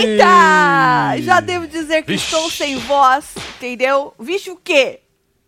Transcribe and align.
Eita! 0.00 1.16
Já 1.20 1.40
devo 1.40 1.66
dizer 1.66 2.02
que 2.02 2.12
Vixe. 2.12 2.24
estou 2.24 2.50
sem 2.50 2.76
voz, 2.76 3.34
entendeu? 3.56 4.14
Vixe 4.18 4.50
o 4.50 4.56
quê? 4.56 5.00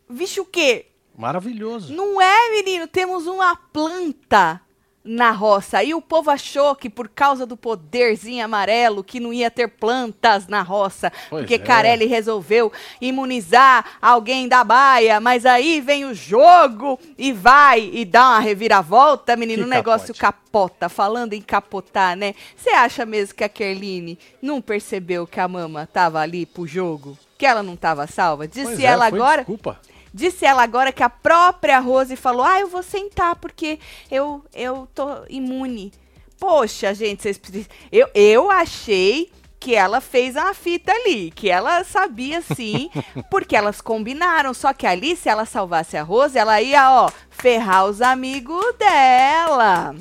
Vixe 0.08 0.40
o 0.40 0.44
quê? 0.44 0.86
Maravilhoso. 1.16 1.92
Não 1.92 2.20
é, 2.20 2.50
menino? 2.50 2.86
Temos 2.86 3.26
uma 3.26 3.54
planta 3.54 4.60
na 5.04 5.30
roça. 5.30 5.82
E 5.82 5.94
o 5.94 6.00
povo 6.00 6.30
achou 6.30 6.74
que 6.74 6.90
por 6.90 7.08
causa 7.08 7.46
do 7.46 7.56
poderzinho 7.56 8.44
amarelo 8.44 9.02
que 9.02 9.18
não 9.18 9.32
ia 9.32 9.50
ter 9.50 9.68
plantas 9.68 10.46
na 10.46 10.62
roça, 10.62 11.10
Pois 11.28 11.42
porque 11.42 11.54
é. 11.54 11.58
Carelli 11.58 12.06
resolveu 12.06 12.70
imunizar 13.00 13.84
alguém 14.00 14.46
da 14.48 14.62
baia, 14.62 15.20
mas 15.20 15.46
aí 15.46 15.80
vem 15.80 16.04
o 16.04 16.14
jogo 16.14 16.98
e 17.16 17.32
vai 17.32 17.90
e 17.92 18.04
dá 18.04 18.30
uma 18.30 18.40
reviravolta, 18.40 19.36
menino, 19.36 19.62
Que 19.62 19.68
o 19.68 19.70
negócio 19.70 20.14
capote. 20.14 20.40
capota. 20.50 20.88
Falando 20.88 21.32
em 21.32 21.40
capotar, 21.40 22.16
né? 22.16 22.34
Você 22.56 22.70
acha 22.70 23.06
mesmo 23.06 23.34
que 23.34 23.44
a 23.44 23.48
Kerline 23.48 24.18
não 24.42 24.60
percebeu 24.60 25.26
que 25.26 25.40
a 25.40 25.48
mama 25.48 25.88
tava 25.90 26.20
ali 26.20 26.44
pro 26.44 26.66
jogo? 26.66 27.16
Que 27.38 27.46
ela 27.46 27.62
não 27.62 27.76
tava 27.76 28.06
salva? 28.06 28.46
Disse 28.46 28.64
Pois 28.66 28.80
é, 28.80 28.84
ela 28.84 29.06
agora. 29.06 29.38
Desculpa. 29.42 29.80
Disse 30.12 30.44
ela 30.44 30.62
agora 30.62 30.92
que 30.92 31.02
a 31.02 31.10
própria 31.10 31.78
Rose 31.78 32.16
falou: 32.16 32.44
Ah, 32.44 32.60
eu 32.60 32.68
vou 32.68 32.82
sentar 32.82 33.36
porque 33.36 33.78
eu, 34.10 34.44
eu 34.52 34.88
tô 34.94 35.06
imune. 35.28 35.92
Poxa, 36.38 36.94
gente, 36.94 37.22
vocês 37.22 37.38
precisam. 37.38 37.70
Eu, 37.92 38.08
eu 38.14 38.50
achei 38.50 39.30
que 39.60 39.74
ela 39.74 40.00
fez 40.00 40.36
uma 40.36 40.54
fita 40.54 40.90
ali, 40.90 41.30
que 41.30 41.50
ela 41.50 41.84
sabia 41.84 42.40
sim, 42.40 42.90
porque 43.30 43.54
elas 43.54 43.80
combinaram. 43.80 44.54
Só 44.54 44.72
que 44.72 44.86
ali, 44.86 45.14
se 45.14 45.28
ela 45.28 45.44
salvasse 45.44 45.98
a 45.98 46.02
Rose, 46.02 46.38
ela 46.38 46.62
ia, 46.62 46.90
ó, 46.90 47.10
ferrar 47.28 47.84
os 47.84 48.00
amigos 48.00 48.64
dela. 48.78 49.94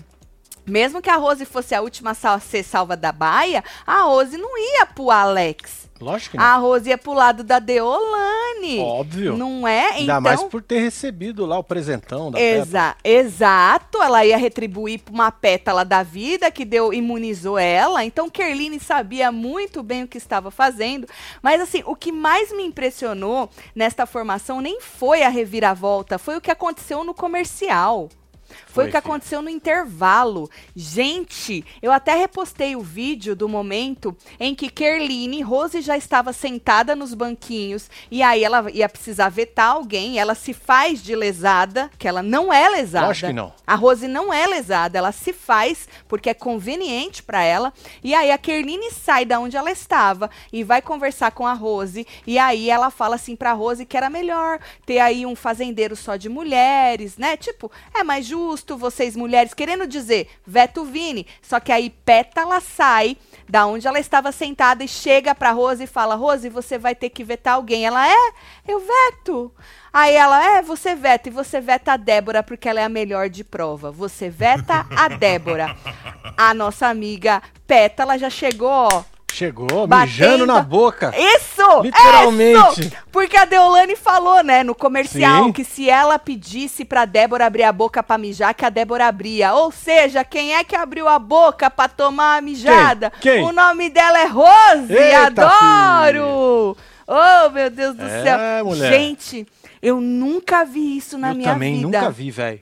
Mesmo 0.65 1.01
que 1.01 1.09
a 1.09 1.17
Rose 1.17 1.45
fosse 1.45 1.75
a 1.75 1.81
última 1.81 2.11
a 2.11 2.39
ser 2.39 2.63
salva 2.63 2.95
da 2.95 3.11
baia, 3.11 3.63
a 3.85 4.03
Rose 4.03 4.37
não 4.37 4.57
ia 4.57 4.85
pro 4.85 5.11
Alex. 5.11 5.78
Lógico 5.99 6.31
que 6.31 6.37
não. 6.37 6.43
A 6.43 6.55
Rose 6.55 6.89
ia 6.89 6.97
pro 6.97 7.13
lado 7.13 7.43
da 7.43 7.59
Deolane. 7.59 8.79
Óbvio. 8.79 9.37
Não 9.37 9.67
é? 9.67 9.91
Ainda 9.91 10.01
então, 10.03 10.21
mais 10.21 10.43
por 10.43 10.61
ter 10.61 10.79
recebido 10.79 11.45
lá 11.45 11.57
o 11.57 11.63
presentão 11.63 12.31
da 12.31 12.37
Peppa. 12.37 12.61
Exa 12.61 12.95
exato, 13.03 14.01
ela 14.01 14.25
ia 14.25 14.37
retribuir 14.37 14.99
pra 14.99 15.13
uma 15.13 15.31
pétala 15.31 15.83
da 15.83 16.03
vida 16.03 16.49
que 16.51 16.63
deu 16.63 16.93
imunizou 16.93 17.57
ela. 17.57 18.03
Então 18.05 18.29
Kerline 18.29 18.79
sabia 18.79 19.31
muito 19.31 19.83
bem 19.83 20.03
o 20.03 20.07
que 20.07 20.17
estava 20.17 20.49
fazendo. 20.51 21.07
Mas 21.41 21.61
assim, 21.61 21.83
o 21.85 21.95
que 21.95 22.11
mais 22.11 22.51
me 22.51 22.63
impressionou 22.63 23.49
nesta 23.75 24.05
formação 24.05 24.61
nem 24.61 24.79
foi 24.81 25.23
a 25.23 25.29
reviravolta, 25.29 26.17
foi 26.17 26.37
o 26.37 26.41
que 26.41 26.51
aconteceu 26.51 27.03
no 27.03 27.13
comercial. 27.13 28.09
Foi, 28.49 28.83
Foi, 28.83 28.87
o 28.87 28.91
que 28.91 28.97
aconteceu 28.97 29.41
no 29.41 29.49
intervalo. 29.49 30.49
Gente, 30.75 31.63
eu 31.81 31.91
até 31.91 32.15
repostei 32.15 32.75
o 32.75 32.81
vídeo 32.81 33.35
do 33.35 33.47
momento 33.47 34.15
em 34.39 34.55
que 34.55 34.69
Kerline, 34.69 35.41
Rose 35.41 35.81
já 35.81 35.95
estava 35.95 36.33
sentada 36.33 36.95
nos 36.95 37.13
banquinhos 37.13 37.89
e 38.09 38.23
aí 38.23 38.43
ela 38.43 38.69
ia 38.71 38.89
precisar 38.89 39.29
vetar 39.29 39.71
alguém, 39.71 40.19
ela 40.19 40.35
se 40.35 40.53
faz 40.53 41.01
de 41.03 41.15
lesada, 41.15 41.89
que 41.97 42.07
ela 42.07 42.23
não 42.23 42.51
é 42.51 42.67
lesada. 42.69 43.07
Lógico 43.07 43.27
que 43.27 43.33
não. 43.33 43.53
A 43.65 43.75
Rose 43.75 44.07
não 44.07 44.33
é 44.33 44.47
lesada, 44.47 44.97
ela 44.97 45.11
se 45.11 45.33
faz 45.33 45.87
porque 46.07 46.29
é 46.29 46.33
conveniente 46.33 47.21
pra 47.21 47.43
ela. 47.43 47.73
E 48.03 48.13
aí 48.13 48.31
a 48.31 48.37
Kerline 48.37 48.91
sai 48.91 49.25
da 49.25 49.39
onde 49.39 49.57
ela 49.57 49.71
estava 49.71 50.29
e 50.51 50.63
vai 50.63 50.81
conversar 50.81 51.31
com 51.31 51.45
a 51.45 51.53
Rose. 51.53 52.05
E 52.25 52.39
aí 52.39 52.69
ela 52.69 52.89
fala 52.89 53.15
assim 53.15 53.35
pra 53.35 53.53
Rose 53.53 53.85
que 53.85 53.97
era 53.97 54.09
melhor 54.09 54.59
ter 54.85 54.99
aí 54.99 55.25
um 55.25 55.35
fazendeiro 55.35 55.95
só 55.95 56.15
de 56.15 56.29
mulheres, 56.29 57.17
né? 57.17 57.37
Tipo, 57.37 57.71
é 57.93 58.03
mais 58.03 58.25
justo 58.25 58.38
vocês 58.77 59.15
mulheres 59.15 59.53
querendo 59.53 59.87
dizer 59.87 60.29
veto 60.45 60.83
Vini. 60.83 61.25
Só 61.41 61.59
que 61.59 61.71
aí 61.71 61.89
Pétala 61.89 62.59
sai 62.59 63.17
da 63.47 63.65
onde 63.65 63.87
ela 63.87 63.99
estava 63.99 64.31
sentada 64.31 64.83
e 64.83 64.87
chega 64.87 65.33
pra 65.35 65.51
Rose 65.51 65.83
e 65.83 65.87
fala: 65.87 66.15
"Rose, 66.15 66.49
você 66.49 66.77
vai 66.77 66.95
ter 66.95 67.09
que 67.09 67.23
vetar 67.23 67.55
alguém". 67.55 67.85
Ela 67.85 68.07
é? 68.07 68.33
Eu 68.67 68.79
veto. 68.79 69.51
Aí 69.91 70.15
ela, 70.15 70.57
é, 70.57 70.61
você 70.61 70.93
veta, 70.93 71.29
e 71.29 71.31
você 71.31 71.59
veta 71.59 71.93
a 71.93 71.97
Débora 71.97 72.43
porque 72.43 72.69
ela 72.69 72.79
é 72.79 72.83
a 72.83 72.89
melhor 72.89 73.27
de 73.27 73.43
prova. 73.43 73.91
Você 73.91 74.29
veta 74.29 74.85
a 74.95 75.07
Débora. 75.07 75.75
A 76.37 76.53
nossa 76.53 76.87
amiga 76.87 77.41
Pétala 77.67 78.17
já 78.17 78.29
chegou, 78.29 78.69
ó. 78.69 79.03
Chegou, 79.33 79.87
Batendo. 79.87 80.07
mijando 80.07 80.45
na 80.45 80.61
boca. 80.61 81.13
Isso! 81.17 81.81
Literalmente. 81.81 82.81
Isso! 82.81 82.91
Porque 83.11 83.37
a 83.37 83.45
Deolane 83.45 83.95
falou, 83.95 84.43
né, 84.43 84.63
no 84.63 84.75
comercial, 84.75 85.45
Sim. 85.45 85.51
que 85.51 85.63
se 85.63 85.89
ela 85.89 86.19
pedisse 86.19 86.83
pra 86.83 87.05
Débora 87.05 87.45
abrir 87.45 87.63
a 87.63 87.71
boca 87.71 88.03
pra 88.03 88.17
mijar, 88.17 88.53
que 88.53 88.65
a 88.65 88.69
Débora 88.69 89.07
abria. 89.07 89.53
Ou 89.53 89.71
seja, 89.71 90.23
quem 90.23 90.55
é 90.55 90.63
que 90.63 90.75
abriu 90.75 91.07
a 91.07 91.17
boca 91.19 91.69
pra 91.69 91.87
tomar 91.87 92.37
a 92.37 92.41
mijada? 92.41 93.11
Quem? 93.21 93.43
O 93.43 93.51
nome 93.51 93.89
dela 93.89 94.19
é 94.19 94.25
Rose! 94.25 94.91
Eita, 94.93 95.45
adoro! 95.47 96.75
Oh, 97.07 97.49
meu 97.51 97.69
Deus 97.69 97.95
do 97.95 98.05
É, 98.05 98.23
céu! 98.23 98.65
mulher. 98.65 98.91
Gente, 98.93 99.47
eu 99.81 99.99
nunca 100.01 100.63
vi 100.65 100.97
isso 100.97 101.17
na 101.17 101.31
Eu 101.31 101.35
minha 101.35 101.53
também 101.53 101.75
vida 101.75 101.87
nunca 101.87 102.11
vi, 102.11 102.29
velho. 102.29 102.59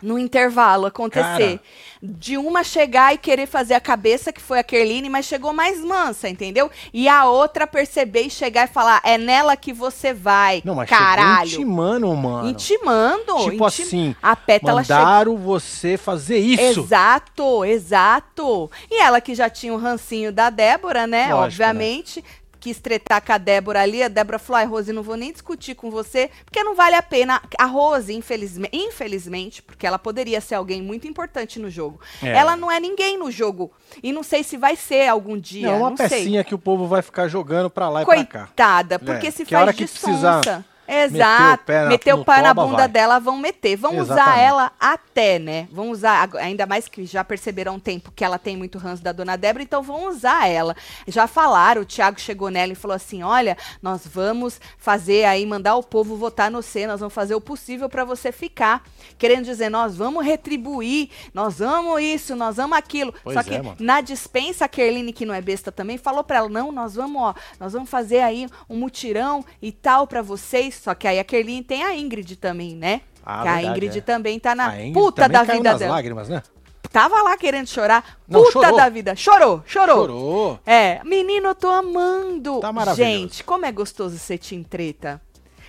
No 0.00 0.18
intervalo 0.18 0.86
acontecer. 0.86 1.58
Cara. 1.58 1.60
De 2.00 2.38
uma 2.38 2.62
chegar 2.62 3.12
e 3.12 3.18
querer 3.18 3.46
fazer 3.46 3.74
a 3.74 3.80
cabeça, 3.80 4.32
que 4.32 4.40
foi 4.40 4.60
a 4.60 4.62
Kerline, 4.62 5.10
mas 5.10 5.26
chegou 5.26 5.52
mais 5.52 5.80
mansa, 5.80 6.28
entendeu? 6.28 6.70
E 6.94 7.08
a 7.08 7.24
outra 7.24 7.66
perceber 7.66 8.22
e 8.22 8.30
chegar 8.30 8.68
e 8.68 8.72
falar: 8.72 9.00
é 9.04 9.18
nela 9.18 9.56
que 9.56 9.72
você 9.72 10.14
vai. 10.14 10.62
Não, 10.64 10.76
mas 10.76 10.88
caralho. 10.88 11.48
intimando, 11.48 12.14
mano. 12.14 12.48
Intimando. 12.48 13.36
Tipo 13.50 13.66
inti- 13.66 13.82
assim, 13.82 14.16
A 14.22 14.36
pétala 14.36 14.82
mandaram 14.82 15.36
você 15.36 15.96
fazer 15.96 16.38
isso. 16.38 16.80
Exato, 16.80 17.64
exato. 17.64 18.70
E 18.88 19.00
ela 19.00 19.20
que 19.20 19.34
já 19.34 19.50
tinha 19.50 19.74
o 19.74 19.78
rancinho 19.78 20.30
da 20.32 20.50
Débora, 20.50 21.06
né? 21.06 21.34
Lógico, 21.34 21.44
Obviamente. 21.44 22.24
Quis 22.68 22.78
tretar 22.80 23.24
com 23.24 23.32
a 23.32 23.38
Débora 23.38 23.80
ali. 23.80 24.02
A 24.02 24.08
Débora 24.08 24.38
falou: 24.38 24.58
ai, 24.58 24.66
Rose, 24.66 24.92
não 24.92 25.02
vou 25.02 25.16
nem 25.16 25.32
discutir 25.32 25.74
com 25.74 25.90
você, 25.90 26.30
porque 26.44 26.62
não 26.62 26.74
vale 26.74 26.94
a 26.96 27.02
pena. 27.02 27.40
A 27.58 27.64
Rose, 27.64 28.12
infelizmente, 28.12 28.76
infelizmente 28.76 29.62
porque 29.62 29.86
ela 29.86 29.98
poderia 29.98 30.38
ser 30.38 30.56
alguém 30.56 30.82
muito 30.82 31.06
importante 31.08 31.58
no 31.58 31.70
jogo. 31.70 31.98
É. 32.22 32.28
Ela 32.28 32.56
não 32.56 32.70
é 32.70 32.78
ninguém 32.78 33.16
no 33.18 33.30
jogo. 33.30 33.72
E 34.02 34.12
não 34.12 34.22
sei 34.22 34.42
se 34.42 34.58
vai 34.58 34.76
ser 34.76 35.08
algum 35.08 35.38
dia. 35.38 35.68
Não, 35.68 35.74
é 35.74 35.78
uma 35.78 35.90
não 35.90 35.96
sei. 35.96 36.08
pecinha 36.08 36.44
que 36.44 36.54
o 36.54 36.58
povo 36.58 36.86
vai 36.86 37.00
ficar 37.00 37.26
jogando 37.26 37.70
pra 37.70 37.88
lá 37.88 38.02
e 38.02 38.04
pra 38.04 38.24
cá. 38.26 38.46
Coitada, 38.46 38.98
porque 38.98 39.28
É, 39.28 39.30
se 39.30 39.46
que 39.46 39.52
faz 39.52 39.62
hora 39.62 39.72
de 39.72 39.78
que 39.78 39.90
precisar 39.90 40.64
sonsa. 40.88 41.08
meter 41.10 41.16
Exato. 41.16 41.62
o 41.62 41.66
pé 41.66 41.82
na- 41.82 41.88
Meter 41.88 42.14
no 42.16 42.22
o 42.22 42.24
pé 42.24 42.42
na 42.42 42.54
bunda 42.54 42.76
vai. 42.78 42.88
dela, 42.88 43.18
vão 43.18 43.36
meter. 43.36 43.76
Vão 43.76 43.98
usar 43.98 44.38
ela 44.38 44.72
até, 44.80 45.38
né? 45.38 45.68
Vão 45.70 45.90
usar, 45.90 46.28
ainda 46.36 46.66
mais 46.66 46.88
que 46.88 47.04
já 47.04 47.22
perceberam 47.22 47.72
há 47.72 47.74
um 47.76 47.80
tempo 47.80 48.10
que 48.14 48.24
ela 48.24 48.38
tem 48.38 48.56
muito 48.56 48.78
ranço 48.78 49.02
da 49.02 49.12
dona 49.12 49.36
Débora, 49.36 49.62
então 49.62 49.82
vão 49.82 50.08
usar 50.08 50.48
ela. 50.48 50.74
Já 51.06 51.26
falaram, 51.26 51.82
o 51.82 51.84
Thiago 51.84 52.18
chegou 52.18 52.50
nela 52.50 52.72
e 52.72 52.76
falou 52.76 52.94
assim: 52.94 53.22
olha, 53.22 53.56
nós 53.82 54.06
vamos 54.06 54.60
fazer 54.78 55.24
aí, 55.24 55.44
mandar 55.44 55.76
o 55.76 55.82
povo 55.82 56.16
votar 56.16 56.50
no 56.50 56.62
C, 56.62 56.86
nós 56.86 57.00
vamos 57.00 57.14
fazer 57.14 57.34
o 57.34 57.40
possível 57.40 57.88
pra 57.88 58.04
você 58.04 58.32
ficar. 58.32 58.82
Querendo 59.18 59.44
dizer, 59.44 59.68
nós 59.68 59.96
vamos 59.96 60.24
retribuir, 60.24 61.10
nós 61.34 61.58
vamos 61.58 62.00
isso, 62.00 62.34
nós 62.34 62.56
vamos 62.56 62.76
aquilo. 62.78 63.12
Pois 63.22 63.34
Só 63.34 63.40
é, 63.40 63.44
que 63.44 63.58
mano. 63.58 63.76
na 63.78 64.00
dispensa, 64.00 64.64
a 64.64 64.68
Kerline, 64.68 65.12
que 65.12 65.26
não 65.26 65.34
é 65.34 65.40
besta 65.40 65.70
também, 65.70 65.98
falou 65.98 66.24
pra 66.24 66.38
ela: 66.38 66.48
não, 66.48 66.72
nós 66.72 66.94
vamos, 66.94 67.20
ó, 67.20 67.34
nós 67.60 67.72
vamos 67.72 67.90
fazer 67.90 68.20
aí 68.20 68.46
um 68.70 68.76
mutirão 68.76 69.44
e 69.60 69.70
tal 69.72 70.06
pra 70.06 70.22
vocês. 70.22 70.77
Só 70.78 70.94
que 70.94 71.06
aí 71.06 71.18
a 71.18 71.24
Kerline 71.24 71.62
tem 71.62 71.82
a 71.82 71.96
Ingrid 71.96 72.36
também, 72.36 72.74
né? 72.76 73.02
Ah, 73.24 73.42
que 73.42 73.48
a 73.48 73.54
verdade, 73.54 73.66
Ingrid 73.68 73.98
é. 73.98 74.00
também 74.00 74.38
tá 74.38 74.54
na 74.54 74.68
A 74.68 74.92
puta 74.92 75.28
da 75.28 75.42
vida 75.42 75.74
dela. 75.74 75.94
lágrimas, 75.94 76.28
né? 76.28 76.42
Tava 76.90 77.20
lá 77.22 77.36
querendo 77.36 77.66
chorar. 77.66 78.18
Não, 78.26 78.40
puta 78.40 78.52
chorou. 78.52 78.76
da 78.76 78.88
vida. 78.88 79.14
Chorou, 79.14 79.62
chorou. 79.66 79.96
Chorou. 79.96 80.60
É, 80.64 81.00
menino, 81.04 81.48
eu 81.48 81.54
tô 81.54 81.68
amando. 81.68 82.60
Tá 82.60 82.72
maravilhoso. 82.72 83.12
Gente, 83.12 83.44
como 83.44 83.66
é 83.66 83.72
gostoso 83.72 84.16
ser 84.18 84.38
Team 84.38 84.62
Treta. 84.62 85.20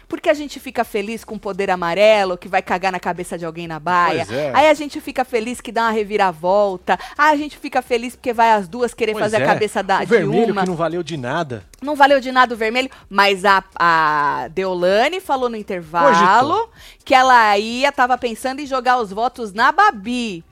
Porque 0.09 0.27
a 0.27 0.33
gente 0.33 0.59
fica 0.59 0.83
feliz 0.83 1.23
com 1.23 1.35
o 1.35 1.39
poder 1.39 1.69
amarelo, 1.69 2.35
que 2.37 2.47
vai 2.49 2.61
cagar 2.63 2.91
na 2.91 2.99
cabeça 2.99 3.37
de 3.37 3.45
alguém 3.45 3.67
na 3.67 3.79
baia. 3.79 4.27
É. 4.29 4.51
Aí 4.55 4.67
a 4.67 4.73
gente 4.73 4.99
fica 4.99 5.23
feliz 5.23 5.61
que 5.61 5.71
dá 5.71 5.83
uma 5.83 5.91
reviravolta. 5.91 6.97
Aí 7.15 7.31
a 7.31 7.37
gente 7.37 7.57
fica 7.57 7.81
feliz 7.81 8.15
porque 8.15 8.33
vai 8.33 8.51
as 8.51 8.67
duas 8.67 8.91
querer 8.93 9.11
Pois 9.13 9.23
fazer 9.23 9.37
é. 9.39 9.43
a 9.43 9.45
cabeça 9.45 9.83
da, 9.83 9.97
o 9.97 9.99
de 9.99 10.05
vermelho 10.07 10.51
uma. 10.51 10.63
que 10.63 10.67
não 10.67 10.75
valeu 10.75 11.03
de 11.03 11.15
nada. 11.15 11.63
Não 11.81 11.95
valeu 11.95 12.19
de 12.19 12.31
nada 12.31 12.55
o 12.55 12.57
vermelho, 12.57 12.89
mas 13.07 13.45
a, 13.45 13.63
a 13.75 14.47
Deolane 14.51 15.21
falou 15.21 15.47
no 15.47 15.55
intervalo 15.55 16.69
que 17.05 17.13
ela 17.13 17.55
ia, 17.57 17.91
tava 17.91 18.17
pensando 18.17 18.59
em 18.59 18.65
jogar 18.65 18.99
os 18.99 19.11
votos 19.11 19.53
na 19.53 19.71
Babi. 19.71 20.43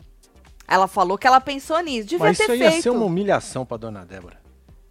Ela 0.67 0.87
falou 0.87 1.17
que 1.17 1.25
ela 1.25 1.41
pensou 1.41 1.79
nisso. 1.81 2.07
Devia 2.09 2.27
Mas 2.27 2.37
ter 2.37 2.43
isso 2.43 2.51
aí 2.51 2.59
ia 2.59 2.69
feito. 2.71 2.83
ser 2.83 2.89
uma 2.91 3.05
humilhação 3.05 3.65
pra 3.65 3.77
dona 3.77 4.05
Débora. 4.05 4.36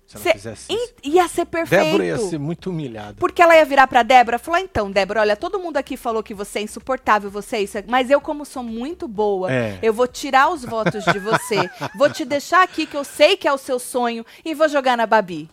Se 0.06 0.16
ela 0.16 0.22
Cê- 0.22 0.32
fizesse 0.34 0.72
isso. 0.72 0.94
ia 1.02 1.26
ser 1.26 1.44
perfeito. 1.46 1.82
Débora 1.84 2.04
ia 2.04 2.18
ser 2.18 2.38
muito 2.38 2.70
humilhada. 2.70 3.16
Porque 3.18 3.42
ela 3.42 3.56
ia 3.56 3.64
virar 3.64 3.86
pra 3.88 4.02
Débora 4.04 4.36
e 4.36 4.38
falar: 4.38 4.60
então, 4.60 4.88
Débora, 4.90 5.20
olha, 5.20 5.36
todo 5.36 5.58
mundo 5.58 5.76
aqui 5.78 5.96
falou 5.96 6.22
que 6.22 6.32
você 6.32 6.60
é 6.60 6.62
insuportável, 6.62 7.28
você 7.30 7.56
é 7.56 7.62
isso, 7.62 7.76
mas 7.88 8.08
eu, 8.08 8.20
como 8.20 8.44
sou 8.44 8.62
muito 8.62 9.08
boa, 9.08 9.52
É. 9.52 9.78
eu 9.82 9.92
vou 9.92 10.06
tirar 10.06 10.48
os 10.50 10.64
votos 10.64 11.04
de 11.04 11.18
você, 11.18 11.68
vou 11.98 12.08
te 12.08 12.24
deixar 12.24 12.62
aqui 12.62 12.86
que 12.86 12.96
eu 12.96 13.02
sei 13.04 13.36
que 13.36 13.48
é 13.48 13.52
o 13.52 13.58
seu 13.58 13.78
sonho 13.80 14.24
e 14.44 14.54
vou 14.54 14.68
jogar 14.68 14.96
na 14.96 15.06
Babi. 15.06 15.50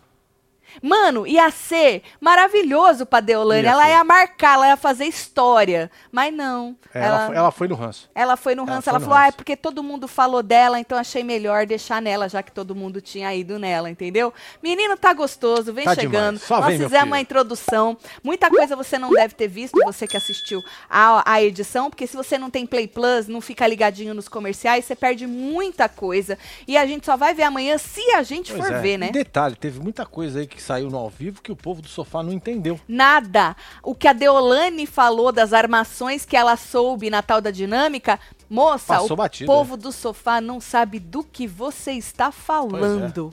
Mano, 0.82 1.26
ia 1.26 1.50
ser 1.50 2.02
maravilhoso 2.20 3.06
pra 3.06 3.20
Deolane. 3.20 3.62
Ia 3.64 3.70
ela 3.70 3.84
ser. 3.84 3.90
ia 3.90 4.04
marcar, 4.04 4.54
ela 4.54 4.68
ia 4.68 4.76
fazer 4.76 5.04
história. 5.04 5.90
Mas 6.10 6.32
não. 6.34 6.76
É, 6.92 7.00
ela, 7.04 7.26
foi, 7.26 7.36
ela 7.36 7.50
foi 7.50 7.68
no 7.68 7.74
ranço. 7.74 8.10
Ela 8.14 8.36
foi 8.36 8.54
no 8.54 8.62
Ela 8.62 8.70
ranço, 8.72 8.82
foi 8.84 8.90
ela 8.90 8.98
no 8.98 9.04
falou, 9.04 9.18
ah, 9.18 9.22
é 9.22 9.24
ranço. 9.26 9.36
porque 9.36 9.56
todo 9.56 9.82
mundo 9.82 10.06
falou 10.08 10.42
dela, 10.42 10.78
então 10.78 10.96
achei 10.98 11.22
melhor 11.24 11.66
deixar 11.66 12.00
nela, 12.00 12.28
já 12.28 12.42
que 12.42 12.52
todo 12.52 12.74
mundo 12.74 13.00
tinha 13.00 13.34
ido 13.34 13.58
nela, 13.58 13.90
entendeu? 13.90 14.32
Menino, 14.62 14.96
tá 14.96 15.12
gostoso, 15.12 15.72
vem 15.72 15.84
Tá 15.84 15.94
chegando. 15.94 16.40
Nós 16.48 16.66
vem, 16.66 16.78
fizemos 16.78 17.06
uma 17.06 17.20
introdução. 17.20 17.96
Muita 18.22 18.48
coisa 18.48 18.76
você 18.76 18.98
não 18.98 19.10
deve 19.10 19.34
ter 19.34 19.48
visto, 19.48 19.78
você 19.84 20.06
que 20.06 20.16
assistiu 20.16 20.62
a, 20.88 21.32
a 21.32 21.42
edição, 21.42 21.90
porque 21.90 22.06
se 22.06 22.16
você 22.16 22.38
não 22.38 22.50
tem 22.50 22.66
Play 22.66 22.86
Plus, 22.88 23.26
não 23.28 23.40
fica 23.40 23.66
ligadinho 23.66 24.14
nos 24.14 24.28
comerciais, 24.28 24.84
você 24.84 24.94
perde 24.96 25.26
muita 25.26 25.88
coisa. 25.88 26.38
E 26.66 26.76
a 26.76 26.86
gente 26.86 27.04
só 27.06 27.16
vai 27.16 27.34
ver 27.34 27.42
amanhã 27.44 27.76
se 27.78 28.00
a 28.12 28.22
gente 28.22 28.52
Pois 28.52 28.64
for 28.66 28.74
é. 28.74 28.80
ver, 28.80 28.98
né? 28.98 29.10
Detalhe, 29.10 29.56
teve 29.56 29.80
muita 29.80 30.06
coisa 30.06 30.40
aí 30.40 30.46
que 30.46 30.62
saiu 30.64 30.90
no 30.90 30.98
ao 30.98 31.10
vivo 31.10 31.42
que 31.42 31.52
o 31.52 31.56
povo 31.56 31.82
do 31.82 31.88
sofá 31.88 32.22
não 32.22 32.32
entendeu. 32.32 32.80
Nada. 32.88 33.54
O 33.82 33.94
que 33.94 34.08
a 34.08 34.12
Deolane 34.12 34.86
falou 34.86 35.30
das 35.30 35.52
armações 35.52 36.24
que 36.24 36.36
ela 36.36 36.56
soube 36.56 37.10
na 37.10 37.22
tal 37.22 37.40
da 37.40 37.50
dinâmica, 37.50 38.18
moça, 38.48 38.94
Passou 38.94 39.12
o 39.12 39.16
batido, 39.16 39.50
é. 39.50 39.54
povo 39.54 39.76
do 39.76 39.92
sofá 39.92 40.40
não 40.40 40.60
sabe 40.60 40.98
do 40.98 41.22
que 41.22 41.46
você 41.46 41.92
está 41.92 42.32
falando. 42.32 43.32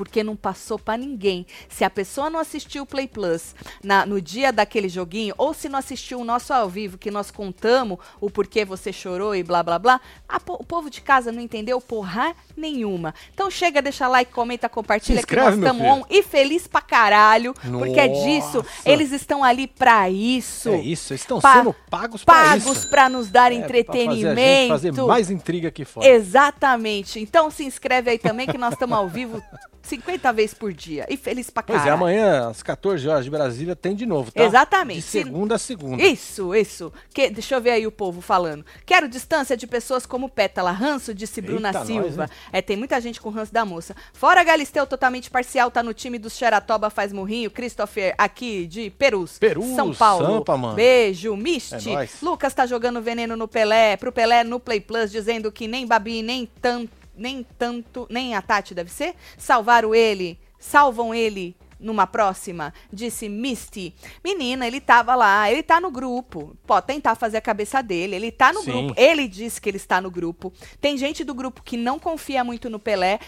Porque 0.00 0.24
não 0.24 0.34
passou 0.34 0.78
pra 0.78 0.96
ninguém. 0.96 1.44
Se 1.68 1.84
a 1.84 1.90
pessoa 1.90 2.30
não 2.30 2.40
assistiu 2.40 2.84
o 2.84 2.86
Play 2.86 3.06
Plus 3.06 3.54
na- 3.84 4.06
no 4.06 4.18
dia 4.18 4.50
daquele 4.50 4.88
joguinho, 4.88 5.34
ou 5.36 5.52
se 5.52 5.68
não 5.68 5.78
assistiu 5.78 6.20
o 6.20 6.24
nosso 6.24 6.54
ao 6.54 6.70
vivo, 6.70 6.96
que 6.96 7.10
nós 7.10 7.30
contamos 7.30 7.98
o 8.18 8.30
porquê 8.30 8.64
você 8.64 8.94
chorou 8.94 9.34
e 9.36 9.42
blá 9.42 9.62
blá 9.62 9.78
blá, 9.78 10.00
a 10.26 10.40
o 10.48 10.64
povo 10.64 10.88
de 10.88 11.02
casa 11.02 11.30
não 11.30 11.42
entendeu 11.42 11.78
porra 11.82 12.34
nenhuma. 12.56 13.14
Então 13.34 13.50
chega, 13.50 13.82
deixa 13.82 14.08
like, 14.08 14.32
comenta, 14.32 14.70
compartilha 14.70 15.20
Se 15.20 15.26
que 15.26 15.36
nós 15.36 15.54
estamos 15.54 15.82
on 15.86 16.02
e 16.08 16.22
feliz 16.22 16.66
pra 16.66 16.80
caralho. 16.80 17.52
Porque 17.52 18.00
é 18.00 18.08
disso, 18.08 18.56
Nossa. 18.58 18.68
eles 18.86 19.12
estão 19.12 19.44
ali 19.44 19.66
pra 19.66 20.08
isso. 20.08 20.70
É 20.70 20.80
isso, 20.80 21.12
eles 21.12 21.20
estão 21.20 21.42
Pa- 21.42 21.56
sendo 21.58 21.76
pagos 21.90 22.24
pra 22.24 22.34
Pagos 22.34 22.78
isso. 22.78 22.88
pra 22.88 23.10
nos 23.10 23.28
dar 23.30 23.52
É, 23.52 23.56
pra 23.56 23.64
entretenimento. 23.66 24.68
Fazer, 24.72 24.92
fazer 24.94 25.02
mais 25.06 25.30
intriga 25.30 25.68
aqui 25.68 25.84
fora. 25.84 26.06
Exatamente. 26.08 27.20
Então 27.20 27.50
se 27.50 27.64
inscreve 27.64 28.10
aí 28.12 28.18
também 28.18 28.46
que 28.46 28.56
nós 28.56 28.72
estamos 28.72 28.96
ao 28.96 29.06
vivo 29.08 29.42
50 29.90 30.32
vezes 30.32 30.54
por 30.54 30.72
dia. 30.72 31.06
E 31.08 31.16
feliz 31.16 31.50
pra 31.50 31.62
Pois 31.62 31.78
caralho. 31.78 31.90
é, 31.90 31.94
amanhã, 31.94 32.48
às 32.48 32.62
14 32.62 33.06
horas 33.08 33.24
de 33.24 33.30
Brasília, 33.30 33.76
tem 33.76 33.94
de 33.94 34.06
novo, 34.06 34.30
tá? 34.32 34.42
Exatamente. 34.42 34.96
De 34.98 35.02
Se- 35.02 35.22
segunda 35.22 35.56
a 35.56 35.58
segunda. 35.58 36.02
Isso, 36.02 36.54
isso. 36.54 36.92
Que, 37.12 37.28
deixa 37.30 37.54
eu 37.56 37.60
ver 37.60 37.70
aí 37.72 37.86
o 37.86 37.92
povo 37.92 38.20
falando. 38.20 38.64
Quero 38.86 39.08
distância 39.08 39.56
de 39.56 39.66
pessoas 39.66 40.06
como 40.06 40.28
Pétala 40.28 40.70
Ranço, 40.70 41.12
disse 41.14 41.40
Bruna 41.40 41.68
Eita, 41.68 41.84
Silva. 41.84 42.22
nós, 42.28 42.30
é, 42.52 42.62
tem 42.62 42.76
muita 42.76 43.00
gente 43.00 43.20
com 43.20 43.28
ranço 43.30 43.52
da 43.52 43.64
moça. 43.64 43.94
Fora 44.12 44.42
Galisteu, 44.42 44.86
totalmente 44.86 45.30
parcial, 45.30 45.70
tá 45.70 45.82
no 45.82 45.92
time 45.92 46.18
dos 46.18 46.34
Xeratoba, 46.36 46.88
faz 46.90 47.12
murrinho. 47.12 47.50
Christopher, 47.50 48.14
aqui 48.16 48.66
de 48.66 48.90
Perus. 48.90 49.38
Perus, 49.38 49.74
São 49.74 49.92
Paulo. 49.92 50.26
Sampa, 50.26 50.56
mano. 50.56 50.74
Beijo, 50.74 51.36
Misty. 51.36 51.90
É. 51.94 52.08
Lucas 52.22 52.54
tá 52.54 52.64
jogando 52.66 53.02
veneno 53.02 53.36
no 53.36 53.48
Pelé, 53.48 53.96
pro 53.96 54.12
Pelé 54.12 54.44
no 54.44 54.60
Play 54.60 54.80
Plus, 54.80 55.10
dizendo 55.10 55.50
que 55.50 55.66
nem 55.66 55.86
Babi, 55.86 56.22
nem 56.22 56.48
tanto, 56.60 56.90
nem 57.20 57.46
tanto, 57.58 58.06
nem 58.10 58.34
a 58.34 58.42
Tati 58.42 58.74
deve 58.74 58.90
ser, 58.90 59.14
salvaram 59.36 59.94
ele, 59.94 60.38
salvam 60.58 61.14
ele 61.14 61.54
numa 61.78 62.06
próxima, 62.06 62.74
disse 62.92 63.28
Misty. 63.28 63.94
Menina, 64.22 64.66
ele 64.66 64.80
tava 64.80 65.14
lá, 65.14 65.50
ele 65.50 65.62
tá 65.62 65.80
no 65.80 65.90
grupo. 65.90 66.56
Pode 66.66 66.86
tentar 66.86 67.14
fazer 67.14 67.38
a 67.38 67.40
cabeça 67.40 67.82
dele, 67.82 68.16
ele 68.16 68.30
tá 68.30 68.52
no 68.52 68.62
Sim. 68.62 68.70
grupo. 68.70 69.00
Ele 69.00 69.26
disse 69.26 69.60
que 69.60 69.68
ele 69.68 69.76
está 69.76 70.00
no 70.00 70.10
grupo. 70.10 70.52
Tem 70.80 70.96
gente 70.96 71.24
do 71.24 71.34
grupo 71.34 71.62
que 71.62 71.76
não 71.76 71.98
confia 71.98 72.44
muito 72.44 72.68
no 72.68 72.78
Pelé. 72.78 73.18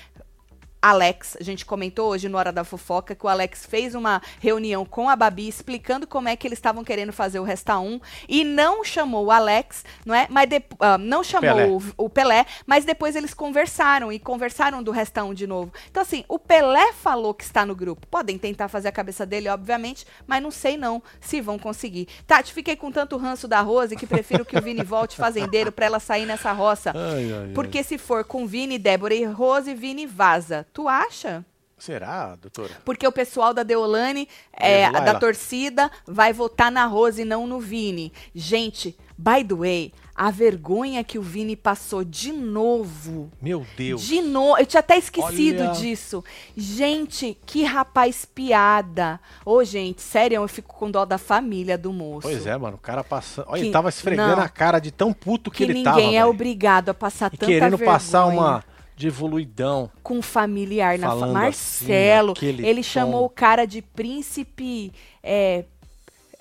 Alex, 0.83 1.37
a 1.41 1.45
gente 1.45 1.65
comentou 1.65 2.11
hoje 2.11 2.29
no 2.29 2.37
Hora 2.37 2.51
da 2.51 2.65
Fofoca 2.65 3.15
que 3.15 3.25
o 3.25 3.29
Alex 3.29 3.65
fez 3.65 3.95
uma 3.95 4.21
reunião 4.41 4.85
com 4.85 5.09
a 5.09 5.15
Babi 5.15 5.47
explicando 5.49 6.09
como 6.09 6.29
é 6.29 6.35
que 6.35 6.45
eles 6.49 6.59
estavam 6.59 6.83
querendo 6.83 7.13
fazer 7.13 7.39
o 7.39 7.45
Resta 7.45 7.79
1 7.79 8.01
e 8.29 8.43
não 8.43 8.83
chamou 8.83 9.27
o 9.27 9.31
Alex, 9.31 9.85
não 10.05 10.13
é? 10.13 10.27
Mas 10.29 10.49
de- 10.49 10.61
ah, 10.81 10.99
não 10.99 11.23
chamou 11.23 11.49
Pelé. 11.55 11.67
O, 11.69 12.05
o 12.07 12.11
Pelé, 12.11 12.45
mas 12.67 12.85
depois 12.85 13.15
eles 13.15 13.33
conversaram 13.33 14.13
e 14.13 14.19
conversaram 14.19 14.83
do 14.83 14.91
Resta 14.91 15.23
1 15.23 15.33
de 15.35 15.47
novo. 15.47 15.73
Então 15.89 16.03
assim, 16.03 16.25
o 16.29 16.37
Pelé 16.37 16.93
falou 16.93 17.33
que 17.33 17.45
está 17.45 17.65
no 17.65 17.77
grupo. 17.77 18.05
Podem 18.09 18.37
tentar 18.37 18.67
fazer 18.67 18.89
a 18.89 18.93
cabeça 18.93 19.25
dele, 19.25 19.49
obviamente, 19.49 20.05
mas 20.27 20.43
não 20.43 20.51
sei 20.51 20.77
não 20.77 21.01
se 21.21 21.41
vão 21.41 21.61
conseguir. 21.61 22.09
Tati, 22.27 22.53
fiquei 22.53 22.75
com 22.75 22.91
tanto 22.91 23.17
ranço 23.17 23.47
da 23.47 23.61
Rose 23.61 23.95
que 23.95 24.07
prefiro 24.07 24.45
que 24.45 24.59
o 24.59 24.61
Vini 24.61 24.83
volte 24.83 25.17
fazendeiro 25.17 25.71
pra 25.71 25.87
ela 25.87 26.01
sair 26.01 26.27
nessa 26.27 26.51
roça. 26.51 26.93
Ai, 26.93 27.31
ai, 27.33 27.43
ai. 27.47 27.53
Porque 27.55 27.85
se 27.85 27.99
for 27.99 28.25
com 28.25 28.49
Vini, 28.49 28.79
Débora 28.79 29.15
e 29.15 29.25
Rose, 29.25 29.73
Vini 29.75 30.07
vaza. 30.07 30.67
Tu 30.73 30.89
acha? 30.89 31.45
Será, 31.79 32.37
doutora? 32.37 32.71
Porque 32.85 33.05
o 33.07 33.11
pessoal 33.13 33.53
da 33.53 33.65
Deolane, 33.65 34.29
é, 34.53 34.89
da 34.91 35.19
torcida, 35.19 35.91
vai 36.07 36.33
votar 36.33 36.71
na 36.71 36.87
Rose 36.87 37.23
e 37.23 37.25
não 37.25 37.45
no 37.45 37.59
Vini. 37.59 38.13
Gente, 38.33 38.97
by 39.19 39.43
the 39.43 39.53
way, 39.55 39.93
a 40.15 40.31
vergonha 40.31 41.03
que 41.03 41.19
o 41.19 41.23
Vini 41.23 41.57
passou 41.57 42.05
de 42.05 42.31
novo. 42.33 43.33
Meu 43.43 43.67
Deus. 43.77 44.03
De 44.03 44.23
novo, 44.23 44.59
eu 44.61 44.67
tinha 44.67 44.79
até 44.79 44.97
esquecido 44.97 45.63
Olha. 45.65 45.73
disso. 45.73 46.23
Gente, 46.57 47.37
que 47.45 47.65
rapaz 47.65 48.25
piada. 48.25 49.19
Ô, 49.45 49.65
gente, 49.65 50.01
sério, 50.03 50.37
eu 50.37 50.47
fico 50.47 50.73
com 50.77 50.89
dó 50.89 51.05
da 51.05 51.19
família 51.19 51.77
do 51.77 51.93
moço. 51.93 52.29
Pois 52.29 52.47
é, 52.47 52.57
mano, 52.57 52.77
o 52.77 52.81
cara 52.81 53.03
passando. 53.03 53.47
Olha, 53.49 53.59
Que- 53.61 53.67
ele 53.67 53.73
tava 53.73 53.89
esfregando 53.89 54.37
não. 54.37 54.43
a 54.45 54.49
cara 54.49 54.79
de 54.79 54.93
tão 54.93 55.13
puto 55.13 55.51
que, 55.51 55.57
Que 55.59 55.65
ele 55.65 55.73
ninguém 55.75 55.85
tava. 55.85 56.01
é 56.01 56.11
velho. 56.13 56.29
obrigado 56.29 56.91
a 56.91 56.95
passar 56.95 57.27
E 57.35 57.37
tanta 57.37 57.47
querendo 57.47 57.77
vergonha. 57.77 57.91
passar 57.99 58.27
uma 58.27 58.63
de 58.97 59.07
evoluidão. 59.09 59.91
com 60.03 60.19
um 60.19 60.23
familiar 60.23 60.99
na 60.99 61.09
fa- 61.11 61.27
Marcelo, 61.27 62.33
assim, 62.37 62.47
ele 62.47 62.83
tom. 62.83 62.83
chamou 62.83 63.25
o 63.25 63.31
cara 63.31 63.65
de 63.67 63.83
príncipe. 63.83 64.93
É, 65.23 65.65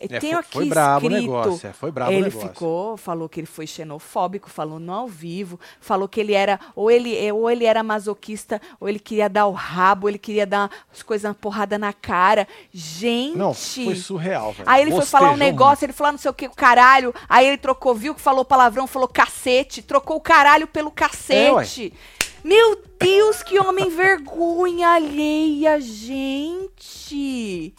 É, 0.03 0.07
tem 0.19 0.31
foi- 0.31 0.39
aqui 0.39 0.53
foi 0.53 0.65
brabo 0.67 1.05
o 1.05 1.09
escrito. 1.11 1.21
negócio, 1.31 1.67
é, 1.67 1.73
foi 1.73 1.91
brabo 1.91 2.09
o 2.09 2.13
ele 2.15 2.23
negócio. 2.23 2.49
ficou, 2.49 2.97
falou 2.97 3.29
que 3.29 3.39
ele 3.39 3.45
foi 3.45 3.67
xenofóbico, 3.67 4.49
falou 4.49 4.79
no 4.79 4.91
ao 4.91 5.07
vivo, 5.07 5.59
falou 5.79 6.07
que 6.09 6.19
ele 6.19 6.33
era 6.33 6.59
ou 6.75 6.89
ele 6.89 7.15
é, 7.15 7.31
ou 7.31 7.47
ele 7.47 7.65
era 7.65 7.83
masoquista, 7.83 8.59
ou 8.79 8.89
ele 8.89 8.97
queria 8.97 9.29
dar 9.29 9.45
o 9.45 9.51
rabo, 9.51 10.05
ou 10.07 10.09
ele 10.09 10.17
queria 10.17 10.47
dar 10.47 10.71
as 10.91 11.03
coisas 11.03 11.29
uma 11.29 11.35
porrada 11.35 11.77
na 11.77 11.93
cara. 11.93 12.47
Gente, 12.73 13.37
Não, 13.37 13.53
foi 13.53 13.95
surreal, 13.95 14.51
velho. 14.53 14.67
Aí 14.67 14.81
ele 14.81 14.91
foi 14.91 15.05
falar 15.05 15.33
um 15.33 15.37
negócio, 15.37 15.85
ele 15.85 15.93
falou 15.93 16.13
não 16.13 16.19
sei 16.19 16.31
o 16.31 16.33
que, 16.33 16.47
o 16.47 16.49
caralho. 16.55 17.13
Aí 17.29 17.45
ele 17.47 17.57
trocou, 17.59 17.93
viu 17.93 18.15
que 18.15 18.21
falou 18.21 18.43
palavrão, 18.43 18.87
falou 18.87 19.07
cacete. 19.07 19.83
Trocou 19.83 20.17
o 20.17 20.21
caralho 20.21 20.65
pelo 20.65 20.89
cacete. 20.89 21.93
Meu 22.43 22.81
Deus, 22.99 23.43
que 23.43 23.59
homem 23.59 23.89
vergonha 23.89 24.89
alheia, 24.89 25.79
gente. 25.79 27.73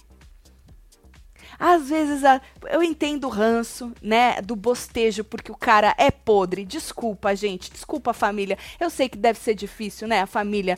Às 1.59 1.88
vezes 1.88 2.25
a- 2.25 2.40
eu 2.71 2.83
entendo 2.83 3.25
o 3.26 3.31
ranço, 3.31 3.92
né, 4.02 4.40
do 4.42 4.57
bostejo, 4.57 5.23
porque 5.25 5.50
o 5.52 5.57
cara 5.57 5.95
é 5.97 6.11
podre. 6.11 6.64
Desculpa, 6.64 7.35
gente. 7.37 7.71
Desculpa, 7.71 8.12
família. 8.12 8.59
Eu 8.81 8.90
sei 8.90 9.09
que 9.09 9.16
deve 9.16 9.38
ser 9.38 9.54
difícil, 9.54 10.09
né, 10.09 10.23
a 10.23 10.26
família 10.26 10.76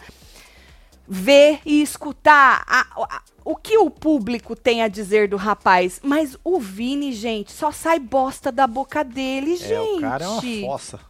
ver 1.08 1.60
e 1.64 1.80
escutar 1.82 2.64
a- 2.66 2.86
a- 3.02 3.22
o 3.44 3.56
que 3.56 3.76
o 3.78 3.90
público 3.90 4.54
tem 4.56 4.82
a 4.82 4.88
dizer 4.88 5.28
do 5.28 5.36
rapaz. 5.36 6.00
Mas 6.02 6.36
o 6.44 6.58
Vini, 6.58 7.12
gente, 7.12 7.52
só 7.52 7.70
sai 7.70 7.98
bosta 7.98 8.50
da 8.52 8.66
boca 8.66 9.02
dele, 9.04 9.56
gente. 9.56 9.72
É, 9.72 9.80
o 9.80 10.00
cara 10.00 10.24
é 10.24 10.28
uma 10.28 10.40
fossa. 10.66 11.00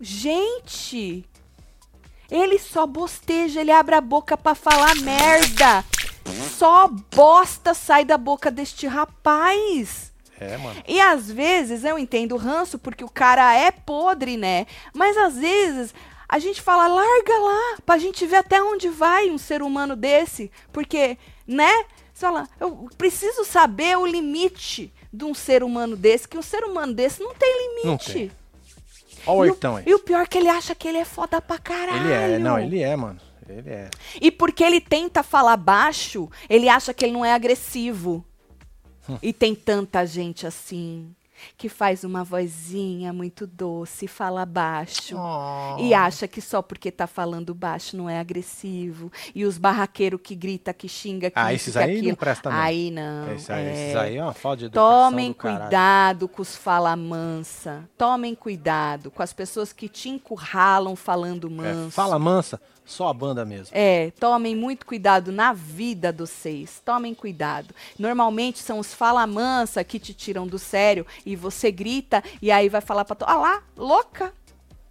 Gente, 0.00 1.27
ele 2.30 2.58
só 2.58 2.86
bosteja, 2.86 3.60
ele 3.60 3.70
abre 3.70 3.94
a 3.94 4.00
boca 4.00 4.36
pra 4.36 4.54
falar 4.54 4.94
merda. 4.96 5.84
Só 6.56 6.88
bosta 7.14 7.72
sai 7.72 8.04
da 8.04 8.18
boca 8.18 8.50
deste 8.50 8.86
rapaz. 8.86 10.12
É, 10.38 10.56
mano. 10.56 10.82
E 10.86 11.00
às 11.00 11.30
vezes 11.30 11.84
eu 11.84 11.98
entendo 11.98 12.32
o 12.32 12.38
ranço 12.38 12.78
porque 12.78 13.02
o 13.02 13.08
cara 13.08 13.54
é 13.54 13.70
podre, 13.70 14.36
né? 14.36 14.66
Mas 14.94 15.16
às 15.16 15.36
vezes 15.36 15.94
a 16.28 16.38
gente 16.38 16.60
fala, 16.60 16.86
larga 16.86 17.38
lá, 17.38 17.78
pra 17.86 17.98
gente 17.98 18.26
ver 18.26 18.36
até 18.36 18.62
onde 18.62 18.88
vai 18.88 19.30
um 19.30 19.38
ser 19.38 19.62
humano 19.62 19.96
desse. 19.96 20.50
Porque, 20.72 21.16
né? 21.46 21.72
Você 22.12 22.26
fala, 22.26 22.48
eu 22.60 22.88
preciso 22.98 23.44
saber 23.44 23.96
o 23.96 24.06
limite 24.06 24.92
de 25.12 25.24
um 25.24 25.32
ser 25.32 25.62
humano 25.62 25.96
desse, 25.96 26.28
que 26.28 26.36
um 26.36 26.42
ser 26.42 26.64
humano 26.64 26.92
desse 26.92 27.22
não 27.22 27.34
tem 27.34 27.68
limite. 27.68 27.86
Não 27.86 27.98
tem. 27.98 28.30
Ó 29.28 29.38
o 29.38 29.46
E 29.46 29.50
aí. 29.50 29.84
e 29.86 29.94
o 29.94 29.98
pior 29.98 30.22
é 30.22 30.26
que 30.26 30.38
ele 30.38 30.48
acha 30.48 30.74
que 30.74 30.88
ele 30.88 30.98
é 30.98 31.04
foda 31.04 31.40
pra 31.40 31.58
caralho. 31.58 32.00
Ele 32.06 32.34
é, 32.34 32.38
não, 32.38 32.58
ele 32.58 32.82
é, 32.82 32.96
mano. 32.96 33.20
Ele 33.48 33.70
é. 33.70 33.90
E 34.20 34.30
porque 34.30 34.64
ele 34.64 34.80
tenta 34.80 35.22
falar 35.22 35.56
baixo, 35.56 36.30
ele 36.48 36.68
acha 36.68 36.92
que 36.92 37.04
ele 37.04 37.12
não 37.12 37.24
é 37.24 37.32
agressivo. 37.32 38.24
Hum. 39.08 39.18
E 39.22 39.32
tem 39.32 39.54
tanta 39.54 40.04
gente 40.04 40.46
assim. 40.46 41.14
Que 41.56 41.68
faz 41.68 42.04
uma 42.04 42.24
vozinha 42.24 43.12
muito 43.12 43.46
doce, 43.46 44.06
fala 44.06 44.44
baixo. 44.46 45.16
Oh. 45.16 45.76
E 45.80 45.94
acha 45.94 46.26
que 46.28 46.40
só 46.40 46.62
porque 46.62 46.90
tá 46.90 47.06
falando 47.06 47.54
baixo 47.54 47.96
não 47.96 48.08
é 48.08 48.18
agressivo. 48.18 49.10
E 49.34 49.44
os 49.44 49.58
barraqueiros 49.58 50.20
que 50.22 50.34
grita, 50.34 50.72
que 50.72 50.88
xinga, 50.88 51.30
que 51.30 51.38
Ah, 51.38 51.52
esses 51.52 51.76
aí 51.76 51.92
aquilo. 51.96 52.08
não 52.10 52.16
presta 52.16 52.50
não. 52.50 52.56
Aí 52.58 52.90
não. 52.90 53.32
Esses 53.32 53.50
aí, 53.50 53.66
é. 53.66 53.84
esses 53.84 53.96
aí 53.96 54.16
é 54.16 54.22
uma 54.22 54.32
falta 54.34 54.58
de 54.58 54.64
educação 54.66 55.10
Tomem 55.10 55.32
cuidado 55.32 56.28
com 56.28 56.42
os 56.42 56.56
fala 56.56 56.94
mansa. 56.96 57.88
Tomem 57.96 58.34
cuidado 58.34 59.10
com 59.10 59.22
as 59.22 59.32
pessoas 59.32 59.72
que 59.72 59.88
te 59.88 60.08
encurralam 60.08 60.94
falando 60.96 61.46
É, 61.48 61.50
manso. 61.50 61.90
fala 61.92 62.18
mansa, 62.18 62.60
só 62.90 63.08
a 63.08 63.14
banda 63.14 63.44
mesmo. 63.44 63.68
É, 63.72 64.10
tomem 64.18 64.56
muito 64.56 64.84
cuidado 64.86 65.30
na 65.30 65.52
vida 65.52 66.12
dos 66.12 66.30
seis. 66.30 66.80
Tomem 66.84 67.14
cuidado. 67.14 67.74
Normalmente 67.98 68.58
são 68.60 68.78
os 68.78 68.94
fala 68.94 69.26
mansa 69.26 69.84
que 69.84 69.98
te 69.98 70.14
tiram 70.14 70.46
do 70.46 70.58
sério 70.58 71.06
e 71.24 71.36
você 71.36 71.70
grita 71.70 72.22
e 72.40 72.50
aí 72.50 72.68
vai 72.68 72.80
falar 72.80 73.04
pra 73.04 73.14
tu, 73.14 73.24
ah 73.28 73.36
lá, 73.36 73.62
louca. 73.76 74.32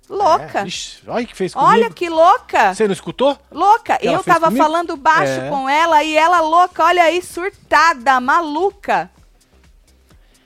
Louca. 0.10 0.62
É, 0.62 0.68
ixi, 0.68 1.02
olha 1.06 1.26
que 1.26 1.36
fez 1.36 1.54
comigo. 1.54 1.70
Olha 1.70 1.90
que 1.90 2.08
louca. 2.08 2.74
Você 2.74 2.86
não 2.88 2.94
escutou? 2.94 3.38
Louca. 3.52 3.98
que 3.98 4.08
Eu 4.08 4.24
tava 4.24 4.46
comigo? 4.48 4.64
falando 4.64 4.96
baixo 4.96 5.42
É. 5.42 5.50
com 5.50 5.68
ela 5.68 6.02
e 6.02 6.16
ela 6.16 6.40
louca, 6.40 6.86
olha 6.86 7.04
aí, 7.04 7.22
surtada, 7.22 8.18
maluca. 8.22 9.12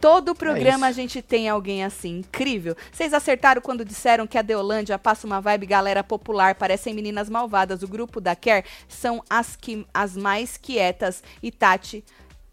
Todo 0.02 0.34
programa 0.34 0.88
a 0.88 0.90
isso. 0.90 1.00
gente 1.00 1.22
tem 1.22 1.48
alguém 1.48 1.84
assim, 1.84 2.20
incrível. 2.20 2.76
Vocês 2.92 3.14
acertaram 3.14 3.62
quando 3.62 3.86
disseram 3.86 4.26
que 4.26 4.38
a 4.38 4.42
Deolândia 4.42 4.98
passa 4.98 5.28
uma 5.28 5.40
vibe 5.40 5.68
galera 5.68 6.04
popular, 6.04 6.56
parecem 6.56 6.94
meninas 6.94 7.30
malvadas. 7.30 7.84
O 7.84 7.88
grupo 7.88 8.20
da 8.20 8.36
Care 8.36 8.66
são 8.88 9.24
as, 9.30 9.56
que, 9.56 9.86
as 9.94 10.18
mais 10.18 10.58
quietas 10.58 11.24
e 11.42 11.52
Tati 11.52 12.04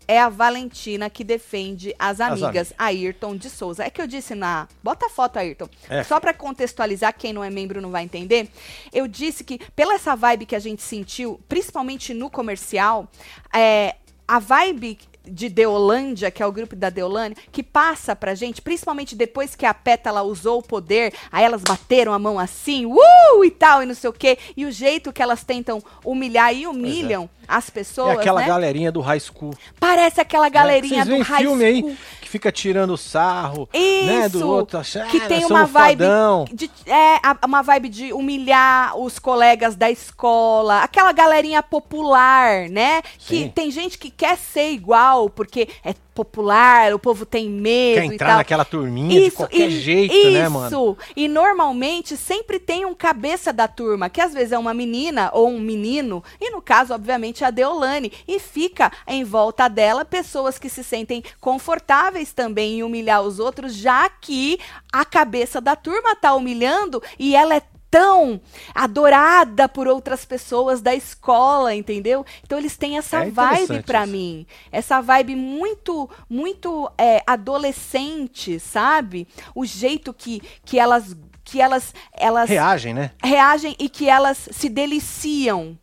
é 0.09 0.19
a 0.19 0.31
Valentina 0.31 1.11
que 1.11 1.23
defende 1.23 1.95
as 1.99 2.19
amigas. 2.19 2.43
amigas. 2.43 2.73
Ayrton 2.79 3.37
de 3.37 3.51
Souza. 3.51 3.85
É 3.85 3.91
que 3.91 4.01
eu 4.01 4.07
disse 4.07 4.35
na. 4.35 4.67
Bota 4.83 5.07
a 5.07 5.11
foto, 5.11 5.39
Ayrton. 5.39 5.69
É, 5.89 6.03
Só 6.03 6.19
pra 6.19 6.33
contextualizar, 6.33 7.15
quem 7.17 7.35
não 7.35 7.45
é 7.45 7.51
membro 7.51 7.83
não 7.83 7.91
vai 7.91 8.05
entender. 8.05 8.49
Eu 8.91 9.07
disse 9.07 9.45
que, 9.45 9.59
pela 9.77 9.95
essa 9.95 10.17
vibe 10.17 10.47
que 10.47 10.57
a 10.57 10.59
gente 10.59 10.81
sentiu, 10.81 11.39
principalmente 11.47 12.15
no 12.15 12.31
comercial, 12.31 13.07
é, 13.55 13.97
a 14.27 14.39
vibe 14.39 14.99
de 15.29 15.49
Deolândia, 15.49 16.31
que 16.31 16.43
é 16.43 16.47
o 16.47 16.53
grupo 16.53 16.75
da 16.75 16.91
Deolândia, 16.91 17.43
que 17.53 17.63
passa 17.63 18.17
pra 18.17 18.35
gente, 18.35 18.63
principalmente 18.63 19.15
depois 19.15 19.55
que 19.55 19.67
a 19.67 19.75
Pétala 19.75 20.23
usou 20.23 20.59
o 20.59 20.63
poder, 20.63 21.13
aí 21.31 21.45
elas 21.45 21.63
bateram 21.63 22.13
a 22.13 22.19
mão 22.19 22.39
assim, 22.39 22.87
uh, 22.87 23.45
e 23.45 23.51
tal, 23.51 23.83
e 23.83 23.87
não 23.87 23.95
sei 23.95 24.11
o 24.11 24.13
quê, 24.13 24.39
e 24.57 24.65
o 24.65 24.73
jeito 24.73 25.13
que 25.13 25.23
elas 25.23 25.45
tentam 25.45 25.83
humilhar 26.05 26.55
e 26.55 26.67
humilham 26.67 27.29
as 27.49 27.71
pessoas, 27.71 28.11
é 28.11 28.21
aquela 28.21 28.41
né? 28.41 28.47
galerinha 28.47 28.93
do 28.93 29.01
high 29.01 29.19
school. 29.19 29.55
Parece 29.81 30.21
aquela 30.21 30.49
galerinha 30.51 31.05
Vocês 31.05 31.19
do 31.19 31.25
high 31.25 31.41
filme 31.43 31.65
school. 31.81 31.91
aí 31.91 31.99
que 32.21 32.29
fica 32.29 32.53
tirando 32.53 32.97
sarro, 32.99 33.67
Isso, 33.73 34.07
né, 34.07 34.29
do 34.29 34.47
outro, 34.47 34.79
achando, 34.79 35.09
que 35.09 35.17
"Ah, 35.17 35.27
tem 35.27 35.45
uma 35.47 35.65
vibe 35.65 36.05
fodão". 36.05 36.45
de, 36.53 36.71
é, 36.87 37.21
uma 37.47 37.63
vibe 37.63 37.89
de 37.89 38.13
humilhar 38.13 38.97
os 38.99 39.19
colegas 39.19 39.75
da 39.75 39.91
escola, 39.91 40.83
aquela 40.83 41.11
galerinha 41.13 41.63
popular, 41.63 42.69
né? 42.69 43.01
Que 43.19 43.45
Sim. 43.45 43.53
tem 43.55 43.71
gente 43.71 43.97
que 43.99 44.11
quer 44.11 44.37
ser 44.37 44.71
igual 44.73 45.31
porque 45.31 45.69
é 45.85 45.95
popular, 46.19 46.93
o 46.93 46.99
povo 46.99 47.25
tem 47.25 47.49
medo 47.49 48.01
Quer 48.01 48.05
entrar 48.07 48.37
naquela 48.39 48.65
turminha 48.65 49.23
de 49.23 49.31
qualquer 49.31 49.69
e- 49.69 49.81
jeito, 49.81 50.13
isso. 50.13 50.31
né, 50.33 50.49
mano? 50.49 50.99
E 51.15 51.29
normalmente 51.29 52.17
sempre 52.17 52.59
tem 52.59 52.85
um 52.85 52.93
cabeça 52.93 53.53
da 53.53 53.69
turma, 53.69 54.11
que 54.11 54.21
às 54.21 54.35
vezes 54.35 54.51
é 54.51 54.59
uma 54.59 54.75
menina 54.75 55.31
ou 55.33 55.49
um 55.49 55.61
menino, 55.61 56.25
e 56.41 56.51
no 56.51 56.61
caso, 56.61 56.93
obviamente, 56.93 57.45
a 57.45 57.51
Deolane. 57.51 58.11
E 58.27 58.41
fica 58.41 58.91
em 59.07 59.23
volta 59.23 59.69
dela 59.69 60.05
pessoas 60.05 60.59
que 60.59 60.69
se 60.69 60.83
sentem 60.83 61.23
confortáveis 61.41 62.33
também 62.33 62.79
em 62.79 62.83
humilhar 62.83 63.23
os 63.23 63.39
outros, 63.39 63.75
já 63.75 64.09
que 64.09 64.59
a 64.93 65.05
cabeça 65.05 65.61
da 65.61 65.77
turma 65.77 66.17
tá 66.17 66.35
humilhando 66.35 67.01
e 67.17 67.37
ela 67.37 67.55
é 67.55 67.63
tão 67.91 68.41
adorada 68.75 69.69
por 69.69 69.87
outras 69.89 70.25
pessoas 70.25 70.81
da 70.81 70.95
escola, 70.95 71.75
entendeu? 71.75 72.25
Então 72.43 72.59
eles 72.59 72.77
têm 72.77 72.99
essa 72.99 73.25
É 73.25 73.31
vibe 73.31 73.83
isso. 74.05 74.13
mim, 74.13 74.47
essa 74.71 75.01
vibe 75.01 75.37
muito, 75.37 76.09
muito 76.29 76.91
é, 76.99 77.23
adolescente, 77.27 78.61
sabe? 78.61 79.27
O 79.55 79.65
jeito 79.65 80.13
que, 80.13 80.41
que 80.65 80.79
elas, 80.79 81.17
que 81.45 81.61
elas, 81.61 81.95
elas 82.13 82.49
Reagem, 82.49 82.95
né? 82.95 83.11
reagem 83.23 83.75
e 83.79 83.89
que 83.89 84.09
elas 84.09 84.49
se 84.51 84.69
deliciam 84.69 85.79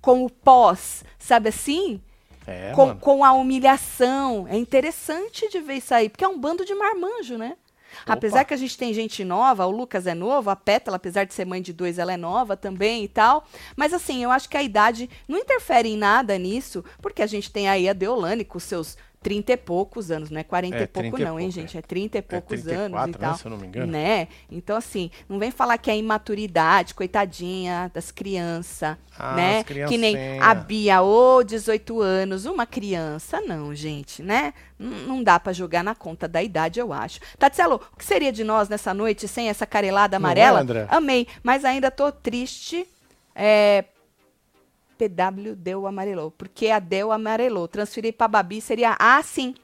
com 0.00 0.24
o 0.24 0.30
pós, 0.30 1.04
sabe 1.18 1.48
assim? 1.48 2.00
É, 2.46 2.70
com, 2.72 2.96
com 2.96 3.24
a 3.24 3.32
humilhação. 3.32 4.46
É 4.48 4.56
interessante 4.56 5.48
de 5.48 5.58
ver 5.60 5.74
isso 5.74 5.92
aí, 5.92 6.08
porque 6.08 6.24
é 6.24 6.28
um 6.28 6.38
bando 6.38 6.64
de 6.64 6.74
marmanjo, 6.74 7.36
né? 7.36 7.56
Opa. 8.02 8.14
Apesar 8.14 8.44
que 8.44 8.54
a 8.54 8.56
gente 8.56 8.76
tem 8.76 8.92
gente 8.92 9.24
nova, 9.24 9.66
o 9.66 9.70
Lucas 9.70 10.06
é 10.06 10.14
novo, 10.14 10.50
a 10.50 10.56
Pétala, 10.56 10.96
apesar 10.96 11.24
de 11.24 11.34
ser 11.34 11.44
mãe 11.44 11.62
de 11.62 11.72
dois, 11.72 11.98
ela 11.98 12.12
é 12.12 12.16
nova 12.16 12.56
também 12.56 13.04
e 13.04 13.08
tal. 13.08 13.46
Mas 13.76 13.92
assim, 13.92 14.22
eu 14.22 14.30
acho 14.30 14.48
que 14.48 14.56
a 14.56 14.62
idade 14.62 15.08
não 15.26 15.38
interfere 15.38 15.88
em 15.88 15.96
nada 15.96 16.36
nisso, 16.38 16.84
porque 17.00 17.22
a 17.22 17.26
gente 17.26 17.50
tem 17.50 17.68
aí 17.68 17.88
a 17.88 17.92
Deolane 17.92 18.44
com 18.44 18.58
seus 18.58 18.96
30 19.26 19.52
e 19.54 19.56
poucos 19.56 20.12
anos, 20.12 20.30
não 20.30 20.38
é 20.38 20.44
40 20.44 20.76
É, 20.76 20.82
e 20.82 20.86
pouco 20.86 21.16
30 21.16 21.24
não, 21.28 21.40
hein, 21.40 21.50
gente? 21.50 21.76
É 21.76 21.82
30 21.82 22.18
e 22.18 22.22
poucos 22.22 22.62
34, 22.62 22.96
anos 22.96 23.08
e 23.08 23.10
né, 23.10 23.18
tal. 23.18 23.36
se 23.36 23.44
eu 23.44 23.50
não 23.50 23.58
me 23.58 23.66
engano. 23.66 23.90
Né? 23.90 24.28
Então, 24.48 24.76
assim, 24.76 25.10
não 25.28 25.36
vem 25.40 25.50
falar 25.50 25.76
que 25.78 25.90
é 25.90 25.96
imaturidade, 25.96 26.94
coitadinha 26.94 27.90
das 27.92 28.12
crianças, 28.12 28.96
Ah, 29.18 29.34
né? 29.34 29.64
Que 29.64 29.98
nem 29.98 30.38
a 30.40 30.54
Bia, 30.54 31.02
ô, 31.02 31.42
18 31.42 32.00
anos, 32.00 32.46
uma 32.46 32.66
criança, 32.66 33.40
não, 33.40 33.74
gente, 33.74 34.22
né? 34.22 34.54
N- 34.78 35.06
Não 35.08 35.24
dá 35.24 35.40
pra 35.40 35.52
jogar 35.52 35.82
na 35.82 35.94
conta 35.96 36.28
da 36.28 36.40
idade, 36.40 36.78
eu 36.78 36.92
acho. 36.92 37.18
Tatselo, 37.36 37.80
o 37.92 37.96
que 37.96 38.04
seria 38.04 38.30
de 38.30 38.44
nós 38.44 38.68
nessa 38.68 38.94
noite 38.94 39.26
sem 39.26 39.48
essa 39.48 39.66
carelada 39.66 40.20
Não 40.20 40.28
é, 40.28 40.32
amarela? 40.32 40.60
André? 40.60 40.86
Amei, 40.88 41.26
mas 41.42 41.64
ainda 41.64 41.90
tô 41.90 42.12
triste. 42.12 42.86
É, 43.34 43.84
PW 44.96 45.54
deu 45.56 45.86
amarelou. 45.86 46.30
Porque 46.30 46.68
a 46.68 46.78
Del 46.78 47.12
amarelou. 47.12 47.68
Transferir 47.68 48.14
pra 48.14 48.28
Babi 48.28 48.60
seria. 48.60 48.96
Ah, 48.98 49.22
sim. 49.22 49.54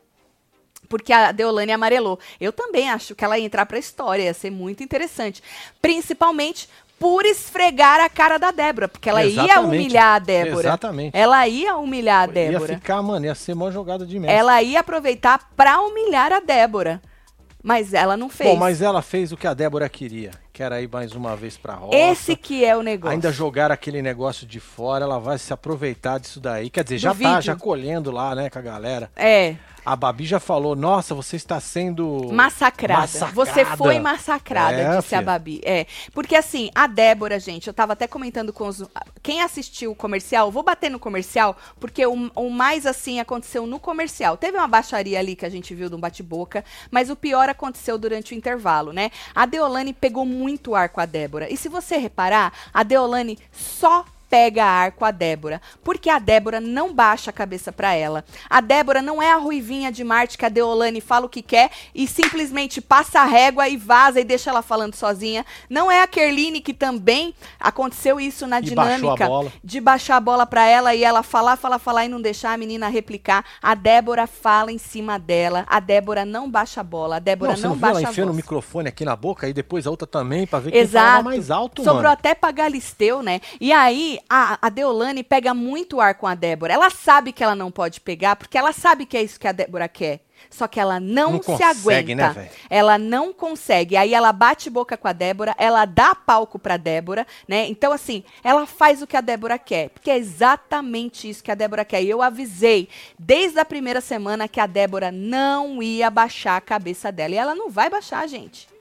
Porque 0.89 1.13
a 1.13 1.33
Deolane 1.33 1.73
amarelou. 1.73 2.19
Eu 2.39 2.53
também 2.53 2.91
acho 2.91 3.15
que 3.15 3.25
ela 3.25 3.39
ia 3.39 3.47
entrar 3.47 3.65
pra 3.65 3.79
história. 3.79 4.25
Ia 4.25 4.35
ser 4.35 4.51
muito 4.51 4.83
interessante. 4.83 5.43
Principalmente 5.81 6.69
por 6.99 7.25
esfregar 7.25 7.99
a 7.99 8.09
cara 8.09 8.39
da 8.39 8.51
Débora. 8.51 8.89
Porque 8.89 9.09
ela 9.09 9.25
ia 9.25 9.43
Exatamente. 9.45 9.65
humilhar 9.67 10.17
a 10.17 10.19
Débora. 10.19 10.69
Exatamente. 10.69 11.17
Ela 11.17 11.49
ia 11.49 11.77
humilhar 11.77 12.25
a 12.25 12.27
Débora. 12.27 12.73
Ia 12.73 12.79
ficar, 12.79 13.03
mano, 13.03 13.25
ia 13.25 13.35
ser 13.35 13.55
mó 13.55 13.71
jogada 13.71 14.05
de 14.05 14.19
merda. 14.19 14.39
Ela 14.39 14.63
ia 14.63 14.81
aproveitar 14.81 15.51
pra 15.57 15.81
humilhar 15.81 16.31
a 16.31 16.41
Débora. 16.41 17.01
Mas 17.63 17.95
ela 17.95 18.17
não 18.17 18.29
fez. 18.29 18.51
Bom, 18.51 18.57
mas 18.57 18.83
ela 18.83 19.01
fez 19.01 19.33
o 19.33 19.37
que 19.37 19.47
a 19.47 19.55
Débora 19.55 19.89
queria, 19.89 20.33
que 20.53 20.63
era 20.63 20.81
ir 20.83 20.89
mais 20.93 21.13
uma 21.13 21.35
vez 21.35 21.57
pra 21.57 21.75
roça. 21.75 21.97
Esse 21.97 22.37
que 22.37 22.65
é 22.65 22.77
o 22.77 22.83
negócio. 22.83 23.15
Ainda 23.15 23.33
jogar 23.33 23.73
aquele 23.73 24.03
negócio 24.03 24.47
de 24.47 24.61
fora, 24.61 25.05
ela 25.05 25.19
vai 25.19 25.39
se 25.39 25.53
aproveitar 25.53 26.19
disso 26.21 26.41
daí. 26.41 26.69
Quer 26.69 26.85
dizer, 26.85 26.99
já 26.99 27.11
tá 27.11 27.15
vídeo. 27.15 27.43
já 27.43 27.57
colhendo 27.57 28.11
lá, 28.11 28.35
né, 28.35 28.51
com 28.51 28.59
a 28.59 28.63
galera. 28.63 29.11
É. 29.17 29.57
A 29.85 29.97
Babi 29.97 30.25
já 30.25 30.39
falou, 30.39 30.77
nossa, 30.77 31.15
você 31.15 31.37
está 31.37 31.59
sendo 31.61 32.29
Massacrada. 32.33 33.01
massacrada. 33.03 33.33
Você 33.35 33.65
foi 33.77 33.99
massacrada, 33.99 34.77
É, 34.77 34.85
disse 34.97 34.99
a 34.99 35.03
filha. 35.03 35.23
Babi. 35.23 35.61
É. 35.65 35.87
Porque 36.13 36.37
assim, 36.37 36.71
a 36.75 36.87
Débora, 36.87 37.41
gente, 37.41 37.67
eu 37.67 37.75
tava 37.75 37.93
até 37.95 38.07
comentando 38.07 38.53
com 38.53 38.69
os. 38.69 38.85
Quem 39.23 39.41
assistiu 39.43 39.91
o 39.93 39.95
comercial, 39.95 40.51
vou 40.51 40.63
bater 40.63 40.91
no 40.91 40.99
comercial, 40.99 41.57
porque 41.81 42.05
o, 42.07 42.31
o 42.35 42.51
mais 42.51 42.87
assim 42.87 43.19
aconteceu 43.21 43.67
no 43.67 43.81
comercial. 43.81 44.37
Teve 44.37 44.57
uma 44.57 44.69
baixaria 44.69 45.19
ali 45.19 45.35
que 45.35 45.47
a 45.47 45.51
gente 45.51 45.75
viu 45.75 45.89
de 45.89 45.95
um 45.97 46.01
bate-boca, 46.01 46.65
mas 46.91 47.11
o 47.11 47.17
pior 47.17 47.49
aconteceu 47.49 47.99
durante 47.99 48.35
o 48.35 48.37
intervalo, 48.37 48.93
né? 48.93 49.11
A 49.35 49.47
Deolane 49.47 49.93
pegou 49.93 50.25
muito 50.25 50.75
ar 50.75 50.89
com 50.91 51.01
a 51.01 51.07
Débora. 51.07 51.53
E 51.53 51.57
se 51.57 51.69
você 51.69 51.97
reparar, 51.97 52.53
a 52.73 52.83
Deolane 52.83 53.39
só 53.51 54.05
pega 54.33 54.65
ar 54.65 54.93
com 54.93 55.05
a 55.05 55.11
Débora, 55.11 55.61
porque 55.85 56.09
a 56.09 56.19
Débora 56.19 56.59
não 56.59 56.95
baixa 56.95 57.29
a 57.29 57.33
cabeça 57.35 57.71
pra 57.71 57.93
ela. 57.93 58.25
A 58.49 58.63
Débora 58.63 59.03
não 59.03 59.23
é 59.23 59.31
a 59.31 59.37
ruivinha 59.37 59.93
de 59.93 60.03
Marte 60.03 60.39
que 60.39 60.47
a 60.47 60.49
Deolane 60.49 61.03
fala 61.03 61.27
o 61.27 61.29
que 61.29 61.43
quer 61.43 61.71
e 61.95 62.09
simplesmente 62.09 62.81
passa 62.81 63.21
a 63.21 63.25
régua 63.27 63.69
e 63.69 63.77
vaza 63.77 64.19
e 64.19 64.25
deixa 64.25 64.49
ela 64.49 64.63
falando 64.63 64.95
sozinha. 64.95 65.45
Não 65.69 65.93
é 65.93 66.01
a 66.01 66.07
Kerline 66.07 66.63
que 66.63 66.73
também 66.73 67.35
aconteceu 67.61 68.19
isso 68.19 68.47
na 68.47 68.61
E 68.61 68.63
dinâmica 68.63 69.29
de 69.63 69.79
baixar 69.83 70.17
a 70.17 70.21
bola 70.21 70.47
pra 70.47 70.65
ela 70.65 70.95
e 70.95 71.05
ela 71.05 71.23
falar, 71.23 71.57
falar, 71.57 71.79
falar 71.79 72.07
e 72.07 72.09
não 72.09 72.19
deixar 72.21 72.55
a 72.55 72.57
menina 72.57 72.89
replicar. 72.89 73.45
A 73.61 73.75
Débora 73.75 74.27
fala 74.27 74.73
em 74.73 74.79
cima 74.79 75.19
dela. 75.19 75.67
A 75.69 75.79
Débora 75.79 76.25
não 76.25 76.51
baixa 76.51 76.81
a 76.81 76.85
bola. 76.85 77.17
A 77.17 77.19
Débora 77.19 77.51
Não, 77.51 77.57
você 77.59 77.63
não, 77.65 77.71
não 77.73 77.77
viu 77.77 77.85
ela 77.87 77.95
baixa 77.97 78.09
a 78.09 78.11
enfiando 78.13 78.33
o 78.33 78.35
microfone 78.35 78.89
aqui 78.89 79.05
na 79.05 79.15
boca 79.15 79.47
e 79.47 79.53
depois 79.53 79.87
a 79.87 79.91
outra 79.91 80.07
também, 80.07 80.47
pra 80.47 80.59
ver 80.59 80.71
quem 80.71 80.81
Exato. 80.81 81.07
falava 81.07 81.23
mais 81.25 81.51
alto, 81.51 81.83
Sobrou 81.85 82.05
mano. 82.05 82.15
até 82.15 82.35
pra 82.35 82.51
Galisteu, 82.51 83.23
né? 83.23 83.43
E 83.61 83.71
aí, 83.75 84.22
a, 84.29 84.59
a 84.61 84.69
Deolane 84.69 85.23
pega 85.23 85.53
muito 85.55 86.01
ar 86.01 86.15
com 86.15 86.27
a 86.27 86.35
Débora. 86.35 86.73
Ela 86.75 86.91
sabe 86.91 87.33
que 87.33 87.43
ela 87.43 87.55
não 87.55 87.71
pode 87.71 88.01
pegar, 88.01 88.37
porque 88.37 88.57
ela 88.59 88.73
sabe 88.73 89.07
que 89.07 89.17
é 89.17 89.23
isso 89.23 89.39
que 89.41 89.49
a 89.49 89.53
Débora 89.53 89.89
quer. 89.89 90.21
Só 90.51 90.67
que 90.67 90.81
ela 90.81 90.99
não, 90.99 91.35
Não 91.35 91.39
se 91.43 91.47
consegue, 91.47 92.15
né, 92.17 92.25
aguenta. 92.25 92.41
velho? 92.41 92.51
ela 92.69 92.99
não 92.99 93.33
consegue. 93.33 93.97
Aí 93.97 94.13
ela 94.13 94.33
bate 94.33 94.69
boca 94.69 94.97
com 94.97 95.07
a 95.07 95.13
Débora, 95.13 95.55
ela 95.57 95.85
dá 95.85 96.17
palco 96.17 96.59
pra 96.59 96.77
Débora, 96.77 97.25
né? 97.47 97.67
Então, 97.69 97.93
assim, 97.93 98.25
ela 98.43 98.67
faz 98.67 99.01
o 99.01 99.07
que 99.07 99.17
a 99.17 99.21
Débora 99.21 99.57
quer. 99.57 99.91
Porque 99.91 100.11
é 100.11 100.19
exatamente 100.19 101.31
isso 101.31 101.45
que 101.45 101.51
a 101.51 101.55
Débora 101.55 101.85
quer. 101.85 102.03
E 102.03 102.11
eu 102.11 102.21
avisei 102.21 102.89
desde 103.17 103.61
a 103.61 103.65
primeira 103.65 104.01
semana 104.01 104.49
que 104.49 104.59
a 104.59 104.67
Débora 104.67 105.13
não 105.13 105.81
ia 105.81 106.11
baixar 106.11 106.57
a 106.57 106.61
cabeça 106.61 107.13
dela. 107.13 107.35
E 107.35 107.39
ela 107.39 107.55
não 107.55 107.71
vai 107.71 107.89
baixar, 107.89 108.27
gente. 108.29 108.72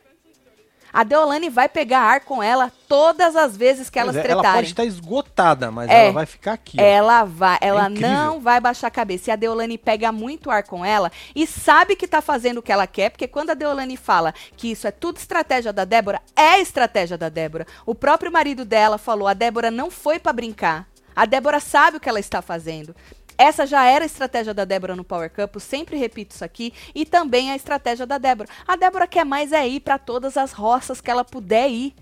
A 0.94 1.04
Deolane 1.04 1.50
vai 1.50 1.70
pegar 1.70 2.00
ar 2.02 2.20
com 2.22 2.42
ela 2.44 2.72
todas 2.88 3.36
as 3.36 3.56
vezes 3.56 3.90
que 3.90 3.98
elas 3.98 4.16
é, 4.16 4.20
ela 4.20 4.28
tretarem. 4.28 4.54
pode 4.56 4.68
estar 4.68 4.86
esgotada, 4.86 5.72
mas 5.72 5.90
É. 5.90 6.06
ela 6.06 6.14
vai 6.14 6.26
ficar 6.26 6.54
aqui. 6.54 6.78
ó. 6.80 6.84
Ela 6.84 7.24
vai, 7.24 7.58
ela 7.62 7.90
incrível. 7.90 8.10
não 8.10 8.40
vai 8.42 8.60
baixar 8.60 8.88
a 8.88 8.92
cabeça. 8.92 9.30
E 9.30 9.34
a 9.34 9.36
Deolane 9.36 9.78
pega 9.78 10.12
muito 10.12 10.50
ar 10.52 10.64
com 10.64 10.84
ela 10.84 11.12
e 11.36 11.48
sabe 11.48 11.96
que 11.96 12.08
tá 12.08 12.22
fazendo 12.22 12.58
o 12.58 12.62
que 12.62 12.72
ela 12.72 12.86
quer, 12.88 13.10
porque 13.12 13.28
quando 13.28 13.52
a 13.52 13.54
Deolane 13.54 13.96
fala 13.96 14.34
que 14.58 14.72
isso 14.72 14.86
é 14.88 14.92
tudo 14.92 15.18
estratégia 15.18 15.72
da 15.72 15.86
Débora, 15.86 16.22
é 16.36 16.60
estratégia 16.60 17.18
da 17.18 17.30
Débora. 17.30 17.66
O 17.86 17.96
próprio 17.96 18.32
marido 18.32 18.66
dela 18.66 18.98
falou: 18.98 19.28
a 19.28 19.34
Débora 19.34 19.72
não 19.72 19.90
foi 19.90 20.20
pra 20.20 20.34
brincar. 20.34 20.88
A 21.14 21.26
Débora 21.26 21.60
sabe 21.60 21.98
o 21.98 22.00
que 22.00 22.08
ela 22.08 22.20
está 22.22 22.42
fazendo. 22.42 22.96
Essa 23.38 23.66
já 23.66 23.86
era 23.86 24.06
a 24.06 24.06
estratégia 24.06 24.54
da 24.54 24.66
Débora 24.66 24.96
no 24.96 25.04
Power 25.04 25.32
Cup, 25.32 25.58
sempre 25.60 25.98
repito 25.98 26.36
isso 26.36 26.46
aqui, 26.46 26.74
e 26.94 27.06
também 27.06 27.52
a 27.52 27.56
estratégia 27.56 28.06
da 28.06 28.18
Débora. 28.18 28.50
A 28.68 28.76
Débora 28.76 29.08
quer 29.08 29.26
mais 29.26 29.52
é 29.52 29.68
ir 29.68 29.80
pra 29.80 29.98
todas 29.98 30.38
as 30.38 30.52
roças 30.52 31.02
que 31.02 31.10
ela 31.10 31.24
puder 31.24 31.70
ir. 31.70 31.96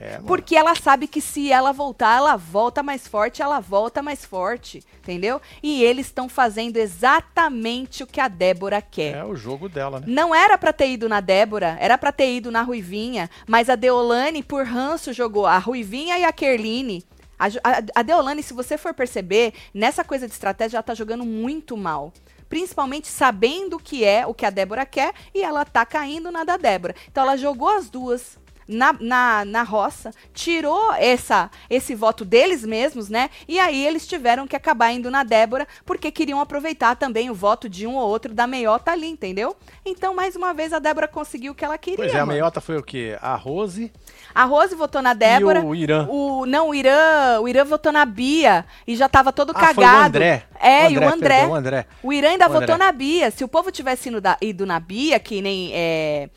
É. 0.00 0.20
Porque 0.24 0.54
ela 0.54 0.76
sabe 0.76 1.08
que 1.08 1.20
se 1.20 1.50
ela 1.50 1.72
voltar, 1.72 2.18
ela 2.18 2.36
volta 2.36 2.84
mais 2.84 3.08
forte, 3.08 3.42
ela 3.42 3.58
volta 3.58 4.00
mais 4.00 4.24
forte, 4.24 4.80
entendeu? 5.00 5.42
E 5.60 5.82
eles 5.82 6.06
estão 6.06 6.28
fazendo 6.28 6.76
exatamente 6.76 8.04
o 8.04 8.06
que 8.06 8.20
a 8.20 8.28
Débora 8.28 8.80
quer. 8.80 9.16
É 9.16 9.24
o 9.24 9.34
jogo 9.34 9.68
dela, 9.68 9.98
né? 9.98 10.06
Não 10.08 10.32
era 10.32 10.56
pra 10.56 10.72
ter 10.72 10.88
ido 10.88 11.08
na 11.08 11.20
Débora, 11.20 11.76
era 11.80 11.98
pra 11.98 12.12
ter 12.12 12.32
ido 12.32 12.48
na 12.48 12.62
Ruivinha, 12.62 13.28
mas 13.44 13.68
a 13.68 13.74
Deolane, 13.74 14.40
por 14.40 14.64
ranço, 14.64 15.12
jogou 15.12 15.46
a 15.46 15.58
Ruivinha 15.58 16.16
e 16.16 16.24
a 16.24 16.32
Kerline. 16.32 17.04
A, 17.38 17.46
a 17.94 18.02
Deolane, 18.02 18.42
se 18.42 18.52
você 18.52 18.76
for 18.76 18.92
perceber, 18.92 19.54
nessa 19.72 20.02
coisa 20.02 20.26
de 20.26 20.32
estratégia, 20.32 20.76
ela 20.76 20.82
tá 20.82 20.94
jogando 20.94 21.24
muito 21.24 21.76
mal. 21.76 22.12
Principalmente 22.48 23.08
sabendo 23.08 23.76
o 23.76 23.78
que 23.78 24.04
é, 24.04 24.26
o 24.26 24.34
que 24.34 24.46
a 24.46 24.50
Débora 24.50 24.86
quer, 24.86 25.12
e 25.34 25.42
ela 25.42 25.64
tá 25.64 25.84
caindo 25.84 26.30
na 26.30 26.44
da 26.44 26.56
Débora. 26.56 26.94
Então 27.10 27.22
ela 27.22 27.36
jogou 27.36 27.68
as 27.68 27.90
duas 27.90 28.38
na, 28.68 28.94
na, 29.00 29.44
na 29.44 29.62
roça, 29.62 30.10
tirou 30.34 30.92
essa, 30.94 31.50
esse 31.70 31.94
voto 31.94 32.24
deles 32.24 32.64
mesmos, 32.64 33.08
né? 33.08 33.30
E 33.48 33.58
aí 33.58 33.86
eles 33.86 34.06
tiveram 34.06 34.46
que 34.46 34.54
acabar 34.54 34.92
indo 34.92 35.10
na 35.10 35.24
Débora, 35.24 35.66
porque 35.86 36.10
queriam 36.10 36.40
aproveitar 36.40 36.94
também 36.96 37.30
o 37.30 37.34
voto 37.34 37.68
de 37.68 37.86
um 37.86 37.96
ou 37.96 38.06
outro 38.08 38.34
da 38.34 38.46
meiota 38.46 38.92
ali, 38.92 39.08
entendeu? 39.08 39.56
Então, 39.84 40.14
mais 40.14 40.36
uma 40.36 40.52
vez, 40.52 40.72
a 40.72 40.78
Débora 40.78 41.08
conseguiu 41.08 41.52
o 41.52 41.54
que 41.54 41.64
ela 41.64 41.78
queria. 41.78 41.96
Pois 41.96 42.12
é, 42.12 42.16
a 42.16 42.20
mano. 42.20 42.32
meiota 42.32 42.60
foi 42.60 42.76
o 42.76 42.82
quê? 42.82 43.16
A 43.22 43.34
Rose 43.34 43.90
A 44.34 44.44
Rose 44.44 44.74
votou 44.74 45.00
na 45.00 45.14
Débora. 45.14 45.60
e 45.60 45.64
o 45.64 45.74
Irã. 45.74 46.06
O, 46.10 46.44
não, 46.44 46.68
o 46.68 46.74
Irã, 46.74 47.40
o 47.40 47.48
Irã 47.48 47.64
votou 47.64 47.90
na 47.90 48.04
Bia 48.04 48.64
e 48.86 48.94
já 48.94 49.08
tava 49.08 49.32
todo 49.32 49.52
Ah, 49.54 49.60
foi 49.60 49.70
o 49.72 49.74
cagado. 49.76 50.06
André. 50.08 50.44
É, 50.60 50.86
O 50.86 50.90
e 50.90 50.98
o 50.98 51.08
André. 51.08 51.28
perdão, 51.36 51.50
o 51.52 51.54
André. 51.54 51.86
O 52.02 52.12
Irã 52.12 52.28
ainda 52.30 52.46
O 52.46 52.52
votou 52.52 52.74
André. 52.74 52.86
na 52.86 52.92
Bia. 52.92 53.30
Se 53.30 53.44
o 53.44 53.48
povo 53.48 53.70
tivesse 53.70 54.08
ido, 54.08 54.20
da- 54.20 54.36
ido 54.42 54.66
na 54.66 54.78
Bia, 54.78 55.18
que 55.18 55.40
nem. 55.40 55.70
é, 55.72 56.28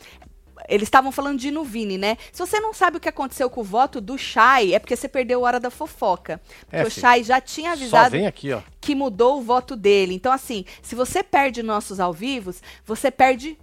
eles 0.72 0.88
estavam 0.88 1.12
falando 1.12 1.38
de 1.38 1.50
ir 1.50 1.52
no 1.52 1.66
Vini, 1.66 1.98
né? 1.98 2.18
Se 2.32 2.40
você 2.40 2.60
não 2.62 2.74
sabe 2.74 2.96
o 2.96 3.00
que 3.00 3.10
aconteceu 3.10 3.50
com 3.50 3.60
o 3.60 3.64
voto 3.64 4.00
do 4.00 4.18
Chay, 4.18 4.74
é 4.74 4.80
porque 4.80 4.96
você 4.96 5.10
perdeu 5.10 5.44
a 5.44 5.48
hora 5.48 5.60
da 5.60 5.70
fofoca. 5.70 6.40
Porque 6.62 6.78
É, 6.78 6.84
o. 6.86 6.90
Chay 6.90 7.24
já 7.24 7.42
tinha 7.42 7.74
avisado 7.74 8.12
vem 8.12 8.26
aqui, 8.26 8.58
que 8.80 8.96
mudou 8.96 9.40
o 9.40 9.42
voto 9.42 9.76
dele. 9.76 10.16
Então, 10.16 10.32
assim, 10.32 10.64
se 10.82 10.96
você 10.96 11.22
perde 11.22 11.62
nossos 11.62 12.00
ao 12.00 12.14
vivos, 12.14 12.62
você 12.86 13.12
perde 13.12 13.58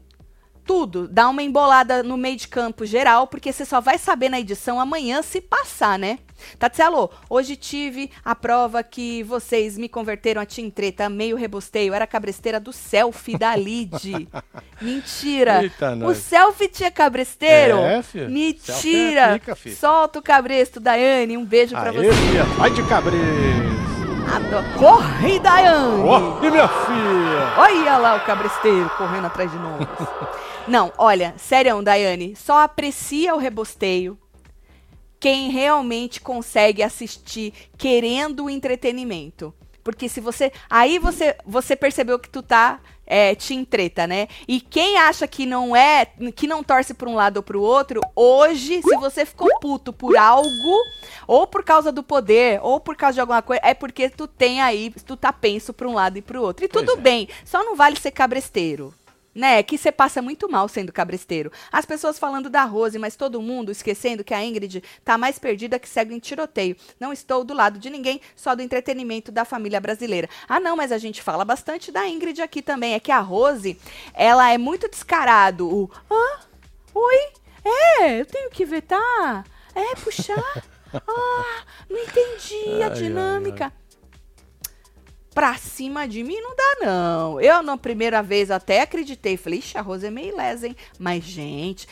tudo. 0.69 1.09
Dá 1.09 1.27
uma 1.31 1.43
embolada 1.43 2.03
no 2.03 2.19
meio 2.19 2.37
de 2.37 2.47
campo 2.47 2.85
geral, 2.85 3.27
porque 3.27 3.51
você 3.51 3.65
só 3.65 3.81
vai 3.81 3.97
saber 3.97 4.29
na 4.29 4.39
edição 4.39 4.79
amanhã 4.79 5.23
se 5.23 5.41
passar, 5.41 5.99
né? 5.99 6.19
Tatielo, 6.59 7.11
hoje 7.29 7.57
tive 7.57 8.11
a 8.23 8.35
prova 8.35 8.83
que 8.83 9.23
vocês 9.23 9.79
me 9.79 9.89
converteram 9.89 10.43
a 10.43 10.47
Team 10.47 10.69
Treta, 10.71 11.09
meio 11.09 11.37
rebosteio. 11.37 11.95
Era 11.95 12.07
cabresteira 12.07 12.61
do 12.61 12.71
selfie 12.71 13.39
da 13.39 13.57
Lid. 13.57 14.29
Mentira. 14.81 15.63
Eita, 15.63 15.93
o 15.93 15.97
nós. 15.97 16.19
selfie 16.19 16.69
tinha 16.69 16.91
cabresteiro? 16.91 17.79
É, 17.79 18.03
filho. 18.03 18.31
Mentira. 18.31 19.21
é 19.21 19.39
pica, 19.39 19.57
filho. 19.57 19.75
Solta 19.75 20.19
o 20.19 20.23
cabresto, 20.23 20.79
Daiane. 20.79 21.37
Um 21.37 21.47
beijo 21.47 21.75
pra 21.75 21.91
Aê, 21.91 21.93
você. 21.93 22.13
filha, 22.13 22.45
vai 22.45 22.71
de. 22.71 22.83
Adoro. 24.37 24.65
Corre, 24.79 25.41
Daiane. 25.41 26.03
Corre, 26.03 26.51
minha 26.51 26.69
filha. 26.69 27.55
Olha 27.57 27.97
lá 27.97 28.17
o 28.17 28.21
cabresteiro 28.21 28.91
correndo 28.99 29.27
atrás 29.27 29.51
de 29.51 29.57
nós. 29.57 29.89
Não, 30.69 30.93
olha, 30.99 31.35
sério, 31.39 31.83
Daiane, 31.83 32.37
só 32.37 32.61
aprecia 32.61 33.35
o 33.35 33.39
rebosteio 33.39 34.19
quem 35.21 35.51
realmente 35.51 36.21
consegue 36.21 36.83
assistir 36.83 37.53
querendo 37.77 38.45
o 38.45 38.51
entretenimento. 38.51 39.53
Porque 39.83 40.09
se 40.09 40.21
você. 40.21 40.53
Aí 40.69 40.99
você, 40.99 41.37
você 41.47 41.75
percebeu 41.75 42.19
que 42.19 42.29
tu 42.29 42.43
tá 42.43 42.79
é, 43.07 43.35
te 43.35 43.65
treta, 43.65 44.07
né? 44.07 44.29
E 44.47 44.61
quem 44.61 44.99
acha 44.99 45.27
que 45.27 45.47
não 45.47 45.75
é, 45.75 46.07
que 46.37 46.47
não 46.47 46.63
torce 46.63 46.93
pra 46.93 47.09
um 47.09 47.15
lado 47.15 47.39
ou 47.39 47.43
pro 47.43 47.63
outro, 47.63 48.03
hoje, 48.15 48.83
se 48.83 48.97
você 48.97 49.25
ficou 49.25 49.49
puto 49.61 49.91
por 49.91 50.15
algo, 50.15 50.83
ou 51.27 51.47
por 51.47 51.65
causa 51.65 51.91
do 51.91 52.03
poder, 52.03 52.61
ou 52.63 52.79
por 52.79 52.97
causa 52.97 53.15
de 53.15 53.21
alguma 53.21 53.41
coisa, 53.41 53.63
é 53.65 53.73
porque 53.73 54.11
tu 54.11 54.27
tem 54.27 54.61
aí, 54.61 54.93
tu 55.07 55.17
tá 55.17 55.33
penso 55.33 55.73
pra 55.73 55.89
um 55.89 55.95
lado 55.95 56.19
e 56.19 56.23
pro 56.23 56.43
outro. 56.43 56.67
E 56.67 56.69
Pois 56.69 56.85
tudo 56.85 56.99
é. 56.99 57.01
bem, 57.01 57.29
só 57.47 57.65
não 57.65 57.75
vale 57.75 57.99
ser 57.99 58.11
cabresteiro. 58.11 58.93
Né, 59.39 59.63
que 59.63 59.79
você 59.79 59.93
passa 59.93 60.21
muito 60.21 60.51
mal 60.51 60.67
sendo 60.69 60.93
cabresteiro. 60.93 61.53
As 61.71 61.85
pessoas 61.85 62.19
falando 62.19 62.51
da 62.51 62.65
Rose, 62.65 62.99
mas 62.99 63.15
todo 63.15 63.41
mundo 63.41 63.71
esquecendo 63.71 64.25
que 64.25 64.35
a 64.35 64.45
Ingrid 64.45 64.83
tá 65.05 65.17
mais 65.17 65.39
perdida 65.39 65.79
que 65.79 65.89
cego 65.89 66.13
em 66.13 66.19
tiroteio. 66.19 66.75
Não 66.99 67.13
estou 67.13 67.45
do 67.45 67.55
lado 67.55 67.79
de 67.79 67.89
ninguém, 67.89 68.21
só 68.35 68.57
do 68.57 68.63
entretenimento 68.63 69.31
da 69.31 69.45
família 69.45 69.81
brasileira. 69.81 70.29
Ah, 70.49 70.59
não, 70.59 70.75
mas 70.75 70.91
a 70.91 70.99
gente 70.99 71.23
fala 71.23 71.45
bastante 71.45 71.93
da 71.93 72.09
Ingrid 72.09 72.43
aqui 72.43 72.61
também. 72.61 72.95
É 72.95 72.99
que 72.99 73.13
a 73.13 73.21
Rose, 73.21 73.79
ela 74.13 74.51
é 74.51 74.59
muito 74.59 74.91
descarado. 74.91 75.69
O, 75.69 75.89
ah, 76.11 76.41
oi, 76.93 77.29
é, 77.65 78.21
eu 78.21 78.27
tenho 78.27 78.51
que 78.51 78.65
vetar. 78.65 79.45
É, 79.73 79.95
puxar. 80.03 80.65
Ah, 80.93 81.63
não 81.89 81.99
entendi 81.99 82.83
a 82.83 82.89
dinâmica 82.89 83.73
pra 85.39 85.57
cima 85.57 86.09
de 86.09 86.25
mim 86.25 86.41
não 86.41 86.57
dá, 86.57 86.85
não. 86.85 87.41
Eu, 87.41 87.63
na 87.63 87.77
primeira 87.77 88.21
vez, 88.25 88.51
até 88.51 88.81
acreditei. 88.81 89.37
Falei, 89.37 89.61
ixi, 89.61 89.79
a 89.79 89.81
Rose 89.81 90.05
é 90.05 90.11
meio 90.11 90.37
lesa, 90.37 90.67
hein? 90.67 90.75
Mas, 90.99 91.23
gente, 91.23 91.87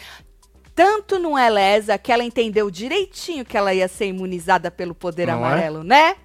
tanto 0.75 1.17
não 1.17 1.39
é 1.39 1.49
lesa 1.49 1.97
que 1.97 2.11
ela 2.11 2.25
entendeu 2.25 2.69
direitinho 2.73 3.45
que 3.45 3.57
ela 3.57 3.73
ia 3.73 3.87
ser 3.87 4.07
imunizada 4.07 4.69
pelo 4.69 4.97
poder 4.97 5.29
Não 5.29 5.35
é? 5.35 5.37
amarelo, 5.37 5.85
né? 5.85 6.17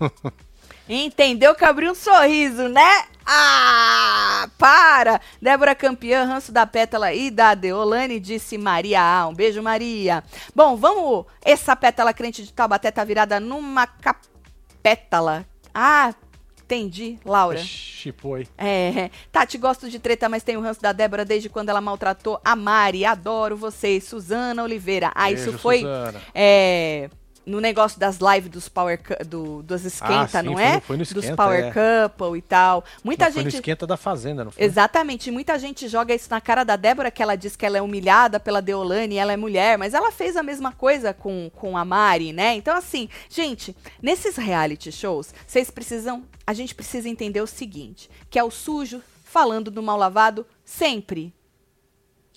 Entendeu 0.88 1.54
que 1.54 1.64
abriu 1.64 1.92
um 1.92 1.94
sorriso, 1.94 2.68
né? 2.68 3.04
Ah, 3.24 4.50
para! 4.58 5.20
Débora 5.40 5.76
campeã, 5.76 6.24
ranço 6.24 6.50
da 6.50 6.66
pétala 6.66 7.12
e 7.14 7.30
da 7.30 7.54
Deolane, 7.54 8.18
disse 8.18 8.58
Maria 8.58 9.00
A. 9.00 9.28
Um 9.28 9.34
beijo, 9.34 9.62
Maria. 9.62 10.24
Bom, 10.52 10.74
vamos. 10.74 11.26
Essa 11.44 11.76
pétala 11.76 12.12
crente 12.12 12.42
de 12.42 12.52
Taubaté 12.52 12.90
tá 12.90 13.04
virada 13.04 13.38
numa 13.38 13.86
capétala. 13.86 15.46
Ah, 15.74 16.14
entendi, 16.62 17.18
Laura. 17.24 17.58
Chipoi. 17.58 18.46
É, 18.56 19.10
Tati, 19.32 19.58
gosto 19.58 19.88
de 19.90 19.98
treta, 19.98 20.28
mas 20.28 20.42
tenho 20.42 20.60
ranço 20.60 20.80
da 20.80 20.92
Débora 20.92 21.24
desde 21.24 21.48
quando 21.48 21.68
ela 21.68 21.80
maltratou 21.80 22.40
a 22.44 22.54
Mari. 22.54 23.04
Adoro 23.04 23.56
vocês. 23.56 24.04
Suzana 24.04 24.62
Oliveira. 24.62 25.10
Ah, 25.14 25.30
isso 25.30 25.44
Beijo, 25.44 25.58
foi 25.58 25.78
Suzana. 25.80 26.20
é, 26.34 27.10
no 27.46 27.60
negócio 27.60 27.98
das 27.98 28.18
lives 28.18 28.50
dos 28.50 28.68
Power 28.68 29.00
do, 29.26 29.62
dos 29.62 29.84
esquenta, 29.84 30.38
Ah, 30.38 30.42
sim, 30.42 30.46
não 30.46 30.52
foi 30.54 30.62
é? 30.62 30.80
foi 30.80 30.96
no 30.96 31.04
dos 31.04 31.12
Esquenta, 31.16 31.36
Power 31.36 31.64
é. 31.64 31.72
Couple 32.08 32.38
e 32.38 32.42
tal. 32.42 32.84
Muita 33.02 33.24
Não, 33.26 33.32
Foi 33.32 33.42
no 33.44 33.50
gente. 33.50 33.60
esquenta 33.60 33.86
da 33.86 33.96
fazenda, 33.96 34.44
não 34.44 34.50
foi? 34.52 34.62
Exatamente, 34.62 35.30
muita 35.30 35.58
gente 35.58 35.88
joga 35.88 36.14
isso 36.14 36.28
na 36.30 36.40
cara 36.40 36.64
da 36.64 36.76
Débora, 36.76 37.10
que 37.10 37.22
ela 37.22 37.36
diz 37.36 37.56
que 37.56 37.64
ela 37.66 37.78
é 37.78 37.82
humilhada 37.82 38.38
pela 38.38 38.60
Deolane 38.62 39.14
e 39.14 39.18
ela 39.18 39.32
é 39.32 39.36
mulher, 39.36 39.76
mas 39.78 39.94
ela 39.94 40.12
fez 40.12 40.36
a 40.36 40.42
mesma 40.42 40.72
coisa 40.72 41.12
com, 41.14 41.50
com 41.56 41.76
a 41.76 41.84
Mari, 41.84 42.32
né? 42.32 42.54
Então, 42.54 42.76
assim, 42.76 43.08
gente, 43.28 43.74
nesses 44.02 44.36
reality 44.36 44.92
shows, 44.92 45.34
vocês 45.46 45.70
precisam. 45.70 46.24
A 46.46 46.52
gente 46.52 46.74
precisa 46.74 47.08
entender 47.08 47.40
o 47.40 47.46
seguinte: 47.46 48.10
que 48.28 48.38
é 48.38 48.44
o 48.44 48.50
sujo 48.50 49.02
falando 49.24 49.70
do 49.70 49.82
mal 49.82 49.96
lavado 49.96 50.44
sempre. 50.64 51.32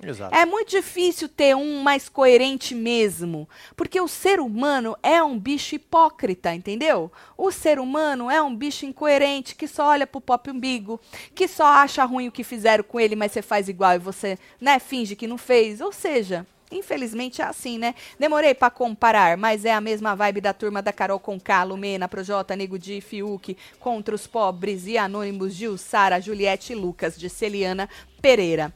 Exato. 0.06 0.36
É 0.36 0.46
muito 0.46 0.70
difícil 0.70 1.30
ter 1.30 1.56
um 1.56 1.82
mais 1.82 2.10
coerente 2.10 2.76
mesmo, 2.76 3.48
porque 3.76 4.00
o 4.00 4.08
ser 4.08 4.40
humano 4.40 4.98
é 5.02 5.24
um 5.24 5.38
bicho 5.38 5.76
hipócrita, 5.76 6.54
entendeu? 6.54 7.12
O 7.38 7.52
ser 7.52 7.80
humano 7.80 8.30
é 8.30 8.42
um 8.42 8.56
bicho 8.56 8.86
incoerente 8.86 9.56
que 9.56 9.68
só 9.68 9.88
olha 9.88 10.08
pro 10.08 10.22
pop 10.22 10.50
umbigo, 10.50 11.00
que 11.34 11.48
só 11.48 11.66
acha 11.66 12.04
ruim 12.06 12.28
o 12.28 12.32
que 12.32 12.44
fizeram 12.44 12.84
com 12.84 13.00
ele, 13.00 13.16
mas 13.16 13.32
você 13.32 13.42
faz 13.42 13.68
igual 13.68 13.94
e 13.94 14.00
você, 14.00 14.38
né, 14.60 14.80
finge 14.80 15.16
que 15.16 15.28
não 15.28 15.38
fez. 15.38 15.82
Ou 15.82 15.92
seja, 15.92 16.46
Infelizmente 16.74 17.42
é 17.42 17.46
assim, 17.46 17.78
né? 17.78 17.94
Demorei 18.20 18.54
pra 18.54 18.70
comparar, 18.70 19.38
mas 19.38 19.64
é 19.64 19.72
a 19.72 19.82
mesma 19.82 20.16
vibe 20.16 20.42
da 20.42 20.54
turma 20.54 20.82
da 20.82 20.92
Carol 20.92 21.20
Conká, 21.20 21.64
Lumena, 21.64 22.08
Projota, 22.08 22.56
Nego 22.56 22.80
Di, 22.80 23.00
Fiuk, 23.00 23.56
Contra 23.80 24.16
os 24.16 24.26
Pobres 24.26 24.88
e 24.88 24.98
Anônimos, 24.98 25.54
Gil, 25.54 25.78
Sara, 25.78 26.20
Juliette 26.20 26.74
e 26.74 26.76
Lucas, 26.76 27.18
de 27.18 27.30
Celiana 27.30 27.88
Pereira. 28.22 28.74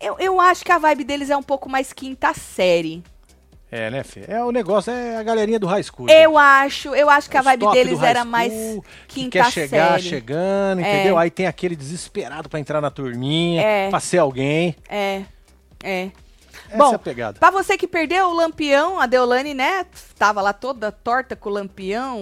Eu, 0.00 0.16
eu 0.18 0.40
acho 0.40 0.64
que 0.64 0.72
a 0.72 0.78
vibe 0.78 1.04
deles 1.04 1.30
é 1.30 1.36
um 1.36 1.42
pouco 1.42 1.68
mais 1.68 1.92
quinta 1.92 2.32
série. 2.34 3.02
É, 3.70 3.90
né, 3.90 4.02
Fê? 4.02 4.24
É 4.28 4.42
o 4.42 4.50
negócio, 4.50 4.90
é 4.90 5.16
a 5.18 5.22
galerinha 5.22 5.58
do 5.58 5.66
high 5.66 5.82
school. 5.82 6.08
Eu 6.08 6.38
acho, 6.38 6.94
eu 6.94 7.10
acho 7.10 7.28
que 7.28 7.36
a 7.36 7.40
Os 7.40 7.44
vibe 7.44 7.70
deles 7.72 8.02
era 8.02 8.20
school, 8.20 8.30
mais 8.30 8.50
que 8.52 8.80
quinta 9.08 9.30
quer 9.42 9.50
chegar 9.52 9.90
série. 9.90 10.02
chegando, 10.02 10.80
É. 10.80 10.94
entendeu? 10.94 11.18
Aí 11.18 11.30
tem 11.30 11.46
aquele 11.46 11.76
desesperado 11.76 12.48
pra 12.48 12.58
entrar 12.58 12.80
na 12.80 12.90
turminha, 12.90 13.60
É. 13.62 13.90
pra 13.90 14.00
ser 14.00 14.18
alguém. 14.18 14.74
É, 14.88 15.22
é. 15.84 16.08
Essa 16.68 16.76
Bom, 16.76 16.92
é 16.92 16.94
a 16.94 16.98
pegada. 16.98 17.40
Pra 17.40 17.50
você 17.50 17.76
que 17.78 17.86
perdeu 17.86 18.28
o 18.28 18.34
Lampião, 18.34 19.00
a 19.00 19.06
Deolane, 19.06 19.54
né, 19.54 19.86
tava 20.18 20.42
lá 20.42 20.52
toda 20.52 20.92
torta 20.92 21.34
com 21.34 21.48
o 21.48 21.52
Lampião, 21.52 22.18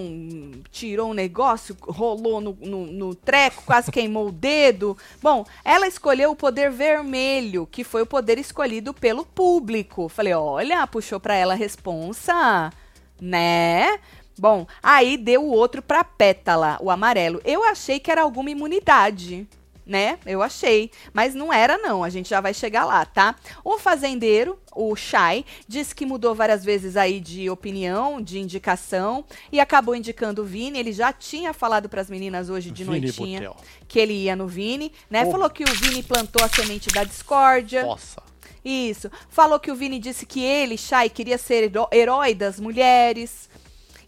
tirou 0.71 1.11
um 1.11 1.13
negócio, 1.13 1.75
rolou 1.81 2.39
no, 2.39 2.57
no, 2.61 2.85
no 2.85 3.15
treco, 3.15 3.63
quase 3.65 3.91
queimou 3.91 4.27
o 4.27 4.31
dedo. 4.31 4.97
Bom, 5.21 5.45
ela 5.63 5.87
escolheu 5.87 6.31
o 6.31 6.35
poder 6.35 6.71
vermelho, 6.71 7.67
que 7.67 7.83
foi 7.83 8.01
o 8.01 8.07
poder 8.07 8.37
escolhido 8.37 8.93
pelo 8.93 9.25
público. 9.25 10.07
Falei, 10.07 10.33
olha, 10.33 10.87
puxou 10.87 11.19
pra 11.19 11.35
ela 11.35 11.53
a 11.53 11.57
responsa, 11.57 12.71
né? 13.19 13.99
Bom, 14.39 14.67
aí 14.81 15.17
deu 15.17 15.43
o 15.43 15.51
outro 15.51 15.81
pra 15.81 16.03
Pétala, 16.03 16.77
o 16.79 16.91
amarelo. 16.91 17.41
Eu 17.43 17.63
achei 17.63 17.99
que 17.99 18.11
era 18.11 18.21
alguma 18.21 18.51
imunidade 18.51 19.47
né? 19.87 20.19
Eu 20.25 20.41
achei. 20.43 20.91
Mas 21.13 21.33
não 21.33 21.51
era, 21.51 21.77
não. 21.77 22.03
A 22.03 22.09
gente 22.09 22.29
já 22.29 22.41
vai 22.41 22.53
chegar 22.53 22.85
lá, 22.85 23.05
tá? 23.05 23.35
O 23.63 23.77
fazendeiro, 23.79 24.59
o 24.75 24.95
Shai, 24.95 25.45
disse 25.67 25.95
que 25.95 26.05
mudou 26.05 26.35
várias 26.35 26.63
vezes 26.63 26.97
aí 26.97 27.19
de 27.19 27.49
opinião, 27.49 28.21
de 28.21 28.37
indicação, 28.39 29.23
e 29.51 29.59
acabou 29.59 29.95
indicando 29.95 30.41
o 30.41 30.45
Vini. 30.45 30.77
Ele 30.77 30.91
já 30.91 31.11
tinha 31.13 31.53
falado 31.53 31.87
pras 31.89 32.09
meninas 32.09 32.49
hoje 32.49 32.69
de 32.69 32.83
Vini 32.83 32.99
noitinha 33.01 33.39
Botel. 33.39 33.55
que 33.87 33.99
ele 33.99 34.13
ia 34.13 34.35
no 34.35 34.47
Vini, 34.47 34.91
né? 35.09 35.25
Ô. 35.25 35.31
Falou 35.31 35.49
que 35.49 35.63
o 35.63 35.73
Vini 35.73 36.03
plantou 36.03 36.43
a 36.43 36.49
semente 36.49 36.89
da 36.89 37.03
discórdia. 37.03 37.83
Nossa. 37.83 38.21
Isso. 38.65 39.09
Falou 39.29 39.59
que 39.61 39.71
o 39.71 39.75
Vini 39.75 39.97
disse 39.97 40.25
que 40.25 40.43
ele, 40.43 40.77
Shai, 40.77 41.09
queria 41.09 41.37
ser 41.37 41.63
heró- 41.63 41.87
herói 41.91 42.33
das 42.33 42.59
mulheres. 42.59 43.49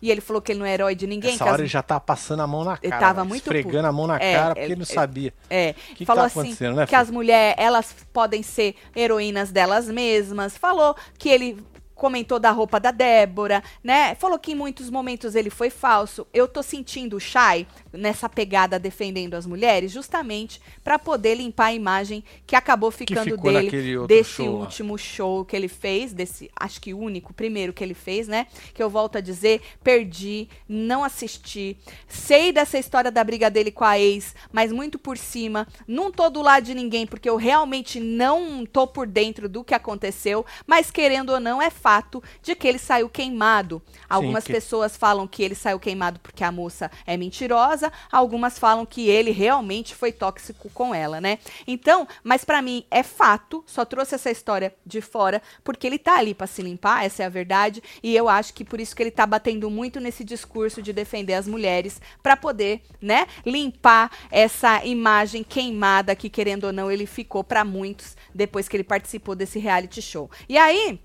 E 0.01 0.09
ele 0.09 0.21
falou 0.21 0.41
que 0.41 0.51
ele 0.51 0.59
não 0.59 0.65
é 0.65 0.73
herói 0.73 0.95
de 0.95 1.05
ninguém. 1.07 1.31
Essa 1.31 1.43
que 1.43 1.49
as 1.49 1.53
hora 1.53 1.61
ele 1.61 1.67
já 1.69 1.81
tá 1.83 1.99
passando 1.99 2.41
a 2.41 2.47
mão 2.47 2.63
na 2.63 2.77
cara. 2.77 2.97
tava 2.99 3.13
velho, 3.21 3.29
muito 3.29 3.43
Esfregando 3.43 3.87
a 3.87 3.91
mão 3.91 4.07
na 4.07 4.15
É, 4.17 4.33
cara 4.33 4.47
porque 4.49 4.59
ele- 4.61 4.73
ele 4.73 4.79
não 4.79 4.85
sabia. 4.85 5.33
É, 5.49 5.73
que 5.95 6.05
falou 6.05 6.21
tá 6.21 6.27
assim 6.27 6.39
acontecendo, 6.39 6.75
né, 6.75 6.85
que 6.85 6.91
Fê? 6.91 6.95
as 6.95 7.11
mulheres, 7.11 7.55
elas 7.57 7.95
podem 8.13 8.41
ser 8.41 8.75
heroínas 8.95 9.51
delas 9.51 9.87
mesmas. 9.89 10.57
Falou 10.57 10.95
que 11.17 11.27
ele 11.29 11.57
comentou 11.99 12.39
da 12.39 12.49
roupa 12.49 12.79
da 12.79 12.91
Débora, 12.91 13.61
né? 13.83 14.15
Falou 14.15 14.39
que 14.39 14.53
em 14.53 14.55
muitos 14.55 14.89
momentos 14.89 15.35
ele 15.35 15.49
foi 15.49 15.69
falso. 15.69 16.25
Eu 16.33 16.47
tô 16.47 16.63
sentindo 16.63 17.17
o 17.17 17.19
Shai 17.19 17.67
nessa 17.91 18.29
pegada 18.29 18.79
defendendo 18.79 19.35
as 19.35 19.45
mulheres, 19.45 19.91
justamente 19.91 20.61
pra 20.83 20.97
poder 20.97 21.35
limpar 21.35 21.65
a 21.65 21.73
imagem 21.73 22.23
que 22.47 22.55
acabou 22.55 22.89
ficando 22.89 23.31
ficou 23.31 23.51
dele 23.51 24.07
desse 24.07 24.43
show 24.43 24.69
último 24.69 24.97
show 24.97 25.43
que 25.43 25.55
ele 25.55 25.67
fez, 25.67 26.13
desse, 26.13 26.49
acho 26.55 26.79
que 26.79 26.93
único, 26.93 27.33
primeiro 27.33 27.73
que 27.73 27.83
ele 27.83 27.93
fez, 27.93 28.27
né? 28.27 28.47
Que 28.73 28.81
eu 28.81 28.89
volto 28.89 29.17
a 29.17 29.21
dizer, 29.21 29.61
perdi, 29.83 30.47
não 30.67 31.03
assisti. 31.03 31.77
Sei 32.07 32.51
dessa 32.51 32.77
história 32.77 33.11
da 33.11 33.23
briga 33.23 33.49
dele 33.49 33.71
com 33.71 33.83
a 33.83 33.99
ex, 33.99 34.35
mas 34.51 34.71
muito 34.71 34.97
por 34.97 35.17
cima. 35.17 35.67
Não 35.87 36.11
tô 36.11 36.29
do 36.29 36.41
lado 36.41 36.63
de 36.63 36.73
ninguém, 36.73 37.05
porque 37.05 37.29
eu 37.29 37.35
realmente 37.35 37.99
não 37.99 38.65
tô 38.65 38.87
por 38.87 39.05
dentro 39.05 39.49
do 39.49 39.63
que 39.63 39.73
aconteceu, 39.73 40.45
mas 40.65 40.89
querendo 40.89 41.31
ou 41.31 41.39
não, 41.39 41.61
é 41.61 41.69
fato 41.89 42.21
de 42.43 42.53
que 42.53 42.67
ele 42.67 42.77
saiu 42.77 43.09
queimado. 43.09 43.81
Algumas 44.07 44.43
que- 44.43 44.53
pessoas 44.53 44.95
falam 44.95 45.27
que 45.27 45.41
ele 45.41 45.55
saiu 45.55 45.79
queimado 45.79 46.19
porque 46.19 46.43
a 46.43 46.51
moça 46.51 46.91
é 47.05 47.17
mentirosa, 47.17 47.91
algumas 48.11 48.59
falam 48.59 48.85
que 48.85 49.09
ele 49.09 49.31
realmente 49.31 49.95
foi 49.95 50.11
tóxico 50.11 50.69
com 50.69 50.93
ela, 50.93 51.19
né? 51.19 51.39
Então, 51.65 52.07
mas 52.23 52.45
pra 52.45 52.61
mim 52.61 52.85
é 52.91 53.01
fato, 53.01 53.63
só 53.65 53.83
trouxe 53.85 54.13
essa 54.13 54.29
história 54.29 54.71
de 54.85 55.01
fora 55.01 55.41
porque 55.63 55.87
ele 55.87 55.97
tá 55.97 56.17
ali 56.19 56.35
pra 56.35 56.45
se 56.45 56.61
limpar, 56.61 57.05
essa 57.05 57.23
é 57.23 57.25
a 57.25 57.29
verdade, 57.29 57.81
e 58.03 58.15
eu 58.15 58.29
acho 58.29 58.53
que 58.53 58.63
por 58.63 58.79
isso 58.79 58.95
que 58.95 59.01
ele 59.01 59.09
tá 59.11 59.25
batendo 59.25 59.67
muito 59.71 59.99
nesse 59.99 60.23
discurso 60.23 60.83
de 60.83 60.93
defender 60.93 61.33
as 61.33 61.47
mulheres 61.47 61.99
pra 62.21 62.37
poder, 62.37 62.83
né, 63.01 63.25
limpar 63.43 64.11
essa 64.29 64.85
imagem 64.85 65.43
queimada 65.43 66.15
que 66.15 66.29
querendo 66.29 66.65
ou 66.65 66.73
não 66.73 66.91
ele 66.91 67.07
ficou 67.07 67.43
pra 67.43 67.65
muitos 67.65 68.15
depois 68.33 68.67
que 68.67 68.77
ele 68.77 68.83
participou 68.83 69.33
desse 69.35 69.57
reality 69.57 70.01
show. 70.03 70.29
E 70.47 70.55
aí, 70.57 70.99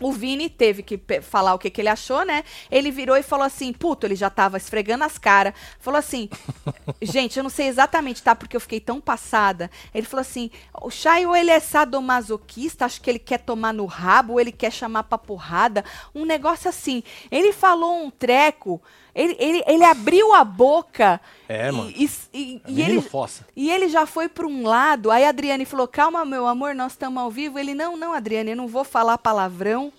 o 0.00 0.12
Vini 0.12 0.48
teve 0.48 0.82
que 0.82 1.00
falar 1.20 1.54
o 1.54 1.58
que, 1.58 1.70
que 1.70 1.80
ele 1.80 1.88
achou, 1.88 2.24
né? 2.24 2.44
Ele 2.70 2.90
virou 2.90 3.16
e 3.16 3.22
falou 3.22 3.44
assim: 3.44 3.72
puto, 3.72 4.06
ele 4.06 4.14
já 4.14 4.30
tava 4.30 4.56
esfregando 4.56 5.04
as 5.04 5.18
caras. 5.18 5.54
Falou 5.80 5.98
assim: 5.98 6.28
gente, 7.02 7.36
eu 7.36 7.42
não 7.42 7.50
sei 7.50 7.66
exatamente, 7.66 8.22
tá? 8.22 8.34
Porque 8.34 8.56
eu 8.56 8.60
fiquei 8.60 8.80
tão 8.80 9.00
passada. 9.00 9.70
Ele 9.94 10.06
falou 10.06 10.20
assim: 10.20 10.50
o 10.80 10.90
Chay 10.90 11.26
ou 11.26 11.34
ele 11.34 11.50
é 11.50 11.60
sadomasoquista, 11.60 12.84
acho 12.84 13.00
que 13.00 13.10
ele 13.10 13.18
quer 13.18 13.38
tomar 13.38 13.72
no 13.72 13.86
rabo, 13.86 14.34
ou 14.34 14.40
ele 14.40 14.52
quer 14.52 14.72
chamar 14.72 15.04
pra 15.04 15.18
porrada. 15.18 15.84
Um 16.14 16.24
negócio 16.24 16.68
assim. 16.68 17.02
Ele 17.30 17.52
falou 17.52 18.04
um 18.04 18.10
treco, 18.10 18.80
ele, 19.18 19.36
ele, 19.38 19.64
ele 19.66 19.84
abriu 19.84 20.32
a 20.32 20.44
boca. 20.44 21.20
É, 21.48 21.68
e- 21.68 21.72
mano. 21.72 21.90
E, 21.90 22.10
e- 22.32 22.62
e 22.66 22.82
ele, 22.82 23.00
fossa. 23.02 23.46
e 23.56 23.70
ele 23.70 23.88
já 23.88 24.06
foi 24.06 24.28
para 24.28 24.46
um 24.46 24.66
lado. 24.66 25.10
Aí 25.10 25.24
a 25.24 25.30
Adriane 25.30 25.64
falou: 25.64 25.88
Calma, 25.88 26.24
meu 26.24 26.46
amor, 26.46 26.74
nós 26.74 26.92
estamos 26.92 27.22
ao 27.22 27.30
vivo. 27.30 27.58
Ele: 27.58 27.74
Não, 27.74 27.96
não, 27.96 28.12
Adriane, 28.12 28.50
eu 28.50 28.56
não 28.56 28.68
vou 28.68 28.84
falar 28.84 29.18
palavrão. 29.18 29.92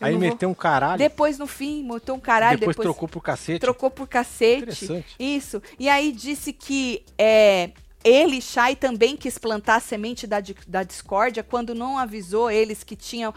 Eu 0.00 0.06
Aí 0.06 0.12
não 0.14 0.20
vou." 0.20 0.28
meteu 0.30 0.48
um 0.50 0.54
caralho. 0.54 0.98
Depois, 0.98 1.38
no 1.38 1.46
fim, 1.46 1.86
botou 1.86 2.16
um 2.16 2.20
caralho. 2.20 2.58
depois, 2.58 2.76
Depois, 2.76 2.86
trocou 2.94 3.08
pro 3.08 3.20
cacete. 3.20 3.60
trocou 3.60 3.90
por 3.90 4.08
cacete. 4.08 4.62
Interessante. 4.62 5.14
Isso. 5.18 5.62
E 5.78 5.88
aí 5.88 6.10
disse 6.12 6.52
que 6.52 7.04
é, 7.16 7.70
ele, 8.04 8.40
Shai, 8.40 8.74
também 8.74 9.16
quis 9.16 9.38
plantar 9.38 9.76
a 9.76 9.80
semente 9.80 10.26
da, 10.26 10.38
da 10.66 10.82
discórdia 10.82 11.42
quando 11.42 11.74
não 11.74 11.96
avisou 11.98 12.50
eles 12.50 12.82
que 12.82 12.96
tinham. 12.96 13.32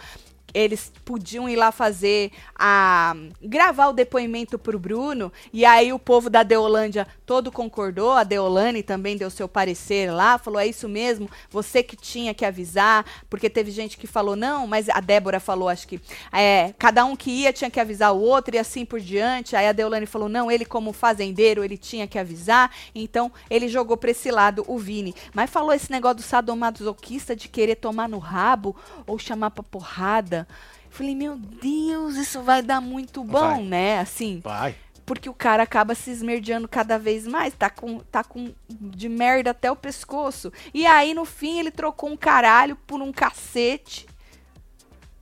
Eles 0.56 0.90
podiam 1.04 1.50
ir 1.50 1.58
lá 1.58 1.70
fazer 1.70 2.32
a. 2.58 3.14
gravar 3.42 3.90
o 3.90 3.94
depoimento 3.94 4.58
pro 4.58 4.80
Bruno. 4.80 5.30
E 5.52 5.66
aí 5.66 5.92
o 5.92 6.00
povo 6.00 6.30
da 6.30 6.44
Deolândia 6.44 7.06
todo 7.26 7.52
concordou. 7.52 8.14
A 8.14 8.24
Deolane 8.24 8.82
também 8.82 9.18
deu 9.18 9.30
seu 9.30 9.50
parecer 9.50 10.10
lá. 10.10 10.38
Falou: 10.38 10.58
é 10.58 10.66
isso 10.66 10.88
mesmo, 10.88 11.30
você 11.50 11.84
que 11.84 11.98
tinha 11.98 12.34
que 12.34 12.46
avisar. 12.46 13.06
Porque 13.30 13.50
teve 13.50 13.70
gente 13.70 13.98
que 13.98 14.08
falou, 14.08 14.38
não, 14.38 14.66
mas 14.66 14.88
a 14.88 15.02
Débora 15.02 15.42
falou, 15.42 15.68
acho 15.68 15.86
que. 15.90 16.00
é, 16.32 16.74
cada 16.80 17.04
um 17.04 17.18
que 17.18 17.30
ia 17.30 17.52
tinha 17.52 17.70
que 17.70 17.80
avisar 17.80 18.14
o 18.14 18.22
outro 18.22 18.56
e 18.56 18.58
assim 18.60 18.86
por 18.86 19.02
diante. 19.02 19.58
Aí 19.58 19.68
a 19.68 19.74
Deolane 19.74 20.06
falou, 20.06 20.30
não, 20.30 20.50
ele 20.50 20.64
como 20.64 20.94
fazendeiro, 20.94 21.66
ele 21.66 21.78
tinha 21.78 22.08
que 22.08 22.18
avisar. 22.18 22.72
Então 22.94 23.30
ele 23.50 23.68
jogou 23.68 23.98
pra 23.98 24.12
esse 24.12 24.32
lado 24.32 24.64
o 24.68 24.78
Vini. 24.78 25.14
Mas 25.34 25.50
falou 25.50 25.74
esse 25.74 25.92
negócio 25.92 26.18
do 26.18 26.24
sadomasoquista 26.24 27.36
de 27.36 27.50
querer 27.50 27.76
tomar 27.76 28.08
no 28.08 28.20
rabo 28.20 28.74
ou 29.06 29.20
chamar 29.20 29.52
pra 29.52 29.64
porrada. 29.64 30.45
Falei, 30.90 31.14
meu 31.16 31.36
Deus, 31.38 32.16
isso 32.16 32.42
vai 32.42 32.62
dar 32.62 32.80
muito 32.80 33.24
bom, 33.24 33.40
Vai. 33.40 33.64
né? 33.64 34.00
Assim, 34.00 34.40
Vai. 34.42 34.76
porque 35.06 35.30
o 35.30 35.34
cara 35.34 35.64
acaba 35.64 35.94
se 35.94 36.10
esmerdeando 36.10 36.68
cada 36.70 36.98
vez 36.98 37.28
mais, 37.28 37.54
tá 37.54 37.70
com, 37.70 38.00
tá 38.00 38.24
com 38.24 38.54
de 38.70 39.10
merda 39.10 39.52
até 39.52 39.70
o 39.70 39.76
pescoço. 39.76 40.54
E 40.74 40.86
aí, 40.86 41.14
no 41.14 41.26
fim, 41.26 41.60
ele 41.60 41.70
trocou 41.72 42.10
um 42.10 42.16
caralho 42.16 42.78
por 42.88 43.02
um 43.02 43.12
cacete. 43.12 44.08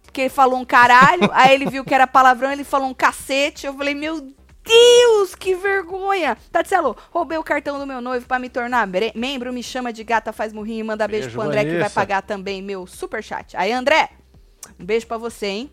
Porque 0.03 0.21
ele 0.21 0.29
falou 0.29 0.59
um 0.59 0.65
caralho, 0.65 1.27
aí 1.33 1.55
ele 1.55 1.65
viu 1.67 1.83
que 1.83 1.93
era 1.95 2.05
palavrão, 2.05 2.51
ele 2.51 2.63
falou 2.63 2.87
um 2.87 2.93
cacete. 2.93 3.65
Eu 3.65 3.73
falei, 3.73 3.95
meu 3.95 4.21
Deus, 4.63 5.33
que 5.33 5.55
vergonha! 5.55 6.37
Tatselo, 6.51 6.95
roubei 7.09 7.39
o 7.39 7.43
cartão 7.43 7.79
do 7.79 7.87
meu 7.87 7.99
noivo 7.99 8.27
pra 8.27 8.37
me 8.37 8.47
tornar 8.47 8.87
membro, 9.15 9.51
me 9.51 9.63
chama 9.63 9.91
de 9.91 10.03
gata, 10.03 10.31
faz 10.31 10.53
murrinho 10.53 10.81
e 10.81 10.83
manda 10.83 11.07
beijo, 11.07 11.25
Beijo, 11.29 11.39
pro 11.39 11.47
André, 11.47 11.63
que 11.63 11.69
vai 11.71 11.77
Vanessa. 11.79 11.95
pagar 11.95 12.21
também 12.21 12.61
meu 12.61 12.85
superchat. 12.85 13.57
Aí, 13.57 13.71
André, 13.71 14.09
um 14.79 14.85
beijo 14.85 15.07
pra 15.07 15.17
você, 15.17 15.47
hein? 15.47 15.71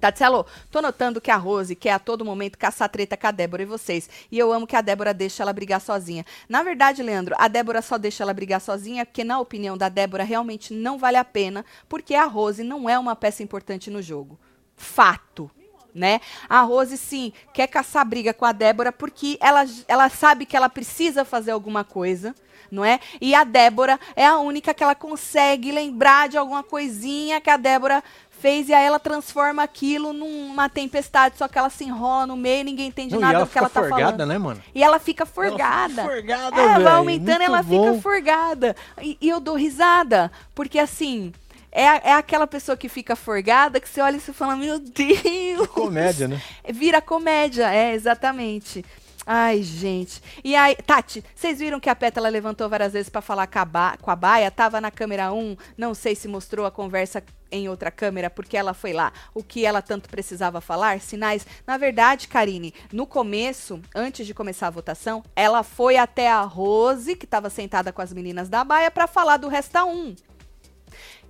Tatselo, 0.00 0.44
tô 0.70 0.82
notando 0.82 1.18
que 1.18 1.30
a 1.30 1.36
Rose 1.36 1.74
quer 1.74 1.92
a 1.92 1.98
todo 1.98 2.26
momento 2.26 2.58
caçar 2.58 2.90
treta 2.90 3.16
com 3.16 3.26
a 3.26 3.30
Débora 3.30 3.62
e 3.62 3.66
vocês. 3.66 4.10
E 4.30 4.38
eu 4.38 4.52
amo 4.52 4.66
que 4.66 4.76
a 4.76 4.82
Débora 4.82 5.14
deixa 5.14 5.42
ela 5.42 5.52
brigar 5.52 5.80
sozinha. 5.80 6.26
Na 6.46 6.62
verdade, 6.62 7.02
Leandro, 7.02 7.34
a 7.38 7.48
Débora 7.48 7.80
só 7.80 7.96
deixa 7.96 8.22
ela 8.22 8.34
brigar 8.34 8.60
sozinha 8.60 9.06
porque, 9.06 9.24
na 9.24 9.40
opinião 9.40 9.78
da 9.78 9.88
Débora, 9.88 10.22
realmente 10.22 10.74
não 10.74 10.98
vale 10.98 11.16
a 11.16 11.24
pena, 11.24 11.64
porque 11.88 12.14
a 12.14 12.26
Rose 12.26 12.62
não 12.62 12.86
é 12.88 12.98
uma 12.98 13.16
peça 13.16 13.42
importante 13.42 13.90
no 13.90 14.02
jogo. 14.02 14.38
Fato. 14.76 15.50
Né? 15.94 16.20
A 16.48 16.60
Rose, 16.62 16.98
sim, 16.98 17.32
quer 17.52 17.68
caçar 17.68 18.04
briga 18.04 18.34
com 18.34 18.44
a 18.44 18.50
Débora 18.50 18.90
porque 18.90 19.38
ela, 19.40 19.64
ela 19.86 20.08
sabe 20.08 20.44
que 20.44 20.56
ela 20.56 20.68
precisa 20.68 21.24
fazer 21.24 21.52
alguma 21.52 21.84
coisa, 21.84 22.34
não 22.68 22.84
é? 22.84 22.98
E 23.20 23.32
a 23.32 23.44
Débora 23.44 24.00
é 24.16 24.26
a 24.26 24.38
única 24.38 24.74
que 24.74 24.82
ela 24.82 24.96
consegue 24.96 25.70
lembrar 25.70 26.28
de 26.28 26.36
alguma 26.36 26.64
coisinha 26.64 27.40
que 27.40 27.48
a 27.48 27.56
Débora 27.56 28.02
fez 28.40 28.68
e 28.68 28.74
aí 28.74 28.84
ela 28.84 28.98
transforma 28.98 29.62
aquilo 29.62 30.12
numa 30.12 30.68
tempestade, 30.68 31.38
só 31.38 31.46
que 31.46 31.56
ela 31.56 31.70
se 31.70 31.84
enrola 31.84 32.26
no 32.26 32.36
meio, 32.36 32.64
ninguém 32.64 32.88
entende 32.88 33.14
Não, 33.14 33.20
nada 33.20 33.36
ela 33.36 33.44
do 33.44 33.50
que 33.50 33.56
ela 33.56 33.70
tá 33.70 33.80
forgada, 33.80 34.02
falando. 34.02 34.26
né, 34.26 34.36
mano? 34.38 34.60
E 34.74 34.82
ela 34.82 34.98
fica 34.98 35.22
Ela 35.22 35.30
fica 35.30 35.42
forgada. 35.50 36.02
forgada, 36.02 36.60
É, 36.60 36.66
vai 36.66 36.74
velho. 36.78 36.88
aumentando, 36.90 37.38
Muito 37.38 37.42
ela 37.44 37.62
bom. 37.62 37.84
fica 37.94 38.02
forgada. 38.02 38.76
E, 39.00 39.16
e 39.20 39.28
eu 39.28 39.38
dou 39.38 39.54
risada, 39.54 40.30
porque 40.54 40.78
assim, 40.78 41.32
é, 41.74 42.10
é 42.10 42.12
aquela 42.12 42.46
pessoa 42.46 42.76
que 42.76 42.88
fica 42.88 43.16
forgada, 43.16 43.80
que 43.80 43.88
você 43.88 44.00
olha 44.00 44.16
e 44.16 44.20
você 44.20 44.32
fala, 44.32 44.54
meu 44.54 44.78
Deus! 44.78 45.66
Comédia, 45.66 46.28
né? 46.28 46.40
Vira 46.72 47.02
comédia, 47.02 47.68
é, 47.74 47.92
exatamente. 47.92 48.84
Ai, 49.26 49.62
gente. 49.62 50.22
E 50.44 50.54
aí, 50.54 50.76
Tati, 50.76 51.24
vocês 51.34 51.58
viram 51.58 51.80
que 51.80 51.88
a 51.88 51.96
Pétala 51.96 52.28
levantou 52.28 52.68
várias 52.68 52.92
vezes 52.92 53.08
pra 53.08 53.22
falar 53.22 53.46
com 53.46 53.58
a, 53.58 53.64
ba 53.64 53.96
com 54.00 54.10
a 54.10 54.16
Baia? 54.16 54.50
Tava 54.50 54.80
na 54.80 54.90
câmera 54.90 55.32
1, 55.32 55.56
não 55.78 55.94
sei 55.94 56.14
se 56.14 56.28
mostrou 56.28 56.66
a 56.66 56.70
conversa 56.70 57.24
em 57.50 57.68
outra 57.68 57.90
câmera, 57.90 58.28
porque 58.28 58.56
ela 58.56 58.74
foi 58.74 58.92
lá. 58.92 59.12
O 59.34 59.42
que 59.42 59.64
ela 59.64 59.80
tanto 59.80 60.10
precisava 60.10 60.60
falar? 60.60 61.00
Sinais. 61.00 61.46
Na 61.66 61.78
verdade, 61.78 62.28
Karine, 62.28 62.74
no 62.92 63.06
começo, 63.06 63.80
antes 63.94 64.26
de 64.26 64.34
começar 64.34 64.66
a 64.66 64.70
votação, 64.70 65.24
ela 65.34 65.62
foi 65.62 65.96
até 65.96 66.30
a 66.30 66.42
Rose, 66.42 67.16
que 67.16 67.24
estava 67.24 67.48
sentada 67.48 67.92
com 67.92 68.02
as 68.02 68.12
meninas 68.12 68.50
da 68.50 68.62
Baia, 68.62 68.90
pra 68.90 69.06
falar 69.06 69.38
do 69.38 69.48
Resta 69.48 69.84
1. 69.84 70.33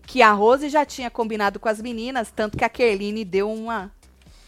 Que 0.06 0.22
a 0.22 0.32
Rose 0.32 0.68
já 0.68 0.84
tinha 0.84 1.10
combinado 1.10 1.58
com 1.58 1.68
as 1.68 1.80
meninas, 1.80 2.30
tanto 2.34 2.56
que 2.56 2.64
a 2.64 2.68
Kerline 2.68 3.24
deu 3.24 3.52
uma. 3.52 3.90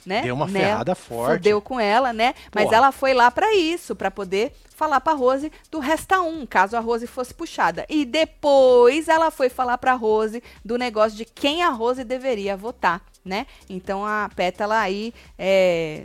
Né? 0.05 0.23
Deu 0.23 0.37
uma 0.37 0.47
nela, 0.47 0.67
ferrada 0.67 0.95
forte. 0.95 1.39
Fudeu 1.39 1.61
com 1.61 1.81
ela, 1.81 2.13
né? 2.13 2.33
Mas 2.55 2.65
Porra. 2.65 2.77
ela 2.77 2.93
foi 2.93 3.13
lá 3.13 3.29
pra 3.29 3.55
isso, 3.57 3.97
pra 3.97 4.09
poder 4.09 4.53
falar 4.77 5.01
pra 5.01 5.15
Rose 5.15 5.51
do 5.69 5.81
Resta 5.81 6.21
1, 6.21 6.47
caso 6.47 6.77
a 6.77 6.81
Rose 6.81 7.07
fosse 7.09 7.35
puxada. 7.35 7.85
E 7.89 8.05
depois 8.05 9.09
ela 9.09 9.33
foi 9.33 9.49
falar 9.49 9.79
pra 9.79 9.95
Rose 9.95 10.43
do 10.65 10.79
negócio 10.79 11.17
de 11.17 11.25
quem 11.25 11.63
a 11.63 11.71
Rose 11.71 12.05
deveria 12.05 12.57
votar, 12.57 13.03
né? 13.25 13.47
Então 13.69 14.07
a 14.07 14.31
Pétala 14.37 14.79
aí 14.79 15.13
é, 15.37 16.05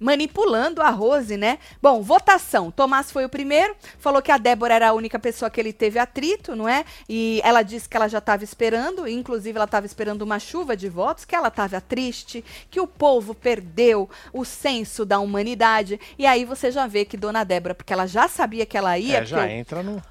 manipulando 0.00 0.80
a 0.82 0.90
Rose, 0.90 1.36
né? 1.36 1.58
Bom, 1.80 2.00
votação. 2.02 2.70
Tomás 2.70 3.12
foi 3.12 3.24
o 3.24 3.28
primeiro, 3.28 3.76
falou 3.98 4.22
que 4.22 4.32
a 4.32 4.38
Débora 4.38 4.74
era 4.74 4.88
a 4.88 4.92
única 4.92 5.18
pessoa 5.18 5.50
que 5.50 5.60
ele 5.60 5.72
teve 5.72 5.98
atrito, 5.98 6.56
não 6.56 6.68
é? 6.68 6.84
E 7.08 7.40
ela 7.44 7.62
disse 7.62 7.88
que 7.88 7.96
ela 7.96 8.08
já 8.08 8.18
estava 8.18 8.42
esperando, 8.42 9.06
inclusive 9.06 9.56
ela 9.56 9.66
estava 9.66 9.86
esperando 9.86 10.22
uma 10.22 10.38
chuva 10.38 10.76
de 10.76 10.88
votos, 10.88 11.24
que 11.24 11.36
ela 11.36 11.48
estava 11.48 11.80
triste, 11.80 12.44
que 12.70 12.80
o 12.80 12.86
povo 12.86 13.34
perdeu 13.34 14.08
o 14.32 14.44
senso 14.44 15.04
da 15.04 15.20
humanidade. 15.20 16.00
E 16.18 16.26
aí 16.26 16.44
você 16.44 16.70
já 16.70 16.86
vê 16.86 17.04
que 17.04 17.16
Dona 17.16 17.44
Débora, 17.44 17.74
porque 17.74 17.92
ela 17.92 18.06
já 18.06 18.26
sabia 18.26 18.64
que 18.64 18.78
ela 18.78 18.98
ia, 18.98 19.18
É, 19.18 19.24
já 19.24 19.40
o- 19.44 19.48
entra 19.48 19.82
no. 19.82 20.02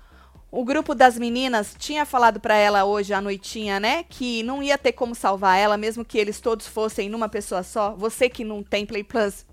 o 0.51 0.63
grupo 0.63 0.93
das 0.95 1.17
meninas 1.17 1.75
tinha 1.77 2.05
falado 2.05 2.39
pra 2.39 2.55
ela 2.55 2.83
hoje 2.85 3.13
à 3.13 3.21
noitinha, 3.21 3.79
né, 3.79 4.03
que 4.09 4.43
não 4.43 4.61
ia 4.63 4.77
ter 4.77 4.91
como 4.93 5.13
salvar 5.15 5.57
ela, 5.57 5.77
mesmo 5.77 6.03
que 6.05 6.17
eles 6.17 6.39
todos 6.39 6.67
fossem 6.67 7.09
numa 7.09 7.29
pessoa 7.29 7.63
só. 7.63 7.91
Você 7.95 8.29
que 8.29 8.43
não 8.43 8.61
tem 8.63 8.85
Play 8.85 9.03
Plus, 9.03 9.45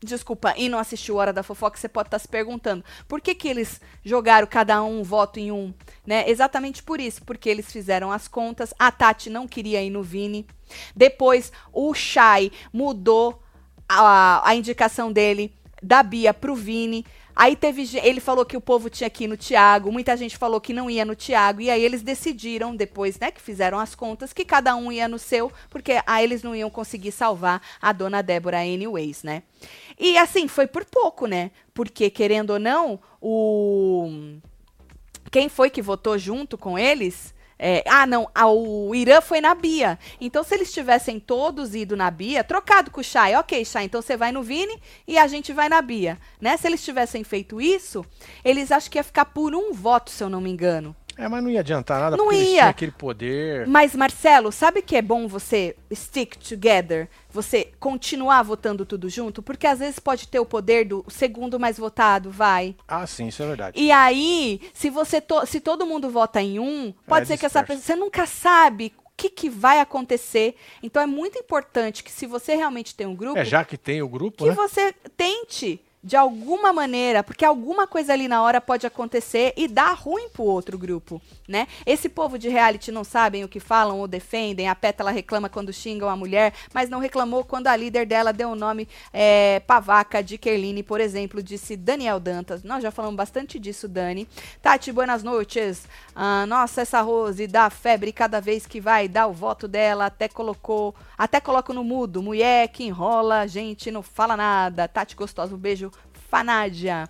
desculpa, 0.00 0.54
e 0.56 0.68
não 0.68 0.78
assistiu 0.78 1.16
Hora 1.16 1.32
da 1.32 1.42
Fofoca, 1.42 1.78
você 1.78 1.88
pode 1.88 2.08
estar 2.08 2.18
se 2.18 2.28
perguntando 2.28 2.84
por 3.06 3.20
que 3.20 3.34
que 3.34 3.48
eles 3.48 3.80
jogaram 4.04 4.46
cada 4.46 4.82
um 4.82 4.98
um 4.98 5.02
voto 5.02 5.38
em 5.38 5.52
um, 5.52 5.72
né? 6.06 6.28
Exatamente 6.28 6.82
por 6.82 7.00
isso, 7.00 7.22
porque 7.24 7.48
eles 7.48 7.70
fizeram 7.70 8.10
as 8.10 8.26
contas. 8.26 8.74
A 8.78 8.90
Tati 8.90 9.30
não 9.30 9.46
queria 9.46 9.82
ir 9.82 9.90
no 9.90 10.02
Vini. 10.02 10.46
Depois 10.94 11.52
o 11.72 11.94
Shai 11.94 12.50
mudou 12.72 13.42
a, 13.88 14.46
a 14.48 14.54
indicação 14.54 15.12
dele 15.12 15.54
da 15.82 16.02
Bia 16.02 16.34
pro 16.34 16.54
Vini. 16.54 17.06
Aí 17.38 17.54
teve. 17.54 17.88
Ele 18.02 18.18
falou 18.18 18.44
que 18.44 18.56
o 18.56 18.60
povo 18.60 18.90
tinha 18.90 19.08
que 19.08 19.22
ir 19.22 19.28
no 19.28 19.36
Thiago. 19.36 19.92
Muita 19.92 20.16
gente 20.16 20.36
falou 20.36 20.60
que 20.60 20.72
não 20.72 20.90
ia 20.90 21.04
no 21.04 21.14
Thiago. 21.14 21.60
E 21.60 21.70
aí 21.70 21.84
eles 21.84 22.02
decidiram, 22.02 22.74
depois, 22.74 23.16
né, 23.16 23.30
que 23.30 23.40
fizeram 23.40 23.78
as 23.78 23.94
contas, 23.94 24.32
que 24.32 24.44
cada 24.44 24.74
um 24.74 24.90
ia 24.90 25.06
no 25.06 25.20
seu, 25.20 25.52
porque 25.70 26.02
aí 26.04 26.24
eles 26.24 26.42
não 26.42 26.52
iam 26.52 26.68
conseguir 26.68 27.12
salvar 27.12 27.62
a 27.80 27.92
dona 27.92 28.24
Débora 28.24 28.58
anyways, 28.58 29.22
né? 29.22 29.44
E 29.96 30.18
assim, 30.18 30.48
foi 30.48 30.66
por 30.66 30.84
pouco, 30.84 31.26
né? 31.26 31.52
Porque, 31.72 32.10
querendo 32.10 32.50
ou 32.50 32.58
não, 32.58 32.98
o. 33.22 34.10
Quem 35.30 35.48
foi 35.48 35.70
que 35.70 35.80
votou 35.80 36.18
junto 36.18 36.58
com 36.58 36.76
eles? 36.76 37.32
É, 37.58 37.82
ah, 37.86 38.06
não, 38.06 38.30
a- 38.34 38.46
o 38.48 38.94
Irã 38.94 39.20
foi 39.20 39.40
na 39.40 39.54
Bia. 39.54 39.98
Então, 40.20 40.44
se 40.44 40.54
eles 40.54 40.72
tivessem 40.72 41.18
todos 41.18 41.74
ido 41.74 41.96
na 41.96 42.10
Bia, 42.10 42.44
trocado 42.44 42.90
com 42.90 43.00
o 43.00 43.04
Chay, 43.04 43.34
ok, 43.34 43.64
Chay, 43.64 43.84
então 43.84 44.00
você 44.00 44.16
vai 44.16 44.30
no 44.30 44.42
Vini 44.42 44.80
e 45.06 45.18
a 45.18 45.26
gente 45.26 45.52
vai 45.52 45.68
na 45.68 45.82
Bia. 45.82 46.18
Né? 46.40 46.56
Se 46.56 46.66
eles 46.68 46.84
tivessem 46.84 47.24
feito 47.24 47.60
isso, 47.60 48.04
eles 48.44 48.70
acho 48.70 48.90
que 48.90 48.98
ia 48.98 49.04
ficar 49.04 49.24
por 49.24 49.54
um 49.54 49.72
voto, 49.72 50.10
se 50.10 50.22
eu 50.22 50.28
não 50.28 50.40
me 50.40 50.50
engano. 50.50 50.94
É, 51.18 51.26
mas 51.28 51.42
não 51.42 51.50
ia 51.50 51.58
adiantar 51.60 52.00
nada 52.00 52.16
Não 52.16 52.26
porque 52.26 52.36
eles 52.38 52.48
ia. 52.50 52.54
tinham 52.58 52.68
aquele 52.70 52.92
poder. 52.92 53.66
Mas, 53.66 53.94
Marcelo, 53.96 54.52
sabe 54.52 54.80
que 54.82 54.94
é 54.94 55.02
bom 55.02 55.26
você 55.26 55.74
stick 55.92 56.36
together? 56.36 57.08
Você 57.30 57.72
continuar 57.80 58.42
votando 58.44 58.86
tudo 58.86 59.08
junto? 59.08 59.42
Porque 59.42 59.66
às 59.66 59.80
vezes 59.80 59.98
pode 59.98 60.28
ter 60.28 60.38
o 60.38 60.46
poder 60.46 60.84
do 60.86 61.04
segundo 61.08 61.58
mais 61.58 61.76
votado, 61.76 62.30
vai. 62.30 62.76
Ah, 62.86 63.04
sim, 63.06 63.26
isso 63.26 63.42
é 63.42 63.46
verdade. 63.48 63.80
E 63.80 63.90
aí, 63.90 64.60
se 64.72 64.88
você 64.90 65.20
to- 65.20 65.44
se 65.44 65.58
todo 65.60 65.84
mundo 65.84 66.08
vota 66.08 66.40
em 66.40 66.60
um, 66.60 66.94
pode 67.06 67.24
É, 67.24 67.26
ser 67.26 67.36
que 67.36 67.46
essa 67.46 67.64
pessoa 67.64 67.82
você 67.82 67.96
nunca 67.96 68.24
sabe 68.24 68.92
o 69.04 69.10
que, 69.16 69.28
que 69.28 69.50
vai 69.50 69.80
acontecer. 69.80 70.54
Então 70.80 71.02
é 71.02 71.06
muito 71.06 71.36
importante 71.36 72.04
que 72.04 72.12
se 72.12 72.26
você 72.26 72.54
realmente 72.54 72.94
tem 72.94 73.08
um 73.08 73.16
grupo, 73.16 73.36
É, 73.36 73.44
já 73.44 73.64
que 73.64 73.76
tem 73.76 74.00
o 74.00 74.08
grupo, 74.08 74.44
que 74.44 74.50
né? 74.50 74.54
você 74.54 74.92
tente 75.16 75.80
de 76.08 76.16
alguma 76.16 76.72
maneira, 76.72 77.22
porque 77.22 77.44
alguma 77.44 77.86
coisa 77.86 78.14
ali 78.14 78.28
na 78.28 78.42
hora 78.42 78.62
pode 78.62 78.86
acontecer 78.86 79.52
e 79.58 79.68
dar 79.68 79.92
ruim 79.92 80.30
pro 80.30 80.42
outro 80.42 80.78
grupo, 80.78 81.20
né? 81.46 81.68
Esse 81.84 82.08
povo 82.08 82.38
de 82.38 82.48
reality 82.48 82.90
não 82.90 83.04
sabem 83.04 83.44
o 83.44 83.48
que 83.48 83.60
falam 83.60 84.00
ou 84.00 84.08
defendem, 84.08 84.70
a 84.70 84.74
Pétala 84.74 85.10
reclama 85.10 85.50
quando 85.50 85.70
xingam 85.70 86.08
a 86.08 86.16
mulher, 86.16 86.54
mas 86.72 86.88
não 86.88 86.98
reclamou 86.98 87.44
quando 87.44 87.66
a 87.66 87.76
líder 87.76 88.06
dela 88.06 88.32
deu 88.32 88.48
o 88.48 88.54
nome 88.54 88.88
é, 89.12 89.60
pavaca 89.66 90.22
de 90.22 90.38
Kerline, 90.38 90.82
por 90.82 90.98
exemplo, 90.98 91.42
disse 91.42 91.76
Daniel 91.76 92.18
Dantas. 92.18 92.62
Nós 92.62 92.82
já 92.82 92.90
falamos 92.90 93.16
bastante 93.16 93.58
disso, 93.58 93.86
Dani. 93.86 94.26
Tati, 94.62 94.90
buenas 94.90 95.22
noites. 95.22 95.86
Ah, 96.16 96.46
nossa, 96.46 96.80
essa 96.80 97.02
Rose 97.02 97.46
dá 97.46 97.68
febre 97.68 98.12
cada 98.12 98.40
vez 98.40 98.66
que 98.66 98.80
vai 98.80 99.08
dar 99.08 99.26
o 99.26 99.32
voto 99.34 99.68
dela, 99.68 100.06
até 100.06 100.26
colocou, 100.26 100.94
até 101.18 101.38
coloca 101.38 101.74
no 101.74 101.84
mudo, 101.84 102.22
mulher 102.22 102.68
que 102.68 102.84
enrola, 102.84 103.46
gente, 103.46 103.90
não 103.90 104.02
fala 104.02 104.38
nada. 104.38 104.88
Tati 104.88 105.14
gostosa, 105.14 105.54
um 105.54 105.58
beijo, 105.58 105.92
Fanádia. 106.28 107.08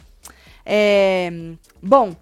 É, 0.64 1.31
bom, 1.83 2.14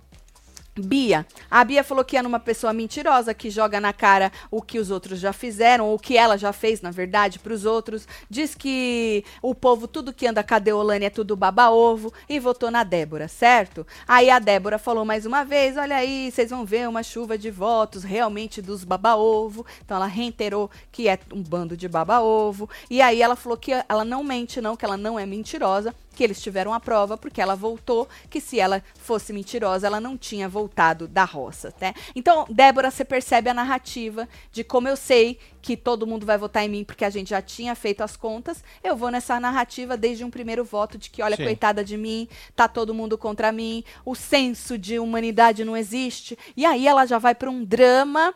Bia. 0.80 1.26
A 1.50 1.64
Bia 1.64 1.82
falou 1.82 2.04
que 2.04 2.16
é 2.16 2.22
numa 2.22 2.38
pessoa 2.38 2.72
mentirosa 2.72 3.32
que 3.32 3.48
joga 3.48 3.80
na 3.80 3.92
cara 3.92 4.30
o 4.50 4.60
que 4.60 4.78
os 4.78 4.90
outros 4.90 5.18
já 5.18 5.32
fizeram, 5.32 5.86
ou 5.86 5.94
o 5.94 5.98
que 5.98 6.16
ela 6.16 6.36
já 6.36 6.52
fez, 6.52 6.80
na 6.80 6.90
verdade, 6.90 7.38
pros 7.38 7.64
outros. 7.64 8.06
Diz 8.28 8.54
que 8.54 9.24
o 9.40 9.54
povo, 9.54 9.88
tudo 9.88 10.12
que 10.12 10.26
anda 10.26 10.44
com 10.44 10.54
a 10.54 10.58
Deolane 10.58 11.06
é 11.06 11.10
tudo 11.10 11.36
baba-ovo 11.36 12.12
e 12.28 12.38
votou 12.38 12.70
na 12.70 12.84
Débora, 12.84 13.26
certo? 13.26 13.86
Aí 14.06 14.28
a 14.28 14.38
Débora 14.38 14.78
falou 14.78 15.04
mais 15.04 15.24
uma 15.24 15.44
vez: 15.44 15.76
olha 15.76 15.96
aí, 15.96 16.30
vocês 16.30 16.50
vão 16.50 16.64
ver 16.64 16.88
uma 16.88 17.02
chuva 17.02 17.38
de 17.38 17.50
votos 17.50 18.04
realmente 18.04 18.60
dos 18.60 18.84
baba-ovo. 18.84 19.64
Então 19.84 19.96
ela 19.96 20.06
reiterou 20.06 20.70
que 20.92 21.08
é 21.08 21.18
um 21.32 21.42
bando 21.42 21.76
de 21.76 21.88
baba-ovo. 21.88 22.68
E 22.90 23.00
aí 23.00 23.22
ela 23.22 23.36
falou 23.36 23.56
que 23.56 23.72
ela 23.88 24.04
não 24.04 24.22
mente, 24.22 24.60
não, 24.60 24.76
que 24.76 24.84
ela 24.84 24.96
não 24.96 25.18
é 25.18 25.24
mentirosa 25.24 25.94
que 26.16 26.24
eles 26.24 26.42
tiveram 26.42 26.72
a 26.72 26.80
prova, 26.80 27.16
porque 27.16 27.40
ela 27.40 27.54
voltou, 27.54 28.08
que 28.30 28.40
se 28.40 28.58
ela 28.58 28.82
fosse 28.94 29.32
mentirosa, 29.32 29.86
ela 29.86 30.00
não 30.00 30.16
tinha 30.16 30.48
voltado 30.48 31.06
da 31.06 31.24
roça, 31.24 31.72
né? 31.78 31.92
Então, 32.14 32.46
Débora, 32.48 32.90
você 32.90 33.04
percebe 33.04 33.50
a 33.50 33.54
narrativa 33.54 34.26
de 34.50 34.64
como 34.64 34.88
eu 34.88 34.96
sei 34.96 35.38
que 35.60 35.76
todo 35.76 36.06
mundo 36.06 36.24
vai 36.24 36.38
votar 36.38 36.64
em 36.64 36.68
mim, 36.68 36.84
porque 36.84 37.04
a 37.04 37.10
gente 37.10 37.30
já 37.30 37.42
tinha 37.42 37.74
feito 37.74 38.00
as 38.00 38.16
contas, 38.16 38.64
eu 38.82 38.96
vou 38.96 39.10
nessa 39.10 39.38
narrativa 39.38 39.96
desde 39.96 40.24
um 40.24 40.30
primeiro 40.30 40.64
voto 40.64 40.96
de 40.96 41.10
que, 41.10 41.22
olha, 41.22 41.36
Sim. 41.36 41.44
coitada 41.44 41.84
de 41.84 41.98
mim, 41.98 42.26
tá 42.54 42.66
todo 42.66 42.94
mundo 42.94 43.18
contra 43.18 43.52
mim, 43.52 43.84
o 44.04 44.14
senso 44.14 44.78
de 44.78 44.98
humanidade 44.98 45.64
não 45.64 45.76
existe, 45.76 46.38
e 46.56 46.64
aí 46.64 46.86
ela 46.86 47.04
já 47.04 47.18
vai 47.18 47.34
para 47.34 47.50
um 47.50 47.62
drama 47.62 48.34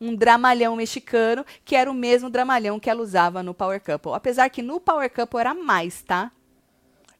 um 0.00 0.14
dramalhão 0.14 0.74
mexicano, 0.74 1.46
que 1.64 1.76
era 1.76 1.88
o 1.90 1.94
mesmo 1.94 2.28
dramalhão 2.28 2.80
que 2.80 2.90
ela 2.90 3.00
usava 3.00 3.42
no 3.42 3.54
Power 3.54 3.80
Couple. 3.80 4.12
Apesar 4.14 4.48
que 4.48 4.60
no 4.60 4.80
Power 4.80 5.08
Couple 5.08 5.38
era 5.38 5.54
mais, 5.54 6.02
tá? 6.02 6.32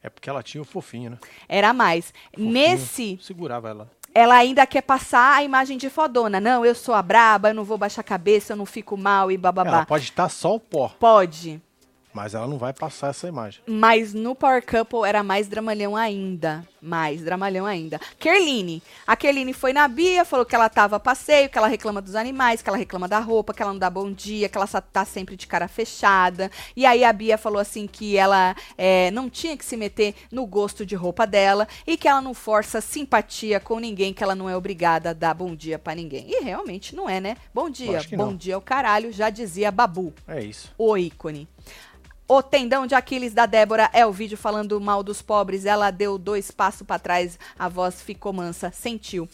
É 0.03 0.11
porque 0.11 0.29
ela 0.29 0.43
tinha 0.43 0.61
o 0.61 0.65
fofinho, 0.65 1.11
né? 1.11 1.19
Era 1.49 1.73
mais. 1.73 2.13
Fofinho. 2.33 2.53
Nesse, 2.53 3.19
Segurava 3.23 3.69
ela. 3.69 3.91
ela 4.15 4.35
ainda 4.35 4.67
quer 4.67 4.83
passar 4.83 5.37
a 5.37 5.45
imagem 5.45 5.79
de 5.79 5.89
fodona. 5.89 6.41
Não, 6.41 6.65
eu 6.67 6.75
sou 6.75 6.95
a 6.95 7.03
braba, 7.03 7.51
eu 7.51 7.55
não 7.55 7.65
vou 7.65 7.79
baixar 7.79 8.01
a 8.01 8.05
cabeça, 8.05 8.53
eu 8.53 8.57
não 8.57 8.67
fico 8.67 8.97
mal 8.97 9.31
e 9.31 9.37
bababá. 9.37 9.71
Ela 9.71 9.87
pode 9.87 10.05
estar 10.05 10.29
só 10.29 10.55
o 10.55 10.61
pó, 10.61 10.89
Pode. 10.99 11.61
Mas 12.13 12.35
ela 12.35 12.47
não 12.47 12.59
vai 12.59 12.73
passar 12.73 13.09
essa 13.11 13.27
imagem. 13.27 13.63
Mas 13.67 14.13
no 14.13 14.35
Power 14.35 14.65
Couple 14.65 15.09
era 15.09 15.23
mais 15.23 15.49
dramalhão 15.49 15.97
ainda. 15.97 16.67
Mais 16.81 17.23
dramalhão 17.23 17.65
ainda. 17.65 18.01
Kerline. 18.19 18.83
A 19.07 19.15
Kerline 19.17 19.53
foi 19.53 19.73
na 19.73 19.87
Bia, 19.87 20.25
falou 20.25 20.45
que 20.45 20.55
ela 20.55 20.69
tava 20.69 20.97
a 20.97 21.01
passeio, 21.01 21.49
que 21.49 21.57
ela 21.57 21.69
reclama 21.69 22.03
dos 22.03 22.15
animais, 22.15 22.61
que 22.61 22.69
ela 22.69 22.77
reclama 22.77 23.07
da 23.07 23.21
roupa, 23.21 23.55
que 23.55 23.63
ela 23.63 23.73
não 23.73 23.79
dá 23.79 23.89
bom 23.89 24.11
dia, 24.11 24.49
que 24.49 24.59
ela 24.59 24.67
tá 24.67 25.05
sempre 25.05 25.37
de 25.37 25.47
cara 25.47 25.69
fechada. 25.69 26.51
E 26.77 26.85
aí 26.85 27.05
a 27.05 27.13
Bia 27.13 27.39
falou 27.39 27.61
assim 27.61 27.87
que 27.87 28.17
ela 28.17 28.55
é, 28.77 29.11
não 29.13 29.31
tinha 29.31 29.57
que 29.57 29.65
se 29.65 29.77
meter 29.77 30.15
no 30.31 30.45
gosto 30.45 30.85
de 30.85 30.95
roupa 30.95 31.27
dela 31.27 31.69
e 31.87 31.97
que 31.97 32.09
ela 32.09 32.21
não 32.21 32.35
força 32.35 32.81
simpatia 32.81 33.61
com 33.61 33.79
ninguém, 33.79 34.13
que 34.13 34.23
ela 34.23 34.35
não 34.35 34.51
é 34.51 34.57
obrigada 34.57 35.11
a 35.11 35.13
dar 35.13 35.35
bom 35.35 35.55
dia 35.55 35.79
pra 35.79 35.95
ninguém. 35.95 36.27
E 36.29 36.43
realmente 36.43 36.95
não 36.97 37.09
é, 37.09 37.21
né? 37.21 37.37
Bom 37.55 37.71
dia. 37.71 38.01
Bom 38.11 38.27
não. 38.27 38.37
dia 38.37 38.59
o 38.59 38.61
caralho, 38.61 39.13
já 39.13 39.31
dizia 39.31 39.71
Babu 39.71 40.13
É 40.27 40.43
isso. 40.43 40.73
o 40.77 40.97
ícone. 40.97 41.49
O 42.35 42.43
tendão 42.43 42.87
de 42.87 42.95
Aquiles 42.95 43.35
da 43.35 43.45
Débora 43.45 43.91
é 43.93 44.07
o 44.07 44.11
vídeo 44.11 44.39
falando 44.39 44.81
mal 44.81 45.03
dos 45.03 45.21
pobres. 45.21 45.67
Ela 45.67 45.91
deu 45.91 46.17
dois 46.17 46.51
passos 46.51 46.81
para 46.81 46.99
trás, 46.99 47.39
a 47.59 47.69
voz 47.69 48.01
ficou 48.01 48.33
mansa, 48.33 48.71
sentiu. 48.71 49.29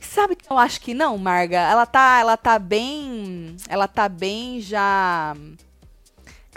Sabe 0.00 0.34
que 0.34 0.50
eu 0.50 0.58
acho 0.58 0.80
que 0.80 0.92
não, 0.92 1.16
Marga? 1.16 1.58
Ela 1.58 1.86
tá, 1.86 2.18
ela 2.18 2.36
tá 2.36 2.58
bem, 2.58 3.54
ela 3.68 3.86
tá 3.86 4.08
bem 4.08 4.60
já 4.60 5.36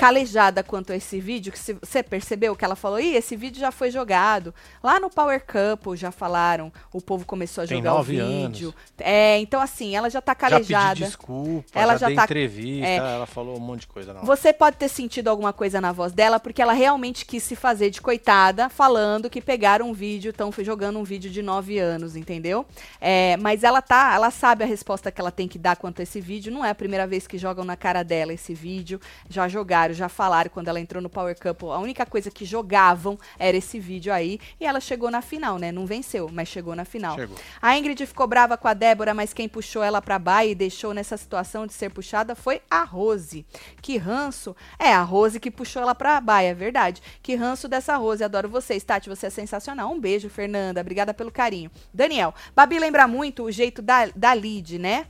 calejada 0.07 0.61
quanto 0.63 0.91
a 0.91 0.97
esse 0.97 1.17
vídeo, 1.21 1.49
que 1.51 1.57
você 1.59 2.03
percebeu 2.03 2.55
que 2.57 2.65
ela 2.65 2.75
falou, 2.75 2.99
Ih, 2.99 3.15
esse 3.15 3.37
vídeo 3.37 3.59
já 3.59 3.71
foi 3.71 3.89
jogado. 3.89 4.53
Lá 4.83 4.99
no 4.99 5.09
Power 5.09 5.41
Couple 5.45 5.95
já 5.95 6.11
falaram, 6.11 6.73
o 6.91 6.99
povo 7.01 7.25
começou 7.25 7.63
a 7.63 7.67
Tem 7.67 7.77
jogar 7.77 7.93
o 7.93 7.97
nove 7.97 8.17
vídeo. 8.17 8.67
anos. 8.67 8.73
É, 8.99 9.37
então 9.39 9.61
assim, 9.61 9.95
ela 9.95 10.09
já 10.09 10.21
tá 10.21 10.33
Já 10.33 10.35
calejada. 10.35 10.89
pedi 10.95 11.05
desculpa, 11.05 11.63
Ela 11.73 11.95
já, 11.95 12.09
já 12.09 12.15
tá- 12.17 12.23
entrevista, 12.25 12.85
é. 12.85 12.95
ela 12.97 13.25
falou 13.25 13.55
um 13.55 13.61
monte 13.61 13.81
de 13.81 13.87
coisa. 13.87 14.13
Você 14.23 14.51
pode 14.51 14.75
ter 14.75 14.89
sentido 14.89 15.29
alguma 15.29 15.53
coisa 15.53 15.79
na 15.79 15.93
voz 15.93 16.11
dela, 16.11 16.37
porque 16.37 16.61
ela 16.61 16.73
realmente 16.73 17.25
quis 17.25 17.41
se 17.43 17.55
fazer 17.55 17.89
de 17.89 18.01
coitada, 18.01 18.67
falando 18.69 19.29
que 19.29 19.41
pegaram 19.41 19.89
um 19.89 19.93
vídeo, 19.93 20.31
estão 20.31 20.51
jogando 20.59 20.99
um 20.99 21.03
vídeo 21.05 21.31
de 21.31 21.41
9 21.41 21.79
anos, 21.79 22.17
entendeu? 22.17 22.65
É, 22.99 23.37
mas 23.37 23.63
ela 23.63 23.81
tá, 23.81 24.11
ela 24.13 24.31
sabe 24.31 24.65
a 24.65 24.67
resposta 24.67 25.09
que 25.11 25.21
ela 25.21 25.31
tem 25.31 25.47
que 25.47 25.57
dar 25.57 25.77
quanto 25.77 26.01
a 26.01 26.03
esse 26.03 26.19
vídeo. 26.19 26.51
Não 26.51 26.65
é 26.65 26.71
a 26.71 26.75
primeira 26.75 27.07
vez 27.07 27.25
que 27.25 27.37
jogam 27.37 27.63
na 27.63 27.77
cara 27.77 28.03
dela 28.03 28.33
esse 28.33 28.53
vídeo. 28.53 28.99
Já 29.29 29.47
jogaram, 29.47 29.92
já 29.93 30.09
falaram 30.09 30.49
quando 30.49 30.67
ela 30.67 30.79
entrou 30.79 31.01
no 31.01 31.09
Power 31.09 31.35
Couple. 31.39 31.69
A 31.69 31.79
única 31.79 32.05
coisa 32.05 32.29
que 32.31 32.45
jogavam 32.45 33.17
era 33.37 33.55
esse 33.57 33.79
vídeo 33.79 34.13
aí. 34.13 34.39
E 34.59 34.65
ela 34.65 34.79
chegou 34.79 35.09
na 35.09 35.21
final, 35.21 35.57
né? 35.57 35.71
Não 35.71 35.85
venceu, 35.85 36.29
mas 36.31 36.47
chegou 36.47 36.75
na 36.75 36.85
final. 36.85 37.15
Chegou. 37.15 37.37
A 37.61 37.77
Ingrid 37.77 38.05
ficou 38.05 38.27
brava 38.27 38.57
com 38.57 38.67
a 38.67 38.73
Débora, 38.73 39.13
mas 39.13 39.33
quem 39.33 39.47
puxou 39.47 39.83
ela 39.83 40.01
pra 40.01 40.19
baixo 40.19 40.49
e 40.49 40.55
deixou 40.55 40.93
nessa 40.93 41.17
situação 41.17 41.67
de 41.67 41.73
ser 41.73 41.89
puxada 41.89 42.35
foi 42.35 42.61
a 42.69 42.83
Rose. 42.83 43.45
Que 43.81 43.97
ranço. 43.97 44.55
É, 44.79 44.93
a 44.93 45.01
Rose 45.01 45.39
que 45.39 45.51
puxou 45.51 45.81
ela 45.81 45.95
pra 45.95 46.19
baixo, 46.19 46.47
é 46.47 46.53
verdade. 46.53 47.01
Que 47.21 47.35
ranço 47.35 47.67
dessa 47.67 47.95
Rose. 47.97 48.23
Adoro 48.23 48.49
vocês, 48.49 48.83
Tati. 48.83 49.09
Você 49.09 49.27
é 49.27 49.29
sensacional. 49.29 49.91
Um 49.91 49.99
beijo, 49.99 50.29
Fernanda. 50.29 50.81
Obrigada 50.81 51.13
pelo 51.13 51.31
carinho. 51.31 51.71
Daniel, 51.93 52.33
Babi 52.55 52.79
lembra 52.79 53.07
muito 53.07 53.43
o 53.43 53.51
jeito 53.51 53.81
da, 53.81 54.07
da 54.15 54.33
Lid, 54.33 54.77
né? 54.79 55.07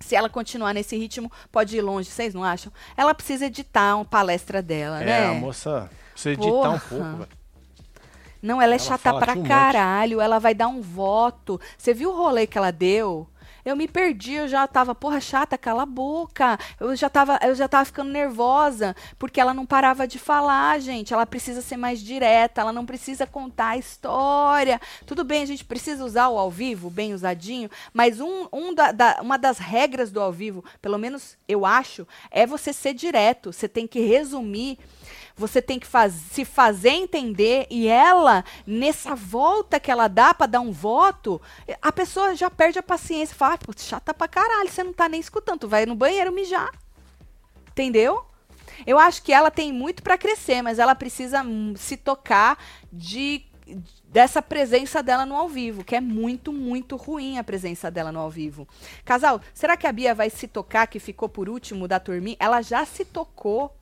Se 0.00 0.14
ela 0.14 0.28
continuar 0.28 0.72
nesse 0.72 0.96
ritmo, 0.96 1.30
pode 1.50 1.76
ir 1.76 1.80
longe, 1.80 2.08
vocês 2.10 2.32
não 2.34 2.44
acham? 2.44 2.72
Ela 2.96 3.14
precisa 3.14 3.46
editar 3.46 3.96
uma 3.96 4.04
palestra 4.04 4.62
dela, 4.62 5.02
É, 5.02 5.04
né? 5.04 5.26
a 5.26 5.34
moça 5.34 5.90
precisa 6.12 6.32
editar 6.34 6.48
Porra. 6.50 6.74
um 6.74 6.78
pouco, 6.78 7.04
velho. 7.18 7.28
Não, 8.40 8.62
ela 8.62 8.74
é 8.74 8.76
Ela 8.76 8.84
chata 8.84 9.18
pra 9.18 9.34
monte. 9.34 9.48
caralho. 9.48 10.20
Ela 10.20 10.38
vai 10.38 10.54
dar 10.54 10.68
um 10.68 10.80
voto. 10.80 11.60
Você 11.76 11.92
viu 11.92 12.10
o 12.12 12.16
rolê 12.16 12.46
que 12.46 12.56
ela 12.56 12.70
deu? 12.70 13.26
Eu 13.68 13.76
me 13.76 13.86
perdi, 13.86 14.32
eu 14.32 14.48
já 14.48 14.66
tava, 14.66 14.94
porra, 14.94 15.20
chata, 15.20 15.58
cala 15.58 15.82
a 15.82 15.86
boca. 15.86 16.58
Eu 16.80 16.96
já 16.96 17.10
tava, 17.10 17.38
eu 17.42 17.54
já 17.54 17.68
tava 17.68 17.84
ficando 17.84 18.10
nervosa, 18.10 18.96
porque 19.18 19.38
ela 19.38 19.52
não 19.52 19.66
parava 19.66 20.08
de 20.08 20.18
falar, 20.18 20.80
gente. 20.80 21.12
Ela 21.12 21.26
precisa 21.26 21.60
ser 21.60 21.76
mais 21.76 22.00
direta, 22.00 22.62
ela 22.62 22.72
não 22.72 22.86
precisa 22.86 23.26
contar 23.26 23.68
a 23.70 23.76
história. 23.76 24.80
Tudo 25.04 25.22
bem, 25.22 25.42
a 25.42 25.46
gente 25.46 25.66
precisa 25.66 26.02
usar 26.02 26.28
o 26.28 26.38
ao 26.38 26.50
vivo, 26.50 26.88
bem 26.88 27.12
usadinho, 27.12 27.68
mas 27.92 28.20
um, 28.20 28.46
um 28.50 28.74
da- 28.74 28.90
da- 28.90 29.18
uma 29.20 29.36
das 29.36 29.58
regras 29.58 30.10
do 30.10 30.18
ao 30.20 30.32
vivo, 30.32 30.64
pelo 30.80 30.96
menos 30.96 31.36
eu 31.46 31.66
acho, 31.66 32.08
é 32.30 32.46
você 32.46 32.72
ser 32.72 32.94
direto. 32.94 33.52
Você 33.52 33.68
tem 33.68 33.86
que 33.86 34.00
resumir 34.00 34.78
você 35.38 35.62
tem 35.62 35.78
que 35.78 35.86
faz- 35.86 36.12
se 36.12 36.44
fazer 36.44 36.90
entender 36.90 37.66
e 37.70 37.86
ela, 37.86 38.44
nessa 38.66 39.14
volta 39.14 39.78
que 39.78 39.90
ela 39.90 40.08
dá 40.08 40.34
pra 40.34 40.46
dar 40.46 40.60
um 40.60 40.72
voto, 40.72 41.40
a 41.80 41.92
pessoa 41.92 42.34
já 42.34 42.50
perde 42.50 42.78
a 42.78 42.82
paciência. 42.82 43.36
Fala, 43.36 43.54
ah, 43.54 43.58
pô, 43.58 43.72
chata 43.76 44.12
pra 44.12 44.26
caralho, 44.28 44.68
você 44.68 44.82
não 44.82 44.92
tá 44.92 45.08
nem 45.08 45.20
escutando, 45.20 45.60
tu 45.60 45.68
vai 45.68 45.86
no 45.86 45.94
banheiro 45.94 46.32
mijar. 46.32 46.70
Entendeu? 47.70 48.24
Eu 48.86 48.98
acho 48.98 49.22
que 49.22 49.32
ela 49.32 49.50
tem 49.50 49.72
muito 49.72 50.02
pra 50.02 50.18
crescer, 50.18 50.62
mas 50.62 50.78
ela 50.78 50.94
precisa 50.94 51.42
hum, 51.42 51.74
se 51.76 51.96
tocar 51.96 52.58
de 52.92 53.44
dessa 54.04 54.40
presença 54.40 55.02
dela 55.02 55.26
no 55.26 55.36
ao 55.36 55.46
vivo, 55.46 55.84
que 55.84 55.94
é 55.94 56.00
muito, 56.00 56.52
muito 56.52 56.96
ruim 56.96 57.36
a 57.36 57.44
presença 57.44 57.90
dela 57.90 58.10
no 58.10 58.18
ao 58.18 58.30
vivo. 58.30 58.66
Casal, 59.04 59.40
será 59.52 59.76
que 59.76 59.86
a 59.86 59.92
Bia 59.92 60.14
vai 60.14 60.30
se 60.30 60.48
tocar 60.48 60.86
que 60.86 60.98
ficou 60.98 61.28
por 61.28 61.48
último 61.48 61.86
da 61.86 62.00
turminha? 62.00 62.36
Ela 62.40 62.62
já 62.62 62.86
se 62.86 63.04
tocou. 63.04 63.74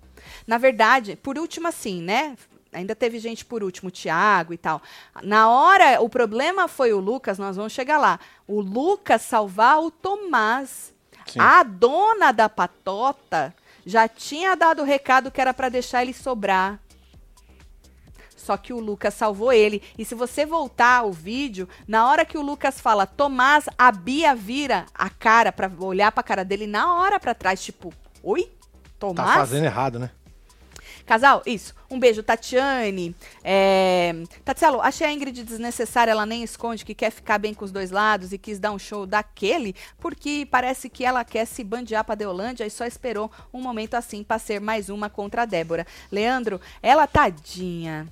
Na 0.46 0.58
verdade, 0.58 1.16
por 1.16 1.38
último 1.38 1.68
assim, 1.68 2.02
né? 2.02 2.36
Ainda 2.72 2.94
teve 2.94 3.18
gente 3.18 3.44
por 3.44 3.62
último, 3.62 3.88
o 3.88 3.92
Thiago 3.92 4.52
e 4.52 4.58
tal. 4.58 4.82
Na 5.22 5.48
hora, 5.48 6.00
o 6.00 6.08
problema 6.08 6.68
foi 6.68 6.92
o 6.92 7.00
Lucas, 7.00 7.38
nós 7.38 7.56
vamos 7.56 7.72
chegar 7.72 7.98
lá. 7.98 8.20
O 8.46 8.60
Lucas 8.60 9.22
salvar 9.22 9.80
o 9.80 9.90
Tomás. 9.90 10.94
Sim. 11.26 11.40
A 11.40 11.62
dona 11.62 12.32
da 12.32 12.48
patota 12.48 13.54
já 13.84 14.06
tinha 14.06 14.54
dado 14.54 14.82
o 14.82 14.84
recado 14.84 15.30
que 15.30 15.40
era 15.40 15.54
pra 15.54 15.68
deixar 15.68 16.02
ele 16.02 16.12
sobrar. 16.12 16.78
Só 18.36 18.56
que 18.56 18.72
o 18.72 18.78
Lucas 18.78 19.14
salvou 19.14 19.52
ele. 19.52 19.82
E 19.98 20.04
se 20.04 20.14
você 20.14 20.46
voltar 20.46 21.04
o 21.04 21.10
vídeo, 21.10 21.68
na 21.88 22.08
hora 22.08 22.24
que 22.24 22.38
o 22.38 22.42
Lucas 22.42 22.80
fala 22.80 23.06
Tomás, 23.06 23.64
a 23.76 23.90
Bia 23.90 24.36
vira 24.36 24.86
a 24.94 25.10
cara 25.10 25.50
pra 25.50 25.70
olhar 25.80 26.12
pra 26.12 26.22
cara 26.22 26.44
dele 26.44 26.66
na 26.66 26.94
hora 26.94 27.18
pra 27.18 27.34
trás, 27.34 27.64
tipo, 27.64 27.92
oi? 28.22 28.48
Tá 28.98 29.06
Tomás? 29.08 29.34
fazendo 29.34 29.64
errado, 29.64 29.98
né? 29.98 30.10
Casal, 31.06 31.40
isso. 31.46 31.72
Um 31.88 32.00
beijo, 32.00 32.20
Tatiane. 32.20 33.14
É... 33.44 34.12
Tatielo, 34.44 34.80
achei 34.80 35.06
a 35.06 35.12
Ingrid 35.12 35.44
desnecessária, 35.44 36.10
ela 36.10 36.26
nem 36.26 36.42
esconde 36.42 36.84
que 36.84 36.96
quer 36.96 37.10
ficar 37.10 37.38
bem 37.38 37.54
com 37.54 37.64
os 37.64 37.70
dois 37.70 37.92
lados 37.92 38.32
e 38.32 38.38
quis 38.38 38.58
dar 38.58 38.72
um 38.72 38.78
show 38.78 39.06
daquele, 39.06 39.74
porque 40.00 40.48
parece 40.50 40.88
que 40.88 41.04
ela 41.04 41.24
quer 41.24 41.46
se 41.46 41.62
bandear 41.62 42.02
pra 42.02 42.16
Deolândia 42.16 42.66
e 42.66 42.70
só 42.70 42.84
esperou 42.84 43.30
um 43.54 43.62
momento 43.62 43.94
assim 43.94 44.24
pra 44.24 44.40
ser 44.40 44.60
mais 44.60 44.88
uma 44.88 45.08
contra 45.08 45.42
a 45.42 45.46
Débora. 45.46 45.86
Leandro, 46.10 46.60
ela 46.82 47.06
tadinha. 47.06 48.08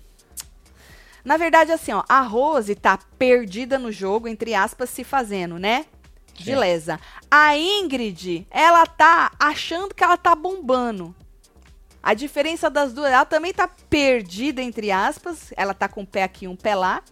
Na 1.25 1.37
verdade, 1.37 1.73
assim, 1.73 1.92
ó, 1.92 2.05
a 2.09 2.20
Rose 2.20 2.77
tá 2.77 2.99
perdida 3.18 3.77
no 3.77 3.90
jogo, 3.90 4.29
entre 4.29 4.55
aspas, 4.55 4.90
se 4.90 5.03
fazendo, 5.03 5.59
né? 5.59 5.87
Sim. 6.42 6.57
lesa. 6.57 6.99
A 7.31 7.57
Ingrid, 7.57 8.47
ela 8.51 8.87
tá 8.87 9.31
achando 9.38 9.94
que 9.94 10.03
ela 10.03 10.16
tá 10.16 10.35
bombando. 10.35 11.14
A 12.03 12.12
diferença 12.12 12.68
das 12.68 12.92
duas, 12.92 13.11
ela 13.11 13.25
também 13.25 13.53
tá 13.53 13.68
perdida, 13.88 14.61
entre 14.61 14.90
aspas. 14.90 15.53
Ela 15.57 15.73
tá 15.73 15.88
com 15.88 16.03
um 16.03 16.07
pé 16.07 16.23
aqui 16.23 16.44
e 16.44 16.49
um 16.49 16.57
pé 16.57 16.75
lá. 16.75 17.03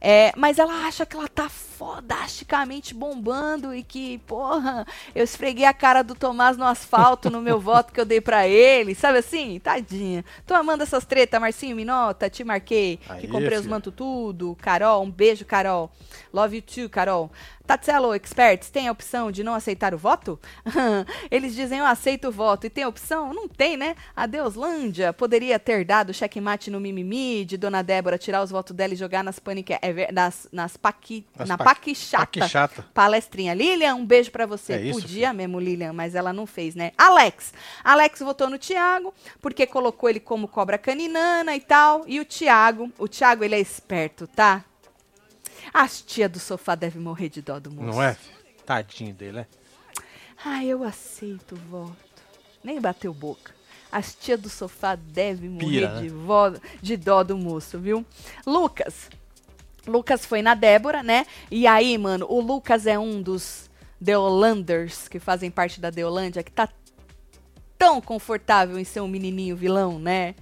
É, 0.00 0.32
mas 0.36 0.58
ela 0.58 0.86
acha 0.86 1.06
que 1.06 1.16
ela 1.16 1.28
tá 1.28 1.48
fodasticamente 1.76 2.94
bombando 2.94 3.74
e 3.74 3.82
que, 3.82 4.18
porra, 4.18 4.86
eu 5.14 5.24
esfreguei 5.24 5.64
a 5.64 5.74
cara 5.74 6.02
do 6.02 6.14
Tomás 6.14 6.56
no 6.56 6.64
asfalto 6.64 7.28
no 7.30 7.40
meu 7.40 7.58
voto 7.58 7.92
que 7.92 8.00
eu 8.00 8.04
dei 8.04 8.20
pra 8.20 8.46
ele. 8.46 8.94
Sabe 8.94 9.18
assim? 9.18 9.58
Tadinha. 9.58 10.24
Tô 10.46 10.54
amando 10.54 10.82
essas 10.82 11.04
tretas, 11.04 11.40
Marcinho 11.40 11.76
Minota, 11.76 12.30
te 12.30 12.44
marquei. 12.44 12.98
que 12.98 13.12
Aí, 13.12 13.28
comprei 13.28 13.54
os 13.54 13.64
filha. 13.64 13.70
manto 13.70 13.90
tudo. 13.90 14.56
Carol, 14.60 15.02
um 15.02 15.10
beijo, 15.10 15.44
Carol. 15.44 15.90
Love 16.32 16.56
you 16.56 16.62
too, 16.62 16.88
Carol. 16.88 17.30
Tatselo, 17.66 18.14
experts, 18.14 18.68
tem 18.68 18.88
a 18.88 18.92
opção 18.92 19.32
de 19.32 19.42
não 19.42 19.54
aceitar 19.54 19.94
o 19.94 19.98
voto? 19.98 20.38
Eles 21.30 21.54
dizem 21.54 21.78
eu 21.78 21.86
aceito 21.86 22.28
o 22.28 22.32
voto 22.32 22.66
e 22.66 22.70
tem 22.70 22.84
a 22.84 22.88
opção? 22.88 23.32
Não 23.32 23.48
tem, 23.48 23.74
né? 23.74 23.96
Adeus, 24.14 24.54
Lândia. 24.54 25.14
Poderia 25.14 25.58
ter 25.58 25.82
dado 25.82 26.12
checkmate 26.12 26.70
no 26.70 26.78
mimimi 26.78 27.42
de 27.42 27.56
Dona 27.56 27.82
Débora, 27.82 28.18
tirar 28.18 28.42
os 28.42 28.50
votos 28.50 28.76
dela 28.76 28.92
e 28.92 28.96
jogar 28.96 29.24
nas 29.24 29.38
panique... 29.38 29.72
é 29.80 30.12
nas, 30.12 30.46
nas 30.52 30.76
paqui... 30.76 31.24
Nas 31.38 31.48
na 31.48 31.56
paquichata. 31.64 32.26
paquichata. 32.40 32.86
Palestrinha. 32.94 33.54
Lilian, 33.54 33.94
um 33.96 34.04
beijo 34.06 34.30
pra 34.30 34.46
você. 34.46 34.74
É 34.74 34.82
isso, 34.82 35.00
Podia 35.00 35.32
mesmo, 35.32 35.58
Lilian, 35.58 35.92
mas 35.92 36.14
ela 36.14 36.32
não 36.32 36.46
fez, 36.46 36.74
né? 36.74 36.92
Alex. 36.96 37.52
Alex 37.82 38.20
votou 38.20 38.48
no 38.48 38.58
Thiago, 38.58 39.12
porque 39.40 39.66
colocou 39.66 40.08
ele 40.08 40.20
como 40.20 40.46
cobra 40.48 40.78
caninana 40.78 41.56
e 41.56 41.60
tal. 41.60 42.04
E 42.06 42.20
o 42.20 42.24
Thiago, 42.24 42.92
o 42.98 43.08
Thiago, 43.08 43.42
ele 43.44 43.54
é 43.54 43.60
esperto, 43.60 44.26
tá? 44.26 44.64
As 45.72 46.00
tia 46.02 46.28
do 46.28 46.38
sofá 46.38 46.74
devem 46.74 47.00
morrer 47.02 47.28
de 47.28 47.40
dó 47.42 47.58
do 47.58 47.70
moço. 47.70 47.86
Não 47.96 48.02
é? 48.02 48.14
filho? 48.14 48.34
Tadinho 48.66 49.14
dele, 49.14 49.32
né? 49.38 49.46
Ah, 50.44 50.64
eu 50.64 50.84
aceito 50.84 51.54
o 51.54 51.58
voto. 51.70 51.96
Nem 52.62 52.80
bateu 52.80 53.12
boca. 53.14 53.52
As 53.90 54.14
tia 54.14 54.36
do 54.36 54.48
sofá 54.48 54.94
devem 54.96 55.48
morrer 55.50 55.66
Pira, 55.66 55.94
né? 55.94 56.02
de, 56.02 56.08
vo- 56.08 56.58
de 56.82 56.96
dó 56.96 57.22
do 57.22 57.36
moço, 57.36 57.78
viu? 57.78 58.04
Lucas. 58.46 59.08
Lucas 59.86 60.24
foi 60.24 60.42
na 60.42 60.54
Débora, 60.54 61.02
né? 61.02 61.26
E 61.50 61.66
aí, 61.66 61.96
mano, 61.98 62.26
o 62.28 62.40
Lucas 62.40 62.86
é 62.86 62.98
um 62.98 63.20
dos 63.20 63.70
Deolanders 64.00 65.08
que 65.08 65.18
fazem 65.18 65.50
parte 65.50 65.80
da 65.80 65.90
Deolândia 65.90 66.42
que 66.42 66.50
tá 66.50 66.68
tão 67.78 68.00
confortável 68.00 68.78
em 68.78 68.84
ser 68.84 69.00
um 69.00 69.08
menininho 69.08 69.56
vilão, 69.56 69.98
né? 69.98 70.34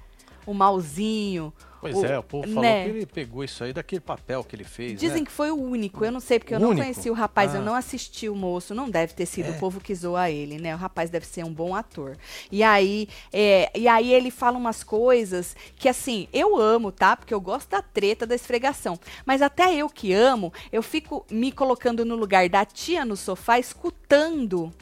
O 0.46 0.54
malzinho. 0.54 1.52
Pois 1.82 1.96
o- 1.96 2.06
é, 2.06 2.16
o 2.16 2.22
povo 2.22 2.46
falou 2.46 2.62
né? 2.62 2.84
que 2.84 2.90
ele 2.90 3.06
pegou 3.06 3.42
isso 3.42 3.64
aí 3.64 3.72
daquele 3.72 4.00
papel 4.00 4.44
que 4.44 4.54
ele 4.54 4.62
fez, 4.62 5.00
Dizem 5.00 5.18
né? 5.18 5.24
que 5.26 5.32
foi 5.32 5.50
o 5.50 5.56
único, 5.60 6.04
eu 6.04 6.12
não 6.12 6.20
sei, 6.20 6.38
porque 6.38 6.54
eu 6.54 6.58
O 6.58 6.60
não 6.60 6.68
único? 6.70 6.84
conheci 6.84 7.10
o 7.10 7.12
rapaz, 7.12 7.54
eu 7.56 7.60
Ah. 7.60 7.64
não 7.64 7.74
assisti 7.74 8.28
o 8.28 8.36
moço, 8.36 8.72
não 8.72 8.88
deve 8.88 9.14
ter 9.14 9.26
sido 9.26 9.48
É. 9.48 9.50
o 9.50 9.58
povo 9.58 9.80
que 9.80 9.92
zoa 9.92 10.30
ele, 10.30 10.58
né? 10.58 10.72
O 10.74 10.78
rapaz 10.78 11.10
deve 11.10 11.26
ser 11.26 11.44
um 11.44 11.52
bom 11.52 11.74
ator. 11.74 12.16
E 12.52 12.62
aí, 12.62 13.08
é, 13.32 13.68
e 13.76 13.88
aí 13.88 14.14
ele 14.14 14.30
fala 14.30 14.56
umas 14.56 14.84
coisas 14.84 15.56
que, 15.74 15.88
assim, 15.88 16.28
eu 16.32 16.56
amo, 16.56 16.92
tá? 16.92 17.16
Porque 17.16 17.34
eu 17.34 17.40
gosto 17.40 17.68
da 17.70 17.82
treta, 17.82 18.24
da 18.24 18.36
esfregação. 18.36 18.96
Mas 19.26 19.42
até 19.42 19.74
eu 19.74 19.88
que 19.90 20.12
amo, 20.12 20.52
eu 20.70 20.84
fico 20.84 21.26
me 21.28 21.50
colocando 21.50 22.04
no 22.04 22.14
lugar 22.14 22.48
da 22.48 22.64
tia 22.64 23.04
no 23.04 23.16
sofá, 23.16 23.58
escutando 23.58 24.72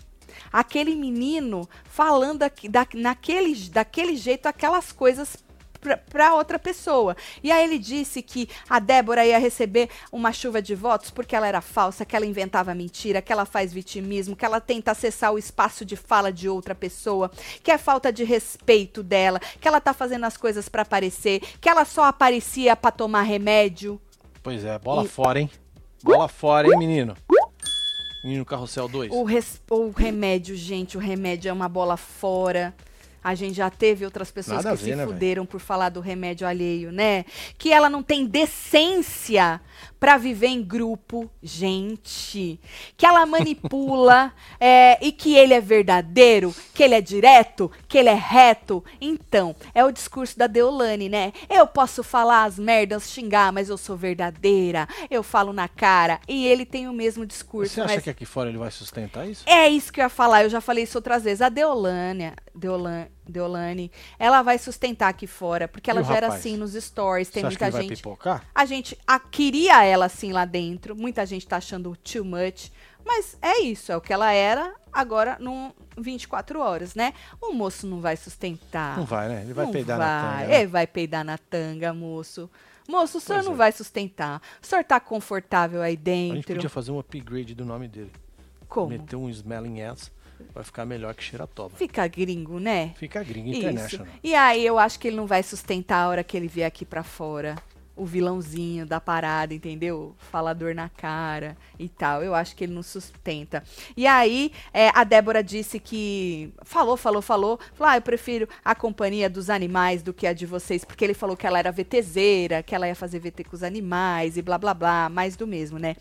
aquele 0.53 0.95
menino 0.95 1.69
falando 1.85 2.43
aqui, 2.43 2.69
da, 2.69 2.87
naquele, 2.95 3.55
daquele 3.71 4.17
jeito 4.17 4.47
aquelas 4.47 4.93
coisas 4.93 5.37
para 5.81 6.35
outra 6.35 6.59
pessoa. 6.59 7.17
E 7.43 7.51
aí 7.51 7.65
ele 7.65 7.79
disse 7.79 8.23
que 8.23 8.49
a 8.69 8.79
Débora 8.79 9.25
ia 9.25 9.39
receber 9.39 9.89
uma 10.13 10.33
chuva 10.33 10.61
de 10.61 10.75
votos 10.75 11.11
porque 11.11 11.35
ela 11.35 11.47
era 11.47 11.61
falsa, 11.61 12.05
que 12.05 12.15
ela 12.15 12.27
inventava 12.27 12.75
mentira, 12.75 13.23
que 13.23 13.33
ela 13.33 13.45
faz 13.45 13.73
vitimismo, 13.73 14.37
que 14.37 14.45
ela 14.45 14.61
tenta 14.61 14.91
acessar 14.91 15.33
o 15.33 15.39
espaço 15.39 15.85
de 15.85 15.97
fala 15.97 16.33
de 16.33 16.49
outra 16.49 16.75
pessoa, 16.75 17.31
que 17.63 17.71
é 17.71 17.79
falta 17.79 18.13
de 18.13 18.25
respeito 18.25 19.03
dela, 19.03 19.41
que 19.61 19.67
ela 19.67 19.81
tá 19.81 19.93
fazendo 19.93 20.25
as 20.25 20.37
coisas 20.37 20.69
para 20.69 20.83
aparecer, 20.83 21.41
que 21.61 21.69
ela 21.69 21.85
só 21.85 22.05
aparecia 22.05 22.77
para 22.77 22.91
tomar 22.91 23.23
remédio. 23.23 24.01
Pois 24.43 24.65
é, 24.65 24.79
bola 24.79 25.05
e... 25.05 25.09
fora, 25.09 25.41
hein? 25.41 25.51
Bola 26.03 26.29
fora, 26.29 26.67
hein, 26.67 26.79
menino? 26.79 27.15
Menino 28.25 28.45
Carrossel 28.45 28.89
2. 28.89 29.13
O, 29.13 29.25
res... 29.25 29.61
o 29.71 29.91
remédio, 29.91 30.55
gente, 30.55 30.97
o 30.97 31.01
remédio 31.01 31.49
é 31.49 31.53
uma 31.53 31.69
bola 31.69 31.97
fora. 31.97 32.75
A 33.23 33.35
gente 33.35 33.55
já 33.55 33.69
teve 33.71 34.05
outras 34.05 34.31
pessoas 34.31 34.65
Nada 34.65 34.77
que 34.77 34.85
ver, 34.85 34.91
se 34.93 34.97
né, 34.97 35.07
fuderam 35.07 35.43
véio? 35.43 35.51
por 35.51 35.61
falar 35.61 35.91
do 35.91 36.01
remédio 36.01 36.47
alheio, 36.47 36.91
né? 36.91 37.25
Que 37.59 37.73
ela 37.73 37.91
não 37.91 38.03
tem 38.03 38.27
decência 38.27 39.61
para 40.01 40.17
viver 40.17 40.47
em 40.47 40.63
grupo, 40.63 41.31
gente. 41.43 42.59
Que 42.97 43.05
ela 43.05 43.27
manipula 43.27 44.33
é, 44.59 44.99
e 45.05 45.13
que 45.13 45.37
ele 45.37 45.53
é 45.53 45.61
verdadeiro, 45.61 46.55
que 46.73 46.83
ele 46.83 46.95
é 46.95 47.03
direto, 47.03 47.71
que 47.87 47.99
ele 47.99 48.09
é 48.09 48.15
reto. 48.15 48.83
Então, 48.99 49.55
é 49.75 49.85
o 49.85 49.93
discurso 49.93 50.39
da 50.39 50.47
Deolane, 50.47 51.11
né? 51.11 51.35
Eu 51.51 51.67
posso 51.67 52.03
falar 52.03 52.45
as 52.45 52.59
merdas, 52.59 53.11
xingar, 53.11 53.53
mas 53.53 53.69
eu 53.69 53.77
sou 53.77 53.95
verdadeira. 53.95 54.89
Eu 55.11 55.23
falo 55.23 55.53
na 55.53 55.69
cara. 55.69 56.19
E 56.27 56.47
ele 56.47 56.65
tem 56.65 56.89
o 56.89 56.93
mesmo 56.95 57.27
discurso. 57.27 57.75
Você 57.75 57.81
acha 57.83 57.95
mas... 57.97 58.05
que 58.05 58.11
aqui 58.11 58.25
fora 58.25 58.49
ele 58.49 58.59
vai 58.59 58.71
sustentar 58.71 59.29
isso? 59.29 59.45
É 59.47 59.69
isso 59.69 59.93
que 59.93 60.01
eu 60.01 60.05
ia 60.05 60.09
falar. 60.09 60.45
Eu 60.45 60.51
já 60.51 60.63
falei 60.63 60.85
isso 60.85 60.97
outras 60.97 61.25
vezes. 61.25 61.43
A 61.43 61.51
Deolane, 61.51 62.33
Deolane, 62.55 63.09
Deolane 63.31 63.91
ela 64.19 64.43
vai 64.43 64.59
sustentar 64.59 65.09
aqui 65.09 65.27
fora, 65.27 65.67
porque 65.69 65.91
ela 65.91 66.03
já 66.03 66.15
era 66.15 66.29
assim 66.29 66.57
nos 66.57 66.73
stories. 66.73 67.29
Tem 67.29 67.43
muita 67.45 67.67
acha 67.67 67.77
que 67.77 67.83
gente. 67.83 67.89
Vai 67.89 67.97
pipocar? 67.97 68.45
A 68.55 68.65
gente 68.65 68.99
a, 69.07 69.19
queria 69.19 69.85
ela 69.85 70.07
assim 70.07 70.33
lá 70.33 70.45
dentro. 70.45 70.97
Muita 70.97 71.25
gente 71.25 71.47
tá 71.47 71.57
achando 71.57 71.97
too 71.97 72.25
much. 72.25 72.71
Mas 73.05 73.37
é 73.41 73.61
isso, 73.61 73.91
é 73.91 73.97
o 73.97 74.01
que 74.01 74.13
ela 74.13 74.31
era 74.31 74.75
agora 74.93 75.37
num 75.41 75.73
24 75.97 76.61
horas, 76.61 76.95
né? 76.95 77.15
O 77.41 77.53
moço 77.53 77.87
não 77.87 78.01
vai 78.01 78.17
sustentar. 78.17 78.97
Não 78.97 79.05
vai, 79.05 79.29
né? 79.29 79.43
Ele 79.43 79.55
vai 79.55 79.67
peidar 79.69 79.99
vai. 79.99 80.07
na 80.07 80.23
tanga. 80.23 80.47
Né? 80.47 80.61
Ele 80.61 80.67
vai 80.67 80.87
peidar 80.87 81.25
na 81.25 81.39
tanga, 81.39 81.95
moço. 81.95 82.51
Moço, 82.89 83.19
o 83.19 83.21
senhor 83.21 83.39
Pois 83.39 83.47
não 83.47 83.55
é. 83.55 83.57
vai 83.57 83.73
sustentar. 83.73 84.43
O 84.63 84.67
senhor 84.67 84.85
tá 84.85 84.99
confortável 84.99 85.81
aí 85.81 85.95
A 85.95 85.97
gente 85.97 86.03
dentro. 86.03 86.55
podia 86.55 86.69
fazer 86.69 86.91
um 86.91 86.99
upgrade 86.99 87.55
do 87.55 87.65
nome 87.65 87.87
dele. 87.89 88.13
Como? 88.69 88.89
Meter 88.89 89.17
um 89.17 89.29
smelling 89.29 89.83
ass. 89.83 90.11
Vai 90.55 90.65
ficar 90.65 90.85
melhor 90.85 91.15
que 91.15 91.23
cheiratoba. 91.23 91.77
Fica 91.77 92.07
gringo, 92.07 92.59
né? 92.59 92.93
Fica 92.97 93.23
gringo 93.23 93.51
Isso. 93.51 93.59
international. 93.59 94.09
E 94.23 94.35
aí 94.35 94.65
eu 94.65 94.79
acho 94.79 94.99
que 94.99 95.09
ele 95.09 95.17
não 95.17 95.27
vai 95.27 95.43
sustentar 95.43 96.05
a 96.05 96.09
hora 96.09 96.25
que 96.25 96.37
ele 96.37 96.49
vier 96.49 96.67
aqui 96.67 96.85
pra 96.85 97.03
fora. 97.03 97.57
O 98.01 98.07
vilãozinho 98.07 98.87
da 98.87 98.99
parada, 98.99 99.53
entendeu? 99.53 100.15
Falador 100.31 100.75
na 100.75 100.89
cara 100.89 101.55
e 101.79 101.87
tal. 101.87 102.23
Eu 102.23 102.35
acho 102.35 102.57
que 102.57 102.65
ele 102.65 102.73
não 102.73 102.83
sustenta. 102.83 103.63
E 103.95 104.07
aí, 104.07 104.53
é, 104.73 104.91
a 104.95 105.05
Débora 105.05 105.45
disse 105.45 105.79
que. 105.79 106.51
Falou, 106.63 106.97
falou, 106.97 107.21
falou. 107.21 107.61
Falou: 107.75 107.93
ah, 107.93 107.97
eu 107.99 108.03
prefiro 108.03 108.49
a 108.65 108.75
companhia 108.75 109.29
dos 109.29 109.51
animais 109.51 110.03
do 110.03 110.15
que 110.15 110.27
a 110.27 110.33
de 110.33 110.47
vocês. 110.47 110.83
Porque 110.83 111.05
ele 111.05 111.13
falou 111.13 111.37
que 111.37 111.47
ela 111.47 111.59
era 111.59 111.71
VTZera, 111.71 112.63
que 112.63 112.75
ela 112.75 112.89
ia 112.89 112.95
fazer 112.95 113.19
VT 113.19 113.45
com 113.45 113.55
os 113.55 113.63
animais 113.63 114.39
e 114.39 114.43
blá 114.43 114.57
blá 114.57 114.73
blá. 114.73 115.09
Mais 115.11 115.37
do 115.37 115.47
mesmo, 115.47 115.79
né? 115.79 115.95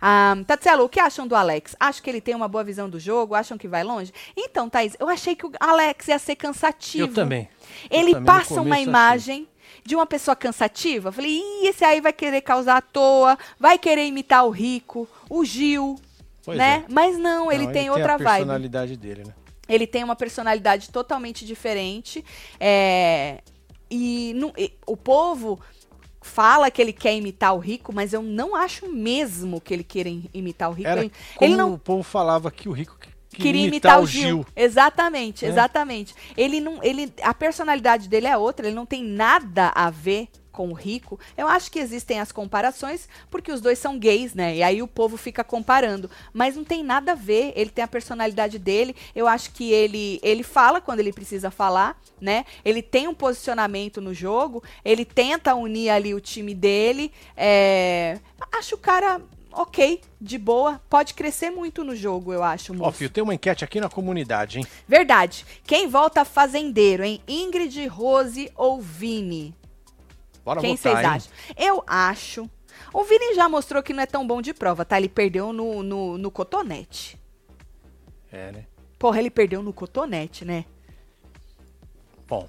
Ah, 0.00 0.34
Tatselo, 0.46 0.84
o 0.84 0.88
que 0.88 1.00
acham 1.00 1.26
do 1.26 1.36
Alex? 1.36 1.76
Acho 1.78 2.02
que 2.02 2.08
ele 2.08 2.20
tem 2.20 2.34
uma 2.34 2.48
boa 2.48 2.64
visão 2.64 2.88
do 2.88 2.98
jogo? 2.98 3.34
Acham 3.34 3.58
que 3.58 3.68
vai 3.68 3.84
longe? 3.84 4.10
Então, 4.34 4.70
Thaís, 4.70 4.96
eu 4.98 5.08
achei 5.08 5.36
que 5.36 5.44
o 5.44 5.52
Alex 5.60 6.08
ia 6.08 6.18
ser 6.18 6.36
cansativo. 6.36 7.08
Eu 7.08 7.12
também. 7.12 7.48
Eu 7.90 7.98
Ele 7.98 8.14
também 8.14 8.20
no 8.20 8.26
passa 8.26 8.60
uma 8.60 8.76
achei. 8.76 9.51
De 9.84 9.94
uma 9.94 10.06
pessoa 10.06 10.34
cansativa. 10.36 11.08
Eu 11.08 11.12
Falei, 11.12 11.38
Ih, 11.38 11.66
esse 11.68 11.84
aí 11.84 12.00
vai 12.00 12.12
querer 12.12 12.40
causar 12.42 12.76
à 12.78 12.80
toa, 12.82 13.38
vai 13.58 13.78
querer 13.78 14.06
imitar 14.06 14.44
o 14.46 14.50
Rico, 14.50 15.08
o 15.28 15.44
Gil, 15.44 15.96
Pois 16.44 16.58
né? 16.58 16.84
é. 16.88 16.92
Mas 16.92 17.16
não, 17.18 17.50
ele 17.52 17.66
Não, 17.66 17.72
tem 17.72 17.90
outra 17.90 18.14
a 18.14 18.16
vibe. 18.16 18.28
personalidade 18.38 18.96
dele, 18.96 19.24
né? 19.24 19.34
Ele 19.68 19.86
tem 19.86 20.02
uma 20.02 20.16
personalidade 20.16 20.90
totalmente 20.90 21.46
diferente. 21.46 22.24
é, 22.58 23.40
e, 23.90 24.32
não- 24.34 24.52
e 24.56 24.72
o 24.86 24.96
povo 24.96 25.60
fala 26.20 26.70
que 26.70 26.80
ele 26.80 26.92
quer 26.92 27.14
imitar 27.14 27.54
o 27.54 27.58
Rico, 27.58 27.92
mas 27.92 28.12
eu 28.12 28.22
não 28.22 28.54
acho 28.54 28.88
mesmo 28.88 29.60
que 29.60 29.74
ele 29.74 29.84
queira 29.84 30.08
im- 30.08 30.28
imitar 30.32 30.70
o 30.70 30.72
Rico. 30.72 30.88
Era 30.88 31.00
ele 31.00 31.12
como 31.36 31.50
ele 31.50 31.56
não 31.56 31.74
o 31.74 31.78
povo 31.78 32.02
falava 32.02 32.50
que 32.50 32.68
o 32.68 32.72
rico 32.72 32.96
queria 33.36 33.66
imitar 33.66 34.00
o 34.00 34.06
Gil. 34.06 34.46
Exatamente, 34.54 35.44
exatamente. 35.44 36.14
Ele 36.36 36.60
não, 36.60 36.82
ele, 36.82 37.12
a 37.22 37.34
personalidade 37.34 38.08
dele 38.08 38.26
é 38.26 38.36
outra, 38.36 38.66
ele 38.66 38.76
não 38.76 38.86
tem 38.86 39.02
nada 39.02 39.72
a 39.74 39.90
ver 39.90 40.28
com 40.52 40.68
o 40.68 40.74
rico. 40.74 41.18
Eu 41.36 41.48
acho 41.48 41.70
que 41.70 41.78
existem 41.78 42.20
as 42.20 42.30
comparações 42.30 43.08
porque 43.30 43.50
os 43.50 43.60
dois 43.60 43.78
são 43.78 43.98
gays, 43.98 44.34
né? 44.34 44.56
E 44.56 44.62
aí 44.62 44.82
o 44.82 44.86
povo 44.86 45.16
fica 45.16 45.42
comparando, 45.42 46.10
mas 46.32 46.54
não 46.54 46.62
tem 46.62 46.84
nada 46.84 47.12
a 47.12 47.16
ver. 47.16 47.52
Ele 47.56 47.70
tem 47.70 47.82
a 47.82 47.88
personalidade 47.88 48.58
dele. 48.58 48.94
Eu 49.16 49.26
acho 49.26 49.50
que 49.52 49.72
ele 49.72 50.20
ele 50.22 50.42
fala 50.42 50.80
quando 50.80 51.00
ele 51.00 51.12
precisa 51.12 51.50
falar, 51.50 52.00
né? 52.20 52.44
Ele 52.64 52.82
tem 52.82 53.08
um 53.08 53.14
posicionamento 53.14 54.00
no 54.00 54.12
jogo. 54.12 54.62
Ele 54.84 55.04
tenta 55.04 55.54
unir 55.54 55.88
ali 55.88 56.14
o 56.14 56.20
time 56.20 56.54
dele. 56.54 57.10
É, 57.36 58.18
acho 58.52 58.74
o 58.74 58.78
cara 58.78 59.20
ok, 59.52 60.00
de 60.20 60.38
boa. 60.38 60.80
Pode 60.88 61.14
crescer 61.14 61.50
muito 61.50 61.84
no 61.84 61.94
jogo, 61.94 62.32
eu 62.32 62.42
acho. 62.42 62.74
Ó, 62.80 62.90
filho, 62.90 63.10
tem 63.10 63.22
uma 63.22 63.34
enquete 63.34 63.64
aqui 63.64 63.80
na 63.80 63.88
comunidade, 63.88 64.58
hein? 64.58 64.66
Verdade. 64.86 65.44
Quem 65.64 65.88
volta 65.88 66.24
fazendeiro, 66.24 67.04
hein? 67.04 67.22
Ingrid, 67.26 67.86
Rose 67.86 68.50
ou 68.56 68.80
Vini? 68.80 69.54
Bora 70.44 70.60
Quem 70.60 70.76
vocês 70.76 70.96
acham? 70.96 71.32
Eu 71.56 71.84
acho. 71.86 72.50
O 72.92 73.04
Vini 73.04 73.34
já 73.34 73.48
mostrou 73.48 73.82
que 73.82 73.92
não 73.92 74.02
é 74.02 74.06
tão 74.06 74.26
bom 74.26 74.42
de 74.42 74.52
prova, 74.52 74.84
tá? 74.84 74.98
Ele 74.98 75.08
perdeu 75.08 75.52
no, 75.52 75.82
no, 75.82 76.18
no 76.18 76.30
cotonete. 76.30 77.18
É, 78.30 78.52
né? 78.52 78.66
Porra, 78.98 79.18
ele 79.18 79.30
perdeu 79.30 79.62
no 79.62 79.72
cotonete, 79.72 80.44
né? 80.44 80.64
Bom, 82.26 82.48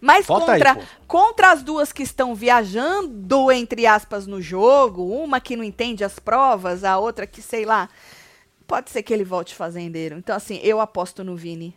Mas 0.00 0.26
Vota 0.26 0.52
aí, 0.52 0.62
contra, 0.62 0.88
contra 1.06 1.50
as 1.52 1.62
duas 1.62 1.92
que 1.92 2.02
estão 2.02 2.34
viajando, 2.34 3.50
entre 3.52 3.86
aspas, 3.86 4.26
no 4.26 4.40
jogo, 4.40 5.04
uma 5.04 5.40
que 5.40 5.56
não 5.56 5.64
entende 5.64 6.04
as 6.04 6.18
provas, 6.18 6.84
a 6.84 6.98
outra 6.98 7.26
que, 7.26 7.40
sei 7.42 7.64
lá, 7.64 7.88
pode 8.66 8.90
ser 8.90 9.02
que 9.02 9.12
ele 9.12 9.24
volte 9.24 9.54
fazendeiro. 9.54 10.16
Então, 10.18 10.36
assim, 10.36 10.60
eu 10.62 10.80
aposto 10.80 11.24
no 11.24 11.36
Vini. 11.36 11.74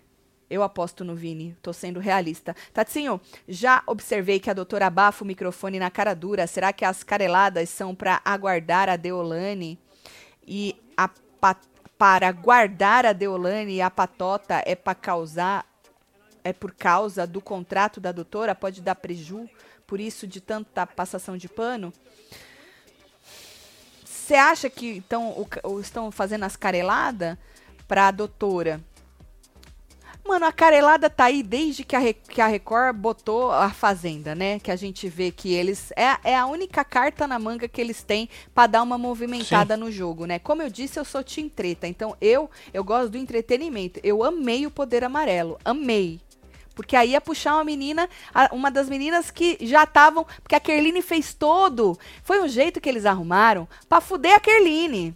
Eu 0.49 0.63
aposto 0.63 1.05
no 1.05 1.15
Vini, 1.15 1.55
tô 1.61 1.71
sendo 1.71 1.97
realista. 2.01 2.53
Tatinho, 2.73 3.21
já 3.47 3.81
observei 3.87 4.37
que 4.37 4.49
a 4.49 4.53
doutora 4.53 4.87
abafa 4.87 5.23
o 5.23 5.27
microfone 5.27 5.79
na 5.79 5.89
cara 5.89 6.13
dura. 6.13 6.45
Será 6.45 6.73
que 6.73 6.83
as 6.83 7.03
careladas 7.03 7.69
são 7.69 7.95
para 7.95 8.19
aguardar 8.25 8.89
a 8.89 8.97
Deolane? 8.97 9.79
E 10.45 10.75
a 10.97 11.07
pa- 11.39 11.55
para 11.97 12.29
guardar 12.33 13.05
a 13.05 13.13
Deolane 13.13 13.75
e 13.75 13.81
a 13.81 13.89
patota 13.89 14.61
é 14.65 14.75
para 14.75 14.93
causar 14.93 15.65
é 16.43 16.53
por 16.53 16.73
causa 16.73 17.25
do 17.25 17.41
contrato 17.41 17.99
da 17.99 18.11
doutora, 18.11 18.55
pode 18.55 18.81
dar 18.81 18.95
preju, 18.95 19.49
por 19.85 19.99
isso 19.99 20.25
de 20.27 20.39
tanta 20.39 20.85
passação 20.85 21.37
de 21.37 21.47
pano. 21.49 21.93
Você 24.05 24.35
acha 24.35 24.69
que 24.69 24.87
então, 24.97 25.47
o 25.63 25.79
estão 25.79 26.11
fazendo 26.11 26.43
as 26.43 26.55
careladas 26.55 27.37
para 27.87 28.07
a 28.07 28.11
doutora? 28.11 28.81
Mano, 30.23 30.45
a 30.45 30.51
carelada 30.51 31.09
tá 31.09 31.25
aí 31.25 31.41
desde 31.41 31.83
que 31.83 31.95
a, 31.95 32.13
que 32.13 32.39
a 32.39 32.47
Record 32.47 32.95
botou 32.95 33.51
a 33.51 33.71
Fazenda, 33.71 34.35
né? 34.35 34.59
Que 34.59 34.69
a 34.69 34.75
gente 34.75 35.09
vê 35.09 35.31
que 35.31 35.51
eles. 35.51 35.91
É, 35.95 36.31
é 36.31 36.37
a 36.37 36.45
única 36.45 36.85
carta 36.85 37.27
na 37.27 37.39
manga 37.39 37.67
que 37.67 37.81
eles 37.81 38.03
têm 38.03 38.29
pra 38.53 38.67
dar 38.67 38.83
uma 38.83 38.97
movimentada 38.97 39.75
no 39.75 39.91
jogo, 39.91 40.25
né? 40.25 40.37
Como 40.37 40.61
eu 40.61 40.69
disse, 40.69 40.99
eu 40.99 41.05
sou 41.05 41.23
Team 41.23 41.49
Treta. 41.49 41.87
Então 41.87 42.15
eu, 42.21 42.49
eu 42.73 42.83
gosto 42.83 43.09
do 43.09 43.17
entretenimento. 43.17 43.99
Eu 44.03 44.23
amei 44.23 44.65
o 44.65 44.71
Poder 44.71 45.03
Amarelo. 45.03 45.59
Amei. 45.65 46.21
Porque 46.81 46.95
aí 46.95 47.11
ia 47.11 47.21
puxar 47.21 47.55
uma 47.55 47.63
menina, 47.63 48.09
uma 48.51 48.71
das 48.71 48.89
meninas 48.89 49.29
que 49.29 49.57
já 49.61 49.83
estavam. 49.83 50.25
Porque 50.41 50.55
a 50.55 50.59
Kerline 50.59 51.01
fez 51.01 51.33
todo. 51.33 51.97
Foi 52.23 52.41
um 52.41 52.47
jeito 52.47 52.81
que 52.81 52.89
eles 52.89 53.05
arrumaram 53.05 53.67
pra 53.87 54.01
fuder 54.01 54.35
a 54.35 54.39
Kerline. 54.39 55.15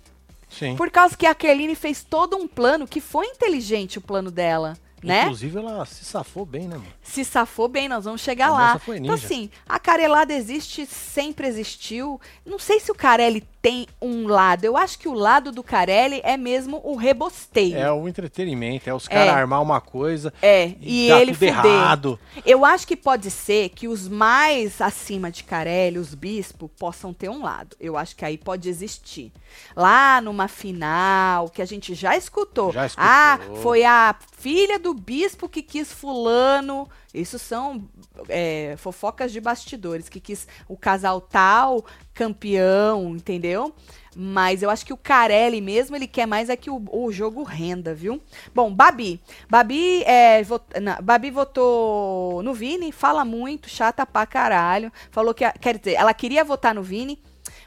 sim. 0.49 0.75
Por 0.75 0.89
causa 0.91 1.17
que 1.17 1.25
a 1.25 1.35
Kerline 1.35 1.75
fez 1.75 2.03
todo 2.03 2.37
um 2.37 2.47
plano 2.47 2.87
que 2.87 3.01
foi 3.01 3.25
inteligente 3.25 3.97
o 3.97 4.01
plano 4.01 4.29
dela, 4.31 4.77
né? 5.03 5.23
Inclusive, 5.23 5.57
ela 5.57 5.85
se 5.85 6.05
safou 6.05 6.45
bem, 6.45 6.67
né, 6.67 6.77
mano? 6.77 6.87
Se 7.03 7.23
safou 7.25 7.67
bem, 7.67 7.87
nós 7.87 8.05
vamos 8.05 8.21
chegar 8.21 8.47
A 8.47 8.51
lá. 8.51 8.81
Então, 8.95 9.13
assim, 9.13 9.49
a 9.67 9.77
carelada 9.79 10.33
existe, 10.33 10.85
sempre 10.85 11.47
existiu. 11.47 12.19
Não 12.45 12.57
sei 12.57 12.79
se 12.79 12.91
o 12.91 12.95
Carelli 12.95 13.43
tem 13.65 13.87
um 13.99 14.27
lado. 14.27 14.63
Eu 14.63 14.77
acho 14.77 14.99
que 14.99 15.09
o 15.09 15.13
lado 15.13 15.51
do 15.51 15.63
Carelli 15.63 16.21
é 16.23 16.37
mesmo 16.37 16.79
o 16.83 16.95
rebosteio. 16.95 17.75
É 17.75 17.91
o 17.91 18.07
entretenimento, 18.07 18.87
é 18.87 18.93
os 18.93 19.07
caras 19.07 19.33
armar 19.33 19.59
uma 19.59 19.81
coisa 19.81 20.31
É, 20.39 20.67
e, 20.79 21.07
e 21.07 21.11
ele 21.11 21.33
tudo 21.33 21.47
fuder. 21.47 21.65
errado. 21.65 22.19
Eu 22.45 22.63
acho 22.63 22.85
que 22.85 22.95
pode 22.95 23.31
ser 23.31 23.69
que 23.69 23.87
os 23.87 24.07
mais 24.07 24.79
acima 24.79 25.31
de 25.31 25.43
Carelli, 25.43 25.97
os 25.97 26.13
bispos, 26.13 26.69
possam 26.77 27.11
ter 27.11 27.27
um 27.27 27.41
lado. 27.41 27.75
Eu 27.79 27.97
acho 27.97 28.15
que 28.15 28.23
aí 28.23 28.37
pode 28.37 28.69
existir. 28.69 29.31
Lá 29.75 30.21
numa 30.21 30.47
final, 30.47 31.49
que 31.49 31.59
a 31.59 31.65
gente 31.65 31.95
já 31.95 32.15
escutou. 32.15 32.71
Já 32.71 32.85
escutou. 32.85 33.09
Ah, 33.09 33.39
foi 33.63 33.83
a 33.83 34.13
filha 34.37 34.77
do 34.77 34.93
bispo 34.93 35.49
que 35.49 35.63
quis 35.63 35.91
fulano. 35.91 36.87
Isso 37.15 37.39
são 37.39 37.87
é, 38.29 38.75
fofocas 38.77 39.31
de 39.31 39.39
bastidores, 39.39 40.09
que 40.09 40.19
quis 40.19 40.47
o 40.67 40.77
casal 40.77 41.21
tal 41.21 41.85
campeão, 42.13 43.15
entendeu? 43.15 43.73
Mas 44.15 44.63
eu 44.63 44.69
acho 44.69 44.85
que 44.85 44.93
o 44.93 44.97
Carelli 44.97 45.59
mesmo, 45.59 45.95
ele 45.95 46.07
quer 46.07 46.25
mais 46.25 46.49
é 46.49 46.55
que 46.55 46.69
o, 46.69 46.81
o 46.89 47.11
jogo 47.11 47.43
renda, 47.43 47.93
viu? 47.93 48.21
Bom, 48.53 48.73
Babi. 48.73 49.19
Babi, 49.49 50.03
é, 50.03 50.41
vot, 50.41 50.63
não, 50.81 50.95
Babi 51.03 51.29
votou 51.29 52.41
no 52.41 52.53
Vini, 52.53 52.93
fala 52.93 53.25
muito, 53.25 53.69
chata 53.69 54.05
pra 54.05 54.25
caralho. 54.25 54.91
Falou 55.11 55.33
que, 55.33 55.49
quer 55.59 55.77
dizer, 55.77 55.95
ela 55.95 56.13
queria 56.13 56.45
votar 56.45 56.73
no 56.73 56.81
Vini, 56.81 57.21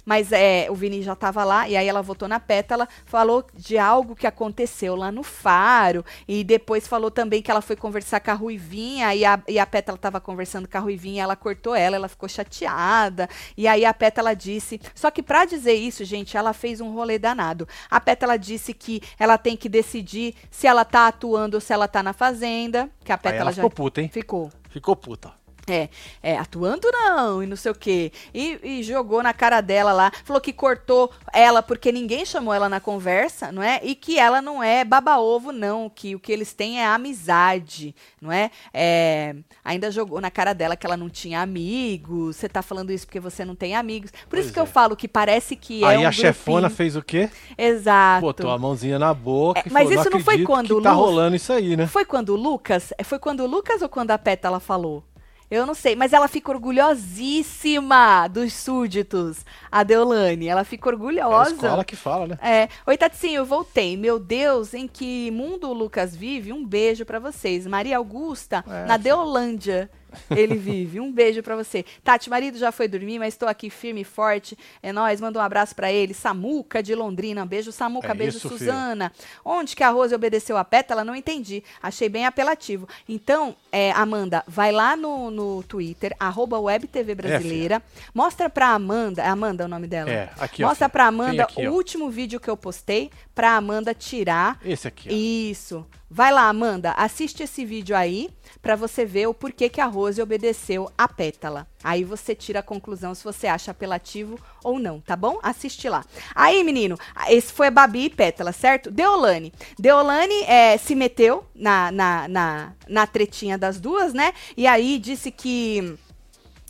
mas 0.08 0.32
é, 0.32 0.68
o 0.70 0.74
Vini 0.74 1.02
já 1.02 1.14
tava 1.14 1.44
lá, 1.44 1.68
e 1.68 1.76
aí 1.76 1.86
ela 1.86 2.00
votou 2.00 2.26
na 2.26 2.40
Pétala, 2.40 2.88
falou 3.04 3.44
de 3.52 3.76
algo 3.76 4.16
que 4.16 4.26
aconteceu 4.26 4.96
lá 4.96 5.12
no 5.12 5.22
Faro, 5.22 6.02
e 6.26 6.42
depois 6.42 6.88
falou 6.88 7.10
também 7.10 7.42
que 7.42 7.50
ela 7.50 7.60
foi 7.60 7.76
conversar 7.76 8.18
com 8.20 8.30
a 8.30 8.34
Ruivinha, 8.34 9.14
e 9.14 9.22
a, 9.22 9.38
e 9.46 9.58
a 9.58 9.66
Pétala 9.66 9.98
tava 9.98 10.18
conversando 10.18 10.66
com 10.66 10.78
a 10.78 10.80
Ruivinha, 10.80 11.24
ela 11.24 11.36
cortou 11.36 11.74
ela, 11.74 11.96
ela 11.96 12.08
ficou 12.08 12.26
chateada, 12.26 13.28
e 13.54 13.68
aí 13.68 13.84
a 13.84 13.92
Pétala 13.92 14.34
disse, 14.34 14.80
só 14.94 15.10
que 15.10 15.22
pra 15.22 15.44
dizer 15.44 15.74
isso, 15.74 16.02
gente, 16.06 16.38
ela 16.38 16.54
fez 16.54 16.80
um 16.80 16.94
rolê 16.94 17.18
danado. 17.18 17.68
A 17.90 18.00
Pétala 18.00 18.38
disse 18.38 18.72
que 18.72 19.02
ela 19.18 19.36
tem 19.36 19.58
que 19.58 19.68
decidir 19.68 20.34
se 20.50 20.66
ela 20.66 20.86
tá 20.86 21.06
atuando 21.08 21.58
ou 21.58 21.60
se 21.60 21.70
ela 21.70 21.86
tá 21.86 22.02
na 22.02 22.14
fazenda, 22.14 22.88
que 23.04 23.12
a 23.12 23.18
Pétala 23.18 23.42
ela 23.42 23.52
já 23.52 23.56
ficou 23.56 23.70
puta, 23.70 24.00
hein? 24.00 24.08
ficou. 24.08 24.50
Ficou 24.70 24.96
puta. 24.96 25.37
É, 25.68 25.88
é, 26.22 26.38
atuando 26.38 26.88
não, 26.90 27.42
e 27.42 27.46
não 27.46 27.56
sei 27.56 27.70
o 27.72 27.74
quê. 27.74 28.10
E, 28.32 28.58
e 28.62 28.82
jogou 28.82 29.22
na 29.22 29.32
cara 29.34 29.60
dela 29.60 29.92
lá, 29.92 30.10
falou 30.24 30.40
que 30.40 30.52
cortou 30.52 31.10
ela 31.32 31.62
porque 31.62 31.92
ninguém 31.92 32.24
chamou 32.24 32.54
ela 32.54 32.68
na 32.68 32.80
conversa, 32.80 33.52
não 33.52 33.62
é? 33.62 33.80
E 33.82 33.94
que 33.94 34.18
ela 34.18 34.40
não 34.40 34.62
é 34.62 34.84
baba-ovo, 34.84 35.52
não, 35.52 35.90
que 35.90 36.14
o 36.14 36.20
que 36.20 36.32
eles 36.32 36.52
têm 36.54 36.80
é 36.80 36.86
amizade, 36.86 37.94
não 38.20 38.32
é? 38.32 38.50
é? 38.72 39.34
Ainda 39.64 39.90
jogou 39.90 40.20
na 40.20 40.30
cara 40.30 40.52
dela 40.54 40.76
que 40.76 40.86
ela 40.86 40.96
não 40.96 41.10
tinha 41.10 41.40
amigos, 41.42 42.36
você 42.36 42.48
tá 42.48 42.62
falando 42.62 42.90
isso 42.90 43.06
porque 43.06 43.20
você 43.20 43.44
não 43.44 43.54
tem 43.54 43.76
amigos. 43.76 44.10
Por 44.28 44.38
Pois 44.38 44.44
isso 44.44 44.52
que 44.52 44.58
é. 44.58 44.62
eu 44.62 44.66
falo 44.66 44.96
que 44.96 45.06
parece 45.08 45.54
que 45.56 45.84
Aí 45.84 45.96
é 46.02 46.06
um 46.06 46.08
a 46.08 46.12
chefona 46.12 46.60
grupinho. 46.62 46.76
fez 46.76 46.96
o 46.96 47.02
quê? 47.02 47.28
Exato. 47.56 48.20
Botou 48.22 48.50
a 48.50 48.58
mãozinha 48.58 48.98
na 48.98 49.12
boca 49.12 49.60
É, 49.60 49.64
e 49.66 49.72
mas 49.72 49.88
falou, 49.88 50.00
isso 50.00 50.10
não 50.10 50.20
foi 50.20 50.34
acredito 50.34 50.46
quando 50.46 50.76
que 50.76 50.82
tá 50.82 50.92
o 50.94 51.00
Lu- 51.00 51.04
rolando 51.06 51.36
isso 51.36 51.52
aí, 51.52 51.76
né? 51.76 51.86
Foi 51.86 52.04
quando 52.04 52.30
o 52.30 52.36
Lucas? 52.36 52.92
Foi 53.04 53.18
quando 53.18 53.40
o 53.40 53.46
Lucas 53.46 53.82
ou 53.82 53.88
quando 53.88 54.10
a 54.12 54.18
Pétala 54.18 54.60
falou? 54.60 55.02
Eu 55.50 55.64
não 55.66 55.74
sei, 55.74 55.96
mas 55.96 56.12
ela 56.12 56.28
fica 56.28 56.50
orgulhosíssima 56.50 58.28
dos 58.28 58.52
súditos, 58.52 59.44
a 59.70 59.82
Deolane. 59.82 60.46
Ela 60.46 60.64
fica 60.64 60.88
É 60.88 60.92
a 60.92 60.94
orgulhosa. 60.94 61.54
escola 61.54 61.84
que 61.84 61.96
fala, 61.96 62.26
né? 62.26 62.38
É. 62.42 62.68
Oi, 62.86 62.96
Tatinho, 62.96 63.38
eu 63.38 63.44
voltei. 63.46 63.96
Meu 63.96 64.18
Deus, 64.18 64.74
em 64.74 64.86
que 64.86 65.30
mundo 65.30 65.68
o 65.68 65.72
Lucas 65.72 66.14
vive? 66.14 66.52
Um 66.52 66.64
beijo 66.64 67.04
pra 67.04 67.18
vocês. 67.18 67.66
Maria 67.66 67.96
Augusta, 67.96 68.64
É, 68.68 68.84
na. 68.86 68.96
Deolândia. 68.96 69.90
Ele 70.30 70.56
vive. 70.56 71.00
Um 71.00 71.12
beijo 71.12 71.42
pra 71.42 71.54
você. 71.54 71.84
Tati, 72.02 72.30
marido 72.30 72.56
já 72.58 72.72
foi 72.72 72.88
dormir, 72.88 73.18
mas 73.18 73.34
estou 73.34 73.46
aqui 73.48 73.68
firme 73.68 74.00
e 74.00 74.04
forte. 74.04 74.56
É 74.82 74.90
nóis, 74.90 75.20
manda 75.20 75.38
um 75.38 75.42
abraço 75.42 75.74
pra 75.74 75.92
ele. 75.92 76.14
Samuca 76.14 76.82
de 76.82 76.94
Londrina. 76.94 77.44
Beijo, 77.44 77.70
Samuca. 77.72 78.12
É 78.12 78.14
beijo, 78.14 78.38
isso, 78.38 78.48
filho. 78.48 78.58
Suzana. 78.58 79.12
Onde 79.44 79.76
que 79.76 79.82
a 79.84 79.90
Rose 79.90 80.14
obedeceu 80.14 80.56
a 80.56 80.64
pétala? 80.64 81.04
Não 81.04 81.14
entendi. 81.14 81.62
Achei 81.82 82.08
bem 82.08 82.24
apelativo. 82.24 82.88
Então, 83.06 83.54
é, 83.70 83.90
Amanda, 83.92 84.42
vai 84.46 84.72
lá 84.72 84.96
no, 84.96 85.30
no 85.30 85.62
Twitter, 85.62 86.14
arroba 86.18 86.58
WebTV 86.58 87.14
Brasileira. 87.14 87.82
mostra 88.14 88.48
pra 88.48 88.68
Amanda. 88.68 89.22
É 89.22 89.28
Amanda 89.28 89.64
o 89.64 89.68
nome 89.68 89.86
dela? 89.86 90.10
É, 90.10 90.30
aqui, 90.38 90.62
ó, 90.64 90.68
Mostra 90.68 90.86
filho. 90.86 90.92
pra 90.92 91.06
Amanda 91.06 91.42
aqui, 91.42 91.66
o 91.66 91.72
ó. 91.72 91.74
último 91.74 92.10
vídeo 92.10 92.40
que 92.40 92.48
eu 92.48 92.56
postei 92.56 93.10
pra 93.34 93.56
Amanda 93.56 93.94
tirar. 93.94 94.58
Esse 94.64 94.88
aqui, 94.88 95.08
ó. 95.10 95.12
Isso. 95.14 95.86
Vai 96.10 96.32
lá, 96.32 96.48
Amanda, 96.48 96.92
assiste 96.92 97.42
esse 97.42 97.66
vídeo 97.66 97.94
aí 97.94 98.30
pra 98.62 98.74
você 98.74 99.04
ver 99.04 99.26
o 99.26 99.34
porquê 99.34 99.68
que 99.68 99.78
a 99.80 99.84
Rose 99.86 100.22
obedeceu 100.22 100.90
a 100.96 101.06
pétala. 101.06 101.66
Aí 101.84 102.02
você 102.02 102.34
tira 102.34 102.60
a 102.60 102.62
conclusão 102.62 103.14
se 103.14 103.22
você 103.22 103.46
acha 103.46 103.70
apelativo 103.72 104.38
ou 104.62 104.78
não, 104.78 105.00
tá 105.00 105.16
bom? 105.16 105.38
Assiste 105.42 105.88
lá. 105.88 106.04
Aí, 106.34 106.62
menino, 106.64 106.96
esse 107.28 107.52
foi 107.52 107.68
a 107.68 107.70
Babi 107.70 108.04
e 108.04 108.10
Pétala, 108.10 108.52
certo? 108.52 108.90
Deolane. 108.90 109.52
Deolane 109.78 110.42
é, 110.42 110.76
se 110.76 110.94
meteu 110.94 111.44
na, 111.54 111.90
na, 111.90 112.28
na, 112.28 112.72
na 112.88 113.06
tretinha 113.06 113.56
das 113.56 113.80
duas, 113.80 114.12
né? 114.12 114.32
E 114.56 114.66
aí 114.66 114.98
disse 114.98 115.30
que 115.30 115.98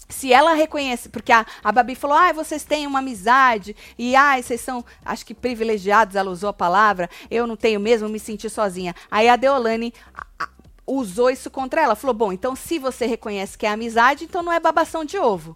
se 0.09 0.32
ela 0.32 0.55
reconhece, 0.55 1.09
porque 1.09 1.30
a, 1.30 1.45
a 1.62 1.70
Babi 1.70 1.95
falou, 1.95 2.16
ah, 2.16 2.32
vocês 2.32 2.64
têm 2.64 2.86
uma 2.86 3.01
amizade, 3.01 3.76
e 3.99 4.16
ah, 4.16 4.41
vocês 4.41 4.61
são, 4.61 4.84
acho 5.05 5.24
que 5.24 5.34
privilegiados, 5.34 6.16
ela 6.16 6.30
usou 6.30 6.49
a 6.49 6.53
palavra, 6.53 7.11
eu 7.30 7.47
não 7.47 7.57
tenho 7.57 7.78
mesmo, 7.78 8.09
me 8.09 8.18
senti 8.18 8.49
sozinha. 8.49 8.95
Aí 9.11 9.28
a 9.28 9.36
Deolane 9.36 9.93
usou 10.86 11.28
isso 11.28 11.51
contra 11.51 11.82
ela, 11.82 11.95
falou, 11.95 12.14
bom, 12.14 12.32
então 12.32 12.57
se 12.57 12.78
você 12.78 13.05
reconhece 13.05 13.59
que 13.59 13.66
é 13.66 13.70
amizade, 13.70 14.24
então 14.24 14.43
não 14.43 14.53
é 14.53 14.59
babação 14.59 15.05
de 15.05 15.18
ovo. 15.18 15.55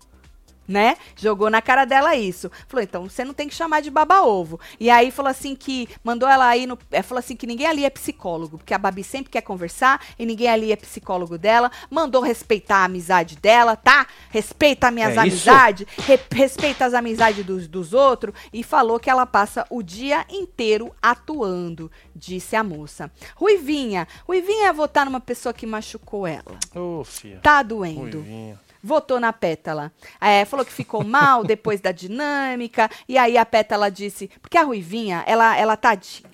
Né? 0.66 0.96
Jogou 1.16 1.50
na 1.50 1.60
cara 1.60 1.84
dela 1.84 2.14
isso. 2.14 2.50
Falou, 2.68 2.82
então 2.84 3.08
você 3.08 3.24
não 3.24 3.34
tem 3.34 3.48
que 3.48 3.54
chamar 3.54 3.82
de 3.82 3.90
baba-ovo. 3.90 4.60
E 4.78 4.88
aí 4.90 5.10
falou 5.10 5.28
assim 5.30 5.56
que. 5.56 5.88
Mandou 6.04 6.28
ela 6.28 6.46
aí 6.46 6.66
no. 6.66 6.78
É, 6.90 7.02
falou 7.02 7.18
assim 7.18 7.34
que 7.36 7.46
ninguém 7.46 7.66
ali 7.66 7.84
é 7.84 7.90
psicólogo, 7.90 8.58
porque 8.58 8.72
a 8.72 8.78
Babi 8.78 9.02
sempre 9.02 9.30
quer 9.30 9.40
conversar 9.42 10.00
e 10.18 10.24
ninguém 10.24 10.48
ali 10.48 10.70
é 10.72 10.76
psicólogo 10.76 11.36
dela. 11.36 11.70
Mandou 11.90 12.22
respeitar 12.22 12.76
a 12.76 12.84
amizade 12.84 13.36
dela, 13.36 13.74
tá? 13.76 14.06
Respeita 14.30 14.86
as 14.88 14.94
minhas 14.94 15.16
É 15.16 15.20
amizades, 15.20 15.86
re- 15.98 16.20
respeita 16.32 16.84
as 16.86 16.94
amizades 16.94 17.44
dos, 17.44 17.66
dos 17.66 17.92
outros. 17.92 18.34
E 18.52 18.62
falou 18.62 19.00
que 19.00 19.10
ela 19.10 19.26
passa 19.26 19.66
o 19.68 19.82
dia 19.82 20.24
inteiro 20.30 20.94
atuando, 21.02 21.90
disse 22.14 22.54
a 22.56 22.62
moça. 22.64 23.10
Ruivinha. 23.36 24.06
Ruivinha 24.26 24.68
é 24.68 24.72
votar 24.72 25.04
numa 25.04 25.20
pessoa 25.20 25.52
que 25.52 25.66
machucou 25.66 26.26
ela. 26.26 26.56
Ô, 26.74 27.02
fia. 27.04 27.40
Tá 27.42 27.62
doendo 27.62 28.00
Ruivinho. 28.20 28.58
Votou 28.82 29.20
na 29.20 29.32
Pétala. 29.32 29.92
É, 30.20 30.44
falou 30.44 30.64
que 30.66 30.72
ficou 30.72 31.04
mal 31.04 31.44
depois 31.44 31.80
da 31.80 31.92
dinâmica. 31.92 32.90
E 33.08 33.16
aí 33.16 33.38
a 33.38 33.46
Pétala 33.46 33.90
disse. 33.90 34.28
Porque 34.40 34.58
a 34.58 34.62
Ruivinha, 34.64 35.22
ela, 35.26 35.56
ela 35.56 35.76
tadinha. 35.76 36.30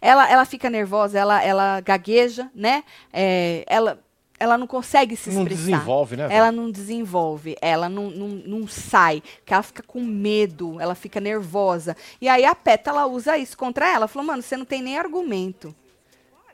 Ela, 0.00 0.30
ela 0.30 0.44
fica 0.44 0.70
nervosa, 0.70 1.18
ela, 1.18 1.42
ela 1.42 1.80
gagueja, 1.80 2.50
né? 2.54 2.82
É, 3.12 3.62
ela, 3.66 3.98
ela 4.38 4.56
não 4.56 4.66
consegue 4.66 5.16
se 5.16 5.30
Não 5.30 5.42
expressar. 5.42 5.64
desenvolve, 5.64 6.16
né? 6.16 6.28
velho? 6.28 6.38
Ela 6.38 6.52
não 6.52 6.70
desenvolve, 6.70 7.56
ela 7.60 7.88
não, 7.88 8.10
não, 8.10 8.28
não 8.28 8.66
sai, 8.68 9.22
que 9.44 9.52
ela 9.52 9.62
fica 9.62 9.82
com 9.82 10.02
medo, 10.02 10.80
ela 10.80 10.94
fica 10.94 11.20
nervosa. 11.20 11.94
E 12.20 12.28
aí 12.28 12.44
a 12.44 12.54
Pétala 12.54 13.06
usa 13.06 13.36
isso 13.36 13.56
contra 13.56 13.86
ela. 13.86 14.08
Falou, 14.08 14.26
mano, 14.26 14.42
você 14.42 14.56
não 14.56 14.64
tem 14.64 14.80
nem 14.82 14.98
argumento. 14.98 15.74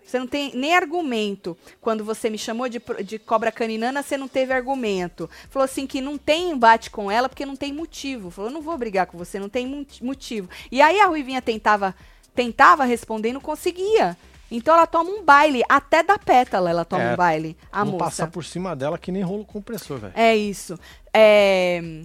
Você 0.04 0.18
não 0.18 0.26
tem 0.26 0.54
nem 0.54 0.74
argumento. 0.74 1.56
Quando 1.80 2.04
você 2.04 2.28
me 2.28 2.38
chamou 2.38 2.68
de, 2.68 2.80
de 3.04 3.18
cobra 3.18 3.50
caninana, 3.50 4.02
você 4.02 4.16
não 4.16 4.28
teve 4.28 4.52
argumento. 4.52 5.28
Falou 5.48 5.64
assim 5.64 5.86
que 5.86 6.00
não 6.00 6.18
tem 6.18 6.50
embate 6.50 6.90
com 6.90 7.10
ela 7.10 7.28
porque 7.28 7.46
não 7.46 7.56
tem 7.56 7.72
motivo. 7.72 8.30
Falou, 8.30 8.50
não 8.50 8.60
vou 8.60 8.76
brigar 8.76 9.06
com 9.06 9.16
você, 9.16 9.38
não 9.38 9.48
tem 9.48 9.86
motivo. 10.00 10.48
E 10.70 10.82
aí 10.82 11.00
a 11.00 11.06
Ruivinha 11.06 11.40
tentava, 11.40 11.94
tentava 12.34 12.84
responder 12.84 13.30
e 13.30 13.32
não 13.32 13.40
conseguia. 13.40 14.16
Então 14.50 14.74
ela 14.74 14.86
toma 14.86 15.08
um 15.08 15.24
baile, 15.24 15.62
até 15.66 16.02
da 16.02 16.18
pétala 16.18 16.68
ela 16.68 16.84
toma 16.84 17.02
É, 17.02 17.12
um 17.14 17.16
baile, 17.16 17.56
a 17.72 17.84
moça. 17.86 17.98
passar 17.98 18.26
por 18.26 18.44
cima 18.44 18.76
dela 18.76 18.98
que 18.98 19.10
nem 19.10 19.22
rolo 19.22 19.46
compressor, 19.46 19.98
velho. 19.98 20.12
É 20.14 20.36
isso. 20.36 20.78
É... 21.10 22.02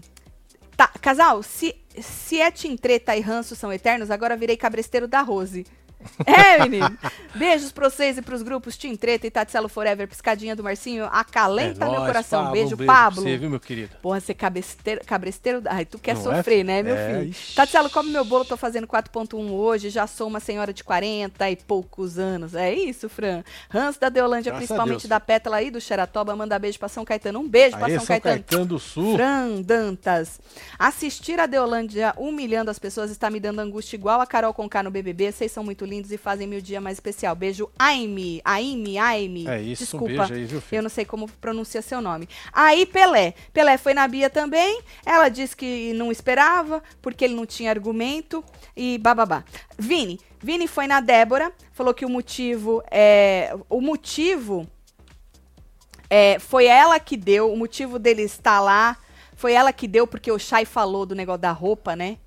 Tá, 0.78 0.88
casal, 0.88 1.44
se, 1.44 1.76
se 2.00 2.40
é 2.40 2.50
Tim 2.50 2.78
Treta 2.78 3.18
e 3.18 3.20
Ranço 3.20 3.54
são 3.56 3.74
eternos, 3.74 4.10
agora 4.10 4.38
virei 4.38 4.56
cabresteiro 4.56 5.08
da 5.10 5.22
Rose. 5.22 5.66
É, 6.26 6.60
menino. 6.64 6.98
Beijos 7.36 7.72
pra 7.72 7.90
vocês 7.90 8.18
e 8.18 8.22
pros 8.22 8.42
grupos 8.42 8.78
Tim 8.78 8.96
Treta 8.96 9.28
e 9.28 9.32
Tatselo 9.32 9.68
Forever. 9.70 10.08
Piscadinha 10.08 10.56
do 10.56 10.64
Marcinho. 10.64 11.06
Acalenta 11.12 11.86
É 11.86 11.90
meu 11.90 12.00
nóis, 12.00 12.08
coração. 12.08 12.40
Pablo, 12.46 12.54
Beijo, 12.54 12.76
beijo 12.78 12.92
Pablo. 12.92 13.22
Pra 13.22 13.32
você, 13.32 13.38
viu, 13.38 13.50
meu 13.50 13.60
querido? 13.60 13.96
Porra, 14.02 14.20
ser 14.20 14.34
cabresteiro, 14.34 15.02
cabresteiro. 15.06 15.62
Ai, 15.66 15.86
tu 15.86 15.98
quer 16.00 16.16
Não 16.16 16.32
é, 16.32 16.38
sofrer, 16.38 16.64
né, 16.64 16.82
meu 16.84 16.96
É, 16.96 17.08
filho? 17.20 17.30
ixi. 17.32 17.56
Tatselo, 17.56 17.90
come 17.90 18.10
meu 18.12 18.26
bolo, 18.26 18.46
tô 18.46 18.58
fazendo 18.58 18.88
4.1 18.88 19.52
hoje. 19.52 19.90
Já 19.90 20.08
sou 20.08 20.28
uma 20.28 20.40
senhora 20.40 20.74
de 20.74 20.84
40 20.84 21.50
e 21.50 21.56
poucos 21.56 22.18
anos. 22.18 22.56
É 22.56 22.74
isso, 22.74 23.08
Fran. 23.10 23.44
Hans 23.74 23.98
da 23.98 24.10
Deolândia, 24.10 24.52
Graças 24.52 24.68
principalmente 24.68 25.08
da 25.08 25.20
Pétala 25.20 25.58
aí 25.58 25.70
do 25.72 25.80
Xeratoba. 25.82 26.36
Manda 26.36 26.58
beijo 26.60 26.80
pra 26.80 26.88
São 26.90 27.04
Caetano. 27.06 27.40
Um 27.40 27.48
beijo 27.48 27.78
pra 27.78 27.88
Aí, 27.88 27.92
São, 27.94 28.00
São 28.00 28.08
Caetano. 28.08 28.36
Caetano 28.44 28.66
do 28.66 28.80
Sul. 28.80 29.16
Fran 29.16 29.62
Dantas. 29.62 30.40
Assistir 30.78 31.40
a 31.40 31.46
Deolândia 31.46 32.14
humilhando 32.18 32.70
as 32.72 32.80
pessoas 32.80 33.12
está 33.12 33.30
me 33.30 33.40
dando 33.40 33.60
angústia 33.60 33.96
igual 33.96 34.22
a 34.22 34.26
Carol 34.28 34.54
Conká 34.54 34.84
no 34.84 34.92
BBB. 34.92 35.32
Vocês 35.32 35.52
são 35.52 35.64
muito 35.64 35.86
lindos. 35.86 35.97
Lindos 35.98 36.12
e 36.12 36.18
fazem 36.18 36.48
meu 36.48 36.62
dia 36.62 36.80
mais 36.80 36.98
especial. 36.98 37.36
Beijo, 37.36 37.70
Aime. 37.78 38.42
Aime, 38.46 38.98
Aime. 38.98 39.48
É 39.48 39.62
isso, 39.62 39.84
Desculpa. 39.84 40.06
um 40.06 40.18
beijo 40.18 40.34
aí, 40.34 40.46
viu, 40.46 40.62
filho? 40.62 40.80
Eu 40.80 40.84
não 40.84 40.90
sei 40.90 41.06
como 41.06 41.28
pronuncia 41.42 41.82
seu 41.82 42.00
nome. 42.00 42.30
Aí, 42.54 42.86
Pelé. 42.86 43.34
Pelé 43.52 43.78
foi 43.78 43.94
na 43.94 44.08
Bia 44.08 44.30
também. 44.30 44.82
Ela 45.06 45.30
disse 45.30 45.56
que 45.56 45.94
não 45.94 46.12
esperava, 46.12 46.82
porque 47.02 47.26
ele 47.26 47.34
não 47.34 47.46
tinha 47.46 47.70
argumento. 47.72 48.44
E 48.76 48.98
bababá. 49.00 49.44
Vini. 49.78 50.20
Vini 50.42 50.68
foi 50.68 50.88
na 50.88 51.00
Débora. 51.00 51.52
Falou 51.74 51.94
que 51.94 52.06
o 52.06 52.10
motivo 52.10 52.84
é. 52.92 53.56
O 53.70 53.82
motivo. 53.82 54.68
É, 56.10 56.40
foi 56.40 56.66
ela 56.66 57.00
que 57.00 57.18
deu. 57.18 57.52
O 57.52 57.58
motivo 57.58 57.98
dele 58.00 58.22
estar 58.22 58.60
lá. 58.60 58.98
Foi 59.36 59.54
ela 59.54 59.72
que 59.72 59.88
deu, 59.88 60.08
porque 60.08 60.32
o 60.32 60.40
Chay 60.40 60.66
falou 60.66 61.06
do 61.06 61.14
negócio 61.14 61.42
da 61.42 61.52
roupa, 61.52 61.96
né? 61.96 62.18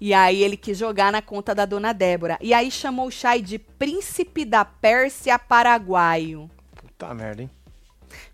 E 0.00 0.12
aí 0.12 0.42
ele 0.42 0.56
quis 0.56 0.76
jogar 0.76 1.10
na 1.10 1.22
conta 1.22 1.54
da 1.54 1.64
dona 1.64 1.92
Débora. 1.92 2.38
E 2.40 2.52
aí 2.52 2.70
chamou 2.70 3.06
o 3.08 3.10
Chay 3.10 3.40
de 3.40 3.58
príncipe 3.58 4.44
da 4.44 4.64
Pérsia 4.64 5.38
paraguaio. 5.38 6.50
Puta 6.74 7.14
merda, 7.14 7.42
hein? 7.42 7.50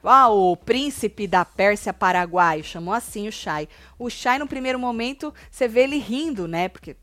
Ah, 0.03 0.29
o 0.29 0.57
príncipe 0.57 1.27
da 1.27 1.45
Pérsia 1.45 1.93
paraguaio. 1.93 2.63
Chamou 2.65 2.93
assim 2.95 3.29
o 3.29 3.33
Chay. 3.33 3.69
O 3.99 4.11
Chay, 4.11 4.39
no 4.39 4.47
primeiro 4.47 4.79
momento, 4.79 5.33
você 5.51 5.67
vê 5.69 5.83
ele 5.83 5.99
rindo, 5.99 6.47
né? 6.49 6.69
Porque. 6.69 6.97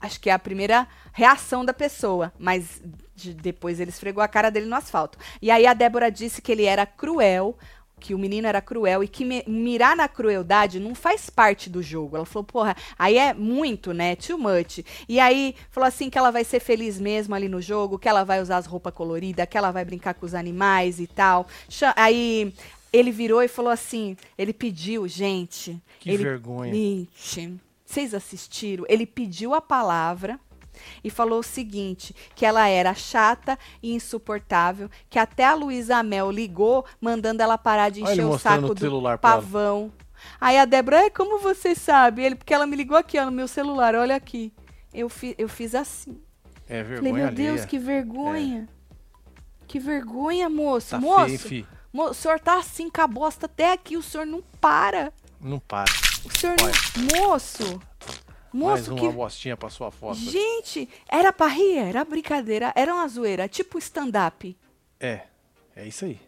Acho 0.00 0.20
que 0.20 0.28
é 0.28 0.32
a 0.32 0.38
primeira 0.38 0.86
reação 1.12 1.64
da 1.64 1.72
pessoa. 1.72 2.32
Mas 2.38 2.82
de- 3.14 3.32
depois 3.34 3.80
ele 3.80 3.90
esfregou 3.90 4.22
a 4.22 4.28
cara 4.28 4.50
dele 4.50 4.66
no 4.66 4.76
asfalto. 4.76 5.18
E 5.40 5.50
aí 5.50 5.66
a 5.66 5.72
Débora 5.74 6.10
disse 6.10 6.42
que 6.42 6.52
ele 6.52 6.64
era 6.64 6.84
cruel. 6.84 7.56
Que 8.04 8.12
o 8.12 8.18
menino 8.18 8.46
era 8.46 8.60
cruel 8.60 9.02
e 9.02 9.08
que 9.08 9.24
mirar 9.48 9.96
na 9.96 10.06
crueldade 10.06 10.78
não 10.78 10.94
faz 10.94 11.30
parte 11.30 11.70
do 11.70 11.82
jogo. 11.82 12.16
Ela 12.16 12.26
falou, 12.26 12.44
porra, 12.44 12.76
aí 12.98 13.16
é 13.16 13.32
muito, 13.32 13.94
né? 13.94 14.14
Too 14.14 14.36
much. 14.36 14.84
E 15.08 15.18
aí 15.18 15.54
falou 15.70 15.88
assim 15.88 16.10
que 16.10 16.18
ela 16.18 16.30
vai 16.30 16.44
ser 16.44 16.60
feliz 16.60 17.00
mesmo 17.00 17.34
ali 17.34 17.48
no 17.48 17.62
jogo, 17.62 17.98
que 17.98 18.06
ela 18.06 18.22
vai 18.22 18.42
usar 18.42 18.58
as 18.58 18.66
roupas 18.66 18.92
coloridas, 18.92 19.46
que 19.48 19.56
ela 19.56 19.70
vai 19.70 19.86
brincar 19.86 20.12
com 20.12 20.26
os 20.26 20.34
animais 20.34 21.00
e 21.00 21.06
tal. 21.06 21.46
Aí 21.96 22.52
ele 22.92 23.10
virou 23.10 23.42
e 23.42 23.48
falou 23.48 23.72
assim: 23.72 24.18
ele 24.36 24.52
pediu, 24.52 25.08
gente. 25.08 25.80
Que 25.98 26.10
ele, 26.10 26.24
vergonha. 26.24 26.74
Gente, 26.74 27.58
vocês 27.86 28.12
assistiram? 28.12 28.84
Ele 28.86 29.06
pediu 29.06 29.54
a 29.54 29.62
palavra 29.62 30.38
e 31.02 31.10
falou 31.10 31.40
o 31.40 31.42
seguinte: 31.42 32.14
que 32.34 32.44
ela 32.46 32.68
era 32.68 32.94
chata 32.94 33.58
e 33.82 33.94
insuportável, 33.94 34.90
que 35.08 35.18
até 35.18 35.44
a 35.44 35.54
Luísa 35.54 36.02
Mel 36.02 36.30
ligou, 36.30 36.84
mandando 37.00 37.42
ela 37.42 37.56
parar 37.58 37.90
de 37.90 38.02
encher 38.02 38.24
o 38.24 38.38
saco 38.38 38.66
o 38.66 38.74
do 38.74 39.18
pavão. 39.20 39.92
Aí 40.40 40.56
a 40.58 40.64
Débora, 40.64 41.04
"É, 41.06 41.10
como 41.10 41.38
você 41.38 41.74
sabe? 41.74 42.22
Ele, 42.22 42.34
porque 42.34 42.54
ela 42.54 42.66
me 42.66 42.76
ligou 42.76 42.96
aqui, 42.96 43.18
ó, 43.18 43.24
no 43.26 43.32
meu 43.32 43.46
celular, 43.48 43.94
olha 43.94 44.16
aqui. 44.16 44.52
Eu, 44.92 45.08
fi, 45.08 45.34
eu 45.36 45.48
fiz 45.48 45.74
assim. 45.74 46.18
É 46.68 46.82
vergonha 46.82 46.96
Falei, 46.96 47.12
meu 47.12 47.26
alheia. 47.26 47.52
Deus, 47.52 47.64
que 47.66 47.78
vergonha. 47.78 48.68
Que 49.66 49.78
vergonha, 49.78 50.48
moço. 50.48 50.90
Tá 50.90 50.98
moço, 51.00 51.26
feio, 51.26 51.38
fi. 51.38 51.66
mo- 51.92 52.10
o 52.10 52.14
senhor 52.14 52.38
tá 52.40 52.58
assim 52.58 52.88
com 52.88 53.00
a 53.00 53.06
bosta 53.06 53.46
até 53.46 53.72
aqui, 53.72 53.96
o 53.96 54.02
senhor 54.02 54.26
não 54.26 54.42
para. 54.60 55.12
Não 55.40 55.58
para. 55.58 55.90
O 56.24 56.38
senhor 56.38 56.54
Olha. 56.62 56.72
não. 56.96 57.28
Moço! 57.28 57.80
Mais 58.54 58.86
Moço, 58.86 58.92
uma 58.92 59.00
que. 59.00 59.16
bostinha 59.16 59.56
pra 59.56 59.68
sua 59.68 59.90
foto. 59.90 60.16
Gente, 60.16 60.88
era 61.08 61.32
pra 61.32 61.48
rir, 61.48 61.76
era 61.76 62.04
brincadeira, 62.04 62.72
era 62.76 62.94
uma 62.94 63.08
zoeira, 63.08 63.48
tipo 63.48 63.76
stand-up. 63.78 64.56
É, 65.00 65.22
é 65.74 65.88
isso 65.88 66.04
aí. 66.04 66.20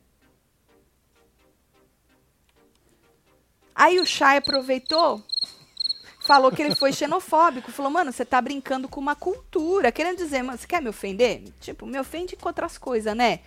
Aí 3.73 4.01
o 4.01 4.05
Chay 4.05 4.39
aproveitou, 4.39 5.23
falou 6.27 6.51
que 6.51 6.63
ele 6.63 6.75
foi 6.75 6.93
xenofóbico, 6.93 7.71
falou, 7.71 7.93
mano, 7.93 8.11
você 8.11 8.25
tá 8.25 8.41
brincando 8.41 8.89
com 8.89 8.99
uma 8.99 9.15
cultura, 9.15 9.93
querendo 9.93 10.17
dizer, 10.17 10.43
mano, 10.43 10.59
você 10.59 10.67
quer 10.67 10.83
me 10.83 10.89
ofender? 10.89 11.45
Tipo, 11.61 11.87
me 11.87 12.01
ofende 12.01 12.35
com 12.35 12.49
outras 12.49 12.77
coisas, 12.77 13.15
né? 13.15 13.41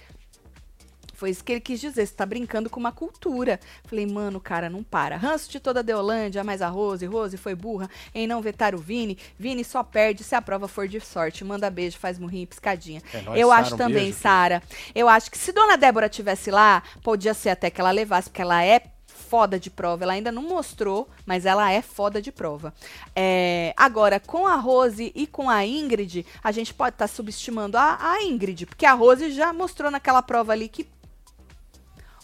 Foi 1.20 1.32
isso 1.32 1.44
que 1.44 1.52
ele 1.52 1.60
quis 1.60 1.82
dizer, 1.82 2.06
você 2.06 2.14
tá 2.14 2.26
brincando 2.26 2.70
com 2.70 2.80
uma 2.80 2.94
cultura. 2.94 3.60
Falei, 3.84 4.06
mano, 4.06 4.40
cara, 4.40 4.70
não 4.70 4.82
para. 4.82 5.18
Ranço 5.18 5.52
de 5.52 5.60
toda 5.60 5.82
a 5.82 5.84
Deolândia, 5.84 6.46
mais 6.46 6.62
a 6.62 6.70
Rose. 6.70 7.06
Rose 7.06 7.36
foi 7.36 7.54
burra 7.54 7.90
em 8.16 8.26
não 8.26 8.42
vetar 8.42 8.74
o 8.74 8.78
Vini. 8.78 9.18
Vini 9.38 9.66
só 9.66 9.84
perde 9.84 10.24
se 10.24 10.34
a 10.34 10.42
prova 10.42 10.66
for 10.66 10.88
de 10.88 11.02
sorte. 11.02 11.44
Manda 11.44 11.70
beijo, 11.70 11.98
faz 11.98 12.18
murrinho 12.18 12.44
e 12.44 12.48
piscadinha. 12.48 13.02
É 13.14 13.22
nóis, 13.22 13.38
Eu 13.38 13.50
Sara, 13.50 13.62
acho 13.62 13.76
um 13.76 13.78
também. 13.78 14.14
Sara. 14.14 14.64
Eu 14.96 15.10
acho 15.10 15.30
que 15.30 15.38
se 15.38 15.52
Dona 15.52 15.76
Débora 15.76 16.08
tivesse 16.08 16.50
lá, 16.50 16.82
podia 17.04 17.34
ser 17.34 17.50
até 17.50 17.70
que 17.70 17.82
ela 17.82 17.92
levasse, 17.92 18.30
porque 18.30 18.42
ela 18.42 18.64
é 18.64 18.82
foda 19.06 19.60
de 19.60 19.70
prova. 19.70 20.06
Ela 20.06 20.14
ainda 20.14 20.32
não 20.32 20.44
mostrou, 20.44 21.10
mas 21.26 21.46
ela 21.46 21.70
é 21.70 21.82
foda 21.82 22.22
de 22.22 22.32
prova. 22.32 22.74
É, 23.14 23.74
agora, 23.76 24.22
com 24.22 24.48
a 24.48 24.56
Rose 24.56 25.12
e 25.14 25.28
com 25.28 25.50
a 25.50 25.66
Ingrid, 25.66 26.26
a 26.42 26.54
gente 26.54 26.74
pode 26.74 26.96
estar 26.96 27.08
subestimando 27.08 27.78
a, 27.78 27.98
a 28.00 28.24
Ingrid, 28.24 28.66
porque 28.66 28.86
a 28.86 28.94
Rose 28.94 29.32
já 29.32 29.52
mostrou 29.52 29.92
naquela 29.92 30.22
prova 30.22 30.54
ali 30.54 30.70
que 30.70 30.88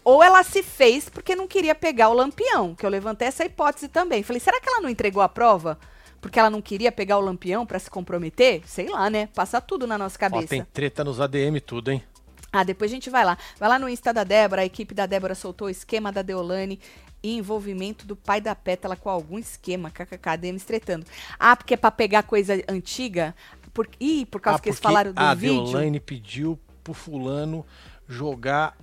ou 0.06 0.24
ela 0.24 0.44
se 0.44 0.62
fez 0.64 1.10
porque 1.10 1.36
não 1.36 1.48
queria 1.48 1.76
pegar 1.76 2.08
o 2.10 2.14
lampião, 2.14 2.76
que 2.76 2.86
eu 2.86 2.90
levantei 2.90 3.28
essa 3.28 3.44
hipótese 3.44 3.88
também. 3.90 4.24
Falei, 4.24 4.40
será 4.40 4.62
que 4.62 4.70
ela 4.70 4.80
não 4.80 4.90
entregou 4.90 5.22
a 5.22 5.28
prova? 5.28 5.78
Porque 6.22 6.40
ela 6.40 6.50
não 6.50 6.62
queria 6.62 6.92
pegar 6.92 7.18
o 7.18 7.22
lampião 7.22 7.66
pra 7.66 7.80
se 7.80 7.90
comprometer? 7.90 8.62
Sei 8.66 8.88
lá, 8.88 9.10
né? 9.10 9.28
Passa 9.34 9.60
tudo 9.60 9.86
na 9.86 9.98
nossa 9.98 10.16
Ó, 10.16 10.20
cabeça. 10.20 10.48
tem 10.48 10.64
treta 10.64 11.04
nos 11.04 11.20
ADM 11.20 11.60
tudo, 11.66 11.92
hein? 11.92 12.04
Ah, 12.52 12.64
depois 12.64 12.90
a 12.90 12.94
gente 12.94 13.10
vai 13.10 13.26
lá. 13.26 13.38
Vai 13.60 13.68
lá 13.68 13.78
no 13.80 13.90
Insta 13.90 14.14
da 14.14 14.24
Débora, 14.24 14.62
a 14.62 14.66
equipe 14.66 14.94
da 14.94 15.06
Débora 15.06 15.36
soltou 15.36 15.68
o 15.68 15.72
esquema 15.72 16.12
da 16.12 16.22
Deolane 16.22 16.80
e 17.22 17.36
envolvimento 17.38 18.06
do 18.08 18.16
pai 18.16 18.40
da 18.40 18.56
Pétala 18.56 18.96
com 18.96 19.10
algum 19.10 19.38
esquema. 19.38 19.90
KKK, 19.92 20.38
DM 20.40 20.60
tretando. 20.60 21.06
Ah, 21.40 21.56
porque 21.56 21.74
é 21.74 21.78
pra 21.78 21.92
pegar 21.92 22.24
coisa 22.24 22.54
antiga? 22.70 23.36
Por... 23.74 23.90
Ih, 24.00 24.26
por 24.28 24.40
causa 24.40 24.58
Ah, 24.58 24.62
que 24.62 24.70
eles 24.70 24.80
falaram 24.80 25.12
do 25.12 25.20
a 25.20 25.34
vídeo. 25.34 25.64
Deolane 25.64 26.00
pediu 26.00 26.58
pro 26.84 26.94
fulano 26.94 27.66
jogar 28.08 28.76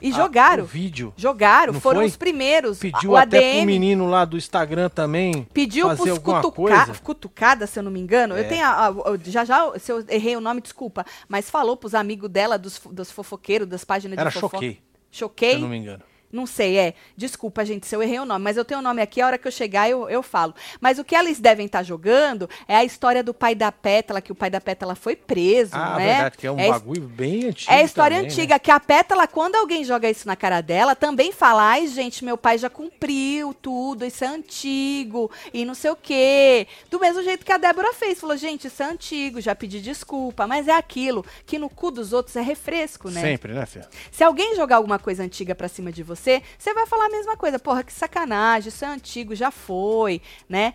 E 0.00 0.12
jogaram. 0.12 0.64
o 0.64 0.66
vídeo. 0.66 1.12
Jogaram, 1.16 1.72
Não 1.72 1.80
foram 1.80 2.00
foi? 2.00 2.06
os 2.06 2.16
primeiros. 2.16 2.78
Pediu 2.78 3.10
o 3.10 3.16
até 3.16 3.38
ADM 3.38 3.56
pro 3.58 3.66
menino 3.66 4.06
lá 4.08 4.24
do 4.24 4.36
Instagram 4.36 4.88
também 4.88 5.46
Pediu 5.52 5.86
fazer 5.88 6.02
pros 6.02 6.18
alguma 6.18 6.40
cutuca 6.42 6.84
coisa. 6.84 7.00
cutucada, 7.02 7.66
se 7.66 7.78
eu 7.78 7.82
não 7.82 7.90
me 7.90 8.00
engano. 8.00 8.36
É. 8.36 8.40
Eu 8.40 8.48
tenho. 8.48 8.64
a- 8.64 8.88
a- 8.88 8.92
já 9.24 9.44
já, 9.44 9.72
se 9.78 9.90
eu 9.90 10.04
errei 10.08 10.36
o 10.36 10.40
nome, 10.40 10.60
desculpa. 10.60 11.04
Mas 11.28 11.50
falou 11.50 11.76
pros 11.76 11.94
amigos 11.94 12.28
dela, 12.30 12.58
dos, 12.58 12.80
dos 12.90 13.10
fofoqueiros, 13.10 13.66
das 13.66 13.84
páginas 13.84 14.18
Era 14.18 14.30
de 14.30 14.34
fofoca. 14.34 14.56
choquei, 14.56 14.80
se 15.10 15.18
Choquei? 15.18 15.54
eu 15.56 15.60
não 15.60 15.68
me 15.68 15.76
engano. 15.78 16.02
Não 16.30 16.46
sei, 16.46 16.76
é. 16.78 16.94
Desculpa, 17.16 17.64
gente, 17.64 17.86
se 17.86 17.96
eu 17.96 18.02
errei 18.02 18.18
o 18.18 18.24
nome, 18.24 18.44
mas 18.44 18.56
eu 18.56 18.64
tenho 18.64 18.80
o 18.80 18.82
nome 18.82 19.00
aqui, 19.00 19.20
a 19.20 19.26
hora 19.26 19.38
que 19.38 19.48
eu 19.48 19.52
chegar 19.52 19.88
eu, 19.88 20.08
eu 20.10 20.22
falo. 20.22 20.54
Mas 20.80 20.98
o 20.98 21.04
que 21.04 21.14
eles 21.16 21.40
devem 21.40 21.66
estar 21.66 21.82
jogando 21.82 22.48
é 22.66 22.76
a 22.76 22.84
história 22.84 23.22
do 23.22 23.32
pai 23.32 23.54
da 23.54 23.72
Pétala, 23.72 24.20
que 24.20 24.30
o 24.30 24.34
pai 24.34 24.50
da 24.50 24.60
Pétala 24.60 24.94
foi 24.94 25.16
preso, 25.16 25.70
Ah, 25.74 25.96
né? 25.96 26.06
verdade, 26.06 26.36
que 26.38 26.46
é 26.46 26.52
um 26.52 26.58
é, 26.60 26.68
bagulho 26.68 27.02
bem 27.08 27.46
antigo. 27.46 27.72
é 27.72 27.76
a 27.76 27.82
história 27.82 28.16
também, 28.18 28.28
né? 28.28 28.34
antiga, 28.34 28.58
que 28.58 28.70
a 28.70 28.78
Pétala, 28.78 29.26
quando 29.26 29.54
alguém 29.56 29.84
joga 29.84 30.10
isso 30.10 30.26
na 30.26 30.36
cara 30.36 30.60
dela, 30.60 30.94
também 30.94 31.32
fala, 31.32 31.62
ai, 31.62 31.86
gente, 31.86 32.24
meu 32.24 32.36
pai 32.36 32.58
já 32.58 32.68
cumpriu 32.68 33.54
tudo, 33.54 34.04
isso 34.04 34.22
é 34.22 34.28
antigo, 34.28 35.30
e 35.52 35.64
não 35.64 35.74
sei 35.74 35.90
o 35.90 35.96
quê. 35.96 36.66
Do 36.90 37.00
mesmo 37.00 37.22
jeito 37.22 37.44
que 37.44 37.52
a 37.52 37.58
Débora 37.58 37.92
fez, 37.94 38.20
falou, 38.20 38.36
gente, 38.36 38.66
isso 38.66 38.82
é 38.82 38.86
antigo, 38.86 39.40
já 39.40 39.54
pedi 39.54 39.80
desculpa, 39.80 40.46
mas 40.46 40.68
é 40.68 40.72
aquilo, 40.72 41.24
que 41.46 41.58
no 41.58 41.68
cu 41.70 41.90
dos 41.90 42.12
outros 42.12 42.36
é 42.36 42.42
refresco, 42.42 43.10
né? 43.10 43.20
Sempre, 43.22 43.52
né, 43.54 43.64
Fê? 43.64 43.80
Se 44.10 44.22
alguém 44.22 44.54
jogar 44.54 44.76
alguma 44.76 44.98
coisa 44.98 45.22
antiga 45.22 45.54
pra 45.54 45.68
cima 45.68 45.90
de 45.90 46.02
você, 46.02 46.17
você 46.18 46.74
vai 46.74 46.86
falar 46.86 47.06
a 47.06 47.10
mesma 47.10 47.36
coisa. 47.36 47.58
Porra, 47.58 47.82
que 47.82 47.92
sacanagem, 47.92 48.68
isso 48.68 48.84
é 48.84 48.88
antigo, 48.88 49.34
já 49.34 49.50
foi, 49.50 50.20
né? 50.48 50.74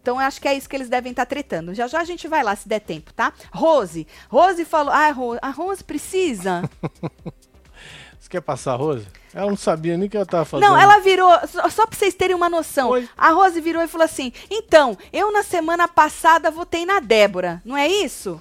Então, 0.00 0.20
eu 0.20 0.26
acho 0.26 0.40
que 0.40 0.48
é 0.48 0.54
isso 0.54 0.68
que 0.68 0.76
eles 0.76 0.88
devem 0.88 1.10
estar 1.10 1.26
tretando. 1.26 1.74
Já 1.74 1.86
já 1.86 2.00
a 2.00 2.04
gente 2.04 2.28
vai 2.28 2.42
lá, 2.42 2.54
se 2.54 2.68
der 2.68 2.80
tempo, 2.80 3.12
tá? 3.12 3.32
Rose. 3.52 4.06
Rose 4.28 4.64
falou. 4.64 4.92
Ah, 4.92 5.10
Rose, 5.10 5.38
a 5.42 5.50
Rose 5.50 5.82
precisa. 5.82 6.62
Você 8.18 8.28
quer 8.28 8.40
passar 8.40 8.72
a 8.72 8.76
Rose? 8.76 9.06
Ela 9.32 9.50
não 9.50 9.56
sabia 9.56 9.96
nem 9.96 10.06
o 10.06 10.10
que 10.10 10.16
ela 10.16 10.26
tava 10.26 10.44
fazendo. 10.44 10.68
Não, 10.68 10.78
ela 10.78 10.98
virou. 10.98 11.30
Só, 11.46 11.68
só 11.68 11.86
pra 11.86 11.96
vocês 11.96 12.14
terem 12.14 12.34
uma 12.34 12.48
noção. 12.48 12.90
Oi. 12.90 13.08
A 13.16 13.30
Rose 13.30 13.60
virou 13.60 13.82
e 13.82 13.88
falou 13.88 14.04
assim: 14.04 14.32
então, 14.50 14.96
eu 15.12 15.32
na 15.32 15.42
semana 15.42 15.86
passada 15.86 16.50
votei 16.50 16.84
na 16.84 17.00
Débora, 17.00 17.62
não 17.64 17.76
é 17.76 17.86
isso? 17.86 18.40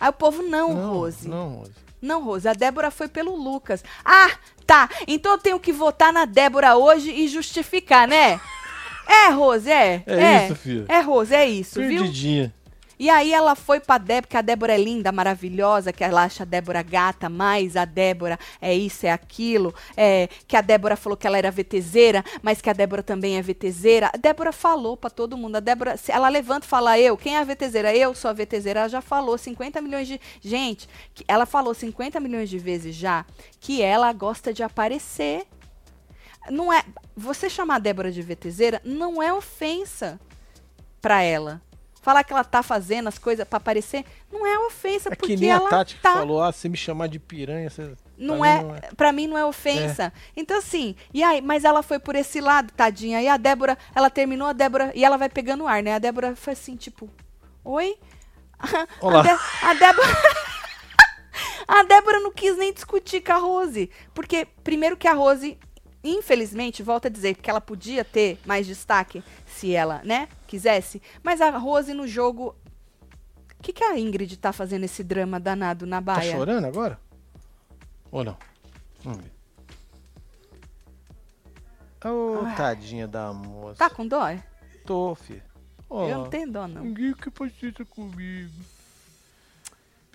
Aí 0.00 0.08
o 0.08 0.12
povo, 0.12 0.42
não, 0.42 0.74
Não, 0.74 0.92
Rose. 0.92 1.28
Não, 1.28 1.48
Rose. 1.48 1.72
Não, 2.00 2.22
Rose, 2.22 2.48
a 2.48 2.52
Débora 2.52 2.90
foi 2.90 3.08
pelo 3.08 3.34
Lucas. 3.36 3.84
Ah, 4.04 4.30
tá. 4.66 4.88
Então 5.06 5.32
eu 5.32 5.38
tenho 5.38 5.60
que 5.60 5.72
votar 5.72 6.12
na 6.12 6.24
Débora 6.24 6.76
hoje 6.76 7.10
e 7.10 7.28
justificar, 7.28 8.06
né? 8.06 8.40
É, 9.08 9.30
Rose, 9.30 9.70
é. 9.70 10.02
É 10.06 10.44
isso, 10.44 10.54
filha. 10.56 10.84
É, 10.88 11.00
Rose, 11.00 11.34
é 11.34 11.48
isso, 11.48 11.80
viu? 11.88 12.04
E 12.98 13.08
aí 13.08 13.32
ela 13.32 13.54
foi 13.54 13.78
pra 13.78 13.96
Débora, 13.96 14.26
que 14.26 14.36
a 14.36 14.42
Débora 14.42 14.74
é 14.74 14.78
linda, 14.78 15.12
maravilhosa, 15.12 15.92
que 15.92 16.02
ela 16.02 16.24
acha 16.24 16.42
a 16.42 16.46
Débora 16.46 16.82
gata, 16.82 17.28
mas 17.28 17.76
a 17.76 17.84
Débora 17.84 18.38
é 18.60 18.74
isso, 18.74 19.06
é 19.06 19.12
aquilo. 19.12 19.72
É, 19.96 20.28
que 20.46 20.56
a 20.56 20.60
Débora 20.60 20.96
falou 20.96 21.16
que 21.16 21.26
ela 21.26 21.38
era 21.38 21.50
VTZera, 21.50 22.24
mas 22.42 22.60
que 22.60 22.68
a 22.68 22.72
Débora 22.72 23.02
também 23.02 23.36
é 23.36 23.42
VTZera. 23.42 24.10
A 24.12 24.16
Débora 24.16 24.52
falou 24.52 24.96
pra 24.96 25.10
todo 25.10 25.36
mundo. 25.36 25.56
A 25.56 25.60
Débora, 25.60 25.94
ela 26.08 26.28
levanta 26.28 26.66
e 26.66 26.68
fala, 26.68 26.98
eu, 26.98 27.16
quem 27.16 27.36
é 27.36 27.38
a 27.38 27.44
VTZera? 27.44 27.94
Eu 27.94 28.14
sou 28.14 28.30
a 28.30 28.34
VTZera. 28.34 28.80
Ela 28.80 28.88
já 28.88 29.00
falou 29.00 29.38
50 29.38 29.80
milhões 29.80 30.08
de. 30.08 30.20
Gente, 30.40 30.88
ela 31.28 31.46
falou 31.46 31.74
50 31.74 32.18
milhões 32.18 32.50
de 32.50 32.58
vezes 32.58 32.94
já 32.94 33.24
que 33.60 33.82
ela 33.82 34.12
gosta 34.12 34.52
de 34.52 34.62
aparecer. 34.62 35.46
Não 36.50 36.72
é. 36.72 36.82
Você 37.16 37.48
chamar 37.48 37.76
a 37.76 37.78
Débora 37.78 38.10
de 38.10 38.22
VTZera 38.22 38.80
não 38.84 39.22
é 39.22 39.32
ofensa 39.32 40.18
pra 41.00 41.22
ela. 41.22 41.62
Falar 42.08 42.24
que 42.24 42.32
ela 42.32 42.42
tá 42.42 42.62
fazendo 42.62 43.06
as 43.06 43.18
coisas 43.18 43.46
pra 43.46 43.58
aparecer, 43.58 44.02
não 44.32 44.46
é 44.46 44.58
ofensa, 44.60 45.10
É 45.10 45.14
porque 45.14 45.34
que 45.34 45.40
nem 45.42 45.50
ela 45.50 45.66
a 45.66 45.70
Tati 45.70 45.96
que 45.96 46.00
tá. 46.00 46.14
falou, 46.14 46.42
ah, 46.42 46.50
se 46.50 46.66
me 46.66 46.76
chamar 46.76 47.06
de 47.06 47.18
piranha, 47.18 47.68
você... 47.68 47.92
Não 48.16 48.38
pra 48.38 48.48
é, 48.48 48.62
mim 48.62 48.80
pra 48.96 49.12
mim 49.12 49.26
não 49.26 49.36
é 49.36 49.44
ofensa. 49.44 50.10
Então 50.34 50.56
assim, 50.56 50.96
e 51.12 51.22
aí, 51.22 51.42
mas 51.42 51.64
ela 51.64 51.82
foi 51.82 51.98
por 51.98 52.16
esse 52.16 52.40
lado, 52.40 52.72
tadinha. 52.72 53.20
E 53.20 53.28
a 53.28 53.36
Débora, 53.36 53.76
ela 53.94 54.08
terminou 54.08 54.48
a 54.48 54.54
Débora 54.54 54.90
e 54.94 55.04
ela 55.04 55.18
vai 55.18 55.28
pegando 55.28 55.66
ar, 55.68 55.82
né? 55.82 55.94
A 55.94 55.98
Débora 55.98 56.34
foi 56.34 56.54
assim, 56.54 56.76
tipo, 56.76 57.10
oi? 57.62 57.98
Olá. 59.02 59.20
A, 59.20 59.22
Dé- 59.22 59.38
a 59.62 59.74
Débora 59.74 60.08
A 61.68 61.82
Débora 61.82 62.20
não 62.20 62.32
quis 62.32 62.56
nem 62.56 62.72
discutir 62.72 63.20
com 63.20 63.32
a 63.32 63.36
Rose, 63.36 63.90
porque 64.14 64.48
primeiro 64.64 64.96
que 64.96 65.06
a 65.06 65.12
Rose 65.12 65.58
Infelizmente, 66.02 66.82
volto 66.82 67.06
a 67.06 67.08
dizer 67.10 67.34
que 67.34 67.50
ela 67.50 67.60
podia 67.60 68.04
ter 68.04 68.38
mais 68.46 68.66
destaque 68.66 69.22
se 69.58 69.74
ela, 69.74 70.00
né, 70.04 70.28
quisesse. 70.46 71.02
Mas 71.22 71.40
a 71.40 71.50
Rose 71.50 71.92
no 71.92 72.06
jogo. 72.06 72.54
O 73.58 73.62
que, 73.62 73.72
que 73.72 73.82
a 73.82 73.98
Ingrid 73.98 74.36
tá 74.36 74.52
fazendo 74.52 74.84
esse 74.84 75.02
drama 75.02 75.40
danado 75.40 75.84
na 75.84 75.96
Tá 75.96 76.14
baia? 76.14 76.32
chorando 76.36 76.64
agora? 76.66 76.98
Ou 78.12 78.22
não? 78.24 78.36
Vamos 79.02 79.18
ver. 79.22 79.32
Ô, 82.04 82.46
tadinha 82.56 83.08
da 83.08 83.32
moça. 83.32 83.76
Tá 83.76 83.90
com 83.90 84.06
dó? 84.06 84.22
Tô, 84.86 85.14
filho. 85.16 85.42
Eu 85.90 86.08
não 86.18 86.30
tenho 86.30 86.50
dó, 86.52 86.68
não. 86.68 86.82
Ninguém 86.84 87.12
que 87.14 87.30
paciência 87.30 87.84
comigo. 87.84 88.52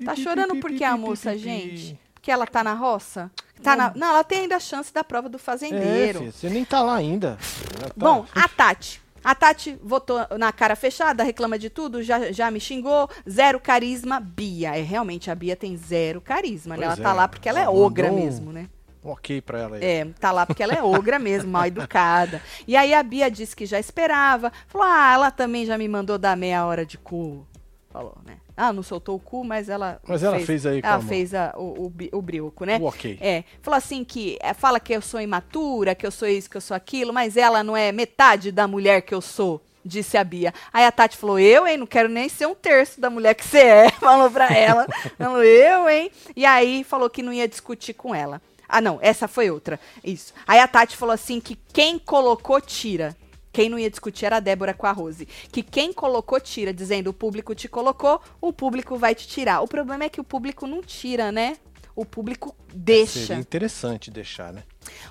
Tá 0.05 0.15
chorando 0.15 0.53
pi, 0.53 0.59
por 0.61 0.69
pi, 0.71 0.77
que 0.77 0.83
a 0.83 0.95
moça, 0.95 1.37
gente? 1.37 1.99
Porque 2.13 2.31
ela 2.31 2.47
tá 2.47 2.63
na 2.63 2.73
roça? 2.73 3.29
Tá 3.61 3.75
na... 3.75 3.93
Não, 3.93 4.07
ela 4.07 4.23
tem 4.23 4.41
ainda 4.41 4.55
a 4.55 4.59
chance 4.59 4.93
da 4.93 5.03
prova 5.03 5.27
do 5.27 5.35
É, 5.35 5.39
fazendeiro. 5.39 6.19
filho, 6.19 6.31
você 6.31 6.49
nem 6.49 6.63
tá 6.63 6.81
lá 6.81 6.95
ainda. 6.95 7.37
Tá- 7.79 7.91
Bom, 7.97 8.25
a 8.33 8.47
Tati. 8.47 9.01
A 9.23 9.33
Tati 9.33 9.77
votou 9.81 10.19
na 10.37 10.51
cara 10.51 10.75
fechada, 10.75 11.23
reclama 11.23 11.57
de 11.57 11.69
tudo, 11.69 12.03
já, 12.03 12.31
já 12.31 12.51
me 12.51 12.59
xingou. 12.59 13.09
Zero 13.29 13.59
carisma, 13.59 14.19
Bia. 14.19 14.77
É, 14.77 14.81
realmente, 14.81 15.31
a 15.31 15.35
Bia 15.35 15.55
tem 15.55 15.77
zero 15.77 16.19
carisma, 16.19 16.75
né? 16.75 16.85
Ela 16.85 16.97
tá 16.97 17.11
é, 17.11 17.13
lá 17.13 17.27
porque 17.27 17.47
ela 17.47 17.59
é 17.59 17.69
ogra 17.69 18.09
mandou 18.09 18.25
mesmo, 18.25 18.51
né? 18.51 18.69
Um 19.03 19.09
ok 19.11 19.41
pra 19.41 19.59
ela 19.59 19.75
aí. 19.77 19.83
É, 19.83 20.05
tá 20.19 20.31
lá 20.31 20.45
porque 20.45 20.63
ela 20.63 20.73
é 20.73 20.83
ogra 20.83 21.19
mesmo, 21.19 21.51
mal 21.51 21.65
educada. 21.65 22.41
E 22.67 22.75
aí 22.75 22.93
a 22.93 23.03
Bia 23.03 23.29
disse 23.29 23.55
que 23.55 23.65
já 23.65 23.79
esperava. 23.79 24.51
Falou, 24.67 24.87
ah, 24.87 25.13
ela 25.13 25.31
também 25.31 25.65
já 25.65 25.77
me 25.77 25.87
mandou 25.87 26.17
dar 26.17 26.37
meia 26.37 26.65
hora 26.65 26.85
de 26.85 26.97
cu. 26.97 27.45
Falou, 27.89 28.17
né? 28.25 28.37
Ah, 28.55 28.71
não 28.71 28.83
soltou 28.83 29.15
o 29.15 29.19
cu, 29.19 29.43
mas 29.43 29.67
ela. 29.69 29.99
Mas 30.07 30.21
ela 30.21 30.39
fez 30.39 30.65
aí 30.65 30.81
com 30.81 30.87
Ela 30.87 31.01
fez 31.01 31.33
a- 31.33 31.53
o, 31.57 31.87
o, 31.87 31.93
o 32.17 32.21
brioco, 32.21 32.65
né? 32.65 32.77
O 32.79 32.85
ok. 32.85 33.17
É, 33.19 33.43
falou 33.61 33.77
assim 33.77 34.03
que 34.03 34.37
é, 34.41 34.53
fala 34.53 34.79
que 34.79 34.93
eu 34.93 35.01
sou 35.01 35.19
imatura, 35.19 35.95
que 35.95 36.05
eu 36.05 36.11
sou 36.11 36.27
isso, 36.27 36.49
que 36.49 36.57
eu 36.57 36.61
sou 36.61 36.75
aquilo, 36.77 37.11
mas 37.11 37.35
ela 37.35 37.63
não 37.63 37.75
é 37.75 37.91
metade 37.91 38.51
da 38.51 38.67
mulher 38.67 39.01
que 39.01 39.13
eu 39.13 39.21
sou, 39.21 39.59
disse 39.83 40.17
a 40.17 40.23
Bia. 40.23 40.53
Aí 40.71 40.85
a 40.85 40.91
Tati 40.91 41.17
falou: 41.17 41.39
"Eu, 41.39 41.65
hein, 41.65 41.77
não 41.77 41.87
quero 41.87 42.07
nem 42.07 42.29
ser 42.29 42.45
um 42.45 42.53
terço 42.55 43.01
da 43.01 43.09
mulher 43.09 43.33
que 43.33 43.43
você 43.45 43.57
é", 43.59 43.89
falou 43.99 44.29
pra 44.29 44.47
ela. 44.55 44.85
falou: 45.17 45.43
"Eu, 45.43 45.89
hein?". 45.89 46.11
E 46.35 46.45
aí 46.45 46.83
falou 46.83 47.09
que 47.09 47.23
não 47.23 47.33
ia 47.33 47.47
discutir 47.47 47.93
com 47.93 48.13
ela. 48.13 48.39
Ah, 48.69 48.79
não, 48.81 48.97
essa 49.01 49.27
foi 49.27 49.49
outra. 49.51 49.79
Isso. 50.03 50.33
Aí 50.47 50.59
a 50.59 50.67
Tati 50.67 50.95
falou 50.95 51.13
assim 51.13 51.39
que 51.41 51.57
quem 51.73 51.97
colocou 51.99 52.61
tira. 52.61 53.15
Quem 53.53 53.69
não 53.69 53.77
ia 53.77 53.89
discutir 53.89 54.25
era 54.25 54.37
a 54.37 54.39
Débora 54.39 54.73
com 54.73 54.87
a 54.87 54.91
Rose. 54.91 55.27
Que 55.51 55.61
quem 55.61 55.93
colocou 55.93 56.39
tira, 56.39 56.73
dizendo 56.73 57.11
o 57.11 57.13
público 57.13 57.53
te 57.53 57.67
colocou, 57.69 58.19
o 58.41 58.51
público 58.51 58.97
vai 58.97 59.13
te 59.13 59.27
tirar. 59.27 59.61
O 59.61 59.67
problema 59.67 60.05
é 60.05 60.09
que 60.09 60.19
o 60.19 60.23
público 60.23 60.65
não 60.65 60.81
tira, 60.81 61.31
né? 61.31 61.55
O 61.95 62.03
público 62.03 62.55
deixa. 62.73 63.19
Seria 63.27 63.39
interessante 63.39 64.09
deixar, 64.09 64.51
né? 64.51 64.63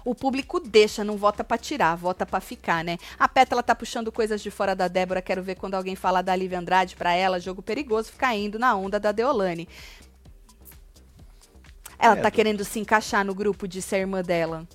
O 0.04 0.12
público 0.12 0.58
deixa, 0.58 1.04
não 1.04 1.16
vota 1.16 1.44
pra 1.44 1.56
tirar, 1.56 1.94
vota 1.94 2.26
pra 2.26 2.40
ficar, 2.40 2.82
né? 2.82 2.98
A 3.16 3.28
Pétala 3.28 3.62
tá 3.62 3.72
puxando 3.76 4.10
coisas 4.10 4.42
de 4.42 4.50
fora 4.50 4.74
da 4.74 4.88
Débora, 4.88 5.22
quero 5.22 5.40
ver 5.44 5.54
quando 5.54 5.76
alguém 5.76 5.94
falar 5.94 6.22
da 6.22 6.34
Lívia 6.34 6.58
Andrade 6.58 6.96
pra 6.96 7.14
ela, 7.14 7.38
jogo 7.38 7.62
perigoso, 7.62 8.10
ficar 8.10 8.34
indo 8.34 8.58
na 8.58 8.74
onda 8.74 8.98
da 8.98 9.12
Deolane. 9.12 9.68
Ela 11.96 12.18
É, 12.18 12.22
tá 12.22 12.28
do- 12.28 12.32
querendo 12.34 12.64
se 12.64 12.80
encaixar 12.80 13.24
no 13.24 13.32
grupo 13.36 13.68
de 13.68 13.80
ser 13.80 13.98
irmã 13.98 14.20
dela. 14.20 14.66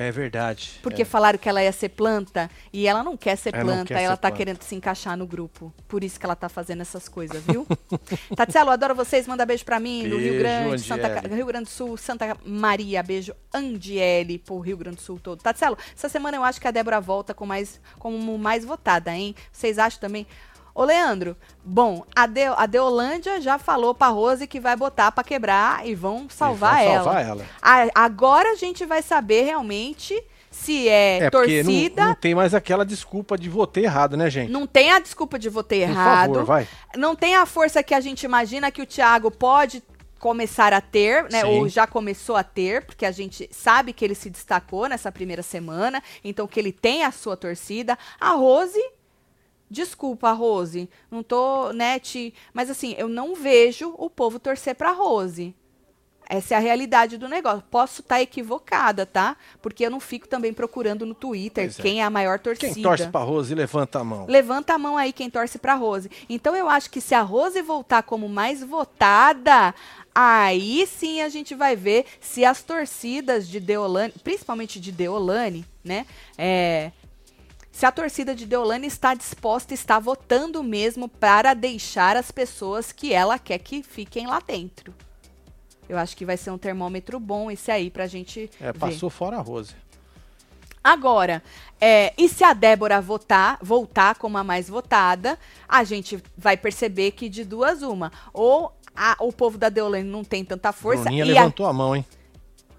É 0.00 0.10
verdade. 0.10 0.80
Porque 0.82 1.02
é. 1.02 1.04
falaram 1.04 1.38
que 1.38 1.46
ela 1.46 1.62
ia 1.62 1.70
ser 1.72 1.90
planta 1.90 2.50
e 2.72 2.88
ela 2.88 3.04
não 3.04 3.18
quer 3.18 3.36
ser 3.36 3.52
planta, 3.52 3.84
quer 3.84 4.02
ela 4.02 4.14
ser 4.14 4.20
tá 4.22 4.28
planta. 4.28 4.36
querendo 4.38 4.62
se 4.62 4.74
encaixar 4.74 5.14
no 5.14 5.26
grupo. 5.26 5.70
Por 5.86 6.02
isso 6.02 6.18
que 6.18 6.24
ela 6.24 6.34
tá 6.34 6.48
fazendo 6.48 6.80
essas 6.80 7.06
coisas, 7.06 7.42
viu? 7.44 7.66
Tatielo, 8.34 8.70
adoro 8.70 8.94
vocês, 8.94 9.26
manda 9.26 9.44
beijo 9.44 9.62
pra 9.62 9.78
mim, 9.78 10.04
no 10.04 10.16
Rio 10.16 10.30
Beijo, 10.32 10.38
Grande, 10.38 10.82
Santa, 10.82 11.06
Andiele. 11.06 11.34
Rio 11.34 11.46
Grande 11.46 11.64
do 11.66 11.70
Sul, 11.70 11.98
Santa 11.98 12.34
Maria, 12.46 13.02
beijo 13.02 13.34
Andiele 13.52 14.38
pro 14.38 14.58
Rio 14.58 14.78
Grande 14.78 14.96
do 14.96 15.02
Sul 15.02 15.20
todo. 15.22 15.42
Tatielo, 15.42 15.76
essa 15.94 16.08
semana 16.08 16.38
eu 16.38 16.44
acho 16.44 16.58
que 16.58 16.66
a 16.66 16.70
Débora 16.70 16.98
volta 16.98 17.34
com 17.34 17.44
mais, 17.44 17.78
como 17.98 18.38
mais 18.38 18.64
votada, 18.64 19.14
hein? 19.14 19.34
Vocês 19.52 19.78
acham 19.78 20.00
também? 20.00 20.26
Ô, 20.74 20.84
Leandro, 20.84 21.36
bom, 21.64 22.04
a, 22.14 22.26
De, 22.26 22.44
a 22.44 22.66
Deolândia 22.66 23.40
já 23.40 23.58
falou 23.58 23.94
pra 23.94 24.08
Rose 24.08 24.46
que 24.46 24.60
vai 24.60 24.76
botar 24.76 25.10
pra 25.12 25.24
quebrar 25.24 25.86
e 25.86 25.94
vão 25.94 26.26
salvar 26.28 26.82
E 26.82 26.84
vão 26.86 26.94
ela. 26.94 27.04
salvar 27.04 27.24
ela. 27.26 27.44
A- 27.60 28.04
agora 28.04 28.50
a 28.52 28.54
gente 28.56 28.84
vai 28.86 29.02
saber 29.02 29.42
realmente 29.42 30.22
se 30.50 30.88
é, 30.88 31.18
É, 31.24 31.30
porque 31.30 31.62
não, 31.62 31.64
torcida. 31.64 32.04
não 32.06 32.14
tem 32.14 32.34
mais 32.34 32.54
aquela 32.54 32.84
desculpa 32.84 33.36
de 33.38 33.48
votei 33.48 33.84
errado, 33.84 34.16
né, 34.16 34.28
gente? 34.30 34.50
Não 34.50 34.66
tem 34.66 34.90
a 34.90 34.98
desculpa 34.98 35.38
de 35.38 35.48
votei 35.48 35.80
Por 35.84 35.90
errado. 35.90 36.30
favor, 36.34 36.44
vai. 36.44 36.68
Não 36.96 37.14
tem 37.14 37.36
a 37.36 37.46
força 37.46 37.82
que 37.82 37.94
a 37.94 38.00
gente 38.00 38.24
imagina 38.24 38.70
que 38.70 38.82
o 38.82 38.86
Thiago 38.86 39.30
pode 39.30 39.82
começar 40.18 40.72
a 40.72 40.80
ter, 40.80 41.24
né? 41.30 41.40
Sim. 41.42 41.46
Ou 41.60 41.68
já 41.68 41.86
começou 41.86 42.36
a 42.36 42.42
ter, 42.42 42.84
porque 42.84 43.06
a 43.06 43.10
gente 43.12 43.48
sabe 43.52 43.92
que 43.92 44.04
ele 44.04 44.14
se 44.14 44.28
destacou 44.28 44.86
nessa 44.88 45.10
primeira 45.10 45.42
semana, 45.42 46.02
então 46.22 46.46
que 46.46 46.60
ele 46.60 46.72
tem 46.72 47.04
a 47.04 47.10
sua 47.10 47.36
torcida. 47.38 47.96
A 48.20 48.32
Rose, 48.32 48.78
desculpa, 49.70 50.32
Rose, 50.32 50.88
não 51.10 51.22
tô, 51.22 51.72
né, 51.72 51.98
te, 51.98 52.34
mas 52.52 52.68
assim, 52.68 52.94
eu 52.98 53.08
não 53.08 53.34
vejo 53.34 53.94
o 53.96 54.10
povo 54.10 54.38
torcer 54.38 54.74
pra 54.74 54.90
Rose. 54.92 55.54
Essa 56.32 56.54
é 56.54 56.56
a 56.56 56.60
realidade 56.60 57.18
do 57.18 57.28
negócio. 57.28 57.64
Posso 57.68 58.02
estar 58.02 58.22
equivocada, 58.22 59.04
tá? 59.04 59.36
Porque 59.60 59.84
eu 59.84 59.90
não 59.90 59.98
fico 59.98 60.28
também 60.28 60.52
procurando 60.52 61.04
no 61.04 61.12
Twitter 61.12 61.64
Pois 61.64 61.78
é. 61.80 61.82
quem 61.82 62.00
é 62.00 62.04
a 62.04 62.10
maior 62.10 62.38
torcida. 62.38 62.72
Quem 62.72 62.84
torce 62.84 63.08
pra 63.08 63.20
Rose, 63.20 63.52
levanta 63.52 63.98
a 63.98 64.04
mão. 64.04 64.26
Levanta 64.28 64.74
a 64.74 64.78
mão 64.78 64.96
aí 64.96 65.12
quem 65.12 65.28
torce 65.28 65.58
pra 65.58 65.74
Rose. 65.74 66.08
Então 66.28 66.54
eu 66.54 66.68
acho 66.68 66.88
que 66.88 67.00
se 67.00 67.16
a 67.16 67.20
Rose 67.20 67.60
voltar 67.62 68.04
como 68.04 68.28
mais 68.28 68.62
votada, 68.62 69.74
aí 70.14 70.86
sim 70.86 71.20
a 71.20 71.28
gente 71.28 71.52
vai 71.52 71.74
ver 71.74 72.06
se 72.20 72.44
as 72.44 72.62
torcidas 72.62 73.48
de 73.48 73.58
Deolane, 73.58 74.14
principalmente 74.22 74.78
de 74.78 74.92
Deolane, 74.92 75.66
né? 75.82 76.06
É, 76.38 76.92
se 77.72 77.86
a 77.86 77.92
torcida 77.92 78.34
de 78.34 78.44
Deolane 78.46 78.86
está 78.86 79.14
disposta, 79.14 79.72
está 79.74 79.98
votando 79.98 80.62
mesmo 80.62 81.08
para 81.08 81.54
deixar 81.54 82.16
as 82.16 82.30
pessoas 82.30 82.92
que 82.92 83.12
ela 83.12 83.38
quer 83.38 83.58
que 83.58 83.82
fiquem 83.82 84.26
lá 84.26 84.40
dentro. 84.44 84.94
Eu 85.88 85.98
acho 85.98 86.16
que 86.16 86.24
vai 86.24 86.36
ser 86.36 86.50
um 86.50 86.58
termômetro 86.58 87.18
bom 87.18 87.50
esse 87.50 87.70
aí 87.70 87.90
pra 87.90 88.06
gente 88.06 88.50
É, 88.60 88.72
ver. 88.72 88.78
passou 88.78 89.10
fora 89.10 89.38
a 89.38 89.40
Rose. 89.40 89.74
Agora, 90.82 91.42
é, 91.80 92.14
e 92.16 92.26
se 92.28 92.42
a 92.42 92.52
Débora 92.54 93.00
votar, 93.02 93.58
voltar 93.60 94.14
como 94.14 94.38
a 94.38 94.44
mais 94.44 94.68
votada, 94.68 95.38
a 95.68 95.84
gente 95.84 96.22
vai 96.36 96.56
perceber 96.56 97.10
que 97.10 97.28
de 97.28 97.44
duas 97.44 97.82
uma. 97.82 98.10
Ou 98.32 98.72
a- 98.96 99.16
o 99.20 99.30
povo 99.32 99.58
da 99.58 99.68
Deolane 99.68 100.04
não 100.08 100.24
tem 100.24 100.42
tanta 100.44 100.72
força 100.72 101.02
Bruninha 101.04 101.24
e, 101.26 101.30
a- 101.30 101.40
levantou 101.42 101.66
a 101.66 101.72
mão, 101.72 101.94
hein? 101.94 102.04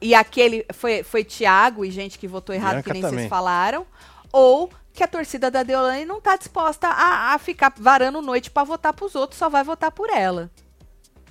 e 0.01 0.15
aquele 0.15 0.65
foi, 0.73 1.03
foi 1.03 1.23
Tiago 1.23 1.85
e 1.85 1.91
gente 1.91 2.17
que 2.17 2.27
votou 2.27 2.55
errado, 2.55 2.73
Bianca 2.75 2.89
que 2.89 2.93
nem 2.93 3.01
também. 3.03 3.19
vocês 3.19 3.29
falaram. 3.29 3.85
Ou 4.33 4.71
que 4.93 5.03
a 5.03 5.07
torcida 5.07 5.49
da 5.49 5.63
Deolane 5.63 6.05
não 6.05 6.19
tá 6.21 6.35
disposta 6.35 6.87
a, 6.87 7.33
a 7.33 7.39
ficar 7.39 7.73
varando 7.77 8.21
noite 8.21 8.51
pra 8.51 8.63
votar 8.63 8.93
pros 8.93 9.15
outros, 9.15 9.37
só 9.39 9.49
vai 9.49 9.63
votar 9.63 9.91
por 9.91 10.09
ela. 10.09 10.49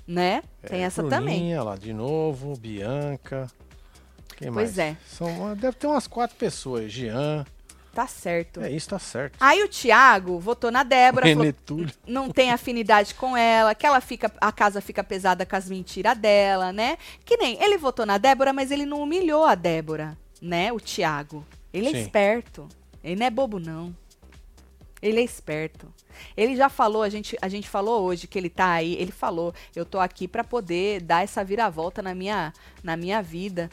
Né? 0.07 0.43
Tem 0.67 0.81
É, 0.83 0.85
essa 0.85 1.03
também. 1.05 1.37
Bruninha 1.39 1.63
lá 1.63 1.77
de 1.77 1.93
novo, 1.93 2.57
Bianca. 2.57 3.47
Quem 4.37 4.53
Pois 4.53 4.77
mais? 4.77 4.79
é. 4.79 4.97
São, 5.07 5.55
deve 5.55 5.77
ter 5.77 5.87
umas 5.87 6.07
quatro 6.07 6.37
pessoas. 6.37 6.91
Jean. 6.91 7.45
Tá 7.93 8.07
certo. 8.07 8.61
É 8.61 8.71
isso, 8.71 8.89
tá 8.89 8.99
certo. 8.99 9.37
Aí 9.41 9.63
o 9.63 9.69
Tiago 9.69 10.39
votou 10.39 10.71
na 10.71 10.83
Débora, 10.85 11.27
falou, 11.27 11.87
não 12.07 12.31
tem 12.31 12.53
afinidade 12.53 13.15
com 13.15 13.37
ela, 13.37 13.75
que 13.75 13.85
ela 13.85 14.01
fica, 14.01 14.33
a 14.41 14.53
casa 14.53 14.81
fica 14.81 15.03
pesada 15.03 15.45
com 15.45 15.57
as 15.57 15.69
mentiras 15.69 16.17
dela, 16.17 16.73
né? 16.73 16.97
Que 17.25 17.37
nem 17.37 17.61
ele 17.63 17.77
votou 17.77 18.07
na 18.07 18.17
Débora, 18.17 18.53
mas 18.53 18.71
ele 18.71 18.87
não 18.87 19.03
humilhou 19.03 19.45
a 19.45 19.57
Débora, 19.57 20.17
né? 20.41 20.73
O 20.73 20.79
Tiago. 20.79 21.45
Ele 21.73 21.89
é 21.89 21.91
Sim. 21.91 22.01
esperto. 22.03 22.69
Ele 23.03 23.17
não 23.17 23.27
é 23.27 23.31
bobo 23.31 23.59
não. 23.59 23.95
Ele 25.03 25.21
é 25.21 25.25
esperto. 25.25 25.93
Ele 26.37 26.55
já 26.55 26.69
falou, 26.69 27.03
a 27.03 27.09
gente, 27.09 27.37
a 27.41 27.49
gente 27.49 27.69
falou 27.69 28.03
hoje 28.03 28.27
que 28.27 28.39
ele 28.39 28.51
tá 28.51 28.73
aí, 28.73 28.95
ele 28.97 29.13
falou, 29.13 29.55
eu 29.75 29.85
tô 29.87 29.99
aqui 29.99 30.29
pra 30.29 30.45
poder 30.45 31.01
dar 31.01 31.25
essa 31.25 31.43
viravolta 31.43 32.03
na 32.03 32.15
minha, 32.15 32.53
na 32.83 32.97
minha 32.97 33.23
vida 33.23 33.71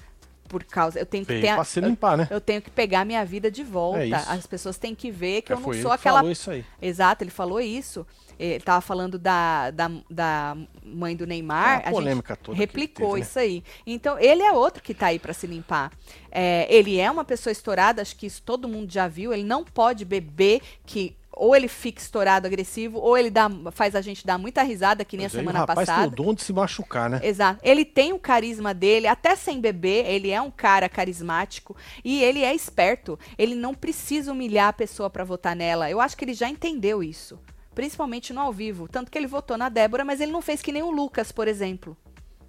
por 0.48 0.64
causa, 0.64 0.98
eu 0.98 1.06
tenho 1.06 1.26
que 1.26 1.42
ter, 1.42 1.66
se 1.66 1.80
eu, 1.80 1.88
limpar, 1.88 2.18
né? 2.18 2.28
eu 2.32 2.40
tenho 2.40 2.62
que 2.62 2.70
pegar 2.70 3.06
minha 3.06 3.24
vida 3.26 3.52
de 3.52 3.64
volta. 3.64 4.00
É. 4.00 4.14
As 4.14 4.48
pessoas 4.48 4.78
têm 4.78 4.96
que 4.96 5.12
ver 5.12 5.42
que 5.42 5.52
É, 5.52 5.56
eu 5.56 5.60
não 5.60 5.66
sou 5.66 5.74
ele 5.74 5.84
que 5.84 5.92
aquela 5.92 6.20
falou 6.20 6.32
isso 6.32 6.52
aí. 6.52 6.66
Exato, 6.82 7.24
ele 7.24 7.32
falou 7.32 7.60
isso. 7.60 8.08
Ele 8.40 8.60
tava 8.60 8.82
falando 8.82 9.18
da, 9.18 9.72
da, 9.72 9.92
da 10.10 10.58
mãe 10.84 11.16
do 11.16 11.26
Neymar. 11.26 11.82
É 11.86 11.90
a 11.90 11.92
polêmica 11.92 12.36
toda 12.36 12.58
replicou 12.58 13.10
teve, 13.10 13.20
né? 13.20 13.26
isso 13.26 13.40
aí. 13.40 13.64
Então, 13.86 14.20
ele 14.20 14.44
é 14.44 14.52
outro 14.52 14.82
que 14.84 14.94
tá 14.94 15.08
aí 15.08 15.20
para 15.20 15.34
se 15.34 15.48
limpar. 15.48 15.92
É, 16.32 16.68
ele 16.70 17.00
é 17.00 17.10
uma 17.10 17.26
pessoa 17.26 17.52
estourada, 17.52 18.02
acho 18.02 18.16
que 18.16 18.26
isso 18.26 18.42
todo 18.44 18.68
mundo 18.68 18.92
já 18.92 19.08
viu. 19.08 19.34
Ele 19.34 19.44
não 19.44 19.64
pode 19.64 20.06
beber 20.06 20.62
que 20.86 21.16
ou 21.40 21.56
ele 21.56 21.68
fica 21.68 22.02
estourado, 22.02 22.48
agressivo, 22.48 23.00
ou 23.00 23.18
ele 23.18 23.30
dá, 23.30 23.50
faz 23.72 23.96
a 23.96 24.02
gente 24.02 24.26
dar 24.26 24.38
muita 24.38 24.64
risada, 24.64 25.06
que 25.06 25.16
nem 25.16 25.26
Mas 25.26 25.36
a 25.36 25.38
aí 25.38 25.42
semana 25.44 25.60
o 25.60 25.62
rapaz 25.62 25.80
passada. 25.80 26.02
tem 26.02 26.08
o 26.08 26.26
dom 26.26 26.34
de 26.34 26.42
se 26.42 26.52
machucar, 26.52 27.10
né? 27.10 27.20
Exato. 27.24 27.60
Ele 27.64 27.86
tem 27.86 28.12
o 28.12 28.20
carisma 28.20 28.74
dele, 28.74 29.08
até 29.08 29.36
sem 29.36 29.62
beber, 29.62 30.06
ele 30.08 30.32
é 30.32 30.42
um 30.42 30.52
cara 30.52 30.90
carismático 30.90 31.76
e 32.04 32.24
ele 32.24 32.44
é 32.44 32.54
esperto. 32.54 33.20
Ele 33.38 33.56
não 33.56 33.74
precisa 33.74 34.32
humilhar 34.32 34.70
a 34.70 34.74
pessoa 34.74 35.10
pra 35.10 35.24
votar 35.24 35.56
nela. 35.56 35.90
Eu 35.90 36.02
acho 36.02 36.18
que 36.18 36.26
ele 36.26 36.34
já 36.34 36.50
entendeu 36.50 37.04
isso. 37.04 37.40
Principalmente 37.78 38.34
no 38.34 38.42
ao 38.42 38.52
vivo. 38.52 38.88
Tanto 38.88 39.12
que 39.12 39.16
ele 39.16 39.28
votou 39.28 39.56
na 39.56 39.70
Débora, 39.70 40.04
mas 40.04 40.20
ele 40.20 40.32
não 40.32 40.42
fez 40.42 40.64
que 40.64 40.72
nem 40.72 40.82
o 40.82 40.90
Lucas, 40.90 41.32
por 41.32 41.48
exemplo. 41.48 41.96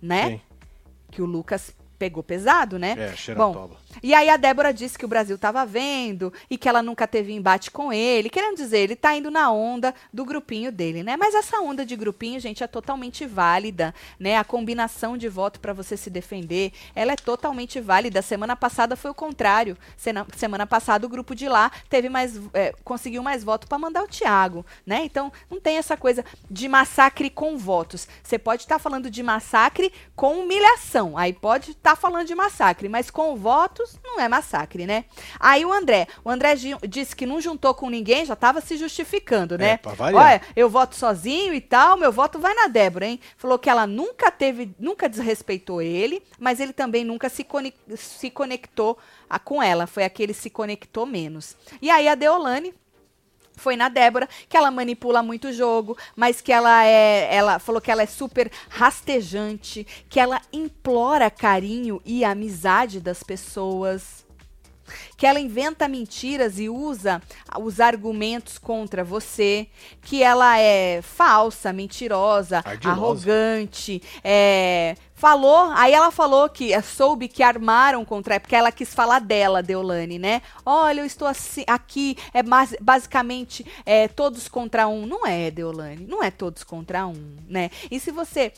Né? 0.01 0.31
Sim. 0.31 0.41
Que 1.11 1.20
o 1.20 1.26
Lucas 1.26 1.76
pegou 1.99 2.22
pesado, 2.22 2.79
né? 2.79 2.95
É, 2.99 3.14
xeratoba. 3.14 3.76
E 4.03 4.14
aí 4.14 4.28
a 4.28 4.36
Débora 4.36 4.72
disse 4.72 4.99
que 4.99 5.05
o 5.05 5.09
Brasil 5.09 5.36
estava 5.36 5.64
vendo 5.64 6.32
e 6.49 6.57
que 6.57 6.68
ela 6.68 6.82
nunca 6.82 7.07
teve 7.07 7.32
embate 7.32 7.70
com 7.70 7.92
ele. 7.92 8.30
Querendo 8.30 8.57
dizer, 8.57 8.78
ele 8.78 8.96
tá 8.96 9.14
indo 9.16 9.30
na 9.30 9.51
onda 9.51 9.94
do 10.12 10.24
grupinho 10.24 10.70
dele, 10.70 11.03
né? 11.03 11.16
Mas 11.16 11.34
essa 11.34 11.61
onda 11.61 11.84
de 11.84 11.96
grupinho, 11.96 12.40
gente, 12.40 12.62
é 12.62 12.66
totalmente 12.66 13.26
válida, 13.26 13.94
né? 14.18 14.36
A 14.36 14.44
combinação 14.44 15.16
de 15.16 15.28
voto 15.28 15.61
para 15.61 15.72
você 15.72 15.96
se 15.96 16.11
defender, 16.11 16.72
ela 16.94 17.12
é 17.12 17.16
totalmente 17.16 17.80
válida. 17.80 18.22
Semana 18.22 18.57
passada 18.57 18.96
foi 18.96 19.11
o 19.11 19.14
contrário. 19.14 19.76
Semana 20.36 20.66
passada 20.66 21.07
o 21.07 21.11
grupo 21.11 21.34
de 21.34 21.49
lá 21.49 21.70
teve 21.88 22.09
mais, 22.09 22.40
é, 22.55 22.72
conseguiu 22.84 23.22
mais 23.22 23.42
voto 23.42 23.66
para 23.66 23.78
mandar 23.78 24.05
o 24.05 24.09
Thiago, 24.09 24.64
né? 24.86 25.05
Então 25.05 25.32
não 25.51 25.61
tem 25.61 25.76
essa 25.76 25.96
coisa 25.96 26.24
de 26.51 26.68
massacre 26.68 27.30
com 27.30 27.57
votos. 27.57 28.09
Você 28.22 28.38
pode 28.38 28.62
estar 28.62 28.78
falando 28.78 29.11
de 29.11 29.22
massacre 29.22 29.92
com 30.14 30.40
humilhação. 30.40 31.16
Aí 31.16 31.32
pode 31.32 31.72
estar 31.72 31.96
falando 31.96 32.26
de 32.26 32.34
massacre, 32.34 32.88
mas 32.88 33.11
com 33.11 33.36
votos 33.36 33.88
não 34.05 34.20
é 34.20 34.28
massacre, 34.28 34.86
né? 34.86 35.05
Aí 35.39 35.64
o 35.64 35.72
André, 35.72 36.07
o 36.24 36.30
André 36.30 36.55
disse 36.89 37.14
que 37.14 37.26
não 37.26 37.41
juntou 37.41 37.74
com 37.74 37.89
ninguém, 37.91 38.24
já 38.24 38.34
estava 38.34 38.61
se 38.61 38.76
justificando, 38.76 39.57
né? 39.59 39.70
É, 39.72 39.76
pra 39.76 39.93
variar. 39.93 40.24
Olha, 40.24 40.43
eu 40.57 40.68
voto 40.68 40.97
sozinho 40.97 41.55
e 41.55 41.61
tal, 41.61 41.97
meu 41.97 42.11
voto 42.12 42.39
vai 42.39 42.55
na 42.55 42.66
Débora, 42.66 43.07
hein? 43.07 43.20
Falou 43.36 43.59
que 43.59 43.70
ela 43.70 43.86
nunca 43.86 44.30
teve, 44.30 44.74
nunca 44.78 45.09
desrespeitou 45.09 45.80
ele, 45.82 46.22
mas 46.39 46.61
ele 46.61 46.72
também 46.72 47.05
nunca 47.05 47.28
se, 47.28 47.47
se 47.97 48.30
conectou 48.30 48.99
a- 49.28 49.39
com 49.39 49.62
ela. 49.62 49.86
Foi 49.86 50.05
a 50.05 50.11
que 50.11 50.22
ele 50.22 50.34
se 50.34 50.51
conectou 50.51 51.07
menos. 51.07 51.57
E 51.80 51.91
aí 51.91 52.09
a 52.09 52.14
Deolane 52.14 52.74
foi 53.59 53.76
na 53.76 53.88
Débora, 53.88 54.28
que 54.48 54.56
ela 54.56 54.70
manipula 54.70 55.22
muito 55.22 55.48
o 55.48 55.52
jogo, 55.52 55.96
mas 56.16 56.40
que 56.40 56.52
ela 56.52 56.84
é. 56.84 57.28
Ela 57.34 57.59
falou 57.59 57.80
que 57.80 57.90
ela 57.90 58.02
é 58.02 58.06
super 58.06 58.50
rastejante, 58.68 59.86
que 60.09 60.20
ela 60.20 60.40
implora 60.52 61.30
carinho 61.30 62.00
e 62.04 62.24
amizade 62.24 63.00
das 63.00 63.22
pessoas. 63.22 64.28
Que 65.16 65.26
ela 65.26 65.41
inventa 65.41 65.89
mentiras 65.89 66.59
e 66.59 66.68
usa 66.68 67.20
os 67.61 67.80
argumentos 67.80 68.59
contra 68.59 69.05
você. 69.05 69.68
Que 70.03 70.22
ela 70.22 70.59
é 70.59 71.01
falsa, 71.03 71.72
mentirosa, 71.72 72.59
Ardilosa. 72.59 72.91
arrogante. 72.91 74.03
É, 74.22 74.97
falou, 75.18 75.70
aí 75.72 75.93
ela 75.93 76.12
falou 76.12 76.49
que 76.49 76.72
é, 76.72 76.80
soube 76.80 77.26
que 77.26 77.43
armaram 77.43 78.05
contra 78.05 78.34
ela, 78.34 78.41
porque 78.41 78.55
ela 78.55 78.70
quis 78.70 78.95
falar 78.95 79.18
dela, 79.18 79.62
Deolane, 79.62 80.18
né? 80.18 80.41
Olha, 80.64 81.01
eu 81.01 81.05
estou 81.05 81.26
assim, 81.26 81.64
aqui, 81.66 82.16
é 82.32 82.41
basicamente 82.80 83.66
é, 83.84 84.07
todos 84.07 84.49
contra 84.49 84.86
um. 84.86 85.05
Não 85.07 85.26
é, 85.26 85.51
Deolane, 85.51 86.07
não 86.07 86.22
é 86.22 86.30
todos 86.30 86.62
contra 86.62 87.07
um, 87.07 87.36
né? 87.49 87.70
E 87.91 87.99
se 87.99 88.11
você. 88.11 88.53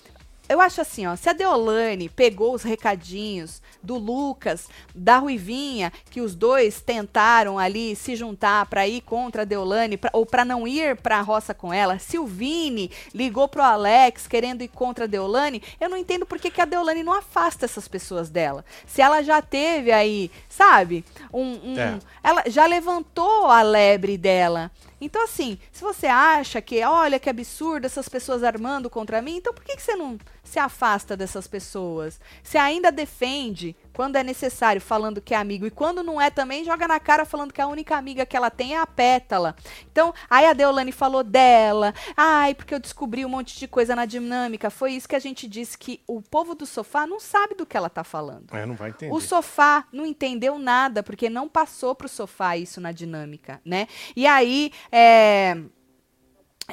Eu 0.51 0.61
acho 0.61 0.81
assim, 0.81 1.07
ó, 1.07 1.15
se 1.15 1.29
a 1.29 1.33
Deolane 1.33 2.09
pegou 2.09 2.53
os 2.53 2.65
recadinhos 2.65 3.63
do 3.83 3.97
Lucas, 3.97 4.69
da 4.93 5.19
Ruivinha, 5.19 5.93
que 6.11 6.21
os 6.21 6.35
dois 6.35 6.81
tentaram 6.81 7.57
ali 7.59 7.95
se 7.95 8.17
juntar 8.17 8.67
pra 8.67 8.87
ir 8.89 9.01
contra 9.03 9.43
a 9.43 9.45
Deolane, 9.45 9.97
pra- 9.97 10.11
ou 10.13 10.27
pra 10.27 10.45
não 10.45 10.67
ir 10.67 10.97
pra 10.97 11.21
roça 11.21 11.55
com 11.55 11.73
ela, 11.73 12.01
se 12.01 12.19
o 12.19 12.27
Vini 12.27 12.91
ligou 13.15 13.47
pro 13.49 13.63
Alex 13.63 14.27
querendo 14.27 14.63
ir 14.63 14.69
contra 14.69 15.05
a 15.05 15.07
Deolane, 15.09 15.63
eu 15.81 15.89
não 15.89 15.97
entendo 15.97 16.27
por 16.27 16.39
que, 16.39 16.51
que 16.51 16.61
a 16.61 16.65
Deolane 16.65 17.05
não 17.05 17.15
afasta 17.15 17.65
essas 17.65 17.87
pessoas 17.87 18.29
dela. 18.29 18.65
Se 18.87 19.01
ela 19.01 19.23
já 19.23 19.41
teve 19.41 19.93
aí, 19.93 20.31
sabe, 20.49 21.05
um, 21.33 21.73
um- 21.75 21.79
É. 21.79 21.99
ela 22.25 22.43
já 22.49 22.67
levantou 22.67 23.47
a 23.47 23.63
lebre 23.63 24.19
dela. 24.19 24.71
Então, 25.01 25.25
assim, 25.25 25.59
se 25.73 25.83
você 25.83 26.07
acha 26.07 26.61
que, 26.61 26.85
olha 26.85 27.19
que 27.19 27.31
absurdo 27.31 27.87
essas 27.87 28.09
pessoas 28.09 28.43
armando 28.45 28.91
contra 28.91 29.23
mim, 29.23 29.37
então 29.37 29.55
por 29.55 29.65
que, 29.65 29.77
que 29.77 29.83
você 29.83 29.97
não 29.97 30.19
se 30.45 30.59
afasta 30.59 31.17
dessas 31.17 31.47
pessoas? 31.47 32.21
Você 32.43 32.59
ainda 32.59 32.93
defende 32.93 33.75
quando 33.93 34.17
é 34.17 34.23
necessário, 34.23 34.81
falando 34.81 35.21
que 35.21 35.35
é 35.35 35.37
amigo, 35.37 35.67
e 35.67 35.71
quando 35.71 36.03
não 36.03 36.21
é 36.21 36.31
também, 36.31 36.65
joga 36.65 36.87
na 36.87 37.01
cara 37.01 37.25
falando 37.25 37.53
que 37.53 37.61
a 37.61 37.67
única 37.67 37.97
amiga 37.97 38.27
que 38.27 38.37
ela 38.37 38.51
tem 38.51 38.75
é 38.75 38.79
a 38.79 38.87
Pétala. 38.87 39.55
Então, 39.91 40.15
aí 40.29 40.47
a 40.47 40.53
Deolane 40.53 40.93
falou 40.93 41.23
dela, 41.23 41.95
ai, 42.17 42.55
porque 42.55 42.75
eu 42.75 42.79
descobri 42.79 43.25
um 43.25 43.29
monte 43.29 43.59
de 43.59 43.67
coisa 43.67 43.95
na 43.97 44.07
dinâmica. 44.07 44.71
Foi 44.71 44.93
isso 44.93 45.09
que 45.09 45.17
a 45.17 45.21
gente 45.21 45.49
disse, 45.49 45.77
que 45.77 46.01
o 46.07 46.21
povo 46.21 46.55
do 46.55 46.67
sofá 46.67 47.07
não 47.07 47.21
sabe 47.21 47.55
do 47.55 47.67
que 47.67 47.77
ela 47.77 47.91
tá 47.91 48.05
falando. 48.05 48.55
É, 48.55 48.65
não 48.67 48.75
vai 48.75 48.91
entender. 48.91 49.13
O 49.13 49.21
sofá 49.21 49.85
não 49.93 50.07
entendeu 50.07 50.59
nada, 50.59 51.03
porque 51.03 51.29
não 51.29 51.49
passou 51.49 51.95
pro 51.95 52.09
sofá 52.09 52.57
isso 52.57 52.81
na 52.81 52.93
dinâmica, 52.93 53.61
né? 53.65 53.87
E 54.15 54.27
aí, 54.27 54.73
é, 54.91 55.57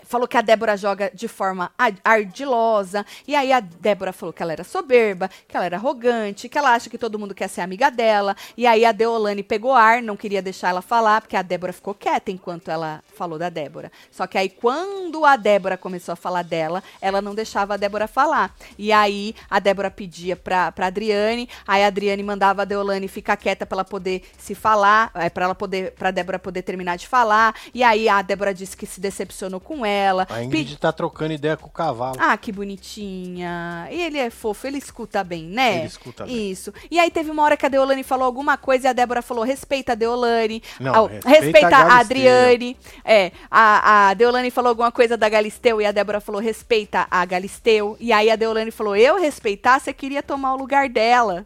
Falou 0.05 0.27
que 0.27 0.37
a 0.37 0.41
Débora 0.41 0.77
joga 0.77 1.11
de 1.13 1.27
forma 1.27 1.71
ardilosa. 2.03 3.05
E 3.27 3.35
aí 3.35 3.51
a 3.51 3.59
Débora 3.59 4.13
falou 4.13 4.33
que 4.33 4.41
ela 4.41 4.53
era 4.53 4.63
soberba, 4.63 5.29
que 5.47 5.55
ela 5.55 5.65
era 5.65 5.77
arrogante, 5.77 6.49
que 6.49 6.57
ela 6.57 6.73
acha 6.73 6.89
que 6.89 6.97
todo 6.97 7.19
mundo 7.19 7.33
quer 7.35 7.47
ser 7.47 7.61
amiga 7.61 7.89
dela. 7.89 8.35
E 8.55 8.65
aí 8.67 8.85
a 8.85 8.91
Deolane 8.91 9.43
pegou 9.43 9.73
ar, 9.73 10.01
não 10.01 10.15
queria 10.15 10.41
deixar 10.41 10.69
ela 10.69 10.81
falar, 10.81 11.21
porque 11.21 11.35
a 11.35 11.41
Débora 11.41 11.73
ficou 11.73 11.93
quieta 11.93 12.31
enquanto 12.31 12.69
ela 12.69 13.03
falou 13.15 13.39
da 13.39 13.49
Débora. 13.49 13.91
Só 14.11 14.27
que 14.27 14.37
aí 14.37 14.49
quando 14.49 15.25
a 15.25 15.35
Débora 15.35 15.77
começou 15.77 16.13
a 16.13 16.15
falar 16.15 16.43
dela, 16.43 16.83
ela 17.01 17.21
não 17.21 17.33
deixava 17.33 17.73
a 17.73 17.77
Débora 17.77 18.07
falar. 18.07 18.55
E 18.77 18.91
aí 18.91 19.35
a 19.49 19.59
Débora 19.59 19.89
pedia 19.89 20.35
pra, 20.35 20.71
pra 20.71 20.87
Adriane, 20.87 21.49
aí 21.67 21.83
a 21.83 21.87
Adriane 21.87 22.23
mandava 22.23 22.61
a 22.61 22.65
Deolane 22.65 23.07
ficar 23.07 23.37
quieta 23.37 23.65
pra 23.65 23.77
ela 23.77 23.85
poder 23.85 24.23
se 24.37 24.53
falar, 24.53 25.11
é, 25.15 25.29
para 25.29 25.45
ela 25.45 25.55
poder, 25.55 25.91
pra 25.93 26.11
Débora 26.11 26.39
poder 26.39 26.61
terminar 26.61 26.97
de 26.97 27.07
falar. 27.07 27.55
E 27.73 27.83
aí 27.83 28.07
a 28.07 28.21
Débora 28.21 28.53
disse 28.53 28.75
que 28.75 28.85
se 28.85 28.99
decepcionou 28.99 29.59
com 29.59 29.85
ela. 29.85 29.86
A 30.29 30.43
Ingrid 30.43 30.65
Pedi- 30.65 30.77
tá 30.77 30.91
trocando 30.91 31.33
ideia 31.33 31.55
com 31.57 31.67
o 31.67 31.71
cavalo. 31.71 32.17
Ah, 32.19 32.37
que 32.37 32.51
bonitinha. 32.51 33.87
E 33.91 34.01
ele 34.01 34.17
é 34.17 34.29
fofo, 34.29 34.67
ele 34.67 34.77
escuta 34.77 35.23
bem, 35.23 35.43
né? 35.45 35.79
Ele 35.79 35.87
escuta 35.87 36.25
bem. 36.25 36.51
Isso. 36.51 36.73
E 36.89 36.99
aí 36.99 37.09
teve 37.09 37.31
uma 37.31 37.43
hora 37.43 37.57
que 37.57 37.65
a 37.65 37.69
Deolane 37.69 38.03
falou 38.03 38.25
alguma 38.25 38.57
coisa 38.57 38.87
e 38.87 38.89
a 38.89 38.93
Débora 38.93 39.21
falou: 39.21 39.43
respeita 39.43 39.93
a 39.93 39.95
Deolane. 39.95 40.61
Não, 40.79 41.05
respeita 41.05 41.29
respeita 41.29 41.75
a 41.77 41.93
a. 41.93 41.99
Adriane. 41.99 42.77
É, 43.03 43.31
a, 43.49 44.09
a 44.09 44.13
Deolane 44.13 44.51
falou 44.51 44.69
alguma 44.69 44.91
coisa 44.91 45.17
da 45.17 45.29
Galisteu 45.29 45.81
e 45.81 45.85
a 45.85 45.91
Débora 45.91 46.19
falou: 46.19 46.41
respeita 46.41 47.07
a 47.09 47.25
Galisteu. 47.25 47.97
E 47.99 48.11
aí 48.11 48.29
a 48.29 48.35
Deolane 48.35 48.71
falou: 48.71 48.95
eu 48.95 49.19
respeitar, 49.19 49.79
você 49.79 49.93
queria 49.93 50.23
tomar 50.23 50.53
o 50.53 50.57
lugar 50.57 50.89
dela. 50.89 51.45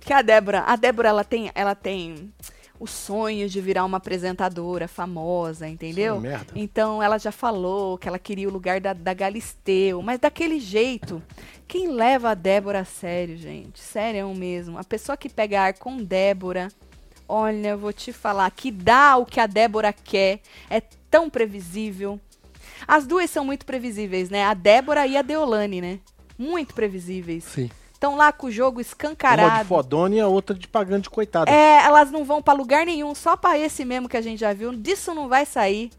Que 0.00 0.12
a 0.12 0.22
Débora, 0.22 0.62
a 0.66 0.76
Débora, 0.76 1.08
ela 1.08 1.24
tem, 1.24 1.50
ela 1.52 1.74
tem 1.74 2.32
o 2.78 2.86
sonho 2.86 3.48
de 3.48 3.60
virar 3.60 3.84
uma 3.84 3.96
apresentadora 3.96 4.86
famosa, 4.86 5.68
entendeu? 5.68 6.20
Merda. 6.20 6.52
Então 6.54 7.02
ela 7.02 7.18
já 7.18 7.32
falou 7.32 7.96
que 7.96 8.08
ela 8.08 8.18
queria 8.18 8.48
o 8.48 8.52
lugar 8.52 8.80
da, 8.80 8.92
da 8.92 9.14
Galisteu, 9.14 10.02
mas 10.02 10.18
daquele 10.18 10.60
jeito. 10.60 11.22
Quem 11.66 11.88
leva 11.88 12.30
a 12.30 12.34
Débora 12.34 12.80
a 12.80 12.84
sério, 12.84 13.36
gente? 13.36 13.80
Sério 13.80 14.32
mesmo. 14.34 14.78
A 14.78 14.84
pessoa 14.84 15.16
que 15.16 15.28
pega 15.28 15.62
ar 15.62 15.74
com 15.74 15.96
Débora, 15.96 16.68
olha, 17.28 17.68
eu 17.68 17.78
vou 17.78 17.92
te 17.92 18.12
falar, 18.12 18.50
que 18.50 18.70
dá 18.70 19.16
o 19.16 19.26
que 19.26 19.40
a 19.40 19.46
Débora 19.46 19.92
quer, 19.92 20.40
é 20.70 20.80
tão 21.10 21.28
previsível. 21.30 22.20
As 22.86 23.06
duas 23.06 23.30
são 23.30 23.44
muito 23.44 23.64
previsíveis, 23.64 24.30
né? 24.30 24.44
A 24.44 24.54
Débora 24.54 25.06
e 25.06 25.16
a 25.16 25.22
Deolane, 25.22 25.80
né? 25.80 25.98
Muito 26.38 26.74
previsíveis. 26.74 27.44
Sim. 27.44 27.70
Estão 27.96 28.14
lá 28.14 28.30
com 28.30 28.48
o 28.48 28.50
jogo 28.50 28.76
Uma 28.76 28.82
de 28.82 28.88
escancarado. 28.88 29.64
fodona 29.66 30.14
e 30.14 30.20
a 30.20 30.28
outra 30.28 30.54
de 30.54 30.68
pagando 30.68 31.04
de 31.04 31.08
coitada. 31.10 31.50
É, 31.50 31.82
elas 31.82 32.10
não 32.10 32.26
vão 32.26 32.42
pra 32.42 32.52
lugar 32.52 32.84
nenhum, 32.84 33.14
só 33.14 33.38
pra 33.38 33.58
esse 33.58 33.86
mesmo 33.86 34.06
que 34.06 34.18
a 34.18 34.20
gente 34.20 34.38
já 34.38 34.52
viu. 34.52 34.74
Disso 34.74 35.14
não 35.14 35.28
vai 35.30 35.46
sair. 35.46 35.90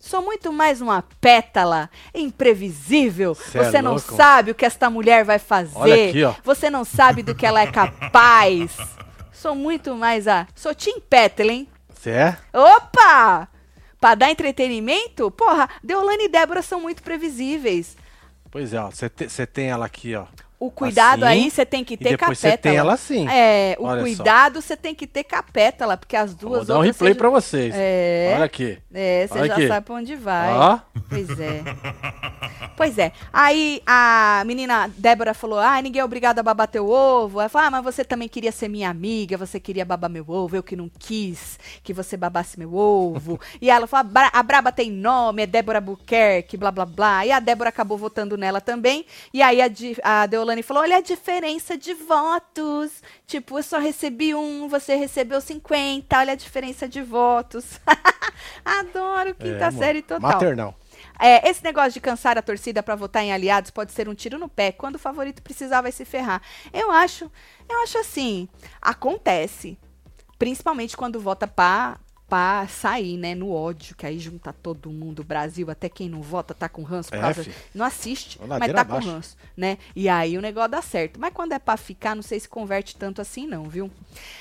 Sou 0.00 0.22
muito 0.22 0.50
mais 0.50 0.80
uma 0.80 1.04
pétala 1.20 1.90
imprevisível. 2.14 3.34
Cê 3.34 3.58
é 3.58 3.64
Você 3.64 3.82
não 3.82 3.92
louco. 3.92 4.14
sabe 4.16 4.50
o 4.50 4.54
que 4.54 4.64
esta 4.64 4.88
mulher 4.88 5.24
vai 5.26 5.38
fazer. 5.38 5.76
Olha 5.78 6.08
aqui, 6.08 6.24
ó. 6.24 6.34
Você 6.42 6.70
não 6.70 6.84
sabe 6.86 7.22
do 7.22 7.34
que 7.34 7.44
ela 7.44 7.60
é 7.60 7.66
capaz. 7.70 8.74
Sou 9.30 9.54
muito 9.54 9.94
mais 9.94 10.26
a. 10.26 10.46
Sou 10.54 10.74
Tim 10.74 11.00
Petal, 11.00 11.50
hein? 11.50 11.68
Você 11.94 12.10
é? 12.10 12.36
Opa! 12.52 13.46
Pra 14.00 14.14
dar 14.14 14.30
entretenimento? 14.30 15.30
Porra, 15.30 15.68
Deolane 15.84 16.24
e 16.24 16.28
Débora 16.28 16.62
são 16.62 16.80
muito 16.80 17.02
previsíveis. 17.02 17.94
Pois 18.50 18.72
é, 18.72 18.80
ó. 18.80 18.90
Você 18.90 19.08
te- 19.08 19.28
você 19.28 19.46
tem 19.46 19.68
ela 19.68 19.84
aqui, 19.86 20.14
ó. 20.16 20.24
O 20.66 20.70
cuidado 20.70 21.24
Assim, 21.24 21.32
aí 21.44 21.50
você 21.50 21.66
tem 21.66 21.82
que 21.82 21.94
E 21.94 21.96
ter 21.96 22.10
depois 22.10 22.38
você 22.38 22.50
capeta. 22.50 22.62
tem 22.68 22.76
ela 22.76 22.92
assim. 22.94 23.28
É, 23.28 23.76
o 23.80 23.84
Olha 23.84 24.02
cuidado 24.02 24.62
você 24.62 24.76
tem 24.76 24.94
que 24.94 25.06
ter 25.06 25.24
capétala, 25.24 25.96
porque 25.96 26.16
as 26.16 26.34
duas 26.34 26.58
Vou 26.58 26.64
dar 26.64 26.78
um 26.78 26.82
replay 26.82 27.12
você 27.12 27.18
pra 27.18 27.28
vocês. 27.28 27.74
É. 27.76 28.32
Olha 28.36 28.44
aqui. 28.44 28.78
É, 28.94 29.26
você 29.26 29.46
já 29.46 29.54
aqui. 29.54 29.68
sabe 29.68 29.86
pra 29.86 29.94
onde 29.96 30.14
vai. 30.14 30.52
Ó. 30.52 30.78
Pois 31.08 31.40
é. 31.40 31.62
Pois 32.76 32.98
é. 32.98 33.12
Aí 33.32 33.80
a 33.86 34.42
menina 34.44 34.90
Débora 34.96 35.34
falou: 35.34 35.58
Ah, 35.58 35.80
ninguém 35.80 36.00
é 36.00 36.04
obrigado 36.04 36.40
a 36.40 36.42
babar 36.42 36.66
teu 36.66 36.88
ovo. 36.88 37.38
Ela 37.38 37.48
falou: 37.48 37.68
Ah, 37.68 37.70
mas 37.70 37.84
você 37.84 38.04
também 38.04 38.28
queria 38.28 38.50
ser 38.50 38.66
minha 38.66 38.90
amiga, 38.90 39.36
você 39.36 39.60
queria 39.60 39.84
babar 39.84 40.10
meu 40.10 40.24
ovo, 40.28 40.56
eu 40.56 40.64
que 40.64 40.74
não 40.74 40.90
quis 40.98 41.60
que 41.84 41.92
você 41.92 42.16
babasse 42.16 42.58
meu 42.58 42.74
ovo. 42.74 43.38
e 43.60 43.70
ela 43.70 43.86
falou: 43.86 44.10
a, 44.14 44.30
a 44.38 44.42
Braba 44.42 44.72
tem 44.72 44.90
nome, 44.90 45.42
é 45.42 45.46
Débora 45.46 45.80
Buquerque, 45.80 46.56
blá 46.56 46.72
blá 46.72 46.84
blá. 46.84 47.24
E 47.24 47.30
a 47.30 47.38
Débora 47.38 47.68
acabou 47.68 47.96
votando 47.96 48.36
nela 48.36 48.60
também. 48.60 49.06
E 49.32 49.40
aí 49.42 49.60
a, 49.62 49.70
a 50.02 50.26
Deolane 50.26 50.51
falou: 50.60 50.82
Olha 50.82 50.96
a 50.96 51.00
diferença 51.00 51.78
de 51.78 51.94
votos. 51.94 53.00
Tipo, 53.26 53.58
eu 53.58 53.62
só 53.62 53.78
recebi 53.78 54.34
um, 54.34 54.68
você 54.68 54.96
recebeu 54.96 55.40
50. 55.40 56.18
Olha 56.18 56.32
a 56.32 56.36
diferença 56.36 56.88
de 56.88 57.00
votos. 57.00 57.80
Adoro, 58.64 59.34
quinta 59.36 59.66
É, 59.66 59.70
série 59.70 60.02
total. 60.02 60.32
Maternal. 60.32 60.76
É, 61.18 61.48
esse 61.48 61.62
negócio 61.62 61.92
de 61.92 62.00
cansar 62.00 62.36
a 62.36 62.42
torcida 62.42 62.82
pra 62.82 62.96
votar 62.96 63.22
em 63.22 63.32
aliados 63.32 63.70
pode 63.70 63.92
ser 63.92 64.08
um 64.08 64.14
tiro 64.14 64.38
no 64.38 64.48
pé. 64.48 64.72
Quando 64.72 64.96
o 64.96 64.98
favorito 64.98 65.40
precisar, 65.42 65.80
vai 65.80 65.92
se 65.92 66.04
ferrar. 66.04 66.42
Eu 66.72 66.90
acho, 66.90 67.30
eu 67.68 67.82
acho 67.82 67.98
assim, 67.98 68.48
acontece. 68.80 69.78
Principalmente 70.38 70.96
quando 70.96 71.20
vota 71.20 71.46
pra, 71.46 71.98
pra 72.32 72.66
sair, 72.66 73.18
né? 73.18 73.34
No 73.34 73.52
ódio, 73.52 73.94
que 73.94 74.06
aí 74.06 74.18
junta 74.18 74.54
todo 74.54 74.90
mundo, 74.90 75.20
o 75.20 75.24
Brasil, 75.24 75.70
até 75.70 75.86
quem 75.86 76.08
não 76.08 76.22
vota 76.22 76.54
tá 76.54 76.66
com 76.66 76.82
ranço 76.82 77.10
por 77.10 77.18
É, 77.18 77.20
causa. 77.20 77.46
Não 77.74 77.84
assiste, 77.84 78.40
mas 78.48 78.72
tá 78.72 78.86
com 78.86 78.92
abaixo. 78.94 79.08
ranço, 79.10 79.36
né? 79.54 79.76
E 79.94 80.08
aí 80.08 80.38
o 80.38 80.40
negócio 80.40 80.70
dá 80.70 80.80
certo. 80.80 81.20
Mas 81.20 81.34
quando 81.34 81.52
é 81.52 81.58
pra 81.58 81.76
ficar, 81.76 82.16
não 82.16 82.22
sei 82.22 82.40
se 82.40 82.48
converte 82.48 82.96
tanto 82.96 83.20
assim, 83.20 83.46
não, 83.46 83.64
viu? 83.64 83.90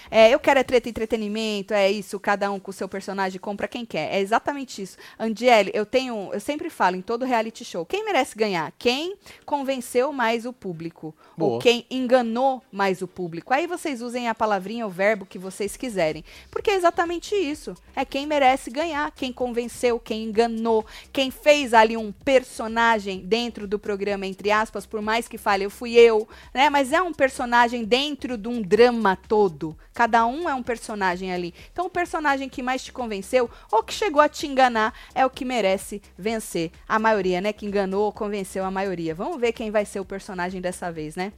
É, 0.09 0.29
eu 0.33 0.39
quero 0.39 0.61
é 0.61 0.63
treta 0.63 0.87
e 0.87 0.91
entretenimento, 0.91 1.73
é 1.73 1.91
isso, 1.91 2.17
cada 2.17 2.49
um 2.49 2.61
com 2.61 2.71
o 2.71 2.73
seu 2.73 2.87
personagem 2.87 3.41
compra 3.41 3.67
quem 3.67 3.85
quer. 3.85 4.13
É 4.13 4.21
exatamente 4.21 4.81
isso. 4.81 4.97
Andiele, 5.19 5.69
eu 5.73 5.85
tenho, 5.85 6.29
eu 6.31 6.39
sempre 6.39 6.69
falo 6.69 6.95
em 6.95 7.01
todo 7.01 7.25
reality 7.25 7.65
show, 7.65 7.85
quem 7.85 8.05
merece 8.05 8.37
ganhar? 8.37 8.71
Quem 8.79 9.17
convenceu 9.45 10.13
mais 10.13 10.45
o 10.45 10.53
público 10.53 11.13
ou 11.37 11.49
Boa. 11.49 11.61
quem 11.61 11.85
enganou 11.91 12.63
mais 12.71 13.01
o 13.01 13.07
público. 13.07 13.53
Aí 13.53 13.67
vocês 13.67 14.01
usem 14.01 14.29
a 14.29 14.35
palavrinha, 14.35 14.87
o 14.87 14.89
verbo 14.89 15.25
que 15.25 15.37
vocês 15.37 15.75
quiserem, 15.75 16.23
porque 16.49 16.71
é 16.71 16.75
exatamente 16.75 17.35
isso. 17.35 17.75
É 17.95 18.05
quem 18.05 18.25
merece 18.25 18.69
ganhar, 18.69 19.11
quem 19.11 19.33
convenceu, 19.33 19.99
quem 19.99 20.23
enganou, 20.23 20.85
quem 21.11 21.29
fez 21.29 21.73
ali 21.73 21.97
um 21.97 22.11
personagem 22.11 23.19
dentro 23.19 23.67
do 23.67 23.77
programa 23.77 24.25
entre 24.25 24.49
aspas, 24.49 24.85
por 24.85 25.01
mais 25.01 25.27
que 25.27 25.37
fale 25.37 25.65
eu 25.65 25.69
fui 25.69 25.93
eu, 25.93 26.27
né? 26.53 26.69
Mas 26.69 26.93
é 26.93 27.01
um 27.01 27.13
personagem 27.13 27.83
dentro 27.83 28.37
de 28.37 28.47
um 28.47 28.61
drama 28.61 29.17
todo. 29.27 29.75
Cada 29.93 30.25
um 30.25 30.49
é 30.49 30.55
um 30.55 30.63
personagem 30.63 31.33
ali. 31.33 31.53
Então, 31.71 31.85
o 31.87 31.89
personagem 31.89 32.47
que 32.47 32.63
mais 32.63 32.83
te 32.83 32.93
convenceu 32.93 33.49
ou 33.69 33.83
que 33.83 33.93
chegou 33.93 34.21
a 34.21 34.29
te 34.29 34.47
enganar 34.47 34.93
é 35.13 35.25
o 35.25 35.29
que 35.29 35.43
merece 35.43 36.01
vencer. 36.17 36.71
A 36.87 36.97
maioria, 36.97 37.41
né? 37.41 37.51
Que 37.51 37.65
enganou 37.65 38.05
ou 38.05 38.13
convenceu 38.13 38.63
a 38.63 38.71
maioria. 38.71 39.13
Vamos 39.13 39.39
ver 39.39 39.51
quem 39.51 39.69
vai 39.69 39.85
ser 39.85 39.99
o 39.99 40.05
personagem 40.05 40.61
dessa 40.61 40.91
vez, 40.91 41.15
né? 41.17 41.33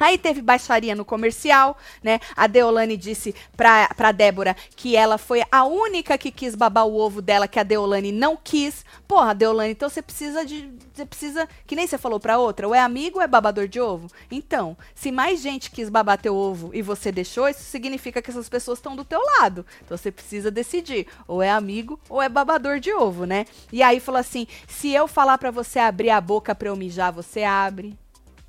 Aí 0.00 0.16
teve 0.16 0.40
baixaria 0.40 0.94
no 0.96 1.04
comercial, 1.04 1.76
né? 2.02 2.18
A 2.34 2.46
Deolane 2.46 2.96
disse 2.96 3.34
pra, 3.54 3.88
pra 3.94 4.12
Débora 4.12 4.56
que 4.74 4.96
ela 4.96 5.18
foi 5.18 5.42
a 5.52 5.64
única 5.64 6.16
que 6.16 6.30
quis 6.30 6.54
babar 6.54 6.86
o 6.86 6.98
ovo 6.98 7.20
dela, 7.20 7.46
que 7.46 7.58
a 7.58 7.62
Deolane 7.62 8.10
não 8.10 8.34
quis. 8.34 8.82
Porra, 9.06 9.34
Deolane, 9.34 9.72
então 9.72 9.90
você 9.90 10.00
precisa 10.00 10.44
de. 10.44 10.72
Você 10.94 11.04
precisa. 11.04 11.46
Que 11.66 11.76
nem 11.76 11.86
você 11.86 11.98
falou 11.98 12.18
pra 12.18 12.38
outra, 12.38 12.66
ou 12.66 12.74
é 12.74 12.80
amigo 12.80 13.18
ou 13.18 13.22
é 13.22 13.26
babador 13.26 13.68
de 13.68 13.78
ovo? 13.78 14.08
Então, 14.30 14.74
se 14.94 15.12
mais 15.12 15.42
gente 15.42 15.70
quis 15.70 15.90
babar 15.90 16.18
teu 16.18 16.34
ovo 16.34 16.70
e 16.72 16.80
você 16.80 17.12
deixou, 17.12 17.46
isso 17.46 17.62
significa 17.62 18.22
que 18.22 18.30
essas 18.30 18.48
pessoas 18.48 18.78
estão 18.78 18.96
do 18.96 19.04
teu 19.04 19.20
lado. 19.38 19.66
Então 19.84 19.96
você 19.98 20.10
precisa 20.10 20.50
decidir. 20.50 21.06
Ou 21.28 21.42
é 21.42 21.50
amigo 21.50 22.00
ou 22.08 22.22
é 22.22 22.28
babador 22.28 22.80
de 22.80 22.90
ovo, 22.92 23.26
né? 23.26 23.44
E 23.70 23.82
aí 23.82 24.00
falou 24.00 24.18
assim: 24.18 24.46
se 24.66 24.90
eu 24.90 25.06
falar 25.06 25.36
pra 25.36 25.50
você 25.50 25.78
abrir 25.78 26.08
a 26.08 26.20
boca 26.20 26.54
pra 26.54 26.68
eu 26.68 26.76
mijar, 26.76 27.12
você 27.12 27.42
abre. 27.42 27.98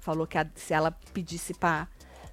Falou 0.02 0.28
que 0.28 0.38
a- 0.38 0.45
se 0.56 0.74
ela 0.74 0.91
pedisse 1.14 1.54
pra. 1.54 1.88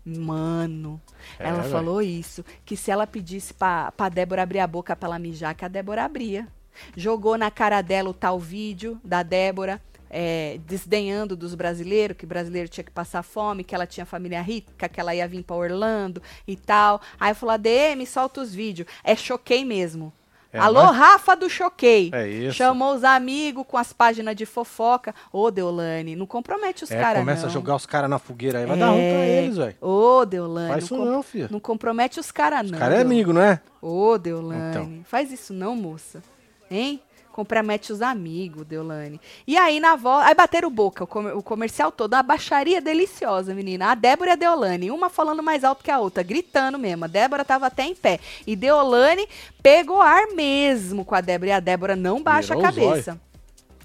Mano, 0.05 1.01
É, 1.39 1.49
ela 1.49 1.63
falou 1.65 2.01
isso. 2.03 2.45
Que 2.65 2.77
se 2.77 2.91
ela 2.91 3.07
pedisse 3.07 3.53
pra, 3.55 3.93
pra 3.93 4.09
Débora 4.09 4.43
abrir 4.43 4.59
a 4.59 4.67
boca 4.67 4.97
pra 4.97 5.07
ela 5.09 5.19
mijar, 5.19 5.55
que 5.55 5.65
a 5.65 5.69
Débora 5.69 6.05
abria. 6.05 6.49
Jogou 6.97 7.37
na 7.37 7.51
cara 7.51 7.83
dela 7.83 8.09
o 8.09 8.15
tal 8.15 8.39
vídeo 8.39 8.99
da 9.05 9.23
Débora. 9.23 9.81
é, 10.11 10.59
desdenhando 10.67 11.37
dos 11.37 11.55
brasileiros, 11.55 12.17
que 12.17 12.25
brasileiro 12.25 12.67
tinha 12.67 12.83
que 12.83 12.91
passar 12.91 13.23
fome, 13.23 13.63
que 13.63 13.75
ela 13.75 13.87
tinha 13.87 14.07
família 14.07 14.41
rica, 14.41 14.89
que 14.89 14.99
ela 14.99 15.15
ia 15.15 15.29
vir 15.29 15.43
pra 15.45 15.55
Orlando 15.55 16.23
e 16.47 16.57
tal. 16.57 16.99
Aí 17.21 17.35
falou, 17.35 17.53
ADM, 17.57 18.07
solta 18.07 18.41
os 18.41 18.55
vídeos. 18.55 18.89
É 19.05 19.15
choquei 19.15 19.67
mesmo. 19.67 20.11
É, 20.51 20.59
Alô, 20.59 20.83
mas- 20.85 20.97
Rafa 20.97 21.37
do 21.37 21.49
Choquei. 21.51 22.11
É 22.13 22.27
isso. 22.27 22.55
Chamou 22.57 22.95
os 22.95 23.05
amigos 23.05 23.65
com 23.69 23.77
as 23.77 23.93
páginas 23.93 24.35
de 24.35 24.47
fofoca. 24.47 25.15
Ô, 25.31 25.51
Deolane, 25.51 26.17
não 26.17 26.25
compromete 26.27 26.85
os 26.85 26.91
É, 26.91 26.99
caras, 26.99 27.21
começa 27.21 27.43
não. 27.43 27.49
a 27.49 27.53
jogar 27.53 27.77
os 27.77 27.85
caras 27.85 28.09
na 28.09 28.19
fogueira 28.19 28.61
aí, 28.61 28.65
vai 28.67 28.79
dar 28.79 28.89
ruim 28.89 28.97
pra 28.99 29.19
É. 29.19 29.43
eles, 29.45 29.57
velho. 29.59 29.77
Ô, 29.81 30.25
Deolane. 30.25 30.69
Faz 30.71 30.85
isso 30.85 30.97
não, 30.97 31.23
filho. 31.23 31.49
Não 31.51 31.61
compromete 31.61 32.19
os 32.19 32.31
caras, 32.31 32.63
não. 32.71 32.73
Os 32.73 32.79
caras 32.79 32.99
é 32.99 33.03
amigo, 33.03 33.33
não 33.33 33.43
é? 33.43 33.61
Ô, 33.83 34.17
Deolane. 34.17 34.71
Então. 34.71 35.01
Faz 35.05 35.31
isso 35.31 35.53
não, 35.53 35.77
moça. 35.77 36.23
Hein? 36.71 37.01
Compromete 37.33 37.93
os 37.93 38.03
amigos, 38.03 38.67
Deolane. 38.67 39.21
E 39.47 39.57
aí, 39.57 39.79
na 39.79 39.95
volta. 39.95 40.27
Aí 40.27 40.35
bateram 40.35 40.69
boca, 40.69 41.05
o, 41.05 41.07
comer- 41.07 41.37
o 41.37 41.43
comercial 41.43 41.93
todo. 41.93 42.15
Uma 42.15 42.23
baixaria 42.23 42.81
deliciosa, 42.81 43.55
menina. 43.55 43.93
A 43.93 43.95
Débora 43.95 44.31
e 44.31 44.33
a 44.33 44.37
Deolane. 44.37 44.91
Uma 44.91 45.09
falando 45.09 45.41
mais 45.41 45.63
alto 45.63 45.85
que 45.85 45.91
a 45.91 46.01
outra, 46.01 46.25
gritando 46.25 46.81
mesmo. 46.81 47.05
A 47.05 47.09
Débora 47.09 47.45
tava 47.45 47.67
até 47.69 47.85
em 47.85 47.95
pé. 47.95 48.19
E 48.45 48.57
Deolane 48.57 49.29
pegou 49.63 50.01
ar 50.03 50.27
mesmo 50.35 51.05
com 51.05 51.15
a 51.15 51.21
Débora. 51.21 51.51
E 51.51 51.53
a 51.53 51.61
Débora 51.61 51.95
não 51.95 52.21
baixa 52.21 52.55
a 52.55 52.57
cabeça. 52.61 53.21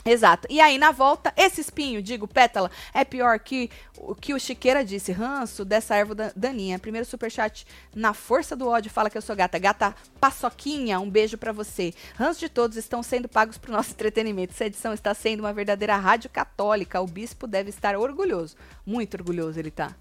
Exato. 0.06 0.48
E 0.50 0.60
aí, 0.60 0.78
na 0.78 0.92
volta, 0.92 1.34
esse 1.38 1.62
espinho, 1.62 2.02
digo, 2.02 2.28
pétala, 2.28 2.70
é 2.94 3.06
pior 3.06 3.40
que 3.40 3.70
o 3.98 4.14
que 4.14 4.34
o 4.34 4.40
Chiqueira 4.40 4.84
disse. 4.84 5.12
Ranço 5.14 5.64
dessa 5.64 5.96
erva 5.96 6.14
da- 6.14 6.32
daninha. 6.36 6.78
Primeiro 6.78 7.06
superchat, 7.08 7.66
na 7.96 8.14
força 8.14 8.54
do 8.56 8.68
ódio, 8.68 8.92
fala 8.92 9.10
que 9.10 9.18
eu 9.18 9.22
sou 9.22 9.36
gata. 9.36 9.58
Gata 9.58 9.96
Paçoquinha, 10.20 11.00
um 11.00 11.10
beijo 11.10 11.38
pra 11.38 11.52
você. 11.54 11.94
Ranço 12.16 12.40
de 12.42 12.50
todos 12.50 12.76
estão 12.76 13.02
sendo 13.02 13.30
pagos 13.30 13.58
pro 13.58 13.72
nosso 13.72 13.92
entretenimento. 13.96 14.54
Essa 14.54 14.66
edição 14.66 14.94
está 14.94 15.14
sendo 15.14 15.40
uma 15.42 15.54
verdadeira 15.54 15.96
rádio 15.96 16.30
católica. 16.30 17.00
O 17.00 17.08
bispo 17.08 17.48
deve 17.48 17.70
estar 17.70 17.96
orgulhoso. 17.96 18.56
Muito 18.86 19.16
orgulhoso 19.16 19.58
ele 19.60 19.72
tá. 19.72 19.96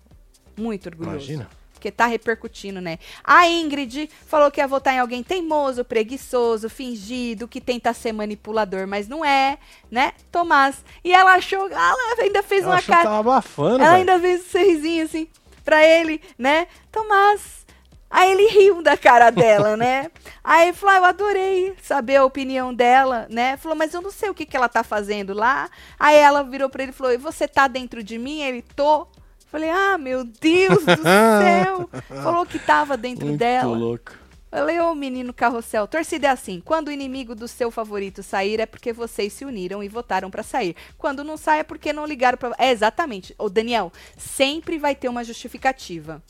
Muito 0.56 0.86
orgulhoso. 0.86 1.16
Imagina. 1.16 1.48
Porque 1.82 1.90
tá 1.90 2.06
repercutindo, 2.06 2.80
né? 2.80 2.96
A 3.24 3.48
Ingrid 3.48 4.08
falou 4.28 4.52
que 4.52 4.60
ia 4.60 4.68
votar 4.68 4.94
em 4.94 5.00
alguém 5.00 5.20
teimoso, 5.20 5.84
preguiçoso, 5.84 6.70
fingido, 6.70 7.48
que 7.48 7.60
tenta 7.60 7.92
ser 7.92 8.12
manipulador, 8.12 8.86
mas 8.86 9.08
não 9.08 9.24
é, 9.24 9.58
né? 9.90 10.12
Tomás. 10.30 10.84
E 11.02 11.12
ela 11.12 11.34
achou. 11.34 11.68
Ela 11.68 12.22
ainda 12.22 12.40
fez 12.40 12.62
Ela 12.62 12.76
uma 12.76 12.82
cara. 12.82 13.02
tava 13.02 13.18
abafando, 13.18 13.82
Ela 13.82 13.94
ainda 13.94 14.16
fez 14.20 14.42
um 14.42 14.44
sorrisinho 14.44 15.04
assim 15.04 15.26
pra 15.64 15.84
ele, 15.84 16.20
né? 16.38 16.68
Tomás. 16.92 17.66
Aí 18.08 18.30
ele 18.30 18.46
riu 18.46 18.80
da 18.80 18.96
cara 18.96 19.30
dela, 19.30 19.74
né? 19.78 20.08
Aí 20.44 20.68
ele 20.68 20.76
falou, 20.76 20.94
ah, 20.94 20.98
eu 20.98 21.04
adorei 21.06 21.74
saber 21.82 22.16
a 22.16 22.24
opinião 22.24 22.72
dela, 22.72 23.26
né? 23.28 23.56
Falou, 23.56 23.76
mas 23.76 23.92
eu 23.92 24.00
não 24.00 24.10
sei 24.12 24.30
o 24.30 24.34
que, 24.34 24.46
que 24.46 24.56
ela 24.56 24.68
tá 24.68 24.84
fazendo 24.84 25.32
lá. 25.34 25.68
Aí 25.98 26.16
ela 26.16 26.44
virou 26.44 26.70
pra 26.70 26.84
ele 26.84 26.92
e 26.92 26.94
falou, 26.94 27.12
e 27.12 27.16
você 27.16 27.48
tá 27.48 27.66
dentro 27.66 28.04
de 28.04 28.18
mim? 28.18 28.40
Ele, 28.42 28.62
tô. 28.76 29.08
Falei, 29.52 29.68
ah, 29.68 29.98
meu 29.98 30.24
Deus 30.24 30.78
do 30.78 31.02
céu. 31.02 31.90
Falou 32.08 32.46
que 32.46 32.58
tava 32.58 32.96
dentro 32.96 33.26
Muito 33.26 33.38
dela. 33.38 33.76
louco. 33.76 34.12
Falei, 34.50 34.80
ô 34.80 34.94
menino 34.94 35.32
carrossel, 35.32 35.86
torcida 35.86 36.28
é 36.28 36.30
assim, 36.30 36.60
quando 36.64 36.88
o 36.88 36.90
inimigo 36.90 37.34
do 37.34 37.46
seu 37.46 37.70
favorito 37.70 38.22
sair 38.22 38.60
é 38.60 38.66
porque 38.66 38.94
vocês 38.94 39.30
se 39.32 39.44
uniram 39.44 39.82
e 39.82 39.88
votaram 39.88 40.30
pra 40.30 40.42
sair. 40.42 40.74
Quando 40.96 41.22
não 41.22 41.36
sai 41.36 41.60
é 41.60 41.62
porque 41.62 41.92
não 41.92 42.06
ligaram 42.06 42.38
pra... 42.38 42.54
É, 42.58 42.70
exatamente. 42.70 43.34
Ô 43.38 43.50
Daniel, 43.50 43.92
sempre 44.16 44.78
vai 44.78 44.94
ter 44.94 45.10
uma 45.10 45.22
justificativa 45.22 46.22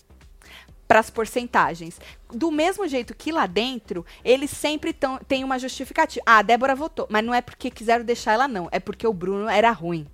para 0.88 0.98
as 0.98 1.08
porcentagens. 1.08 2.00
Do 2.28 2.50
mesmo 2.50 2.88
jeito 2.88 3.14
que 3.14 3.30
lá 3.30 3.46
dentro, 3.46 4.04
eles 4.24 4.50
sempre 4.50 4.92
tão, 4.92 5.18
têm 5.18 5.44
uma 5.44 5.60
justificativa. 5.60 6.24
Ah, 6.26 6.38
a 6.38 6.42
Débora 6.42 6.74
votou, 6.74 7.06
mas 7.08 7.24
não 7.24 7.32
é 7.32 7.40
porque 7.40 7.70
quiseram 7.70 8.04
deixar 8.04 8.32
ela 8.32 8.48
não, 8.48 8.68
é 8.72 8.80
porque 8.80 9.06
o 9.06 9.12
Bruno 9.12 9.48
era 9.48 9.70
ruim. 9.70 10.08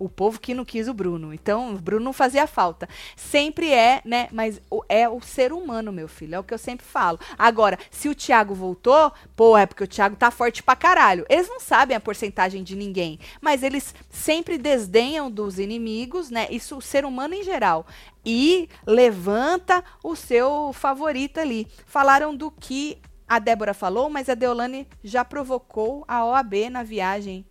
O 0.00 0.08
povo 0.08 0.40
que 0.40 0.54
não 0.54 0.64
quis 0.64 0.88
o 0.88 0.94
Bruno. 0.94 1.34
Então, 1.34 1.74
o 1.74 1.78
Bruno 1.78 2.02
não 2.02 2.12
fazia 2.14 2.46
falta. 2.46 2.88
Sempre 3.14 3.70
é, 3.70 4.00
né? 4.02 4.28
Mas 4.32 4.58
é 4.88 5.06
o 5.06 5.20
ser 5.20 5.52
humano, 5.52 5.92
meu 5.92 6.08
filho. 6.08 6.36
É 6.36 6.38
o 6.38 6.42
que 6.42 6.54
eu 6.54 6.58
sempre 6.58 6.86
falo. 6.86 7.20
Agora, 7.38 7.78
se 7.90 8.08
o 8.08 8.14
Thiago 8.14 8.54
voltou, 8.54 9.12
pô, 9.36 9.58
é 9.58 9.66
porque 9.66 9.84
o 9.84 9.86
Thiago 9.86 10.16
tá 10.16 10.30
forte 10.30 10.62
pra 10.62 10.74
caralho. 10.74 11.26
Eles 11.28 11.48
não 11.48 11.60
sabem 11.60 11.94
a 11.94 12.00
porcentagem 12.00 12.64
de 12.64 12.74
ninguém. 12.74 13.20
Mas 13.42 13.62
eles 13.62 13.94
sempre 14.08 14.56
desdenham 14.56 15.30
dos 15.30 15.58
inimigos, 15.58 16.30
né? 16.30 16.48
Isso 16.50 16.78
o 16.78 16.82
ser 16.82 17.04
humano 17.04 17.34
em 17.34 17.44
geral. 17.44 17.86
E 18.24 18.70
levanta 18.86 19.84
o 20.02 20.16
seu 20.16 20.72
favorito 20.72 21.38
ali. 21.38 21.68
Falaram 21.84 22.34
do 22.34 22.50
que 22.50 22.96
a 23.28 23.38
Débora 23.38 23.74
falou, 23.74 24.08
mas 24.08 24.28
a 24.28 24.34
Deolane 24.34 24.88
já 25.04 25.24
provocou 25.24 26.04
a 26.08 26.24
OAB 26.24 26.70
na 26.70 26.82
viagem 26.82 27.44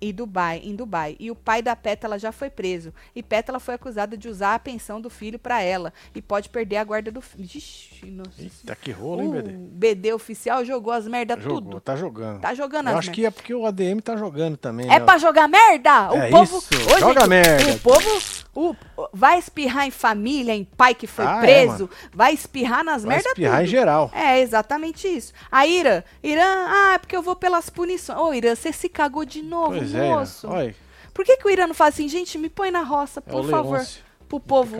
E 0.00 0.12
Dubai, 0.12 0.60
em 0.62 0.74
Dubai. 0.76 1.16
E 1.18 1.30
o 1.30 1.34
pai 1.34 1.62
da 1.62 1.74
Pétala 1.74 2.18
já 2.18 2.30
foi 2.32 2.50
preso. 2.50 2.92
E 3.14 3.22
Pétala 3.22 3.58
foi 3.58 3.74
acusada 3.74 4.16
de 4.16 4.28
usar 4.28 4.54
a 4.54 4.58
pensão 4.58 5.00
do 5.00 5.08
filho 5.08 5.38
para 5.38 5.62
ela. 5.62 5.92
E 6.14 6.20
pode 6.20 6.48
perder 6.50 6.76
a 6.76 6.84
guarda 6.84 7.10
do 7.10 7.20
filho. 7.22 7.44
Ixi, 7.44 8.06
nossa. 8.06 8.30
Eita, 8.38 8.76
que 8.76 8.90
rolo, 8.90 9.22
hein, 9.22 9.28
o 9.28 9.32
BD? 9.32 9.50
BD 9.52 10.12
oficial 10.12 10.64
jogou 10.64 10.92
as 10.92 11.06
merda 11.08 11.38
Jogou, 11.40 11.62
tudo. 11.62 11.80
tá 11.80 11.96
jogando. 11.96 12.40
Tá 12.40 12.52
jogando 12.54 12.88
Eu 12.88 12.92
as 12.92 12.98
acho 12.98 13.08
merda. 13.08 13.14
que 13.22 13.26
é 13.26 13.30
porque 13.30 13.54
o 13.54 13.64
ADM 13.66 14.00
tá 14.00 14.16
jogando 14.16 14.56
também. 14.56 14.86
É 14.86 14.98
né? 14.98 15.00
pra 15.00 15.16
jogar 15.18 15.48
merda? 15.48 16.12
O 16.12 16.16
É 16.16 16.30
povo. 16.30 16.58
isso, 16.58 16.74
Ô, 16.94 16.98
joga 16.98 17.20
gente, 17.20 17.28
merda. 17.30 17.72
O 17.72 17.78
povo 17.80 18.22
o- 18.54 18.76
vai 19.12 19.38
espirrar 19.38 19.86
em 19.86 19.90
família, 19.90 20.54
em 20.54 20.64
pai 20.64 20.94
que 20.94 21.06
foi 21.06 21.24
Ah, 21.26 21.38
é, 21.38 21.40
preso, 21.40 21.88
vai 22.12 22.32
espirrar 22.34 22.84
nas 22.84 23.02
Vai 23.02 23.14
merda 23.16 23.28
espirrar 23.30 23.60
em 23.60 23.64
tudo. 23.64 23.70
geral. 23.70 24.10
É, 24.14 24.40
exatamente 24.40 25.06
isso. 25.08 25.32
A 25.50 25.66
Irã, 25.66 26.02
Irã, 26.22 26.42
ah, 26.44 26.92
é 26.94 26.98
porque 26.98 27.16
eu 27.16 27.22
vou 27.22 27.36
pelas 27.36 27.68
punições. 27.70 28.18
Ô, 28.18 28.32
Irã, 28.34 28.54
você 28.54 28.72
se 28.72 28.88
cagou 28.88 29.24
de 29.24 29.42
novo, 29.42 29.76
Pois 29.78 29.85
é, 29.94 30.10
moço. 30.10 30.48
olha, 30.48 30.74
Por 31.14 31.24
que, 31.24 31.36
que 31.36 31.46
o 31.46 31.50
Irã 31.50 31.66
não 31.66 31.74
fala 31.74 31.88
assim, 31.90 32.08
gente, 32.08 32.36
me 32.38 32.48
põe 32.50 32.70
na 32.70 32.82
roça, 32.82 33.20
é 33.20 33.30
por 33.30 33.48
favor, 33.48 33.74
Leôncio. 33.74 34.02
pro 34.28 34.38
povo, 34.40 34.76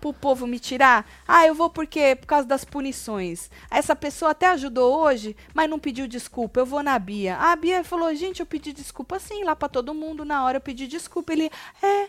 pro 0.00 0.12
povo 0.12 0.46
me 0.46 0.58
tirar? 0.58 1.08
Ah, 1.26 1.46
eu 1.46 1.54
vou 1.54 1.70
porque 1.70 2.16
por 2.16 2.26
causa 2.26 2.46
das 2.46 2.64
punições. 2.64 3.50
Essa 3.70 3.94
pessoa 3.94 4.30
até 4.32 4.46
ajudou 4.48 4.96
hoje, 5.04 5.36
mas 5.54 5.68
não 5.70 5.78
pediu 5.78 6.06
desculpa. 6.08 6.60
Eu 6.60 6.66
vou 6.66 6.82
na 6.82 6.98
Bia. 6.98 7.36
A 7.36 7.54
Bia 7.56 7.82
falou: 7.84 8.14
"Gente, 8.14 8.40
eu 8.40 8.46
pedi 8.46 8.72
desculpa 8.72 9.18
sim, 9.18 9.44
lá 9.44 9.54
pra 9.56 9.68
todo 9.68 9.94
mundo 9.94 10.24
na 10.24 10.44
hora 10.44 10.56
eu 10.58 10.60
pedi 10.60 10.86
desculpa". 10.86 11.32
Ele: 11.32 11.50
"É, 11.82 12.04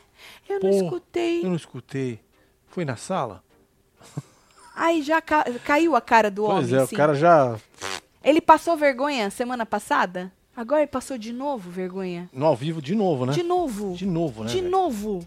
eu 0.48 0.60
não 0.62 0.70
Pô, 0.70 0.76
escutei". 0.84 1.44
Eu 1.44 1.50
não 1.50 1.56
escutei. 1.56 2.20
Foi 2.68 2.86
na 2.86 2.96
sala? 2.96 3.44
Aí 4.76 5.02
já 5.02 5.22
ca- 5.22 5.46
caiu 5.66 5.96
a 5.96 6.02
cara 6.02 6.32
do 6.32 6.46
pois 6.46 6.72
homem, 6.72 6.84
é, 6.84 6.86
sim. 6.88 6.96
o 6.96 6.98
cara 6.98 7.14
já. 7.14 7.58
Ele 8.24 8.40
passou 8.42 8.78
vergonha 8.78 9.30
semana 9.30 9.66
passada? 9.66 10.32
Agora 10.60 10.82
ele 10.82 10.88
passou 10.88 11.18
de 11.18 11.32
novo 11.32 11.72
vergonha. 11.72 12.30
No 12.34 12.46
ao 12.46 12.54
vivo 12.54 12.82
de 12.82 12.94
novo, 12.94 13.26
né? 13.26 13.32
De 13.32 13.44
novo. 13.44 13.94
De 13.96 14.06
novo, 14.06 14.44
né? 14.44 14.50
De 14.50 14.62
novo. 14.62 15.26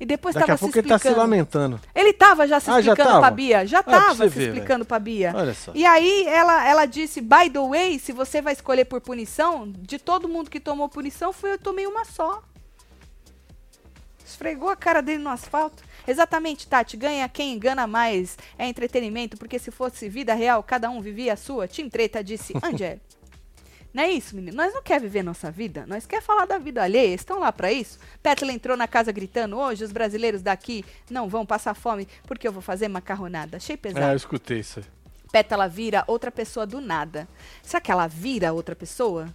E 0.00 0.04
depois 0.04 0.34
Daqui 0.34 0.46
tava 0.48 0.56
a 0.56 0.58
pouco 0.58 0.72
se 0.72 0.80
ele 0.80 0.88
tá 0.88 0.96
explicando. 0.96 1.14
se 1.14 1.20
lamentando. 1.20 1.80
Ele 1.94 2.12
tava 2.12 2.44
já 2.48 2.58
se 2.58 2.68
Ah, 2.68 2.80
já 2.80 2.90
explicando 2.92 3.08
tava? 3.08 3.20
pra 3.20 3.30
Bia. 3.30 3.64
Já 3.64 3.78
Ah, 3.78 3.82
tava 3.84 4.14
se 4.28 4.28
ver, 4.36 4.48
explicando 4.48 4.84
pra 4.84 4.98
Bia. 4.98 5.32
Olha 5.32 5.54
só. 5.54 5.70
E 5.76 5.86
aí 5.86 6.24
ela, 6.26 6.66
ela 6.68 6.86
disse, 6.86 7.20
by 7.20 7.48
the 7.52 7.60
way, 7.68 8.00
se 8.00 8.10
você 8.10 8.42
vai 8.42 8.52
escolher 8.52 8.84
por 8.86 9.00
punição, 9.00 9.70
de 9.78 9.96
todo 9.96 10.28
mundo 10.28 10.50
que 10.50 10.58
tomou 10.58 10.88
punição, 10.88 11.32
foi 11.32 11.52
eu 11.52 11.58
tomei 11.58 11.86
uma 11.86 12.04
só. 12.04 12.42
Esfregou 14.26 14.68
a 14.70 14.76
cara 14.76 15.00
dele 15.00 15.22
no 15.22 15.30
asfalto. 15.30 15.84
Exatamente, 16.06 16.66
Tati. 16.66 16.96
Ganha 16.96 17.28
quem 17.28 17.52
engana 17.54 17.86
mais. 17.86 18.36
É 18.58 18.66
entretenimento, 18.66 19.36
porque 19.36 19.58
se 19.58 19.70
fosse 19.70 20.08
vida 20.08 20.34
real, 20.34 20.62
cada 20.64 20.90
um 20.90 21.00
vivia 21.00 21.32
a 21.34 21.36
sua. 21.36 21.68
Tim 21.68 21.88
Treta 21.88 22.24
disse, 22.24 22.54
Angelo. 22.62 23.00
Não 23.92 24.02
é 24.02 24.10
isso, 24.10 24.36
menino? 24.36 24.56
Nós 24.56 24.72
não 24.72 24.82
quer 24.82 25.00
viver 25.00 25.22
nossa 25.22 25.50
vida. 25.50 25.84
Nós 25.86 26.06
quer 26.06 26.22
falar 26.22 26.44
da 26.44 26.58
vida 26.58 26.82
alheia. 26.82 27.14
Estão 27.14 27.38
lá 27.40 27.50
pra 27.50 27.72
isso. 27.72 27.98
Pétala 28.22 28.52
entrou 28.52 28.76
na 28.76 28.86
casa 28.86 29.10
gritando: 29.10 29.56
hoje 29.56 29.84
os 29.84 29.92
brasileiros 29.92 30.42
daqui 30.42 30.84
não 31.10 31.28
vão 31.28 31.46
passar 31.46 31.74
fome 31.74 32.06
porque 32.26 32.46
eu 32.46 32.52
vou 32.52 32.62
fazer 32.62 32.88
macarronada. 32.88 33.56
Achei 33.56 33.76
pesado. 33.76 34.06
É, 34.06 34.12
eu 34.12 34.16
escutei 34.16 34.60
isso. 34.60 34.82
Pétala 35.32 35.68
vira 35.68 36.04
outra 36.06 36.30
pessoa 36.30 36.66
do 36.66 36.80
nada. 36.80 37.28
Será 37.62 37.80
que 37.80 37.90
ela 37.90 38.06
vira 38.06 38.52
outra 38.52 38.74
pessoa? 38.74 39.28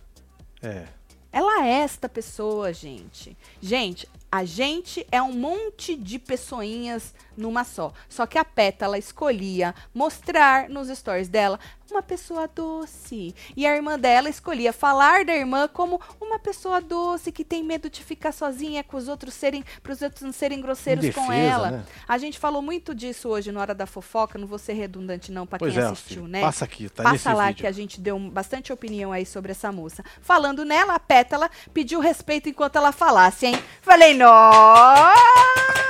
É. 0.61 0.85
Ela 1.31 1.65
é 1.65 1.71
esta 1.81 2.07
pessoa, 2.07 2.71
gente. 2.71 3.35
Gente, 3.59 4.07
a 4.31 4.45
gente 4.45 5.05
é 5.11 5.19
um 5.19 5.31
monte 5.33 5.95
de 5.95 6.19
pessoinhas 6.19 7.13
numa 7.35 7.63
só. 7.63 7.91
Só 8.07 8.27
que 8.27 8.37
a 8.37 8.45
Pétala 8.45 8.99
escolhia 8.99 9.73
mostrar 9.93 10.69
nos 10.69 10.89
stories 10.95 11.29
dela 11.29 11.59
uma 11.93 12.01
pessoa 12.01 12.47
doce. 12.47 13.35
E 13.55 13.65
a 13.65 13.75
irmã 13.75 13.97
dela 13.99 14.27
escolhia 14.29 14.73
falar 14.73 15.23
da 15.23 15.33
irmã 15.35 15.67
como 15.67 16.01
uma 16.19 16.39
pessoa 16.39 16.81
doce 16.81 17.31
que 17.31 17.43
tem 17.45 17.63
medo 17.63 17.89
de 17.89 18.03
ficar 18.03 18.31
sozinha 18.31 18.83
com 18.83 18.97
os 18.97 19.07
outros 19.07 19.33
serem, 19.33 19.63
para 19.81 19.93
os 19.93 20.01
outros 20.01 20.21
não 20.23 20.31
serem 20.33 20.59
grosseiros 20.59 21.05
com 21.13 21.25
Indefesa, 21.25 21.43
ela. 21.43 21.71
né? 21.71 21.85
A 22.07 22.17
gente 22.17 22.39
falou 22.39 22.61
muito 22.61 22.95
disso 22.95 23.29
hoje 23.29 23.51
na 23.51 23.61
hora 23.61 23.75
da 23.75 23.85
fofoca, 23.85 24.39
não 24.39 24.47
vou 24.47 24.57
ser 24.57 24.73
redundante 24.73 25.31
não 25.31 25.45
para 25.45 25.59
quem 25.59 25.67
é, 25.77 25.81
assistiu, 25.81 26.23
filho. 26.23 26.27
né? 26.27 26.41
Passa 26.41 26.65
aqui, 26.65 26.89
tá 26.89 27.03
Passa 27.03 27.33
lá 27.33 27.47
vídeo. 27.47 27.61
que 27.61 27.67
a 27.67 27.71
gente 27.71 28.01
deu 28.01 28.17
bastante 28.19 28.73
opinião 28.73 29.11
aí 29.11 29.25
sobre 29.25 29.51
essa 29.51 29.71
moça. 29.71 30.03
Falando 30.21 30.65
nela, 30.65 30.95
a 30.95 30.99
Pétala 30.99 31.49
pediu 31.73 31.99
respeito 31.99 32.49
enquanto 32.49 32.75
ela 32.75 32.91
falasse, 32.91 33.45
hein? 33.45 33.59
Falei, 33.81 34.15
nossa! 34.15 35.13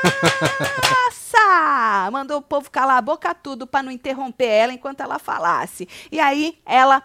Mandou 2.11 2.38
o 2.38 2.41
povo 2.41 2.69
calar 2.71 2.97
a 2.97 3.01
boca 3.01 3.34
tudo 3.34 3.65
pra 3.67 3.81
não 3.84 3.91
interromper 3.91 4.45
ela 4.47 4.73
enquanto 4.73 5.01
ela 5.01 5.19
falasse. 5.19 5.88
E 6.11 6.19
aí, 6.19 6.57
ela... 6.65 7.03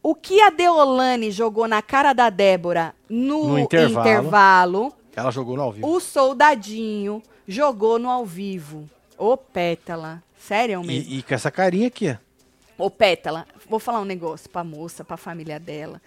O 0.00 0.14
que 0.14 0.40
a 0.40 0.48
Deolane 0.48 1.30
jogou 1.32 1.66
na 1.66 1.82
cara 1.82 2.12
da 2.12 2.30
Débora 2.30 2.94
no, 3.10 3.48
No 3.48 3.58
intervalo. 3.58 4.00
intervalo, 4.08 4.92
Ela 5.14 5.30
jogou 5.32 5.56
no 5.56 5.62
ao 5.62 5.72
vivo. 5.72 5.88
o 5.88 5.98
soldadinho 6.00 7.20
jogou 7.48 7.98
no 7.98 8.08
ao 8.08 8.24
vivo. 8.24 8.88
Ô, 9.18 9.36
Pétala. 9.36 10.22
Sério 10.38 10.80
mesmo. 10.84 11.10
E, 11.10 11.18
e 11.18 11.22
com 11.22 11.34
essa 11.34 11.50
carinha 11.50 11.88
aqui, 11.88 12.16
ó. 12.78 12.84
Ô, 12.84 12.88
Pétala, 12.88 13.44
vou 13.68 13.80
falar 13.80 14.00
um 14.00 14.04
negócio 14.04 14.48
pra 14.48 14.62
moça, 14.62 15.04
pra 15.04 15.16
família 15.16 15.58
dela. 15.58 16.00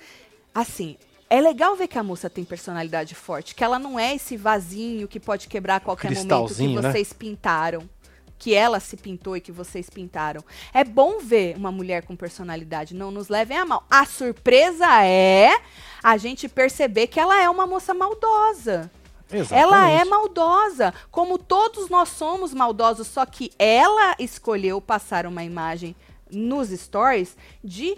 Assim, 0.56 0.96
é 1.32 1.40
legal 1.40 1.78
ver 1.78 1.88
que 1.88 1.98
a 1.98 2.04
moça 2.04 2.30
tem 2.30 2.44
personalidade 2.44 3.16
forte, 3.16 3.56
que 3.56 3.64
ela 3.64 3.80
não 3.80 3.98
é 3.98 4.14
esse 4.14 4.36
vasinho 4.36 5.08
que 5.08 5.18
pode 5.18 5.48
quebrar 5.48 5.78
a 5.78 5.80
qualquer 5.80 6.12
momento 6.12 6.54
que 6.54 6.68
né? 6.68 6.82
vocês 6.82 7.14
pintaram. 7.14 7.90
Que 8.38 8.54
ela 8.54 8.80
se 8.80 8.98
pintou 8.98 9.38
e 9.38 9.42
que 9.42 9.52
vocês 9.52 9.90
pintaram. 9.90 10.44
É 10.74 10.84
bom 10.84 11.20
ver 11.20 11.56
uma 11.56 11.72
mulher 11.72 12.04
com 12.04 12.16
personalidade, 12.16 12.94
não 12.94 13.12
nos 13.12 13.30
levem 13.30 13.56
a 13.56 13.64
mal. 13.64 13.86
A 13.90 14.04
surpresa 14.04 15.06
é 15.06 15.58
a 16.04 16.18
gente 16.18 16.50
perceber 16.50 17.08
que 17.08 17.20
ela 17.20 17.42
é 17.42 17.50
uma 17.50 17.66
moça 17.66 17.94
maldosa. 17.94 18.92
Ela 19.30 19.90
é 19.90 20.02
Exatamente. 20.02 20.10
maldosa, 20.10 20.94
como 21.10 21.38
todos 21.38 21.88
nós 21.88 22.10
somos 22.10 22.54
maldosos, 22.54 23.08
só 23.08 23.26
que 23.26 23.52
ela 23.58 24.16
escolheu 24.20 24.82
passar 24.82 25.26
uma 25.26 25.44
imagem 25.44 25.96
nos 26.30 26.70
stories 26.70 27.38
de 27.64 27.98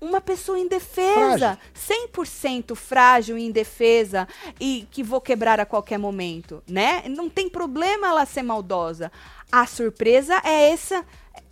uma 0.00 0.20
pessoa 0.20 0.58
indefesa, 0.58 1.58
100% 1.74 2.74
frágil 2.74 3.38
e 3.38 3.46
indefesa 3.46 4.28
e 4.60 4.86
que 4.90 5.02
vou 5.02 5.20
quebrar 5.20 5.58
a 5.58 5.66
qualquer 5.66 5.98
momento, 5.98 6.62
né? 6.68 7.04
Não 7.08 7.28
tem 7.28 7.48
problema 7.48 8.08
ela 8.08 8.26
ser 8.26 8.42
maldosa. 8.42 9.10
A 9.50 9.66
surpresa 9.66 10.40
é 10.44 10.70
essa 10.70 11.04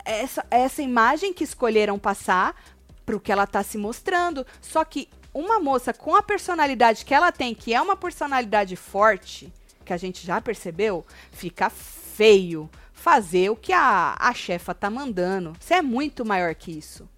essa, 0.05 0.45
essa 0.51 0.83
imagem 0.83 1.33
que 1.33 1.45
escolheram 1.45 1.99
passar 1.99 2.55
pro 3.05 3.21
que 3.21 3.33
ela 3.33 3.47
tá 3.47 3.63
se 3.63 3.79
mostrando. 3.79 4.47
Só 4.61 4.85
que 4.85 5.09
uma 5.33 5.59
moça 5.59 5.93
com 5.93 6.15
a 6.15 6.23
personalidade 6.23 7.05
que 7.05 7.15
ela 7.15 7.33
tem, 7.33 7.55
que 7.55 7.75
é 7.75 7.81
uma 7.81 7.97
personalidade 7.97 8.77
forte, 8.77 9.53
que 9.85 9.93
a 9.93 9.97
gente 9.97 10.25
já 10.27 10.41
percebeu, 10.41 11.05
fica 11.33 11.71
feio 11.71 12.71
fazer 12.93 13.51
o 13.51 13.57
que 13.57 13.73
a, 13.73 14.17
a 14.19 14.33
chefa 14.33 14.75
tá 14.75 14.89
mandando. 14.89 15.55
Você 15.59 15.75
é 15.75 15.83
muito 15.83 16.25
maior 16.25 16.55
que 16.55 16.71
isso. 16.71 17.09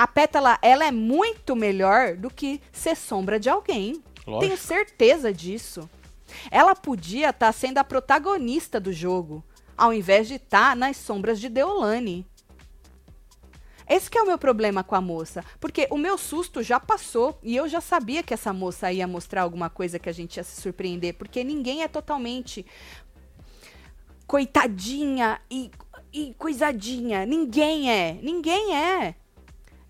A 0.00 0.06
Pétala, 0.06 0.58
ela 0.62 0.86
é 0.86 0.90
muito 0.90 1.54
melhor 1.54 2.16
do 2.16 2.30
que 2.30 2.58
ser 2.72 2.96
sombra 2.96 3.38
de 3.38 3.50
alguém. 3.50 4.02
Lógico. 4.26 4.40
Tenho 4.40 4.56
certeza 4.56 5.30
disso. 5.30 5.90
Ela 6.50 6.74
podia 6.74 7.28
estar 7.28 7.52
sendo 7.52 7.76
a 7.76 7.84
protagonista 7.84 8.80
do 8.80 8.94
jogo, 8.94 9.44
ao 9.76 9.92
invés 9.92 10.26
de 10.26 10.36
estar 10.36 10.74
nas 10.74 10.96
sombras 10.96 11.38
de 11.38 11.50
Deolane. 11.50 12.26
Esse 13.86 14.10
que 14.10 14.16
é 14.16 14.22
o 14.22 14.26
meu 14.26 14.38
problema 14.38 14.82
com 14.82 14.94
a 14.94 15.02
moça, 15.02 15.44
porque 15.60 15.86
o 15.90 15.98
meu 15.98 16.16
susto 16.16 16.62
já 16.62 16.80
passou 16.80 17.38
e 17.42 17.54
eu 17.54 17.68
já 17.68 17.82
sabia 17.82 18.22
que 18.22 18.32
essa 18.32 18.54
moça 18.54 18.90
ia 18.90 19.06
mostrar 19.06 19.42
alguma 19.42 19.68
coisa 19.68 19.98
que 19.98 20.08
a 20.08 20.14
gente 20.14 20.38
ia 20.38 20.44
se 20.44 20.62
surpreender, 20.62 21.12
porque 21.12 21.44
ninguém 21.44 21.82
é 21.82 21.88
totalmente 21.88 22.64
coitadinha 24.26 25.42
e, 25.50 25.70
e 26.10 26.32
coisadinha. 26.38 27.26
Ninguém 27.26 27.92
é, 27.92 28.18
ninguém 28.22 28.74
é. 28.74 29.19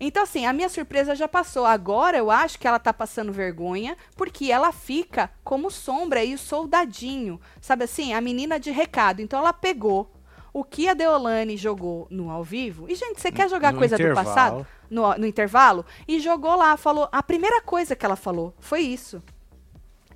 Então, 0.03 0.23
assim, 0.23 0.47
a 0.47 0.51
minha 0.51 0.67
surpresa 0.67 1.13
já 1.15 1.27
passou. 1.27 1.63
Agora 1.63 2.17
eu 2.17 2.31
acho 2.31 2.57
que 2.57 2.67
ela 2.67 2.79
tá 2.79 2.91
passando 2.91 3.31
vergonha, 3.31 3.95
porque 4.17 4.51
ela 4.51 4.71
fica 4.71 5.29
como 5.43 5.69
sombra 5.69 6.23
e 6.23 6.33
o 6.33 6.39
soldadinho. 6.39 7.39
Sabe 7.61 7.83
assim? 7.83 8.11
A 8.11 8.19
menina 8.19 8.59
de 8.59 8.71
recado. 8.71 9.21
Então 9.21 9.37
ela 9.37 9.53
pegou 9.53 10.11
o 10.51 10.63
que 10.63 10.89
a 10.89 10.95
Deolane 10.95 11.55
jogou 11.55 12.07
no 12.09 12.31
ao 12.31 12.43
vivo. 12.43 12.89
E, 12.89 12.95
gente, 12.95 13.21
você 13.21 13.31
quer 13.31 13.47
jogar 13.47 13.71
No 13.73 13.77
coisa 13.77 13.95
do 13.95 14.01
intervalo. 14.01 14.27
passado? 14.27 14.67
No, 14.89 15.13
no 15.19 15.27
intervalo? 15.27 15.85
E 16.07 16.19
jogou 16.19 16.55
lá, 16.55 16.75
falou. 16.77 17.07
A 17.11 17.21
primeira 17.21 17.61
coisa 17.61 17.95
que 17.95 18.03
ela 18.03 18.15
falou 18.15 18.55
foi 18.59 18.81
isso 18.81 19.21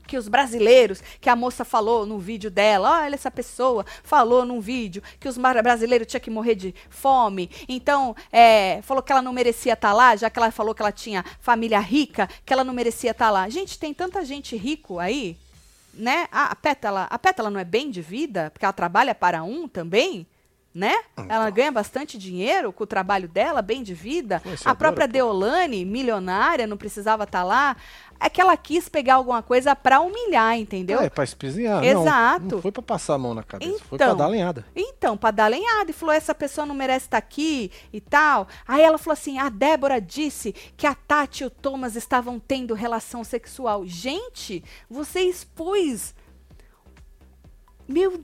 que 0.07 0.17
os 0.17 0.27
brasileiros, 0.27 1.01
que 1.19 1.29
a 1.29 1.35
moça 1.35 1.65
falou 1.65 2.05
no 2.05 2.19
vídeo 2.19 2.49
dela, 2.49 3.03
olha 3.03 3.15
essa 3.15 3.31
pessoa 3.31 3.85
falou 4.03 4.45
num 4.45 4.59
vídeo 4.59 5.01
que 5.19 5.27
os 5.27 5.37
brasileiros 5.37 6.07
tinham 6.07 6.21
que 6.21 6.29
morrer 6.29 6.55
de 6.55 6.73
fome, 6.89 7.49
então 7.67 8.15
é, 8.31 8.81
falou 8.81 9.01
que 9.01 9.11
ela 9.11 9.21
não 9.21 9.33
merecia 9.33 9.73
estar 9.73 9.93
lá, 9.93 10.15
já 10.15 10.29
que 10.29 10.37
ela 10.37 10.51
falou 10.51 10.73
que 10.73 10.81
ela 10.81 10.91
tinha 10.91 11.23
família 11.39 11.79
rica, 11.79 12.29
que 12.45 12.53
ela 12.53 12.63
não 12.63 12.73
merecia 12.73 13.11
estar 13.11 13.29
lá. 13.29 13.47
Gente, 13.49 13.77
tem 13.79 13.93
tanta 13.93 14.23
gente 14.25 14.55
rico 14.55 14.99
aí, 14.99 15.37
né? 15.93 16.27
A, 16.31 16.51
a 16.51 16.55
Pétala, 16.55 17.07
a 17.09 17.17
Pétala 17.17 17.49
não 17.49 17.59
é 17.59 17.63
bem 17.65 17.89
de 17.89 18.01
vida, 18.01 18.49
porque 18.51 18.65
ela 18.65 18.73
trabalha 18.73 19.15
para 19.15 19.43
um 19.43 19.67
também, 19.67 20.27
né? 20.73 20.93
Então. 21.13 21.25
Ela 21.29 21.49
ganha 21.49 21.71
bastante 21.71 22.17
dinheiro 22.17 22.73
com 22.73 22.83
o 22.83 22.87
trabalho 22.87 23.29
dela, 23.29 23.61
bem 23.61 23.81
de 23.81 23.93
vida. 23.93 24.41
A 24.65 24.75
própria. 24.75 25.07
Deolane, 25.07 25.85
milionária, 25.85 26.67
não 26.67 26.75
precisava 26.75 27.23
estar 27.23 27.43
lá. 27.43 27.77
É 28.19 28.29
que 28.29 28.39
ela 28.39 28.55
quis 28.55 28.87
pegar 28.87 29.15
alguma 29.15 29.43
coisa 29.43 29.75
pra 29.75 29.99
humilhar, 29.99 30.57
entendeu? 30.57 30.99
É, 31.01 31.09
pra 31.09 31.23
espizinhar. 31.23 31.83
Exato. 31.83 32.45
Não, 32.45 32.51
não 32.51 32.61
foi 32.61 32.71
pra 32.71 32.81
passar 32.81 33.15
a 33.15 33.17
mão 33.17 33.33
na 33.33 33.43
cabeça, 33.43 33.83
foi 33.83 33.97
Então. 33.97 34.15
pra 34.15 34.23
dar 34.25 34.27
lenhada. 34.27 34.65
Então, 34.75 35.17
pra 35.17 35.31
dar 35.31 35.47
lenhada, 35.47 35.91
e 35.91 35.93
falou: 35.93 36.13
essa 36.15 36.33
pessoa 36.33 36.65
não 36.65 36.73
merece 36.73 37.07
estar 37.07 37.17
aqui 37.17 37.71
e 37.91 37.99
tal. 37.99 38.47
Aí 38.67 38.81
ela 38.81 38.97
falou 38.97 39.13
assim: 39.13 39.37
a 39.37 39.49
Débora 39.49 39.99
disse 39.99 40.53
que 40.77 40.87
a 40.87 40.95
Tati 40.95 41.43
e 41.43 41.47
o 41.47 41.49
Thomas 41.49 41.95
estavam 41.95 42.39
tendo 42.39 42.73
relação 42.73 43.23
sexual. 43.23 43.85
Gente, 43.85 44.63
você 44.89 45.21
expôs. 45.21 46.15
Meu 47.87 48.23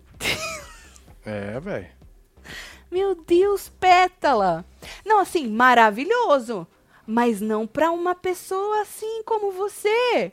É, 1.26 1.60
velho. 1.60 1.88
Meu 2.90 3.16
Deus, 3.16 3.70
pétala! 3.80 4.66
Não, 5.06 5.20
assim, 5.20 5.48
maravilhoso. 5.48 6.68
Mas 7.12 7.42
não 7.42 7.68
pra 7.68 7.92
uma 7.92 8.16
pessoa 8.16 8.84
assim 8.84 9.22
como 9.26 9.52
você. 9.52 10.32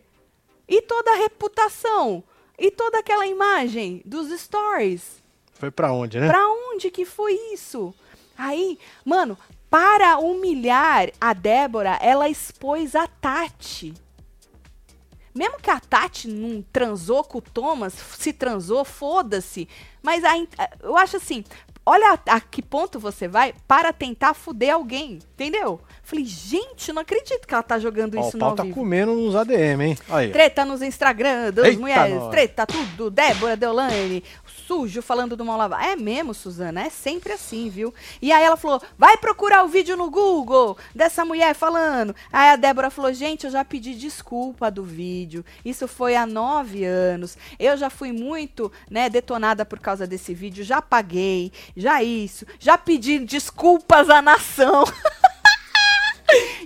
E 0.69 0.81
toda 0.81 1.11
a 1.11 1.17
reputação. 1.17 2.23
E 2.57 2.71
toda 2.71 3.01
aquela 3.01 3.27
imagem 3.27 4.01
dos 4.05 4.31
stories. 4.41 5.21
Foi 5.55 5.73
pra 5.73 5.93
onde, 5.93 6.21
né? 6.21 6.29
Pra 6.29 6.47
onde 6.49 6.89
que 6.89 7.05
foi 7.05 7.33
isso? 7.53 7.93
Aí, 8.37 8.79
mano, 9.05 9.37
para 9.69 10.19
humilhar 10.19 11.11
a 11.21 11.33
Débora, 11.33 11.99
ela 12.01 12.29
expôs 12.29 12.95
a 12.95 13.09
Tati. 13.09 13.93
Mesmo 15.35 15.59
que 15.59 15.71
a 15.71 15.81
Tati 15.81 16.29
não 16.29 16.63
transou 16.73 17.25
com 17.25 17.39
o 17.39 17.43
Thomas, 17.43 17.93
se 17.93 18.33
transou, 18.33 18.85
foda-se. 18.85 19.69
Mas 20.01 20.23
a 20.25 20.31
eu 20.81 20.97
acho 20.97 21.17
assim, 21.17 21.45
olha 21.89 22.21
a, 22.27 22.37
a 22.37 22.41
que 22.41 22.61
ponto 22.61 23.01
você 23.01 23.27
vai 23.27 23.55
para 23.67 23.93
tentar 23.93 24.35
fuder 24.35 24.75
alguém, 24.75 25.19
entendeu? 25.35 25.81
Falei, 26.03 26.25
gente, 26.25 26.89
eu 26.89 26.95
não 26.95 27.03
acredito 27.03 27.47
que 27.47 27.55
ela 27.55 27.63
tá 27.63 27.79
jogando 27.79 28.17
Ó, 28.19 28.21
isso 28.21 28.31
o 28.31 28.33
no 28.35 28.39
pau 28.41 28.51
ao 28.51 28.57
tá 28.57 28.63
vivo. 28.63 28.75
comendo 28.75 29.13
nos 29.15 29.35
ADM, 29.35 29.81
hein? 29.83 29.99
Aí. 30.09 30.31
Treta 30.31 30.65
nos 30.65 30.83
Instagram 30.83 31.53
das 31.53 31.77
mulheres, 31.77 32.15
nós. 32.17 32.31
treta 32.31 32.67
tudo, 32.67 33.11
Débora 33.11 33.57
Deolane, 33.57 34.23
sujo 34.69 35.01
falando 35.01 35.35
do 35.35 35.47
mal 35.47 35.57
lavar. 35.57 35.83
É 35.83 35.97
mesmo, 35.97 36.35
Suzana, 36.35 36.83
é 36.83 36.91
sempre 36.91 37.33
assim, 37.33 37.71
viu? 37.71 37.95
E 38.21 38.31
aí 38.31 38.45
ela 38.45 38.57
falou, 38.57 38.83
vai 38.99 39.17
procurar 39.17 39.65
o 39.65 39.69
vídeo 39.69 39.97
no 39.97 40.11
Google 40.11 40.77
dessa 40.95 41.25
mulher 41.25 41.55
falando. 41.55 42.15
Aí 42.31 42.51
a 42.51 42.57
Débora 42.57 42.91
falou, 42.91 43.11
gente, 43.15 43.47
eu 43.47 43.51
já 43.51 43.65
pedi 43.65 43.95
desculpa 43.95 44.71
do 44.71 44.85
vídeo, 44.85 45.43
isso 45.65 45.89
foi 45.89 46.15
há 46.15 46.27
nove 46.27 46.85
anos, 46.85 47.39
eu 47.59 47.79
já 47.79 47.89
fui 47.89 48.13
muito, 48.13 48.71
né, 48.91 49.09
detonada 49.09 49.65
por 49.65 49.79
causa 49.79 50.07
desse 50.07 50.35
vídeo, 50.35 50.63
já 50.63 50.83
paguei, 50.83 51.51
já 51.75 52.03
isso, 52.03 52.45
já 52.59 52.77
pedi 52.77 53.21
desculpas 53.21 54.11
à 54.11 54.21
nação. 54.21 54.85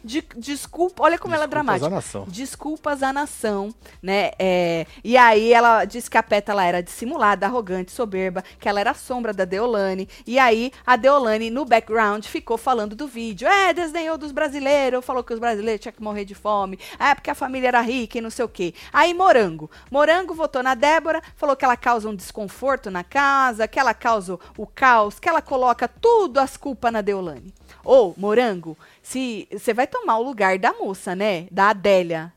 De- 0.04 0.24
desculpa, 0.36 1.02
olha 1.04 1.18
como 1.18 1.34
ela 1.34 1.44
é 1.44 1.46
Desculpas 1.46 1.64
dramática. 1.80 1.86
à 1.86 1.90
nação. 1.90 2.24
Desculpas 2.28 3.02
à 3.02 3.12
nação, 3.12 3.72
né? 4.02 4.32
É, 4.38 4.86
e 5.04 5.16
aí 5.16 5.52
ela 5.52 5.84
disse 5.84 6.10
que 6.10 6.18
a 6.18 6.22
Pétala 6.22 6.64
era 6.64 6.82
dissimulada, 6.82 7.46
arrogante, 7.46 7.92
soberba, 7.92 8.42
que 8.58 8.68
ela 8.68 8.80
era 8.80 8.90
a 8.90 8.94
sombra 8.94 9.32
da 9.32 9.44
Deolane. 9.44 10.08
E 10.26 10.38
aí 10.38 10.72
a 10.86 10.96
Deolane, 10.96 11.50
no 11.50 11.64
background, 11.64 12.24
ficou 12.24 12.58
falando 12.58 12.96
do 12.96 13.06
vídeo. 13.06 13.46
É, 13.46 13.72
desdenhou 13.72 14.18
dos 14.18 14.32
brasileiros, 14.32 15.04
falou 15.04 15.22
que 15.22 15.32
os 15.32 15.38
brasileiros 15.38 15.80
tinham 15.80 15.92
que 15.92 16.02
morrer 16.02 16.24
de 16.24 16.34
fome. 16.34 16.78
É, 16.98 17.14
porque 17.14 17.30
a 17.30 17.34
família 17.34 17.68
era 17.68 17.80
rica 17.80 18.18
e 18.18 18.20
não 18.20 18.30
sei 18.30 18.44
o 18.44 18.48
quê. 18.48 18.74
Aí 18.92 19.14
Morango. 19.14 19.70
Morango 19.90 20.34
votou 20.34 20.62
na 20.62 20.74
Débora, 20.74 21.22
falou 21.36 21.54
que 21.56 21.64
ela 21.64 21.76
causa 21.76 22.08
um 22.08 22.14
desconforto 22.14 22.90
na 22.90 23.04
casa, 23.04 23.68
que 23.68 23.78
ela 23.78 23.94
causa 23.94 24.38
o 24.58 24.66
caos, 24.66 25.18
que 25.18 25.28
ela 25.28 25.40
coloca 25.42 25.86
tudo 25.86 26.38
as 26.38 26.56
culpas 26.56 26.92
na 26.92 27.00
Deolane. 27.00 27.52
Ô, 27.84 28.14
Morango, 28.16 28.76
se 29.02 29.48
você 29.52 29.74
vai 29.74 29.86
tomar 29.86 30.18
o 30.18 30.22
lugar 30.22 30.58
da 30.58 30.72
moça, 30.72 31.14
né? 31.16 31.46
Da 31.50 31.70
Adélia. 31.70 32.32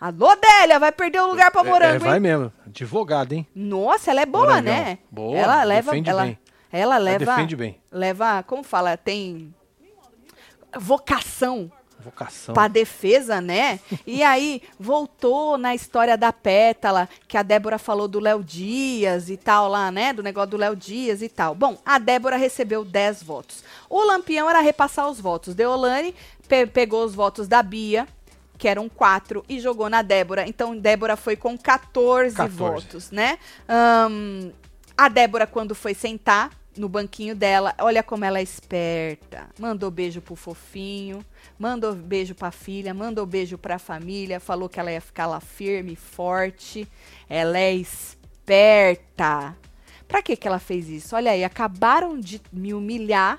Alô, 0.00 0.28
Adélia, 0.28 0.78
vai 0.78 0.92
perder 0.92 1.20
o 1.20 1.26
lugar 1.26 1.50
pra 1.50 1.62
É, 1.62 1.64
Morango, 1.64 1.96
é, 1.96 1.98
vai 1.98 2.14
hein? 2.14 2.20
mesmo. 2.20 2.52
Advogada, 2.64 3.34
hein? 3.34 3.46
Nossa, 3.54 4.10
ela 4.12 4.20
é 4.20 4.26
boa, 4.26 4.44
Morangão. 4.46 4.72
né? 4.72 4.98
Boa, 5.10 5.36
Ela 5.36 5.64
leva, 5.64 5.90
defende 5.90 6.10
ela, 6.10 6.22
bem. 6.24 6.38
ela 6.70 6.96
leva, 6.98 7.18
defende 7.18 7.56
bem. 7.56 7.80
leva, 7.90 8.42
como 8.44 8.62
fala, 8.62 8.96
tem 8.96 9.52
vocação 10.78 11.70
Vocação. 12.10 12.54
pra 12.54 12.68
defesa, 12.68 13.40
né? 13.40 13.80
E 14.06 14.22
aí 14.22 14.62
voltou 14.78 15.56
na 15.58 15.74
história 15.74 16.16
da 16.16 16.32
Pétala, 16.32 17.08
que 17.26 17.36
a 17.36 17.42
Débora 17.42 17.78
falou 17.78 18.08
do 18.08 18.20
Léo 18.20 18.42
Dias 18.42 19.28
e 19.30 19.36
tal 19.36 19.68
lá, 19.68 19.90
né? 19.90 20.12
Do 20.12 20.22
negócio 20.22 20.50
do 20.50 20.56
Léo 20.56 20.74
Dias 20.76 21.22
e 21.22 21.28
tal. 21.28 21.54
Bom, 21.54 21.78
a 21.84 21.98
Débora 21.98 22.36
recebeu 22.36 22.84
10 22.84 23.22
votos. 23.22 23.62
O 23.88 24.02
Lampião 24.04 24.48
era 24.48 24.60
repassar 24.60 25.08
os 25.08 25.20
votos. 25.20 25.54
Deolane 25.54 26.14
pe- 26.48 26.66
pegou 26.66 27.04
os 27.04 27.14
votos 27.14 27.46
da 27.48 27.62
Bia, 27.62 28.06
que 28.56 28.66
eram 28.66 28.88
quatro, 28.88 29.44
e 29.48 29.60
jogou 29.60 29.88
na 29.88 30.02
Débora. 30.02 30.44
Então, 30.48 30.76
Débora 30.76 31.16
foi 31.16 31.36
com 31.36 31.56
14, 31.56 32.34
14. 32.34 32.56
votos, 32.58 33.10
né? 33.12 33.38
Ahn, 33.68 34.50
a 34.96 35.08
Débora, 35.08 35.46
quando 35.46 35.74
foi 35.74 35.94
sentar 35.94 36.50
no 36.78 36.88
banquinho 36.88 37.34
dela, 37.34 37.74
olha 37.78 38.02
como 38.02 38.24
ela 38.24 38.38
é 38.38 38.42
esperta. 38.42 39.48
Mandou 39.58 39.90
beijo 39.90 40.20
pro 40.20 40.36
fofinho, 40.36 41.24
mandou 41.58 41.94
beijo 41.94 42.34
pra 42.34 42.50
filha, 42.50 42.94
mandou 42.94 43.26
beijo 43.26 43.58
pra 43.58 43.78
família, 43.78 44.40
falou 44.40 44.68
que 44.68 44.78
ela 44.78 44.92
ia 44.92 45.00
ficar 45.00 45.26
lá 45.26 45.40
firme, 45.40 45.96
forte. 45.96 46.88
Ela 47.28 47.58
é 47.58 47.74
esperta. 47.74 49.56
Pra 50.06 50.22
que 50.22 50.36
que 50.36 50.48
ela 50.48 50.58
fez 50.58 50.88
isso? 50.88 51.14
Olha 51.14 51.32
aí, 51.32 51.44
acabaram 51.44 52.18
de 52.18 52.40
me 52.52 52.72
humilhar, 52.72 53.38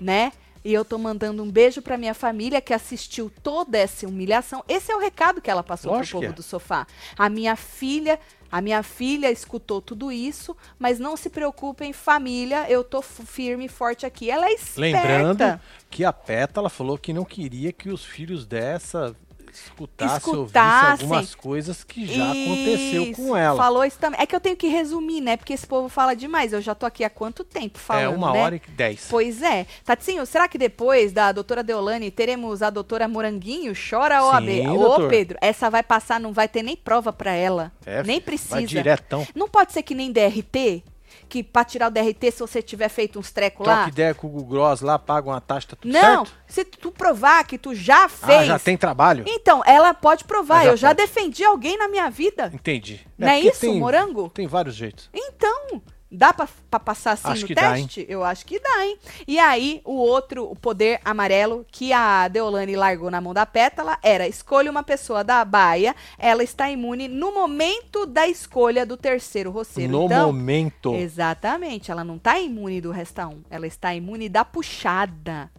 né? 0.00 0.32
E 0.64 0.72
eu 0.72 0.82
tô 0.82 0.96
mandando 0.96 1.42
um 1.42 1.50
beijo 1.50 1.82
pra 1.82 1.98
minha 1.98 2.14
família 2.14 2.60
que 2.60 2.72
assistiu 2.72 3.30
toda 3.42 3.76
essa 3.76 4.06
humilhação. 4.06 4.64
Esse 4.66 4.90
é 4.90 4.96
o 4.96 4.98
recado 4.98 5.42
que 5.42 5.50
ela 5.50 5.62
passou 5.62 5.92
Lógico 5.92 6.18
pro 6.18 6.20
povo 6.20 6.32
é. 6.32 6.36
do 6.36 6.42
sofá. 6.42 6.86
A 7.18 7.28
minha 7.28 7.54
filha, 7.54 8.18
a 8.50 8.62
minha 8.62 8.82
filha 8.82 9.30
escutou 9.30 9.82
tudo 9.82 10.10
isso, 10.10 10.56
mas 10.78 10.98
não 10.98 11.18
se 11.18 11.28
preocupem, 11.28 11.92
família, 11.92 12.64
eu 12.70 12.82
tô 12.82 13.02
firme 13.02 13.66
e 13.66 13.68
forte 13.68 14.06
aqui. 14.06 14.30
Ela 14.30 14.46
é 14.46 14.52
esperta. 14.54 14.80
Lembrando 14.80 15.60
que 15.90 16.02
a 16.02 16.12
Pétala 16.12 16.70
falou 16.70 16.96
que 16.96 17.12
não 17.12 17.26
queria 17.26 17.70
que 17.70 17.90
os 17.90 18.02
filhos 18.02 18.46
dessa 18.46 19.14
escutassem, 19.58 20.34
ouvissem 20.34 20.44
Escutassem. 20.44 21.04
algumas 21.04 21.34
coisas 21.34 21.84
que 21.84 22.06
já 22.06 22.30
aconteceu 22.30 23.02
Isso, 23.04 23.22
com 23.22 23.36
ela. 23.36 23.56
Falou 23.56 23.84
isso 23.84 23.98
também. 23.98 24.20
É 24.20 24.26
que 24.26 24.34
eu 24.34 24.40
tenho 24.40 24.56
que 24.56 24.66
resumir, 24.68 25.20
né? 25.20 25.36
Porque 25.36 25.52
esse 25.52 25.66
povo 25.66 25.88
fala 25.88 26.14
demais. 26.14 26.52
Eu 26.52 26.60
já 26.60 26.74
tô 26.74 26.86
aqui 26.86 27.04
há 27.04 27.10
quanto 27.10 27.44
tempo 27.44 27.78
falando, 27.78 28.04
é 28.04 28.08
uma 28.08 28.32
né? 28.32 28.42
hora 28.42 28.56
e 28.56 28.60
dez. 28.70 29.06
Pois 29.08 29.42
é. 29.42 29.66
Tatinho, 29.84 30.24
será 30.26 30.48
que 30.48 30.58
depois 30.58 31.12
da 31.12 31.32
doutora 31.32 31.62
Deolane 31.62 32.10
teremos 32.10 32.62
a 32.62 32.70
doutora 32.70 33.06
Moranguinho? 33.08 33.72
Chora, 33.74 34.24
OAB. 34.24 34.46
Sim, 34.46 34.68
Ô. 34.68 35.08
Pedro, 35.08 35.38
essa 35.40 35.70
vai 35.70 35.82
passar, 35.82 36.20
não 36.20 36.32
vai 36.32 36.48
ter 36.48 36.62
nem 36.62 36.76
prova 36.76 37.12
pra 37.12 37.32
ela. 37.32 37.72
É, 37.84 38.02
nem 38.02 38.20
precisa. 38.20 38.56
Vai 38.56 38.64
diretão. 38.64 39.26
Não 39.34 39.48
pode 39.48 39.72
ser 39.72 39.82
que 39.82 39.94
nem 39.94 40.12
DRT? 40.12 40.82
Que 41.28 41.42
pra 41.42 41.64
tirar 41.64 41.88
o 41.88 41.90
DRT, 41.90 42.30
se 42.32 42.38
você 42.40 42.62
tiver 42.62 42.88
feito 42.88 43.18
uns 43.18 43.30
trecos 43.32 43.66
lá. 43.66 43.74
Troca 43.76 43.88
ideia 43.90 44.14
com 44.14 44.26
o 44.26 44.30
Google 44.30 44.48
Gross 44.48 44.80
lá, 44.80 44.98
paga 44.98 45.28
uma 45.30 45.40
taxa, 45.40 45.68
tá 45.70 45.76
tudo 45.80 45.92
Não, 45.92 46.24
certo? 46.26 46.32
se 46.46 46.64
tu 46.64 46.90
provar 46.92 47.44
que 47.46 47.58
tu 47.58 47.74
já 47.74 48.08
fez. 48.08 48.40
Ah, 48.40 48.44
já 48.44 48.58
tem 48.58 48.76
trabalho? 48.76 49.24
Então, 49.26 49.62
ela 49.66 49.92
pode 49.94 50.24
provar. 50.24 50.60
Ah, 50.60 50.64
já 50.64 50.70
eu 50.70 50.76
já 50.76 50.88
pode. 50.94 50.98
defendi 51.06 51.44
alguém 51.44 51.76
na 51.78 51.88
minha 51.88 52.08
vida. 52.10 52.50
Entendi. 52.54 53.06
Não 53.18 53.28
é 53.28 53.34
porque 53.34 53.48
isso, 53.48 53.60
tem- 53.60 53.78
morango? 53.78 54.28
Tem 54.30 54.46
vários 54.46 54.74
jeitos. 54.74 55.08
Então, 55.12 55.82
dá 56.14 56.32
pra, 56.32 56.48
pra 56.70 56.80
passar 56.80 57.12
assim 57.12 57.28
Acho 57.28 57.40
no 57.42 57.46
que 57.48 57.54
dá, 57.54 57.72
teste? 57.72 58.06
Eu 58.08 58.24
acho 58.24 58.46
que 58.46 58.58
dá, 58.58 58.86
hein? 58.86 58.98
E 59.26 59.38
aí, 59.38 59.80
o 59.84 59.94
outro, 59.94 60.50
o 60.50 60.56
poder 60.56 61.00
amarelo 61.04 61.66
que 61.70 61.92
a 61.92 62.28
Deolane 62.28 62.76
largou 62.76 63.10
na 63.10 63.20
mão 63.20 63.34
da 63.34 63.44
Pétala 63.44 63.98
era: 64.02 64.26
escolha 64.26 64.70
uma 64.70 64.82
pessoa 64.82 65.24
da 65.24 65.44
baia, 65.44 65.94
ela 66.18 66.42
está 66.42 66.70
imune 66.70 67.08
no 67.08 67.32
momento 67.34 68.06
da 68.06 68.26
escolha 68.28 68.86
do 68.86 68.96
terceiro 68.96 69.50
roceiro. 69.50 69.92
no 69.92 70.04
então, 70.06 70.26
momento. 70.26 70.94
Exatamente, 70.94 71.90
ela 71.90 72.04
não 72.04 72.18
tá 72.18 72.38
imune 72.38 72.80
do 72.80 72.90
resta 72.90 73.26
um, 73.26 73.42
ela 73.50 73.66
está 73.66 73.94
imune 73.94 74.28
da 74.28 74.44
puxada. 74.44 75.50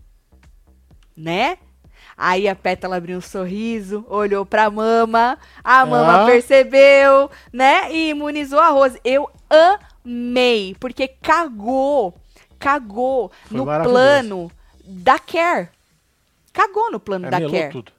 Né? 1.15 1.57
Aí 2.17 2.47
a 2.47 2.55
Pétala 2.55 2.95
abriu 2.97 3.17
um 3.17 3.21
sorriso, 3.21 4.05
olhou 4.09 4.45
pra 4.45 4.69
mama, 4.69 5.37
a 5.63 5.85
mama 5.85 6.23
Ah. 6.23 6.25
percebeu, 6.25 7.29
né? 7.51 7.91
E 7.91 8.09
imunizou 8.09 8.59
a 8.59 8.69
Rose. 8.69 8.99
Eu 9.03 9.29
amei, 10.05 10.75
porque 10.79 11.07
cagou, 11.07 12.13
cagou 12.59 13.31
Foi 13.45 13.57
no 13.57 13.65
plano 13.65 14.51
da 14.83 15.17
Care. 15.19 15.69
Cagou 16.53 16.91
no 16.91 16.99
plano 16.99 17.27
É, 17.27 17.29
da 17.31 17.39
Care. 17.39 17.71
tudo. 17.71 17.91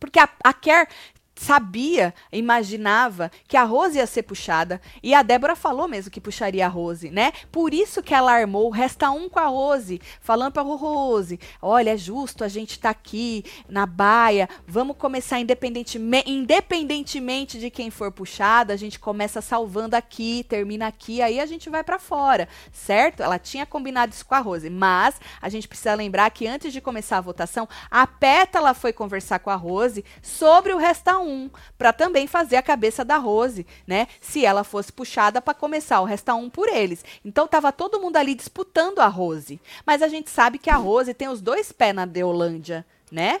Porque 0.00 0.18
a, 0.18 0.28
a 0.44 0.52
Care 0.52 0.88
sabia, 1.36 2.14
imaginava 2.32 3.30
que 3.46 3.56
a 3.56 3.62
Rose 3.62 3.98
ia 3.98 4.06
ser 4.06 4.22
puxada. 4.22 4.80
E 5.02 5.14
a 5.14 5.22
Débora 5.22 5.54
falou 5.54 5.86
mesmo 5.86 6.10
que 6.10 6.20
puxaria 6.20 6.64
a 6.64 6.68
Rose, 6.68 7.10
né? 7.10 7.32
Por 7.52 7.74
isso 7.74 8.02
que 8.02 8.14
ela 8.14 8.32
armou 8.32 8.70
resta 8.70 9.10
um 9.10 9.28
com 9.28 9.38
a 9.38 9.46
Rose, 9.46 10.00
falando 10.20 10.52
pra 10.52 10.62
Rose: 10.62 11.38
olha, 11.60 11.90
é 11.90 11.96
justo, 11.96 12.42
a 12.42 12.48
gente 12.48 12.78
tá 12.80 12.90
aqui 12.90 13.44
na 13.68 13.84
baia, 13.84 14.48
vamos 14.66 14.96
começar 14.96 15.38
independentemente, 15.38 16.30
independentemente 16.30 17.58
de 17.58 17.70
quem 17.70 17.90
for 17.90 18.10
puxada, 18.10 18.72
a 18.72 18.76
gente 18.76 18.98
começa 18.98 19.42
salvando 19.42 19.94
aqui, 19.94 20.44
termina 20.48 20.86
aqui, 20.86 21.20
aí 21.20 21.38
a 21.38 21.46
gente 21.46 21.68
vai 21.68 21.84
para 21.84 21.98
fora, 21.98 22.48
certo? 22.72 23.22
Ela 23.22 23.38
tinha 23.38 23.66
combinado 23.66 24.12
isso 24.12 24.24
com 24.24 24.34
a 24.34 24.40
Rose, 24.40 24.70
mas 24.70 25.20
a 25.40 25.48
gente 25.50 25.68
precisa 25.68 25.94
lembrar 25.94 26.30
que 26.30 26.46
antes 26.46 26.72
de 26.72 26.80
começar 26.80 27.18
a 27.18 27.20
votação, 27.20 27.68
a 27.90 28.06
Pétala 28.06 28.72
foi 28.72 28.92
conversar 28.92 29.38
com 29.38 29.50
a 29.50 29.54
Rose 29.54 30.04
sobre 30.22 30.72
o 30.72 30.78
resta 30.78 31.18
um 31.18 31.25
um, 31.26 31.50
para 31.76 31.92
também 31.92 32.26
fazer 32.26 32.56
a 32.56 32.62
cabeça 32.62 33.04
da 33.04 33.16
Rose, 33.16 33.66
né? 33.86 34.06
Se 34.20 34.44
ela 34.44 34.64
fosse 34.64 34.92
puxada 34.92 35.40
para 35.42 35.54
começar 35.54 36.00
o 36.00 36.04
resta 36.04 36.34
um 36.34 36.48
por 36.48 36.68
eles. 36.68 37.04
Então 37.24 37.46
tava 37.46 37.72
todo 37.72 38.00
mundo 38.00 38.16
ali 38.16 38.34
disputando 38.34 39.00
a 39.00 39.06
Rose. 39.06 39.60
Mas 39.84 40.02
a 40.02 40.08
gente 40.08 40.30
sabe 40.30 40.58
que 40.58 40.70
a 40.70 40.76
Rose 40.76 41.14
tem 41.14 41.28
os 41.28 41.40
dois 41.40 41.72
pés 41.72 41.94
na 41.94 42.06
Deolândia, 42.06 42.86
né? 43.10 43.40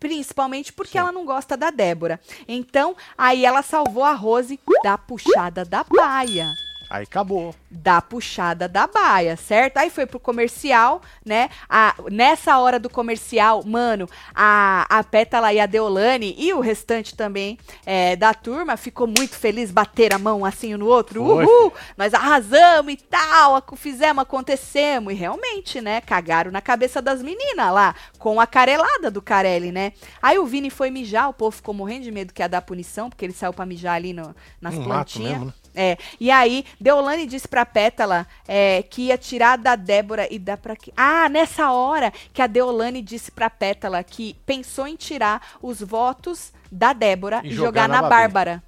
Principalmente 0.00 0.72
porque 0.72 0.92
Sim. 0.92 0.98
ela 0.98 1.12
não 1.12 1.24
gosta 1.24 1.56
da 1.56 1.70
Débora. 1.70 2.20
Então, 2.46 2.96
aí 3.16 3.44
ela 3.44 3.62
salvou 3.62 4.04
a 4.04 4.12
Rose 4.12 4.58
da 4.82 4.96
puxada 4.96 5.64
da 5.64 5.84
baia. 5.84 6.48
Aí 6.90 7.02
acabou. 7.02 7.54
Da 7.70 8.00
puxada 8.00 8.66
da 8.66 8.86
baia, 8.86 9.36
certo? 9.36 9.76
Aí 9.76 9.90
foi 9.90 10.06
pro 10.06 10.18
comercial, 10.18 11.02
né? 11.24 11.50
A, 11.68 11.94
nessa 12.10 12.58
hora 12.58 12.78
do 12.78 12.88
comercial, 12.88 13.62
mano, 13.64 14.08
a, 14.34 14.86
a 14.88 15.04
Pétala 15.04 15.52
e 15.52 15.60
a 15.60 15.66
Deolane 15.66 16.34
e 16.38 16.52
o 16.54 16.60
restante 16.60 17.14
também 17.14 17.58
é, 17.84 18.16
da 18.16 18.32
turma 18.32 18.76
ficou 18.76 19.06
muito 19.06 19.36
feliz, 19.36 19.70
bater 19.70 20.14
a 20.14 20.18
mão 20.18 20.44
assim 20.44 20.74
um 20.74 20.78
no 20.78 20.86
outro. 20.86 21.24
Foi. 21.24 21.44
Uhul! 21.44 21.72
Nós 21.96 22.14
arrasamos 22.14 22.92
e 22.92 22.96
tal, 22.96 23.62
fizemos, 23.76 24.22
acontecemos. 24.22 25.12
E 25.12 25.16
realmente, 25.16 25.80
né? 25.80 26.00
Cagaram 26.00 26.50
na 26.50 26.62
cabeça 26.62 27.02
das 27.02 27.22
meninas 27.22 27.72
lá, 27.72 27.94
com 28.18 28.40
a 28.40 28.46
carelada 28.46 29.10
do 29.10 29.20
Carelli, 29.20 29.70
né? 29.70 29.92
Aí 30.22 30.38
o 30.38 30.46
Vini 30.46 30.70
foi 30.70 30.90
mijar, 30.90 31.28
o 31.28 31.34
povo 31.34 31.54
ficou 31.56 31.74
morrendo 31.74 32.04
de 32.04 32.10
medo 32.10 32.32
que 32.32 32.42
ia 32.42 32.48
dar 32.48 32.62
punição, 32.62 33.10
porque 33.10 33.24
ele 33.24 33.32
saiu 33.34 33.52
pra 33.52 33.66
mijar 33.66 33.94
ali 33.94 34.12
no, 34.12 34.34
nas 34.60 34.74
um 34.74 34.84
plantinhas. 34.84 35.32
Mesmo, 35.32 35.46
né? 35.46 35.52
É, 35.80 35.96
e 36.18 36.28
aí, 36.28 36.64
Deolane 36.80 37.24
disse 37.24 37.46
pra 37.46 37.64
Pétala 37.64 38.26
é, 38.48 38.82
que 38.82 39.02
ia 39.02 39.16
tirar 39.16 39.56
da 39.56 39.76
Débora 39.76 40.26
e 40.28 40.36
dar 40.36 40.56
pra. 40.56 40.74
Ah, 40.96 41.28
nessa 41.28 41.70
hora 41.70 42.12
que 42.32 42.42
a 42.42 42.48
Deolane 42.48 43.00
disse 43.00 43.30
pra 43.30 43.48
Pétala 43.48 44.02
que 44.02 44.34
pensou 44.44 44.88
em 44.88 44.96
tirar 44.96 45.40
os 45.62 45.80
votos 45.80 46.52
da 46.70 46.92
Débora 46.92 47.42
e, 47.44 47.48
e 47.48 47.50
jogar, 47.52 47.82
jogar, 47.82 47.88
na, 47.88 48.02
na 48.02 48.08
Bárbara. 48.08 48.60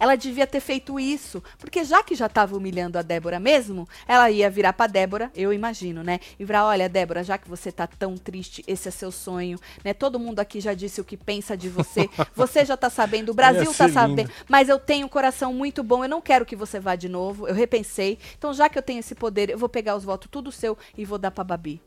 Ela 0.00 0.16
devia 0.16 0.46
ter 0.46 0.60
feito 0.60 0.98
isso, 0.98 1.42
porque 1.58 1.84
já 1.84 2.02
que 2.02 2.14
já 2.14 2.24
estava 2.24 2.56
humilhando 2.56 2.98
a 2.98 3.02
Débora 3.02 3.38
mesmo, 3.38 3.86
ela 4.08 4.30
ia 4.30 4.48
virar 4.48 4.72
para 4.72 4.90
Débora, 4.90 5.30
eu 5.34 5.52
imagino, 5.52 6.02
né? 6.02 6.18
E 6.38 6.44
virar, 6.44 6.64
olha, 6.64 6.88
Débora, 6.88 7.22
já 7.22 7.36
que 7.36 7.46
você 7.46 7.70
tá 7.70 7.86
tão 7.86 8.16
triste, 8.16 8.64
esse 8.66 8.88
é 8.88 8.90
seu 8.90 9.12
sonho, 9.12 9.58
né? 9.84 9.92
Todo 9.92 10.18
mundo 10.18 10.40
aqui 10.40 10.58
já 10.58 10.72
disse 10.72 11.02
o 11.02 11.04
que 11.04 11.18
pensa 11.18 11.54
de 11.54 11.68
você. 11.68 12.08
Você 12.34 12.64
já 12.64 12.76
tá 12.76 12.88
sabendo, 12.88 13.30
o 13.30 13.34
Brasil 13.34 13.72
tá 13.74 13.88
sabendo, 13.88 14.30
mas 14.48 14.68
eu 14.68 14.78
tenho 14.78 15.06
um 15.06 15.08
coração 15.08 15.52
muito 15.52 15.82
bom, 15.82 16.02
eu 16.04 16.08
não 16.08 16.22
quero 16.22 16.46
que 16.46 16.56
você 16.56 16.80
vá 16.80 16.96
de 16.96 17.08
novo. 17.08 17.46
Eu 17.46 17.54
repensei. 17.54 18.18
Então, 18.38 18.54
já 18.54 18.68
que 18.68 18.78
eu 18.78 18.82
tenho 18.82 19.00
esse 19.00 19.14
poder, 19.14 19.50
eu 19.50 19.58
vou 19.58 19.68
pegar 19.68 19.96
os 19.96 20.04
votos 20.04 20.30
tudo 20.30 20.50
seu 20.50 20.78
e 20.96 21.04
vou 21.04 21.18
dar 21.18 21.30
para 21.30 21.44
Babi. 21.44 21.82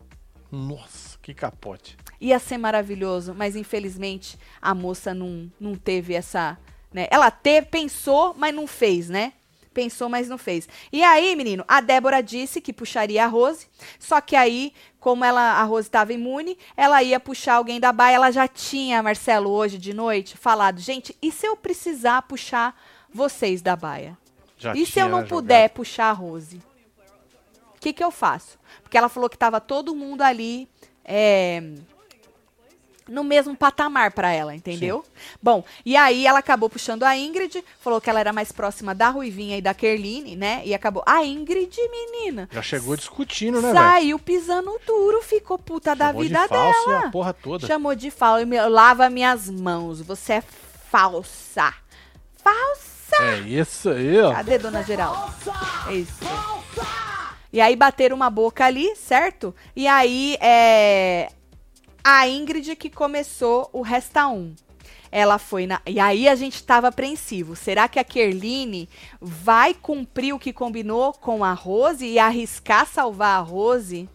Nossa, 0.52 1.18
que 1.19 1.34
capote. 1.34 1.98
Ia 2.22 2.38
ser 2.38 2.60
maravilhoso, 2.60 3.34
mas 3.34 3.56
infelizmente 3.56 4.38
a 4.61 4.76
moça 4.76 5.14
não, 5.14 5.52
não 5.60 5.73
teve 5.73 6.14
essa 6.14 6.57
né? 6.93 7.07
Ela 7.09 7.31
teve, 7.31 7.67
pensou, 7.67 8.35
mas 8.37 8.53
não 8.53 8.67
fez, 8.67 9.09
né? 9.09 9.33
Pensou, 9.73 10.07
mas 10.07 10.29
não 10.29 10.37
fez. 10.37 10.69
E 10.91 11.03
aí, 11.03 11.35
menino, 11.35 11.65
a 11.67 11.81
Débora 11.81 12.21
disse 12.21 12.61
que 12.61 12.71
puxaria 12.71 13.23
a 13.23 13.27
Rose, 13.27 13.67
só 13.97 14.21
que 14.21 14.35
aí, 14.35 14.71
como 14.99 15.25
ela, 15.25 15.59
a 15.59 15.63
Rose 15.63 15.87
estava 15.87 16.13
imune, 16.13 16.57
ela 16.77 17.01
ia 17.01 17.19
puxar 17.19 17.55
alguém 17.55 17.79
da 17.79 17.91
baia. 17.91 18.15
Ela 18.15 18.31
já 18.31 18.47
tinha, 18.47 19.01
Marcelo, 19.01 19.49
hoje 19.49 19.79
de 19.79 19.93
noite, 19.93 20.37
falado: 20.37 20.79
gente, 20.79 21.17
e 21.21 21.31
se 21.31 21.47
eu 21.47 21.57
precisar 21.57 22.21
puxar 22.21 22.79
vocês 23.11 23.61
da 23.61 23.75
baia? 23.75 24.15
Já 24.57 24.75
e 24.75 24.85
se 24.85 24.99
eu 24.99 25.09
não 25.09 25.25
puder 25.25 25.71
puxar 25.71 26.11
a 26.11 26.13
Rose? 26.13 26.61
O 27.75 27.79
que, 27.79 27.91
que 27.91 28.03
eu 28.03 28.11
faço? 28.11 28.59
Porque 28.83 28.97
ela 28.97 29.09
falou 29.09 29.29
que 29.29 29.35
estava 29.35 29.59
todo 29.59 29.95
mundo 29.95 30.21
ali. 30.21 30.69
É, 31.03 31.61
no 33.07 33.23
mesmo 33.23 33.55
patamar 33.55 34.11
para 34.11 34.31
ela, 34.31 34.55
entendeu? 34.55 35.03
Sim. 35.05 35.38
Bom, 35.41 35.63
e 35.85 35.95
aí 35.95 36.25
ela 36.25 36.39
acabou 36.39 36.69
puxando 36.69 37.03
a 37.03 37.17
Ingrid, 37.17 37.63
falou 37.80 37.99
que 37.99 38.09
ela 38.09 38.19
era 38.19 38.31
mais 38.34 38.51
próxima 38.51 38.95
da 38.95 39.09
Ruivinha 39.09 39.57
e 39.57 39.61
da 39.61 39.73
Kerline, 39.73 40.35
né? 40.35 40.61
E 40.65 40.73
acabou. 40.73 41.03
A 41.05 41.23
Ingrid, 41.25 41.75
menina. 41.89 42.49
Já 42.51 42.61
chegou 42.61 42.95
discutindo, 42.95 43.61
né, 43.61 43.73
Saiu 43.73 44.17
véio? 44.17 44.19
pisando 44.19 44.80
duro, 44.85 45.21
ficou 45.21 45.57
puta 45.57 45.95
Chamou 45.95 46.13
da 46.13 46.21
vida 46.21 46.41
de 46.41 46.47
falso 46.47 46.89
dela. 46.89 47.07
a 47.07 47.11
porra 47.11 47.34
toda. 47.34 47.67
Chamou 47.67 47.95
de 47.95 48.09
falso. 48.11 48.45
Lava 48.69 49.09
minhas 49.09 49.49
mãos. 49.49 50.01
Você 50.01 50.34
é 50.34 50.43
falsa. 50.89 51.73
Falsa! 52.43 52.93
É 53.21 53.39
isso 53.39 53.89
aí, 53.89 54.19
ó. 54.19 54.34
Cadê, 54.34 54.57
dona 54.57 54.84
Geral? 54.84 55.34
É 55.88 55.93
isso. 55.93 56.13
E 57.51 57.61
aí 57.61 57.75
bateram 57.75 58.15
uma 58.15 58.30
boca 58.30 58.65
ali, 58.65 58.95
certo? 58.95 59.55
E 59.75 59.88
aí, 59.88 60.35
é 60.41 61.30
a 62.03 62.27
Ingrid 62.27 62.75
que 62.75 62.89
começou 62.89 63.69
o 63.71 63.81
Resta 63.81 64.27
1. 64.27 64.55
Ela 65.11 65.38
foi 65.38 65.67
na. 65.67 65.80
E 65.85 65.99
aí 65.99 66.27
a 66.27 66.35
gente 66.35 66.55
estava 66.55 66.88
apreensivo. 66.88 67.55
Será 67.55 67.88
que 67.88 67.99
a 67.99 68.03
Kerline 68.03 68.89
vai 69.21 69.73
cumprir 69.73 70.34
o 70.34 70.39
que 70.39 70.51
combinou 70.51 71.13
com 71.13 71.43
a 71.43 71.53
Rose 71.53 72.05
e 72.05 72.17
arriscar 72.17 72.88
salvar 72.88 73.38
a 73.38 73.41
Rose? 73.41 74.09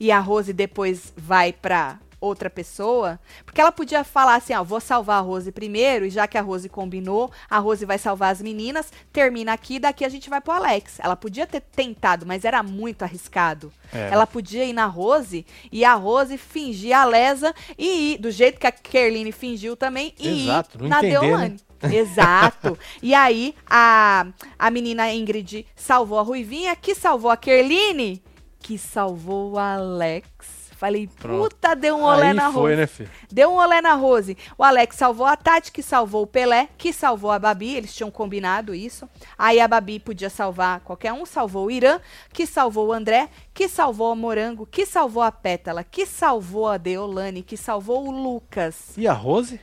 E 0.00 0.10
a 0.10 0.18
Rose 0.18 0.52
depois 0.52 1.12
vai 1.16 1.52
para 1.52 1.98
outra 2.20 2.48
pessoa, 2.48 3.20
porque 3.44 3.60
ela 3.60 3.72
podia 3.72 4.02
falar 4.04 4.36
assim, 4.36 4.54
ó, 4.54 4.64
vou 4.64 4.80
salvar 4.80 5.18
a 5.18 5.20
Rose 5.20 5.52
primeiro, 5.52 6.06
e 6.06 6.10
já 6.10 6.26
que 6.26 6.38
a 6.38 6.42
Rose 6.42 6.68
combinou, 6.68 7.30
a 7.48 7.58
Rose 7.58 7.84
vai 7.84 7.98
salvar 7.98 8.32
as 8.32 8.40
meninas, 8.40 8.92
termina 9.12 9.52
aqui, 9.52 9.78
daqui 9.78 10.04
a 10.04 10.08
gente 10.08 10.30
vai 10.30 10.40
pro 10.40 10.52
Alex. 10.52 10.98
Ela 11.00 11.16
podia 11.16 11.46
ter 11.46 11.60
tentado, 11.60 12.26
mas 12.26 12.44
era 12.44 12.62
muito 12.62 13.02
arriscado. 13.02 13.72
É. 13.92 14.08
Ela 14.10 14.26
podia 14.26 14.64
ir 14.64 14.72
na 14.72 14.86
Rose 14.86 15.46
e 15.70 15.84
a 15.84 15.94
Rose 15.94 16.36
fingir 16.38 16.96
a 16.96 17.04
lesa 17.04 17.54
e 17.78 18.14
ir, 18.14 18.18
do 18.18 18.30
jeito 18.30 18.58
que 18.58 18.66
a 18.66 18.72
Kerline 18.72 19.32
fingiu 19.32 19.76
também, 19.76 20.14
e 20.18 20.44
Exato, 20.44 20.78
ir 20.84 20.88
na 20.88 20.98
entender, 20.98 21.20
Deolane. 21.20 21.56
Né? 21.82 21.94
Exato. 21.94 22.78
e 23.02 23.14
aí 23.14 23.54
a, 23.68 24.26
a 24.58 24.70
menina 24.70 25.12
Ingrid 25.12 25.66
salvou 25.74 26.18
a 26.18 26.22
Ruivinha, 26.22 26.74
que 26.74 26.94
salvou 26.94 27.30
a 27.30 27.36
Kerline, 27.36 28.22
que 28.58 28.78
salvou 28.78 29.52
o 29.52 29.58
Alex. 29.58 30.55
Falei, 30.76 31.08
Pronto. 31.18 31.42
puta, 31.54 31.74
deu 31.74 31.96
um 31.96 32.02
olé 32.02 32.28
Aí 32.28 32.34
na 32.34 32.52
foi, 32.52 32.62
Rose. 32.62 32.76
Né, 32.76 32.86
filho? 32.86 33.10
Deu 33.32 33.50
um 33.50 33.56
olé 33.56 33.80
na 33.80 33.94
Rose. 33.94 34.36
O 34.58 34.62
Alex 34.62 34.94
salvou 34.96 35.24
a 35.26 35.34
Tati, 35.34 35.72
que 35.72 35.82
salvou 35.82 36.22
o 36.24 36.26
Pelé, 36.26 36.68
que 36.76 36.92
salvou 36.92 37.30
a 37.30 37.38
Babi. 37.38 37.74
Eles 37.74 37.94
tinham 37.94 38.10
combinado 38.10 38.74
isso. 38.74 39.08
Aí 39.38 39.58
a 39.58 39.66
Babi 39.66 39.98
podia 39.98 40.28
salvar 40.28 40.80
qualquer 40.80 41.14
um. 41.14 41.24
Salvou 41.24 41.66
o 41.66 41.70
Irã, 41.70 41.98
que 42.30 42.46
salvou 42.46 42.88
o 42.88 42.92
André, 42.92 43.30
que 43.54 43.68
salvou 43.68 44.12
o 44.12 44.16
Morango, 44.16 44.66
que 44.66 44.84
salvou 44.84 45.22
a 45.22 45.32
Pétala, 45.32 45.82
que 45.82 46.04
salvou 46.04 46.68
a 46.68 46.76
Deolane, 46.76 47.42
que 47.42 47.56
salvou 47.56 48.06
o 48.06 48.10
Lucas. 48.10 48.92
E 48.98 49.08
a 49.08 49.14
Rose? 49.14 49.58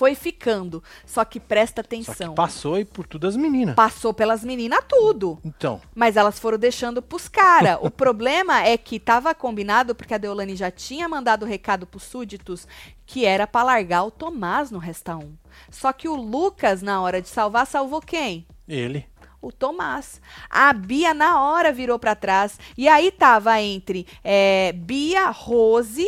Foi 0.00 0.14
ficando. 0.14 0.82
Só 1.04 1.26
que 1.26 1.38
presta 1.38 1.82
atenção. 1.82 2.14
Só 2.14 2.28
que 2.30 2.34
passou 2.34 2.78
e 2.78 2.86
por 2.86 3.06
tudo 3.06 3.26
as 3.26 3.36
meninas. 3.36 3.74
Passou 3.74 4.14
pelas 4.14 4.42
meninas 4.42 4.82
tudo. 4.88 5.38
Então. 5.44 5.78
Mas 5.94 6.16
elas 6.16 6.38
foram 6.38 6.56
deixando 6.56 7.02
pros 7.02 7.28
caras. 7.28 7.76
o 7.82 7.90
problema 7.92 8.62
é 8.62 8.78
que 8.78 8.98
tava 8.98 9.34
combinado, 9.34 9.94
porque 9.94 10.14
a 10.14 10.18
Deolane 10.18 10.56
já 10.56 10.70
tinha 10.70 11.06
mandado 11.06 11.42
o 11.42 11.46
recado 11.46 11.86
pros 11.86 12.04
súditos, 12.04 12.66
que 13.04 13.26
era 13.26 13.46
para 13.46 13.66
largar 13.66 14.04
o 14.04 14.10
Tomás 14.10 14.70
no 14.70 14.78
Resta 14.78 15.18
1. 15.18 15.34
Só 15.70 15.92
que 15.92 16.08
o 16.08 16.16
Lucas, 16.16 16.80
na 16.80 17.02
hora 17.02 17.20
de 17.20 17.28
salvar, 17.28 17.66
salvou 17.66 18.00
quem? 18.00 18.46
Ele 18.66 19.06
o 19.42 19.52
Tomás. 19.52 20.20
A 20.48 20.72
Bia 20.72 21.12
na 21.12 21.42
hora 21.42 21.72
virou 21.72 21.98
para 21.98 22.14
trás 22.14 22.58
e 22.76 22.88
aí 22.88 23.10
tava 23.10 23.58
entre 23.60 24.06
é, 24.22 24.72
Bia, 24.72 25.30
Rose 25.30 26.06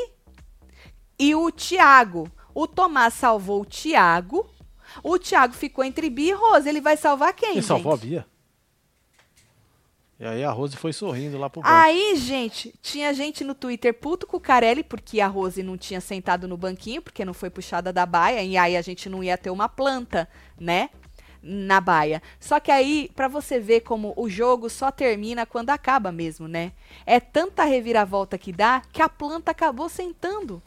e 1.18 1.34
o 1.34 1.50
Tiago. 1.50 2.30
O 2.54 2.66
Tomás 2.66 3.14
salvou 3.14 3.62
o 3.62 3.66
Tiago. 3.66 4.48
O 5.02 5.18
Tiago 5.18 5.54
ficou 5.54 5.84
entre 5.84 6.10
Bia 6.10 6.32
e 6.32 6.34
Rose. 6.34 6.68
Ele 6.68 6.80
vai 6.80 6.96
salvar 6.96 7.32
quem? 7.32 7.50
Ele 7.50 7.60
gente? 7.60 7.68
salvou 7.68 7.94
a 7.94 7.96
Bia. 7.96 8.26
E 10.22 10.24
aí 10.24 10.44
a 10.44 10.52
Rose 10.52 10.76
foi 10.76 10.92
sorrindo 10.92 11.36
lá 11.36 11.50
pro 11.50 11.60
banco. 11.60 11.74
Aí, 11.74 12.14
gente, 12.14 12.72
tinha 12.80 13.12
gente 13.12 13.42
no 13.42 13.56
Twitter 13.56 13.92
puto 13.92 14.24
com 14.24 14.36
o 14.36 14.40
Carelli, 14.40 14.84
porque 14.84 15.20
a 15.20 15.26
Rose 15.26 15.64
não 15.64 15.76
tinha 15.76 16.00
sentado 16.00 16.46
no 16.46 16.56
banquinho, 16.56 17.02
porque 17.02 17.24
não 17.24 17.34
foi 17.34 17.50
puxada 17.50 17.92
da 17.92 18.06
baia, 18.06 18.40
e 18.40 18.56
aí 18.56 18.76
a 18.76 18.82
gente 18.82 19.08
não 19.08 19.24
ia 19.24 19.36
ter 19.36 19.50
uma 19.50 19.68
planta, 19.68 20.28
né? 20.56 20.90
Na 21.42 21.80
baia. 21.80 22.22
Só 22.38 22.60
que 22.60 22.70
aí, 22.70 23.10
para 23.16 23.26
você 23.26 23.58
ver 23.58 23.80
como 23.80 24.14
o 24.16 24.28
jogo 24.28 24.70
só 24.70 24.92
termina 24.92 25.44
quando 25.44 25.70
acaba 25.70 26.12
mesmo, 26.12 26.46
né? 26.46 26.70
É 27.04 27.18
tanta 27.18 27.64
reviravolta 27.64 28.38
que 28.38 28.52
dá 28.52 28.80
que 28.92 29.02
a 29.02 29.08
planta 29.08 29.50
acabou 29.50 29.88
sentando. 29.88 30.62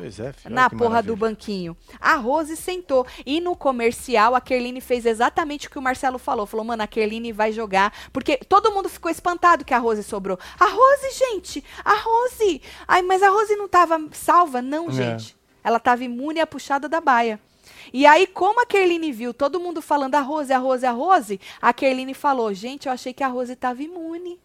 Pois 0.00 0.18
é, 0.18 0.32
filho, 0.32 0.54
na 0.54 0.70
porra 0.70 0.88
maravilha. 0.90 1.12
do 1.14 1.16
banquinho. 1.16 1.76
A 2.00 2.14
Rose 2.14 2.56
sentou. 2.56 3.06
E 3.26 3.40
no 3.40 3.54
comercial, 3.54 4.34
a 4.34 4.40
Kerline 4.40 4.80
fez 4.80 5.04
exatamente 5.04 5.66
o 5.66 5.70
que 5.70 5.78
o 5.78 5.82
Marcelo 5.82 6.18
falou. 6.18 6.46
Falou, 6.46 6.64
mano, 6.64 6.82
a 6.82 6.86
Kerline 6.86 7.32
vai 7.32 7.52
jogar. 7.52 7.92
Porque 8.12 8.38
todo 8.38 8.72
mundo 8.72 8.88
ficou 8.88 9.10
espantado 9.10 9.64
que 9.64 9.74
a 9.74 9.78
Rose 9.78 10.02
sobrou. 10.02 10.38
A 10.58 10.64
Rose, 10.66 11.18
gente! 11.18 11.62
A 11.84 11.94
Rose! 11.96 12.62
Ai, 12.88 13.02
mas 13.02 13.22
a 13.22 13.28
Rose 13.28 13.54
não 13.56 13.68
tava 13.68 14.00
salva? 14.12 14.62
Não, 14.62 14.88
É. 14.88 14.92
gente. 14.92 15.36
Ela 15.62 15.78
tava 15.78 16.02
imune 16.02 16.40
à 16.40 16.46
puxada 16.46 16.88
da 16.88 17.00
baia. 17.00 17.38
E 17.92 18.06
aí, 18.06 18.26
como 18.26 18.62
a 18.62 18.66
Kerline 18.66 19.12
viu 19.12 19.34
todo 19.34 19.60
mundo 19.60 19.82
falando 19.82 20.14
a 20.14 20.20
Rose, 20.20 20.50
a 20.52 20.58
Rose, 20.58 20.86
a 20.86 20.92
Rose, 20.92 21.40
a 21.60 21.72
Kerline 21.74 22.14
falou, 22.14 22.54
gente, 22.54 22.86
eu 22.86 22.92
achei 22.92 23.12
que 23.12 23.22
a 23.22 23.28
Rose 23.28 23.54
tava 23.54 23.82
imune. 23.82 24.40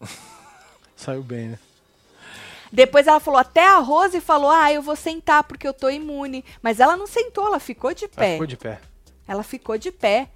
Saiu 0.96 1.22
bem, 1.22 1.48
né? 1.48 1.58
Depois 2.74 3.06
ela 3.06 3.20
falou, 3.20 3.38
até 3.38 3.64
a 3.66 3.78
Rose 3.78 4.20
falou, 4.20 4.50
ah, 4.50 4.72
eu 4.72 4.82
vou 4.82 4.96
sentar 4.96 5.44
porque 5.44 5.66
eu 5.66 5.72
tô 5.72 5.88
imune. 5.88 6.44
Mas 6.60 6.80
ela 6.80 6.96
não 6.96 7.06
sentou, 7.06 7.46
ela 7.46 7.60
ficou 7.60 7.94
de 7.94 8.04
Ela 8.06 8.14
pé. 8.16 8.32
ficou 8.32 8.46
de 8.46 8.56
pé. 8.56 8.80
Ela 9.28 9.42
ficou 9.44 9.78
de 9.78 9.92
pé. 9.92 10.28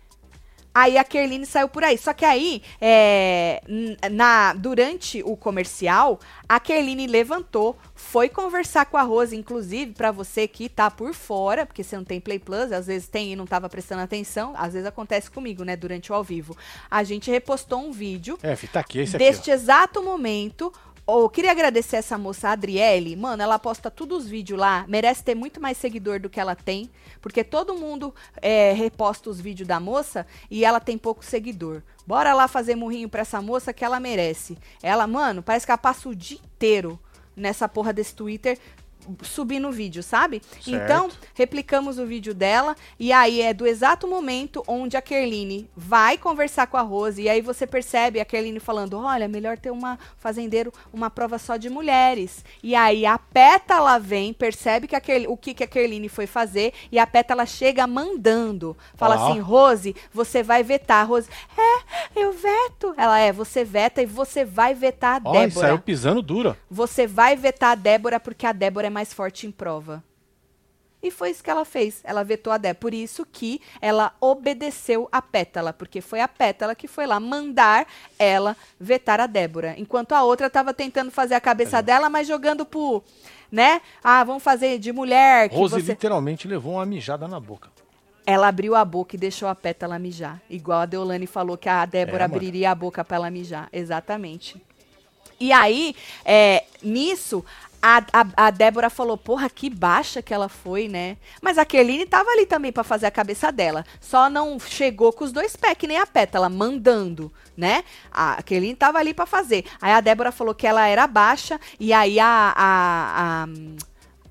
Aí 0.74 0.96
a 0.96 1.02
Kerline 1.02 1.44
saiu 1.44 1.68
por 1.68 1.82
aí. 1.82 1.98
Só 1.98 2.12
que 2.12 2.24
aí, 2.24 2.62
é, 2.80 3.60
na, 4.12 4.52
durante 4.52 5.20
o 5.24 5.36
comercial, 5.36 6.20
a 6.48 6.60
Kerline 6.60 7.08
levantou, 7.08 7.76
foi 7.96 8.28
conversar 8.28 8.86
com 8.86 8.96
a 8.96 9.02
Rose, 9.02 9.34
inclusive, 9.34 9.92
pra 9.92 10.12
você 10.12 10.46
que 10.46 10.68
tá 10.68 10.88
por 10.88 11.12
fora, 11.14 11.66
porque 11.66 11.82
você 11.82 11.96
não 11.96 12.04
tem 12.04 12.20
Play 12.20 12.38
Plus, 12.38 12.70
às 12.70 12.86
vezes 12.86 13.08
tem 13.08 13.32
e 13.32 13.36
não 13.36 13.44
tava 13.46 13.68
prestando 13.68 14.02
atenção, 14.02 14.52
às 14.56 14.74
vezes 14.74 14.86
acontece 14.86 15.28
comigo, 15.28 15.64
né, 15.64 15.74
durante 15.74 16.12
o 16.12 16.14
ao 16.14 16.22
vivo. 16.22 16.56
A 16.88 17.02
gente 17.02 17.28
repostou 17.28 17.80
um 17.80 17.90
vídeo 17.90 18.38
É, 18.40 18.54
tá 18.54 18.78
aqui, 18.78 19.00
esse 19.00 19.16
aqui. 19.16 19.24
deste 19.24 19.50
exato 19.50 20.00
momento. 20.00 20.72
Eu 21.10 21.26
queria 21.30 21.52
agradecer 21.52 21.96
essa 21.96 22.18
moça, 22.18 22.50
a 22.50 22.52
Adriele. 22.52 23.16
Mano, 23.16 23.42
ela 23.42 23.58
posta 23.58 23.90
todos 23.90 24.24
os 24.24 24.28
vídeos 24.28 24.60
lá. 24.60 24.84
Merece 24.86 25.24
ter 25.24 25.34
muito 25.34 25.58
mais 25.58 25.78
seguidor 25.78 26.20
do 26.20 26.28
que 26.28 26.38
ela 26.38 26.54
tem. 26.54 26.90
Porque 27.22 27.42
todo 27.42 27.74
mundo 27.78 28.14
é, 28.42 28.74
reposta 28.74 29.30
os 29.30 29.40
vídeos 29.40 29.66
da 29.66 29.80
moça 29.80 30.26
e 30.50 30.66
ela 30.66 30.78
tem 30.78 30.98
pouco 30.98 31.24
seguidor. 31.24 31.80
Bora 32.06 32.34
lá 32.34 32.46
fazer 32.46 32.74
murrinho 32.74 33.08
pra 33.08 33.22
essa 33.22 33.40
moça 33.40 33.72
que 33.72 33.82
ela 33.82 33.98
merece. 33.98 34.58
Ela, 34.82 35.06
mano, 35.06 35.42
parece 35.42 35.64
que 35.64 35.72
ela 35.72 35.78
passa 35.78 36.10
o 36.10 36.14
dia 36.14 36.36
inteiro 36.44 37.00
nessa 37.34 37.66
porra 37.66 37.90
desse 37.90 38.14
Twitter 38.14 38.58
subindo 39.22 39.68
o 39.68 39.72
vídeo, 39.72 40.02
sabe? 40.02 40.42
Certo. 40.60 40.68
Então, 40.70 41.08
replicamos 41.34 41.98
o 41.98 42.06
vídeo 42.06 42.34
dela 42.34 42.74
e 42.98 43.12
aí 43.12 43.40
é 43.40 43.52
do 43.54 43.66
exato 43.66 44.06
momento 44.06 44.62
onde 44.66 44.96
a 44.96 45.02
Kerline 45.02 45.68
vai 45.76 46.18
conversar 46.18 46.66
com 46.66 46.76
a 46.76 46.82
Rose 46.82 47.22
e 47.22 47.28
aí 47.28 47.40
você 47.40 47.66
percebe 47.66 48.20
a 48.20 48.24
Kerline 48.24 48.60
falando, 48.60 48.98
olha, 48.98 49.28
melhor 49.28 49.58
ter 49.58 49.70
uma 49.70 49.98
fazendeiro, 50.18 50.72
uma 50.92 51.10
prova 51.10 51.38
só 51.38 51.56
de 51.56 51.68
mulheres. 51.70 52.44
E 52.62 52.74
aí 52.74 53.04
a 53.06 53.18
Pétala 53.18 53.98
vem, 53.98 54.32
percebe 54.32 54.86
que 54.86 54.96
a 54.96 55.00
Kerli- 55.00 55.26
o 55.28 55.36
que, 55.36 55.54
que 55.54 55.64
a 55.64 55.66
Kerline 55.66 56.08
foi 56.08 56.26
fazer 56.26 56.72
e 56.90 56.98
a 56.98 57.06
Pétala 57.06 57.46
chega 57.46 57.86
mandando. 57.86 58.76
Fala 58.94 59.16
Ó. 59.16 59.28
assim, 59.30 59.40
Rose, 59.40 59.94
você 60.12 60.42
vai 60.42 60.62
vetar. 60.62 61.06
Rose, 61.08 61.28
é, 61.56 62.20
eu 62.20 62.32
veto. 62.32 62.94
Ela 62.96 63.18
é, 63.18 63.32
você 63.32 63.64
veta 63.64 64.02
e 64.02 64.06
você 64.06 64.44
vai 64.44 64.74
vetar 64.74 65.20
a 65.24 65.28
Ó, 65.28 65.32
Débora. 65.32 65.66
saiu 65.66 65.78
pisando 65.78 66.22
duro. 66.22 66.56
Você 66.70 67.06
vai 67.06 67.36
vetar 67.36 67.70
a 67.70 67.74
Débora 67.74 68.18
porque 68.20 68.46
a 68.46 68.52
Débora 68.52 68.86
é 68.86 68.90
mais 68.98 69.12
forte 69.12 69.46
em 69.46 69.52
prova. 69.52 70.02
E 71.00 71.08
foi 71.12 71.30
isso 71.30 71.44
que 71.44 71.48
ela 71.50 71.64
fez. 71.64 72.00
Ela 72.02 72.24
vetou 72.24 72.52
a 72.52 72.58
Débora. 72.58 72.80
Por 72.80 72.92
isso 72.92 73.24
que 73.24 73.60
ela 73.80 74.12
obedeceu 74.20 75.08
a 75.12 75.22
Pétala, 75.22 75.72
porque 75.72 76.00
foi 76.00 76.20
a 76.20 76.26
Pétala 76.26 76.74
que 76.74 76.88
foi 76.88 77.06
lá 77.06 77.20
mandar 77.20 77.86
ela 78.18 78.56
vetar 78.80 79.20
a 79.20 79.28
Débora. 79.28 79.76
Enquanto 79.78 80.12
a 80.14 80.24
outra 80.24 80.48
estava 80.48 80.74
tentando 80.74 81.12
fazer 81.12 81.34
a 81.34 81.36
É. 81.36 81.40
cabeça 81.40 81.80
dela, 81.80 82.10
mas 82.10 82.26
jogando 82.26 82.66
pro, 82.66 83.00
né? 83.52 83.80
Ah, 84.02 84.24
vamos 84.24 84.42
fazer 84.42 84.80
de 84.80 84.92
mulher 84.92 85.48
que 85.48 85.54
Rose 85.54 85.74
você 85.80 85.92
literalmente 85.92 86.48
levou 86.48 86.72
uma 86.74 86.84
mijada 86.86 87.28
na 87.28 87.38
boca. 87.38 87.70
ela 88.26 88.48
abriu 88.48 88.74
a 88.74 88.84
boca 88.84 89.14
e 89.14 89.18
deixou 89.18 89.48
a 89.48 89.54
Pétala 89.54 89.96
mijar. 90.00 90.42
Igual 90.50 90.80
a 90.80 90.86
Deolane 90.86 91.28
falou 91.28 91.56
que 91.56 91.68
a 91.68 91.86
Débora 91.86 92.24
É, 92.24 92.26
abriria 92.26 92.72
a 92.72 92.74
boca 92.74 93.04
pra 93.04 93.16
ela 93.18 93.30
mijar. 93.30 93.68
Exatamente. 93.72 94.60
E 95.40 95.52
aí, 95.52 95.94
é, 96.24 96.64
nisso, 96.82 97.44
a, 97.80 97.98
a, 98.12 98.46
a 98.46 98.50
Débora 98.50 98.90
falou, 98.90 99.16
porra, 99.16 99.48
que 99.48 99.70
baixa 99.70 100.20
que 100.20 100.34
ela 100.34 100.48
foi, 100.48 100.88
né? 100.88 101.16
Mas 101.40 101.58
a 101.58 101.64
Kerline 101.64 102.06
tava 102.06 102.30
ali 102.30 102.44
também 102.46 102.72
pra 102.72 102.82
fazer 102.82 103.06
a 103.06 103.10
cabeça 103.10 103.52
dela. 103.52 103.84
Só 104.00 104.28
não 104.28 104.58
chegou 104.58 105.12
com 105.12 105.24
os 105.24 105.32
dois 105.32 105.54
pés, 105.56 105.76
que 105.78 105.86
nem 105.86 105.98
a 105.98 106.06
Pétala, 106.06 106.48
mandando, 106.48 107.32
né? 107.56 107.84
A 108.10 108.42
Kerline 108.42 108.74
tava 108.74 108.98
ali 108.98 109.14
pra 109.14 109.26
fazer. 109.26 109.64
Aí 109.80 109.92
a 109.92 110.00
Débora 110.00 110.32
falou 110.32 110.54
que 110.54 110.66
ela 110.66 110.86
era 110.86 111.06
baixa, 111.06 111.60
e 111.78 111.92
aí 111.92 112.18
a- 112.18 112.52
a- 112.56 113.44
a 113.44 113.48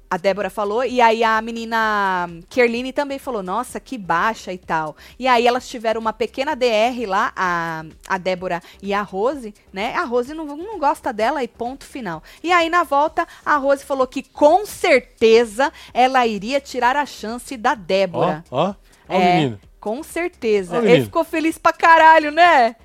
a 0.10 0.18
Débora 0.18 0.50
falou, 0.50 0.86
e 0.86 1.02
aí 1.02 1.24
a 1.24 1.42
menina 1.42 2.30
Kerline 2.50 2.94
também 2.94 3.20
falou, 3.20 3.44
nossa, 3.44 3.80
que 3.80 3.98
baixa 3.98 4.54
e 4.54 4.58
tal. 4.58 4.96
E 5.20 5.28
aí 5.28 5.46
elas 5.46 5.68
tiveram 5.68 6.00
uma 6.00 6.14
pequena 6.14 6.56
DR 6.56 7.06
lá, 7.08 7.34
a, 7.36 7.84
a 8.08 8.18
Débora 8.18 8.62
e 8.82 8.94
a 8.94 9.02
Rose, 9.02 9.54
né? 9.74 9.94
A 9.96 10.04
Rose 10.06 10.34
não, 10.34 10.46
não 10.46 10.80
gosta 10.80 11.12
dela 11.12 11.44
e 11.44 11.48
ponto 11.48 11.84
final. 11.86 12.24
E 12.42 12.52
aí 12.52 12.70
na 12.70 12.84
volta, 12.84 13.28
a 13.46 13.58
Rose 13.58 13.84
falou 13.84 14.08
que 14.08 14.24
com 14.24 14.66
certeza 14.66 15.72
ela 15.94 16.26
iria 16.26 16.62
tirar 16.62 16.96
a 16.96 17.06
chance 17.06 17.56
da 17.58 17.72
Ó, 17.72 17.76
Débora. 17.76 18.44
ó. 18.50 18.68
Ó 18.70 18.70
o 18.70 18.76
É, 19.22 19.36
menino. 19.36 19.60
Com 19.80 20.04
certeza. 20.04 20.78
Ó 20.80 20.82
Ele 20.82 21.04
ficou 21.04 21.24
feliz 21.24 21.58
pra 21.58 21.72
caralho, 21.74 22.32
né? 22.32 22.76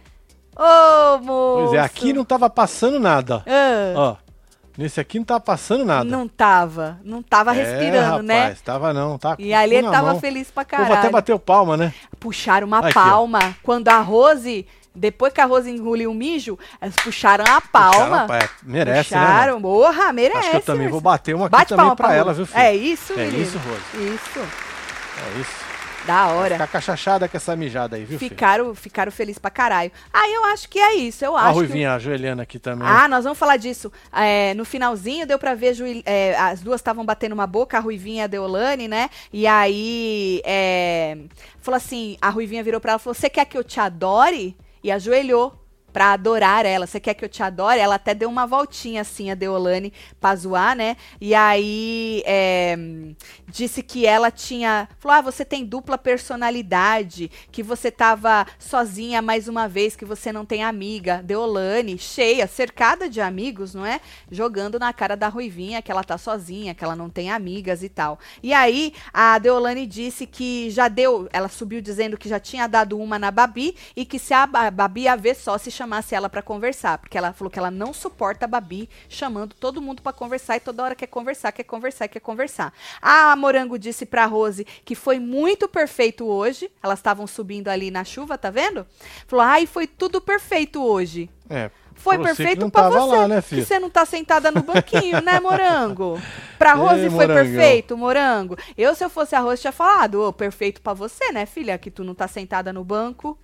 Ô, 0.55 1.19
moço. 1.19 1.69
Pois 1.69 1.73
é, 1.74 1.81
aqui 1.81 2.12
não 2.12 2.24
tava 2.24 2.51
passando 2.51 3.01
nada. 3.01 3.43
Ah, 3.47 3.94
Ó, 3.97 4.16
nesse 4.77 5.01
aqui 5.01 5.19
não 5.19 5.24
tava 5.24 5.40
passando 5.40 5.85
nada. 5.85 6.05
não 6.05 6.27
tava. 6.28 6.99
Não 7.05 7.23
tava 7.23 7.55
É, 7.55 7.62
respirando, 7.62 8.23
né? 8.23 8.40
rapaz, 8.40 8.61
Tava 8.61 8.93
não, 8.93 9.19
tá 9.19 9.36
E 9.39 9.53
ali 9.53 9.77
ele 9.77 9.90
tava 9.90 10.12
mão. 10.12 10.20
feliz 10.20 10.51
pra 10.51 10.62
O 10.62 10.66
povo 10.66 10.82
até 10.85 10.94
caralho. 10.94 11.12
bateu 11.12 11.39
palma, 11.39 11.77
né? 11.77 11.93
Puxaram 12.19 12.66
uma 12.66 12.78
Aqui, 12.78 12.89
ó. 12.99 13.03
palma. 13.05 13.57
Quando 13.62 13.89
a 13.89 13.99
Rose, 14.01 14.66
depois 14.94 15.32
que 15.32 15.40
a 15.40 15.44
Rose 15.47 15.70
engoliu 15.70 16.11
o 16.11 16.15
mijo, 16.15 16.59
eles 16.81 16.94
puxaram 16.97 17.44
a 17.49 17.61
palma. 17.61 17.93
Puxaram, 17.93 18.16
rapaz, 18.19 18.51
merece, 18.62 19.15
né? 19.15 19.20
Puxaram, 19.20 19.53
mano? 19.61 19.62
porra, 19.62 20.12
merece. 20.12 20.39
Acho 20.39 20.51
que 20.51 20.57
eu 20.57 20.61
também 20.62 20.89
vou 20.89 21.01
bater 21.01 21.35
uma 21.35 21.47
aqui 21.47 21.53
Bate 21.53 21.69
também 21.70 21.86
pra 21.86 21.97
pra 21.97 22.15
ela, 22.15 22.32
viu, 22.32 22.47
filho? 22.47 22.59
É 22.61 22.74
isso, 22.74 23.12
É 23.15 23.16
menino. 23.16 23.43
isso, 23.43 23.59
Rose. 23.59 24.15
Isso. 24.15 24.40
É 24.40 25.40
isso. 25.40 25.72
Da 26.06 26.28
hora. 26.28 26.54
Ficar 26.54 26.66
cachachada 26.66 27.28
com 27.28 27.36
essa 27.36 27.54
mijada 27.54 27.96
aí, 27.96 28.04
viu, 28.04 28.18
filho? 28.18 28.28
Ficaram, 28.30 28.74
ficaram 28.74 29.12
felizes 29.12 29.38
pra 29.38 29.50
caralho. 29.50 29.92
Aí 30.12 30.32
eu 30.32 30.44
acho 30.46 30.68
que 30.68 30.78
é 30.78 30.94
isso. 30.94 31.24
Eu 31.24 31.36
A 31.36 31.42
acho 31.42 31.52
que. 31.52 31.58
Ruivinha 31.58 31.94
ajoelhando 31.94 32.42
aqui 32.42 32.58
também. 32.58 32.86
Ah, 32.86 33.06
nós 33.08 33.24
vamos 33.24 33.38
falar 33.38 33.56
disso. 33.56 33.92
É, 34.12 34.54
no 34.54 34.64
finalzinho 34.64 35.26
deu 35.26 35.38
pra 35.38 35.54
ver, 35.54 35.76
é, 36.04 36.36
as 36.36 36.60
duas 36.60 36.80
estavam 36.80 37.04
batendo 37.04 37.32
uma 37.32 37.46
boca, 37.46 37.76
a 37.76 37.80
Ruivinha 37.80 38.22
e 38.22 38.24
a 38.24 38.26
Deolane, 38.26 38.88
né? 38.88 39.08
E 39.32 39.46
aí, 39.46 40.42
é, 40.44 41.18
falou 41.60 41.76
assim, 41.76 42.16
a 42.20 42.30
Ruivinha 42.30 42.62
virou 42.62 42.80
pra 42.80 42.92
ela 42.92 43.00
e 43.00 43.02
falou, 43.02 43.14
você 43.14 43.30
quer 43.30 43.44
que 43.44 43.56
eu 43.56 43.64
te 43.64 43.78
adore? 43.78 44.56
E 44.82 44.90
ajoelhou 44.90 45.61
pra 45.93 46.12
adorar 46.12 46.64
ela. 46.64 46.86
Você 46.86 46.98
quer 46.98 47.14
que 47.14 47.24
eu 47.24 47.28
te 47.28 47.43
adore? 47.43 47.78
Ela 47.78 47.97
até 47.97 48.14
deu 48.14 48.28
uma 48.28 48.47
voltinha 48.47 49.02
assim, 49.02 49.31
a 49.31 49.35
Deolane, 49.35 49.93
pra 50.20 50.35
zoar, 50.35 50.74
né? 50.74 50.97
E 51.20 51.35
aí, 51.35 52.23
é, 52.27 52.77
disse 53.48 53.82
que 53.82 54.06
ela 54.06 54.31
tinha... 54.31 54.89
Falou, 54.98 55.19
ah, 55.19 55.20
você 55.20 55.44
tem 55.44 55.64
dupla 55.64 55.98
personalidade, 55.98 57.31
que 57.51 57.62
você 57.62 57.90
tava 57.90 58.47
sozinha 58.59 59.20
mais 59.20 59.48
uma 59.48 59.69
vez, 59.69 59.94
que 59.94 60.05
você 60.05 60.32
não 60.32 60.44
tem 60.44 60.64
amiga. 60.64 61.23
Deolane, 61.23 61.98
cheia, 61.98 62.47
cercada 62.47 63.09
de 63.09 63.20
amigos, 63.20 63.74
não 63.74 63.85
é? 63.85 64.01
Jogando 64.31 64.78
na 64.78 64.93
cara 64.93 65.16
da 65.16 65.28
Ruivinha 65.28 65.82
que 65.82 65.90
ela 65.90 66.05
tá 66.05 66.16
sozinha, 66.16 66.74
que 66.74 66.85
ela 66.85 66.97
não 66.97 67.10
tem 67.10 67.31
amigas 67.31 67.82
e 67.82 67.89
tal. 67.89 68.19
E 68.43 68.52
aí, 68.52 68.94
a 69.12 69.39
Deolane 69.39 69.86
disse 69.86 70.27
que 70.27 70.70
já 70.70 70.89
deu... 70.89 71.28
Ela 71.32 71.48
subiu 71.48 71.81
dizendo 71.81 72.16
que 72.16 72.28
já 72.28 72.40
tinha 72.40 72.66
dado 72.66 72.98
uma 72.98 73.19
na 73.19 73.31
Babi 73.31 73.77
e 73.97 74.05
que 74.05 74.19
se 74.19 74.32
a 74.32 74.47
Ba- 74.47 74.70
Babi 74.70 75.02
ia 75.02 75.16
ver 75.16 75.35
só 75.35 75.59
se 75.59 75.70
chamasse 75.82 76.14
ela 76.14 76.28
pra 76.28 76.42
conversar. 76.42 76.98
Porque 76.98 77.18
ela 77.18 77.32
falou 77.32 77.50
que 77.50 77.59
ela 77.59 77.70
não 77.70 77.92
suporta 77.92 78.44
a 78.44 78.48
Babi 78.48 78.88
chamando 79.09 79.54
todo 79.54 79.82
mundo 79.82 80.00
pra 80.00 80.12
conversar 80.12 80.56
e 80.56 80.60
toda 80.60 80.82
hora 80.82 80.94
quer 80.94 81.09
conversar, 81.09 81.52
quer 81.52 81.64
conversar, 81.64 82.09
quer 82.09 82.20
conversar. 82.20 82.72
A 83.00 83.34
Morango 83.36 83.78
disse 83.78 84.06
pra 84.06 84.26
Rose 84.26 84.64
que 84.84 84.94
foi 84.94 85.18
muito 85.18 85.68
perfeito 85.68 86.24
hoje. 86.24 86.70
Elas 86.82 87.00
estavam 87.00 87.26
subindo 87.26 87.68
ali 87.68 87.90
na 87.90 88.04
chuva, 88.04 88.38
tá 88.38 88.50
vendo? 88.50 88.86
Falou, 89.26 89.44
ai, 89.44 89.66
foi 89.66 89.86
tudo 89.86 90.20
perfeito 90.20 90.82
hoje. 90.82 91.28
É. 91.50 91.70
Foi 91.94 92.18
perfeito 92.18 92.68
tava 92.70 92.98
você. 92.98 93.16
lá, 93.16 93.28
né, 93.28 93.42
que 93.42 93.62
você 93.62 93.78
não 93.78 93.90
tá 93.90 94.04
sentada 94.04 94.50
no 94.50 94.62
banquinho, 94.62 95.20
né, 95.20 95.38
Morango? 95.40 96.20
Pra 96.59 96.70
Ei, 96.70 96.76
Rose 96.76 97.10
foi 97.10 97.26
Morangão. 97.26 97.34
perfeito, 97.34 97.96
Morango. 97.96 98.56
Eu, 98.76 98.94
se 98.94 99.04
eu 99.04 99.10
fosse 99.10 99.36
a 99.36 99.40
Rose, 99.40 99.60
tinha 99.60 99.72
falado, 99.72 100.22
ô, 100.22 100.32
perfeito 100.32 100.80
pra 100.80 100.94
você, 100.94 101.30
né, 101.30 101.46
filha? 101.46 101.78
Que 101.78 101.90
tu 101.90 102.02
não 102.02 102.14
tá 102.14 102.26
sentada 102.26 102.72
no 102.72 102.82
banco, 102.82 103.38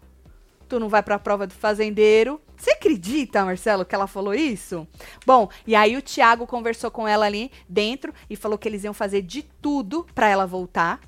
tu 0.69 0.79
não 0.79 0.89
vai 0.89 1.03
pra 1.03 1.19
prova 1.19 1.47
do 1.47 1.55
fazendeiro. 1.55 2.41
Você 2.57 2.73
acredita, 2.73 3.45
Marcelo, 3.45 3.85
que 3.85 3.95
ela 3.95 4.07
falou 4.07 4.35
isso? 4.35 4.87
Bom, 5.25 5.49
e 5.67 5.75
aí 5.75 5.97
o 5.97 6.03
Thiago 6.03 6.47
conversou 6.47 6.91
com 6.91 7.07
ela 7.07 7.27
ali 7.27 7.51
dentro 7.69 8.13
e 8.29 8.37
falou 8.37 8.59
que 8.59 8.69
eles 8.69 8.85
iam 8.85 8.95
fazer 8.95 9.23
de 9.23 9.43
tudo 9.43 10.07
pra 10.15 10.29
ela 10.29 10.47
voltar. 10.47 11.01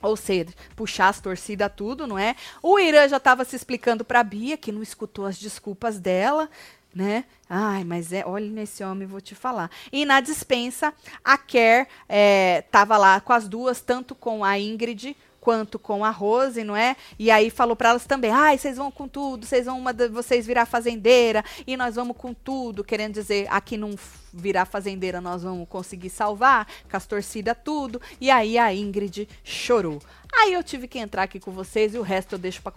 Ou 0.00 0.16
seja, 0.16 0.54
puxar 0.76 1.08
as 1.08 1.20
torcidas, 1.20 1.72
tudo, 1.76 2.06
não 2.06 2.16
é? 2.16 2.36
O 2.62 2.78
Irã 2.78 3.08
já 3.08 3.16
estava 3.16 3.44
se 3.44 3.56
explicando 3.56 4.04
pra 4.04 4.22
Bia, 4.22 4.56
que 4.56 4.70
não 4.70 4.82
escutou 4.82 5.26
as 5.26 5.36
desculpas 5.36 5.98
dela. 5.98 6.48
né? 6.94 7.24
Ai, 7.48 7.84
mas 7.84 8.12
é, 8.12 8.24
olha 8.26 8.48
nesse 8.48 8.82
homem, 8.82 9.06
vou 9.06 9.20
te 9.20 9.34
falar. 9.34 9.70
E 9.92 10.04
na 10.04 10.20
dispensa, 10.20 10.92
a 11.24 11.36
Ker 11.36 11.86
é, 12.08 12.62
tava 12.70 12.96
lá 12.96 13.20
com 13.20 13.32
as 13.32 13.48
duas, 13.48 13.80
tanto 13.80 14.14
com 14.14 14.44
a 14.44 14.58
Ingrid 14.58 15.16
quanto 15.40 15.78
com 15.78 16.04
a 16.04 16.10
Rose, 16.10 16.62
não 16.64 16.76
é? 16.76 16.96
E 17.18 17.30
aí 17.30 17.50
falou 17.50 17.76
para 17.76 17.90
elas 17.90 18.04
também: 18.06 18.30
"Ai, 18.30 18.58
vocês 18.58 18.76
vão 18.76 18.90
com 18.90 19.08
tudo, 19.08 19.46
vocês 19.46 19.66
vão 19.66 19.78
uma 19.78 19.92
de 19.92 20.08
vocês 20.08 20.46
virar 20.46 20.66
fazendeira 20.66 21.44
e 21.66 21.76
nós 21.76 21.94
vamos 21.94 22.16
com 22.16 22.32
tudo", 22.34 22.84
querendo 22.84 23.14
dizer, 23.14 23.46
aqui 23.50 23.76
não 23.76 23.94
virar 24.32 24.66
fazendeira, 24.66 25.20
nós 25.20 25.42
vamos 25.42 25.68
conseguir 25.68 26.10
salvar, 26.10 26.66
com 26.90 26.96
as 26.96 27.06
torcidas 27.06 27.56
tudo. 27.64 28.00
E 28.20 28.30
aí 28.30 28.58
a 28.58 28.72
Ingrid 28.74 29.28
chorou. 29.42 30.00
Aí 30.32 30.52
eu 30.52 30.62
tive 30.62 30.86
que 30.86 30.98
entrar 30.98 31.22
aqui 31.22 31.40
com 31.40 31.50
vocês 31.50 31.94
e 31.94 31.98
o 31.98 32.02
resto 32.02 32.34
eu 32.34 32.38
deixo 32.38 32.60
para 32.62 32.72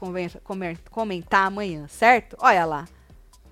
comentar 0.89 1.47
amanhã, 1.47 1.87
certo? 1.87 2.37
Olha 2.39 2.65
lá. 2.65 2.87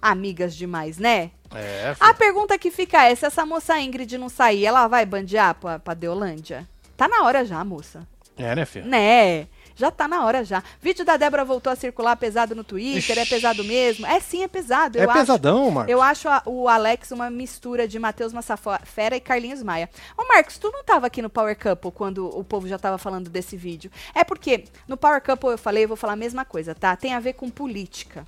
Amigas 0.02 0.56
demais, 0.56 0.98
né? 0.98 1.30
É, 1.54 1.94
A 2.00 2.14
pergunta 2.14 2.58
que 2.58 2.72
fica 2.72 3.04
é: 3.04 3.14
se 3.14 3.26
essa 3.26 3.46
moça 3.46 3.78
Ingrid 3.82 4.18
não 4.18 4.30
sair, 4.30 4.66
ela 4.66 4.88
vai 4.88 5.06
bandear 5.06 5.56
pra, 5.56 5.78
pra 5.78 5.94
Deolândia? 5.94 6.66
Tá 6.96 7.08
na 7.08 7.24
hora 7.24 7.44
já, 7.44 7.62
moça. 7.66 8.08
É, 8.40 8.56
né, 8.56 8.66
filho? 8.66 8.86
Né? 8.88 9.48
Já 9.76 9.90
tá 9.92 10.08
na 10.10 10.26
hora 10.26 10.44
já. 10.44 10.62
Vídeo 10.82 11.06
da 11.06 11.16
Débora 11.16 11.46
voltou 11.46 11.72
a 11.72 11.76
circular 11.76 12.14
pesado 12.18 12.54
no 12.54 12.66
Twitter, 12.66 12.98
Ixi. 13.18 13.20
é 13.20 13.26
pesado 13.26 13.64
mesmo. 13.64 14.06
É 14.06 14.20
sim, 14.20 14.44
é 14.44 14.48
pesado. 14.48 14.98
É 15.00 15.06
eu 15.06 15.10
acho. 15.10 15.20
pesadão, 15.20 15.72
Marcos. 15.72 15.92
Eu 15.94 16.02
acho 16.02 16.28
a- 16.28 16.42
o 16.46 16.68
Alex 16.68 17.12
uma 17.12 17.30
mistura 17.30 17.88
de 17.88 17.98
Matheus 17.98 18.34
Massafera 18.34 19.16
e 19.16 19.22
Carlinhos 19.22 19.64
Maia. 19.64 19.90
Ô, 20.18 20.28
Marcos, 20.28 20.58
tu 20.58 20.70
não 20.72 20.84
tava 20.84 21.08
aqui 21.08 21.22
no 21.22 21.30
Power 21.30 21.58
Couple 21.58 21.92
quando 21.94 22.28
o 22.38 22.44
povo 22.44 22.68
já 22.68 22.78
tava 22.78 22.98
falando 22.98 23.30
desse 23.30 23.56
vídeo. 23.56 23.90
É 24.14 24.26
porque 24.26 24.66
no 24.86 24.98
Power 24.98 25.22
Couple 25.22 25.52
eu 25.52 25.58
falei, 25.58 25.86
eu 25.86 25.88
vou 25.88 25.96
falar 25.96 26.14
a 26.14 26.18
mesma 26.18 26.44
coisa, 26.44 26.76
tá? 26.76 26.94
Tem 26.98 27.14
a 27.14 27.20
ver 27.22 27.34
com 27.34 27.50
política. 27.50 28.26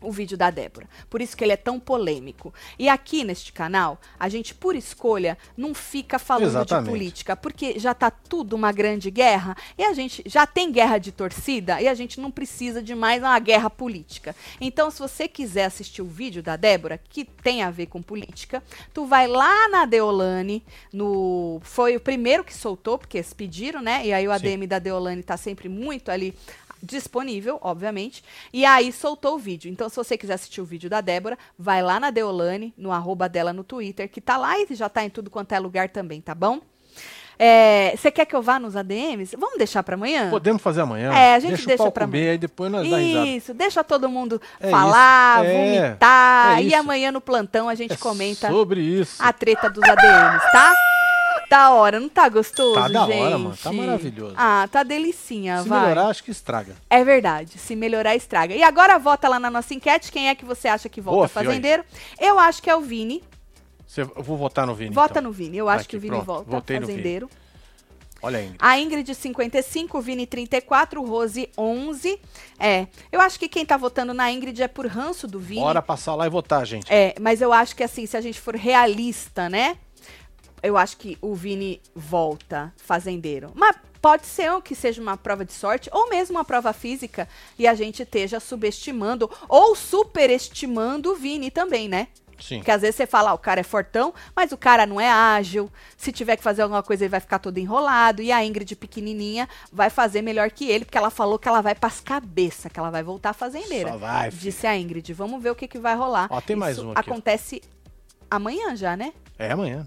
O 0.00 0.12
vídeo 0.12 0.36
da 0.36 0.50
Débora. 0.50 0.86
Por 1.08 1.20
isso 1.20 1.36
que 1.36 1.42
ele 1.42 1.52
é 1.52 1.56
tão 1.56 1.80
polêmico. 1.80 2.52
E 2.78 2.88
aqui 2.88 3.24
neste 3.24 3.52
canal, 3.52 4.00
a 4.18 4.28
gente, 4.28 4.54
por 4.54 4.76
escolha, 4.76 5.38
não 5.56 5.74
fica 5.74 6.18
falando 6.18 6.48
Exatamente. 6.48 6.84
de 6.84 6.90
política, 6.90 7.36
porque 7.36 7.78
já 7.78 7.94
tá 7.94 8.10
tudo 8.10 8.54
uma 8.54 8.72
grande 8.72 9.10
guerra 9.10 9.56
e 9.78 9.84
a 9.84 9.92
gente 9.92 10.22
já 10.26 10.46
tem 10.46 10.70
guerra 10.70 10.98
de 10.98 11.12
torcida 11.12 11.80
e 11.80 11.88
a 11.88 11.94
gente 11.94 12.20
não 12.20 12.30
precisa 12.30 12.82
de 12.82 12.94
mais 12.94 13.22
uma 13.22 13.38
guerra 13.38 13.70
política. 13.70 14.36
Então, 14.60 14.90
se 14.90 14.98
você 14.98 15.26
quiser 15.26 15.64
assistir 15.64 16.02
o 16.02 16.06
vídeo 16.06 16.42
da 16.42 16.56
Débora, 16.56 17.00
que 17.08 17.24
tem 17.24 17.62
a 17.62 17.70
ver 17.70 17.86
com 17.86 18.02
política, 18.02 18.62
tu 18.92 19.06
vai 19.06 19.26
lá 19.26 19.68
na 19.68 19.84
Deolane, 19.84 20.62
no 20.92 21.60
foi 21.62 21.96
o 21.96 22.00
primeiro 22.00 22.44
que 22.44 22.54
soltou, 22.54 22.98
porque 22.98 23.18
eles 23.18 23.32
pediram, 23.32 23.80
né? 23.80 24.06
E 24.06 24.12
aí 24.12 24.28
o 24.28 24.38
Sim. 24.38 24.54
ADM 24.54 24.66
da 24.66 24.78
Deolane 24.78 25.22
tá 25.22 25.36
sempre 25.36 25.68
muito 25.68 26.10
ali 26.10 26.34
disponível, 26.86 27.58
obviamente. 27.60 28.22
E 28.52 28.64
aí 28.64 28.92
soltou 28.92 29.34
o 29.34 29.38
vídeo. 29.38 29.70
Então, 29.70 29.88
se 29.88 29.96
você 29.96 30.16
quiser 30.16 30.34
assistir 30.34 30.60
o 30.60 30.64
vídeo 30.64 30.88
da 30.88 31.00
Débora, 31.00 31.36
vai 31.58 31.82
lá 31.82 31.98
na 32.00 32.10
Deolane, 32.10 32.72
no 32.78 32.92
arroba 32.92 33.28
dela 33.28 33.52
no 33.52 33.64
Twitter, 33.64 34.08
que 34.08 34.20
tá 34.20 34.36
lá 34.36 34.58
e 34.58 34.66
já 34.70 34.88
tá 34.88 35.04
em 35.04 35.10
tudo 35.10 35.28
quanto 35.30 35.52
é 35.52 35.58
lugar 35.58 35.88
também, 35.90 36.20
tá 36.20 36.34
bom? 36.34 36.60
É, 37.38 37.92
Você 37.94 38.10
quer 38.10 38.24
que 38.24 38.34
eu 38.34 38.40
vá 38.40 38.58
nos 38.58 38.74
ADMs? 38.76 39.36
Vamos 39.36 39.58
deixar 39.58 39.82
pra 39.82 39.94
amanhã? 39.94 40.30
Podemos 40.30 40.62
fazer 40.62 40.80
amanhã. 40.80 41.12
É, 41.12 41.34
a 41.34 41.38
gente 41.38 41.50
deixa, 41.50 41.66
deixa 41.66 41.90
pra 41.90 42.06
comer, 42.06 42.30
aí 42.30 42.38
depois 42.38 42.72
nós. 42.72 42.86
Isso, 42.88 43.52
deixa 43.52 43.84
todo 43.84 44.08
mundo 44.08 44.40
É 44.58 44.70
falar, 44.70 45.44
isso, 45.44 45.52
é, 45.54 45.80
vomitar. 45.88 46.58
é 46.58 46.62
e 46.62 46.74
amanhã 46.74 47.12
no 47.12 47.20
plantão 47.20 47.68
a 47.68 47.74
gente 47.74 47.92
É 47.92 47.96
comenta 47.96 48.48
sobre 48.48 48.80
isso. 48.80 49.22
a 49.22 49.34
treta 49.34 49.68
dos 49.68 49.82
ADMs, 49.84 50.50
tá? 50.50 50.72
Da 51.48 51.70
hora, 51.70 52.00
não 52.00 52.08
tá 52.08 52.28
gostoso, 52.28 52.74
Tá 52.74 52.88
da 52.88 53.04
hora, 53.04 53.12
gente? 53.12 53.30
mano, 53.32 53.56
tá 53.62 53.72
maravilhoso. 53.72 54.34
Ah, 54.36 54.68
tá 54.70 54.82
delicinha, 54.82 55.62
Se 55.62 55.68
vai. 55.68 55.80
melhorar, 55.82 56.08
acho 56.08 56.24
que 56.24 56.30
estraga. 56.32 56.74
É 56.90 57.04
verdade. 57.04 57.56
Se 57.58 57.76
melhorar, 57.76 58.16
estraga. 58.16 58.54
E 58.54 58.62
agora 58.64 58.98
vota 58.98 59.28
lá 59.28 59.38
na 59.38 59.48
nossa 59.50 59.72
enquete. 59.72 60.10
Quem 60.10 60.28
é 60.28 60.34
que 60.34 60.44
você 60.44 60.66
acha 60.66 60.88
que 60.88 61.00
volta 61.00 61.16
Boa, 61.18 61.28
fazendeiro? 61.28 61.84
Eu 62.18 62.38
acho 62.38 62.60
que 62.62 62.68
é 62.68 62.74
o 62.74 62.80
Vini. 62.80 63.22
Você- 63.86 64.02
eu 64.02 64.22
vou 64.24 64.36
votar 64.36 64.66
no 64.66 64.74
Vini. 64.74 64.92
Vota 64.94 65.12
então. 65.20 65.22
no 65.22 65.32
Vini. 65.32 65.56
Eu 65.56 65.68
acho 65.68 65.82
aqui, 65.82 65.90
que 65.90 65.96
o 65.96 66.00
Vini 66.00 66.16
pronto. 66.16 66.26
volta 66.26 66.50
Votei 66.50 66.80
no 66.80 66.86
Vini. 66.86 66.98
fazendeiro. 66.98 67.30
Olha 68.22 68.38
aí. 68.38 68.50
A 68.58 68.80
Ingrid 68.80 69.14
55, 69.14 69.98
o 69.98 70.00
Vini 70.00 70.26
34, 70.26 71.00
o 71.00 71.06
Rose 71.06 71.48
11. 71.56 72.18
É, 72.58 72.88
eu 73.12 73.20
acho 73.20 73.38
que 73.38 73.48
quem 73.48 73.64
tá 73.64 73.76
votando 73.76 74.12
na 74.12 74.32
Ingrid 74.32 74.60
é 74.62 74.66
por 74.66 74.86
ranço 74.86 75.28
do 75.28 75.38
Vini. 75.38 75.60
Bora 75.60 75.80
passar 75.80 76.14
lá 76.16 76.26
e 76.26 76.30
votar, 76.30 76.66
gente. 76.66 76.92
É, 76.92 77.14
mas 77.20 77.40
eu 77.40 77.52
acho 77.52 77.76
que 77.76 77.84
assim, 77.84 78.04
se 78.04 78.16
a 78.16 78.20
gente 78.20 78.40
for 78.40 78.56
realista, 78.56 79.48
né? 79.48 79.76
Eu 80.66 80.76
acho 80.76 80.96
que 80.96 81.16
o 81.20 81.34
Vini 81.34 81.80
volta 81.94 82.72
fazendeiro. 82.76 83.52
Mas 83.54 83.76
pode 84.02 84.26
ser 84.26 84.50
que 84.62 84.74
seja 84.74 85.00
uma 85.00 85.16
prova 85.16 85.44
de 85.44 85.52
sorte, 85.52 85.88
ou 85.92 86.08
mesmo 86.08 86.36
uma 86.36 86.44
prova 86.44 86.72
física, 86.72 87.28
e 87.58 87.66
a 87.66 87.74
gente 87.74 88.02
esteja 88.02 88.40
subestimando 88.40 89.30
ou 89.48 89.74
superestimando 89.74 91.12
o 91.12 91.16
Vini 91.16 91.50
também, 91.50 91.88
né? 91.88 92.08
Sim. 92.38 92.58
Porque 92.58 92.70
às 92.70 92.82
vezes 92.82 92.96
você 92.96 93.06
fala, 93.06 93.30
ah, 93.30 93.34
o 93.34 93.38
cara 93.38 93.60
é 93.60 93.62
fortão, 93.62 94.12
mas 94.34 94.52
o 94.52 94.56
cara 94.56 94.86
não 94.86 95.00
é 95.00 95.10
ágil. 95.10 95.70
Se 95.96 96.12
tiver 96.12 96.36
que 96.36 96.42
fazer 96.42 96.62
alguma 96.62 96.82
coisa, 96.82 97.04
ele 97.04 97.10
vai 97.10 97.20
ficar 97.20 97.38
todo 97.38 97.58
enrolado. 97.58 98.20
E 98.20 98.30
a 98.30 98.44
Ingrid 98.44 98.76
pequenininha 98.76 99.48
vai 99.72 99.88
fazer 99.88 100.20
melhor 100.20 100.50
que 100.50 100.68
ele, 100.68 100.84
porque 100.84 100.98
ela 100.98 101.10
falou 101.10 101.38
que 101.38 101.48
ela 101.48 101.60
vai 101.60 101.74
pras 101.74 102.00
cabeças, 102.00 102.70
que 102.70 102.78
ela 102.78 102.90
vai 102.90 103.02
voltar 103.02 103.32
fazendeira. 103.32 103.92
Só 103.92 103.96
vai, 103.98 104.30
filho. 104.30 104.42
Disse 104.42 104.66
a 104.66 104.76
Ingrid. 104.76 105.12
Vamos 105.14 105.42
ver 105.42 105.50
o 105.50 105.54
que, 105.54 105.66
que 105.66 105.78
vai 105.78 105.96
rolar. 105.96 106.28
Ó, 106.30 106.40
tem 106.40 106.56
mais 106.56 106.76
Isso 106.76 106.86
um 106.86 106.92
aqui. 106.92 107.00
Acontece 107.00 107.62
amanhã 108.30 108.76
já, 108.76 108.96
né? 108.96 109.12
É 109.38 109.50
amanhã. 109.50 109.86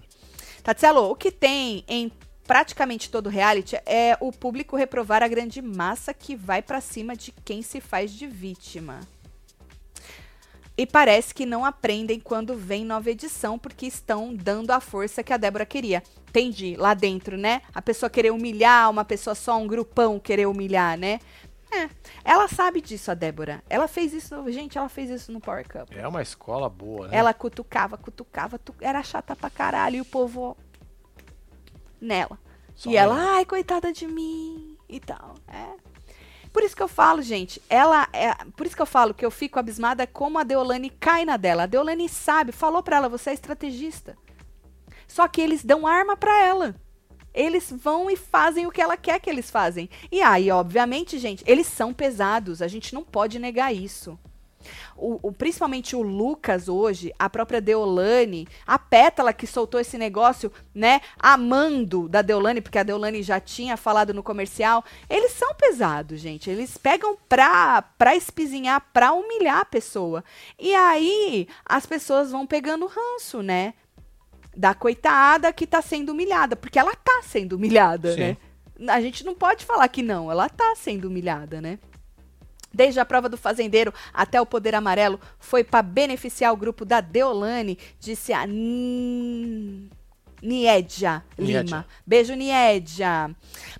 Tatielo, 0.62 1.10
o 1.10 1.16
que 1.16 1.30
tem 1.32 1.84
em 1.88 2.12
praticamente 2.44 3.10
todo 3.10 3.28
reality 3.28 3.76
é 3.86 4.16
o 4.20 4.32
público 4.32 4.76
reprovar 4.76 5.22
a 5.22 5.28
grande 5.28 5.62
massa 5.62 6.12
que 6.12 6.34
vai 6.34 6.60
pra 6.60 6.80
cima 6.80 7.14
de 7.14 7.32
quem 7.44 7.62
se 7.62 7.80
faz 7.80 8.10
de 8.12 8.26
vítima. 8.26 9.00
E 10.76 10.86
parece 10.86 11.34
que 11.34 11.44
não 11.44 11.64
aprendem 11.64 12.18
quando 12.18 12.56
vem 12.56 12.84
nova 12.84 13.10
edição, 13.10 13.58
porque 13.58 13.86
estão 13.86 14.34
dando 14.34 14.70
a 14.70 14.80
força 14.80 15.22
que 15.22 15.32
a 15.32 15.36
Débora 15.36 15.66
queria. 15.66 16.02
Entendi, 16.28 16.74
lá 16.76 16.94
dentro, 16.94 17.36
né? 17.36 17.60
A 17.74 17.82
pessoa 17.82 18.08
querer 18.08 18.30
humilhar, 18.30 18.88
uma 18.88 19.04
pessoa 19.04 19.34
só, 19.34 19.58
um 19.58 19.66
grupão 19.66 20.18
querer 20.18 20.46
humilhar, 20.46 20.96
né? 20.96 21.20
É, 21.72 21.88
ela 22.24 22.48
sabe 22.48 22.80
disso, 22.80 23.10
a 23.10 23.14
Débora. 23.14 23.62
Ela 23.70 23.86
fez 23.86 24.12
isso, 24.12 24.34
gente, 24.50 24.76
ela 24.76 24.88
fez 24.88 25.08
isso 25.10 25.30
no 25.30 25.40
Power 25.40 25.66
Cup. 25.68 25.92
É 25.92 26.06
uma 26.06 26.20
escola 26.22 26.68
boa, 26.68 27.06
né? 27.08 27.16
Ela 27.16 27.32
cutucava, 27.32 27.96
cutucava, 27.96 28.58
tu- 28.58 28.74
era 28.80 29.02
chata 29.02 29.36
pra 29.36 29.48
caralho 29.50 29.96
e 29.96 30.00
o 30.00 30.04
povo 30.04 30.56
nela. 32.00 32.38
Só 32.74 32.90
e 32.90 32.96
ela, 32.96 33.14
nela. 33.14 33.30
ai, 33.36 33.44
coitada 33.44 33.92
de 33.92 34.06
mim 34.06 34.76
e 34.88 34.98
tal. 35.00 35.34
É. 35.46 35.90
Por 36.52 36.64
isso 36.64 36.74
que 36.74 36.82
eu 36.82 36.88
falo, 36.88 37.22
gente, 37.22 37.62
ela 37.70 38.08
é, 38.12 38.34
por 38.56 38.66
isso 38.66 38.74
que 38.74 38.82
eu 38.82 38.86
falo 38.86 39.14
que 39.14 39.24
eu 39.24 39.30
fico 39.30 39.58
abismada 39.58 40.04
como 40.06 40.38
a 40.38 40.42
Deolane 40.42 40.90
cai 40.90 41.24
na 41.24 41.36
dela. 41.36 41.62
A 41.62 41.66
Deolane 41.66 42.08
sabe, 42.08 42.50
falou 42.50 42.82
pra 42.82 42.96
ela, 42.96 43.08
você 43.08 43.30
é 43.30 43.34
estrategista. 43.34 44.16
Só 45.06 45.28
que 45.28 45.40
eles 45.40 45.64
dão 45.64 45.86
arma 45.86 46.16
pra 46.16 46.36
ela. 46.44 46.74
Eles 47.34 47.70
vão 47.70 48.10
e 48.10 48.16
fazem 48.16 48.66
o 48.66 48.70
que 48.70 48.80
ela 48.80 48.96
quer 48.96 49.20
que 49.20 49.30
eles 49.30 49.50
fazem. 49.50 49.88
E 50.10 50.20
aí, 50.22 50.50
obviamente, 50.50 51.18
gente, 51.18 51.44
eles 51.46 51.66
são 51.66 51.92
pesados. 51.92 52.60
A 52.62 52.68
gente 52.68 52.94
não 52.94 53.02
pode 53.04 53.38
negar 53.38 53.74
isso. 53.74 54.18
O, 54.94 55.18
o- 55.28 55.32
principalmente 55.32 55.96
o 55.96 56.02
Lucas 56.02 56.68
hoje, 56.68 57.14
a 57.18 57.30
própria 57.30 57.62
Deolane, 57.62 58.46
a 58.66 58.78
Pétala 58.78 59.32
que 59.32 59.46
soltou 59.46 59.80
esse 59.80 59.96
negócio, 59.96 60.52
né? 60.74 61.00
Amando 61.18 62.06
da 62.06 62.20
Deolane, 62.20 62.60
porque 62.60 62.78
a 62.78 62.82
Deolane 62.82 63.22
já 63.22 63.40
tinha 63.40 63.78
falado 63.78 64.12
no 64.12 64.22
comercial. 64.22 64.84
Eles 65.08 65.32
são 65.32 65.54
pesados, 65.54 66.20
gente. 66.20 66.50
Eles 66.50 66.76
pegam 66.76 67.16
pra, 67.26 67.80
pra 67.96 68.14
espizinhar, 68.14 68.84
pra 68.92 69.14
humilhar 69.14 69.60
a 69.60 69.64
pessoa. 69.64 70.22
E 70.58 70.74
aí 70.74 71.48
as 71.64 71.86
pessoas 71.86 72.30
vão 72.30 72.46
pegando 72.46 72.86
ranço, 72.86 73.42
né? 73.42 73.72
Da 74.60 74.74
coitada 74.74 75.50
que 75.54 75.66
tá 75.66 75.80
sendo 75.80 76.12
humilhada. 76.12 76.54
Porque 76.54 76.78
ela 76.78 76.94
tá 76.94 77.22
sendo 77.22 77.54
humilhada, 77.54 78.12
Sim. 78.12 78.20
né? 78.20 78.36
A 78.88 79.00
gente 79.00 79.24
não 79.24 79.34
pode 79.34 79.64
falar 79.64 79.88
que 79.88 80.02
não, 80.02 80.30
ela 80.30 80.50
tá 80.50 80.74
sendo 80.76 81.08
humilhada, 81.08 81.62
né? 81.62 81.78
Desde 82.72 83.00
a 83.00 83.04
prova 83.06 83.26
do 83.26 83.38
fazendeiro 83.38 83.92
até 84.12 84.38
o 84.38 84.44
poder 84.44 84.74
amarelo 84.74 85.18
foi 85.38 85.64
para 85.64 85.82
beneficiar 85.82 86.52
o 86.52 86.56
grupo 86.56 86.84
da 86.84 87.00
Deolane, 87.00 87.78
disse 87.98 88.34
a 88.34 88.46
Niedja. 90.42 91.22
Lima. 91.38 91.86
Beijo, 92.06 92.34
Niedja. 92.34 93.30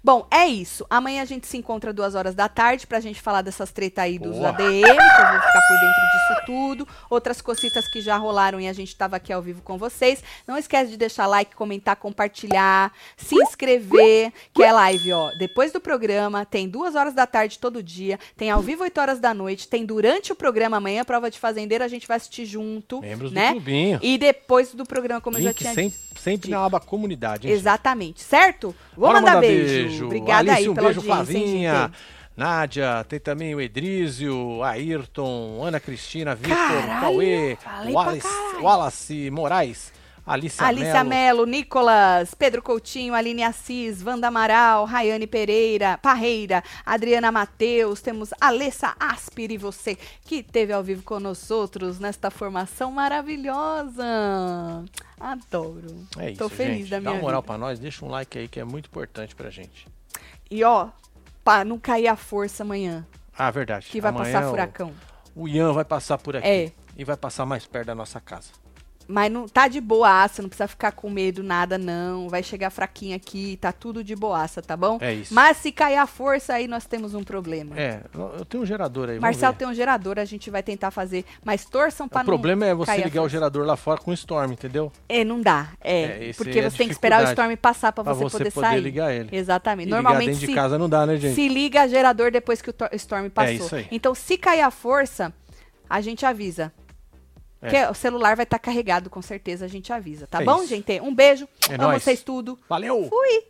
Bom, 0.03 0.27
é 0.31 0.47
isso. 0.47 0.87
Amanhã 0.89 1.23
a 1.23 1.27
gente 1.27 1.47
se 1.47 1.57
encontra 1.57 1.93
duas 1.93 2.15
horas 2.15 2.35
da 2.35 2.49
tarde 2.49 2.87
pra 2.87 3.01
gente 3.01 3.21
falar 3.21 3.43
dessas 3.43 3.71
treta 3.71 4.03
aí 4.03 4.19
dos 4.19 4.37
Boa. 4.37 4.49
ADM, 4.51 4.83
que 4.83 4.89
eu 4.89 5.31
vou 5.31 5.41
ficar 5.41 5.63
por 5.69 5.79
dentro 5.81 6.01
disso 6.13 6.43
tudo. 6.47 6.89
Outras 7.09 7.41
cositas 7.41 7.89
que 7.89 8.01
já 8.01 8.17
rolaram 8.17 8.61
e 8.61 8.69
a 8.69 8.73
gente 8.73 8.95
tava 8.97 9.17
aqui 9.17 9.33
ao 9.33 9.43
vivo 9.43 9.63
com 9.63 9.77
vocês. 9.77 10.23
Não 10.47 10.57
esquece 10.57 10.91
de 10.91 10.97
deixar 10.97 11.27
like, 11.27 11.55
comentar, 11.55 11.97
compartilhar, 11.97 12.93
se 13.17 13.35
inscrever, 13.37 14.33
que 14.55 14.63
é 14.63 14.73
live, 14.73 15.13
ó. 15.13 15.31
Depois 15.39 15.73
do 15.73 15.81
programa, 15.81 16.45
tem 16.45 16.69
duas 16.69 16.95
horas 16.95 17.15
da 17.15 17.27
tarde 17.27 17.59
todo 17.59 17.83
dia, 17.83 18.19
tem 18.37 18.51
ao 18.51 18.61
vivo 18.61 18.83
8 18.83 19.01
horas 19.01 19.21
da 19.21 19.35
noite, 19.35 19.69
tem 19.69 19.85
durante 19.85 20.33
o 20.33 20.35
programa 20.37 20.77
amanhã, 20.77 21.05
prova 21.05 21.31
de 21.31 21.39
fazendeiro, 21.39 21.85
a 21.85 21.89
gente 21.89 22.07
vai 22.07 22.17
assistir 22.17 22.45
junto, 22.45 23.01
Membros 23.01 23.33
né? 23.33 23.49
do 23.49 23.53
clubinho. 23.55 23.99
E 24.03 24.19
depois 24.19 24.75
do 24.75 24.85
programa, 24.85 25.21
como 25.21 25.37
eu 25.37 25.43
já 25.43 25.51
Link 25.51 25.59
tinha 25.59 25.75
sempre. 25.75 26.50
Na 26.51 26.65
aba 26.65 26.81
comunidade. 26.81 27.47
hein, 27.47 27.53
gente? 27.55 27.61
Exatamente, 27.61 28.23
certo? 28.23 28.75
Vou 28.97 29.09
Bora 29.09 29.21
mandar 29.21 29.35
mandar 29.35 29.41
beijo. 29.41 30.07
Obrigada 30.07 30.53
Alice, 30.53 30.57
aí 30.57 30.69
um 30.69 30.75
pela 30.75 30.87
beijo, 30.93 31.01
audiência, 31.01 31.33
Flavinha. 31.35 31.93
Nádia, 32.37 33.05
tem 33.09 33.19
também 33.21 33.55
o 33.55 33.61
Edrísio, 33.61 34.63
Ayrton, 34.63 35.63
Ana 35.63 35.79
Cristina, 35.79 36.35
Vitor, 36.35 36.57
Cauê, 37.01 37.59
Wallace. 37.93 38.29
Wallace 38.63 39.31
Moraes, 39.31 39.93
Alicia, 40.27 40.65
Alicia 40.67 41.03
Mello. 41.05 41.09
Melo, 41.09 41.47
Nicolas, 41.47 42.35
Pedro 42.35 42.63
Coutinho, 42.63 43.15
Aline 43.15 43.43
Assis, 43.43 44.03
Wanda 44.05 44.29
Amaral, 44.29 44.85
Rayane 44.85 45.27
Pereira, 45.27 45.99
Parreira, 45.99 46.63
Adriana 46.87 47.33
Mateus, 47.33 48.01
temos 48.01 48.31
Alessa 48.41 48.95
Aspir 49.01 49.51
e 49.51 49.57
você 49.59 49.97
que 50.25 50.37
esteve 50.37 50.73
ao 50.73 50.83
vivo 50.83 51.03
com 51.03 51.19
nós 51.19 51.51
outros 51.51 51.99
nesta 51.99 52.31
formação 52.31 52.93
maravilhosa. 52.93 54.05
Adoro. 55.19 56.07
É 56.19 56.31
isso, 56.31 56.39
Tô 56.39 56.49
feliz 56.49 56.79
gente. 56.79 56.91
da 56.91 57.01
minha 57.01 57.11
Dá 57.13 57.17
uma 57.17 57.23
moral 57.23 57.43
pra 57.43 57.59
nós, 57.59 57.79
deixa 57.79 58.05
um 58.05 58.09
like 58.09 58.39
aí 58.39 58.49
que 58.49 58.61
é 58.61 58.65
muito 58.65 58.87
importante 58.87 59.35
pra 59.35 59.51
gente. 59.51 59.87
E 60.51 60.63
ó, 60.65 60.89
pra 61.45 61.65
não 61.65 61.79
cair 61.79 62.09
a 62.09 62.17
força 62.17 62.63
amanhã, 62.63 63.07
Ah, 63.37 63.51
verdade. 63.51 63.87
que 63.91 64.01
vai 64.01 64.11
Amanhã 64.11 64.33
passar 64.33 64.47
o- 64.47 64.51
furacão. 64.51 64.93
O 65.35 65.49
Ian 65.49 65.73
vai 65.73 65.85
passar 65.85 66.19
por 66.19 66.37
aqui. 66.37 66.47
É. 66.47 66.73
E 66.97 67.05
vai 67.05 67.17
passar 67.17 67.47
mais 67.47 67.67
perto 67.67 67.87
da 67.87 67.95
nossa 67.95 68.21
casa. 68.21 68.51
Mas 69.11 69.31
não 69.33 69.49
tá 69.49 69.67
de 69.67 69.81
boaça, 69.81 70.41
não 70.41 70.49
precisa 70.49 70.69
ficar 70.69 70.93
com 70.93 71.11
medo 71.11 71.43
nada, 71.43 71.77
não. 71.77 72.29
Vai 72.29 72.43
chegar 72.43 72.71
fraquinho 72.71 73.17
aqui, 73.17 73.57
tá 73.61 73.73
tudo 73.73 74.05
de 74.05 74.15
boaça, 74.15 74.63
tá 74.63 74.77
bom? 74.77 74.99
É 75.01 75.13
isso. 75.13 75.35
Mas 75.35 75.57
se 75.57 75.73
cair 75.73 75.97
a 75.97 76.07
força, 76.07 76.55
aí 76.55 76.69
nós 76.69 76.87
temos 76.87 77.13
um 77.15 77.25
problema. 77.25 77.79
É, 77.79 78.01
eu 78.39 78.45
tenho 78.45 78.63
um 78.63 78.67
gerador 78.67 79.05
aí. 79.09 79.17
vamos 79.19 79.23
Marcel 79.23 79.53
ver. 79.53 79.59
tem 79.59 79.69
um 79.69 79.75
gerador, 79.75 80.19
a 80.19 80.25
gente 80.25 80.49
vai 80.51 80.63
tentar 80.63 80.91
fazer, 80.91 81.25
mas 81.45 81.65
torçam 81.65 82.09
pra 82.09 82.23
O 82.23 82.25
problema 82.25 82.65
é 82.67 82.75
você 82.75 82.97
ligar 82.99 83.23
o 83.23 83.29
gerador 83.29 83.67
lá 83.67 83.77
fora 83.77 84.01
com 84.01 84.11
o 84.11 84.15
Storm, 84.15 84.53
entendeu? 84.53 84.93
É, 85.09 85.25
não 85.25 85.41
dá. 85.41 85.71
É, 85.81 86.29
É, 86.29 86.33
porque 86.35 86.59
é 86.61 86.71
você 86.71 86.79
tem 86.79 86.87
que 86.87 86.93
esperar 86.93 87.25
o. 87.25 87.29
Storm 87.31 87.57
passar 87.57 87.93
pra 87.93 88.05
Pra 88.05 88.13
você, 88.15 88.23
você 88.25 88.39
poder, 88.39 88.51
poder 88.53 88.67
sair. 88.69 88.81
ligar 88.81 89.13
ele. 89.13 89.29
Exatamente. 89.33 89.87
E 89.87 89.91
ligar 89.91 90.03
Normalmente 90.03 90.27
dentro 90.29 90.41
de 90.41 90.47
se, 90.47 90.55
casa 90.55 90.79
não 90.79 90.89
dá, 90.89 91.05
né, 91.05 91.17
gente? 91.17 91.35
se 91.35 91.49
liga 91.49 91.89
gerador 91.89 92.31
depois 92.31 92.63
que 92.63 92.71
o 92.71 92.73
tor- 92.73 92.91
Storm 92.93 93.29
passou. 93.29 93.53
isso 93.55 93.75
aí. 93.75 93.87
Então, 93.91 94.15
se 94.15 94.39
cair 94.39 94.61
a 94.61 94.71
força, 94.71 95.33
a 95.89 96.01
gente 96.01 96.25
avisa. 96.25 96.73
É. 97.63 97.69
Que 97.69 97.91
o 97.91 97.95
celular 97.95 98.37
vai 98.37 98.45
estar 98.45 98.59
carregado, 98.59 99.11
com 99.11 99.21
certeza 99.21 99.67
a 99.67 99.69
gente 99.69 99.93
avisa, 99.93 100.27
tá 100.27 100.41
É 100.41 100.45
bom, 100.45 100.59
isso. 100.59 100.69
gente? 100.69 101.01
Um 101.01 101.15
beijo. 101.15 101.47
É 101.69 101.75
Amo 101.75 101.85
nóis. 101.85 102.03
vocês 102.03 102.23
tudo. 102.23 102.59
Valeu! 102.69 103.07
Fui! 103.09 103.43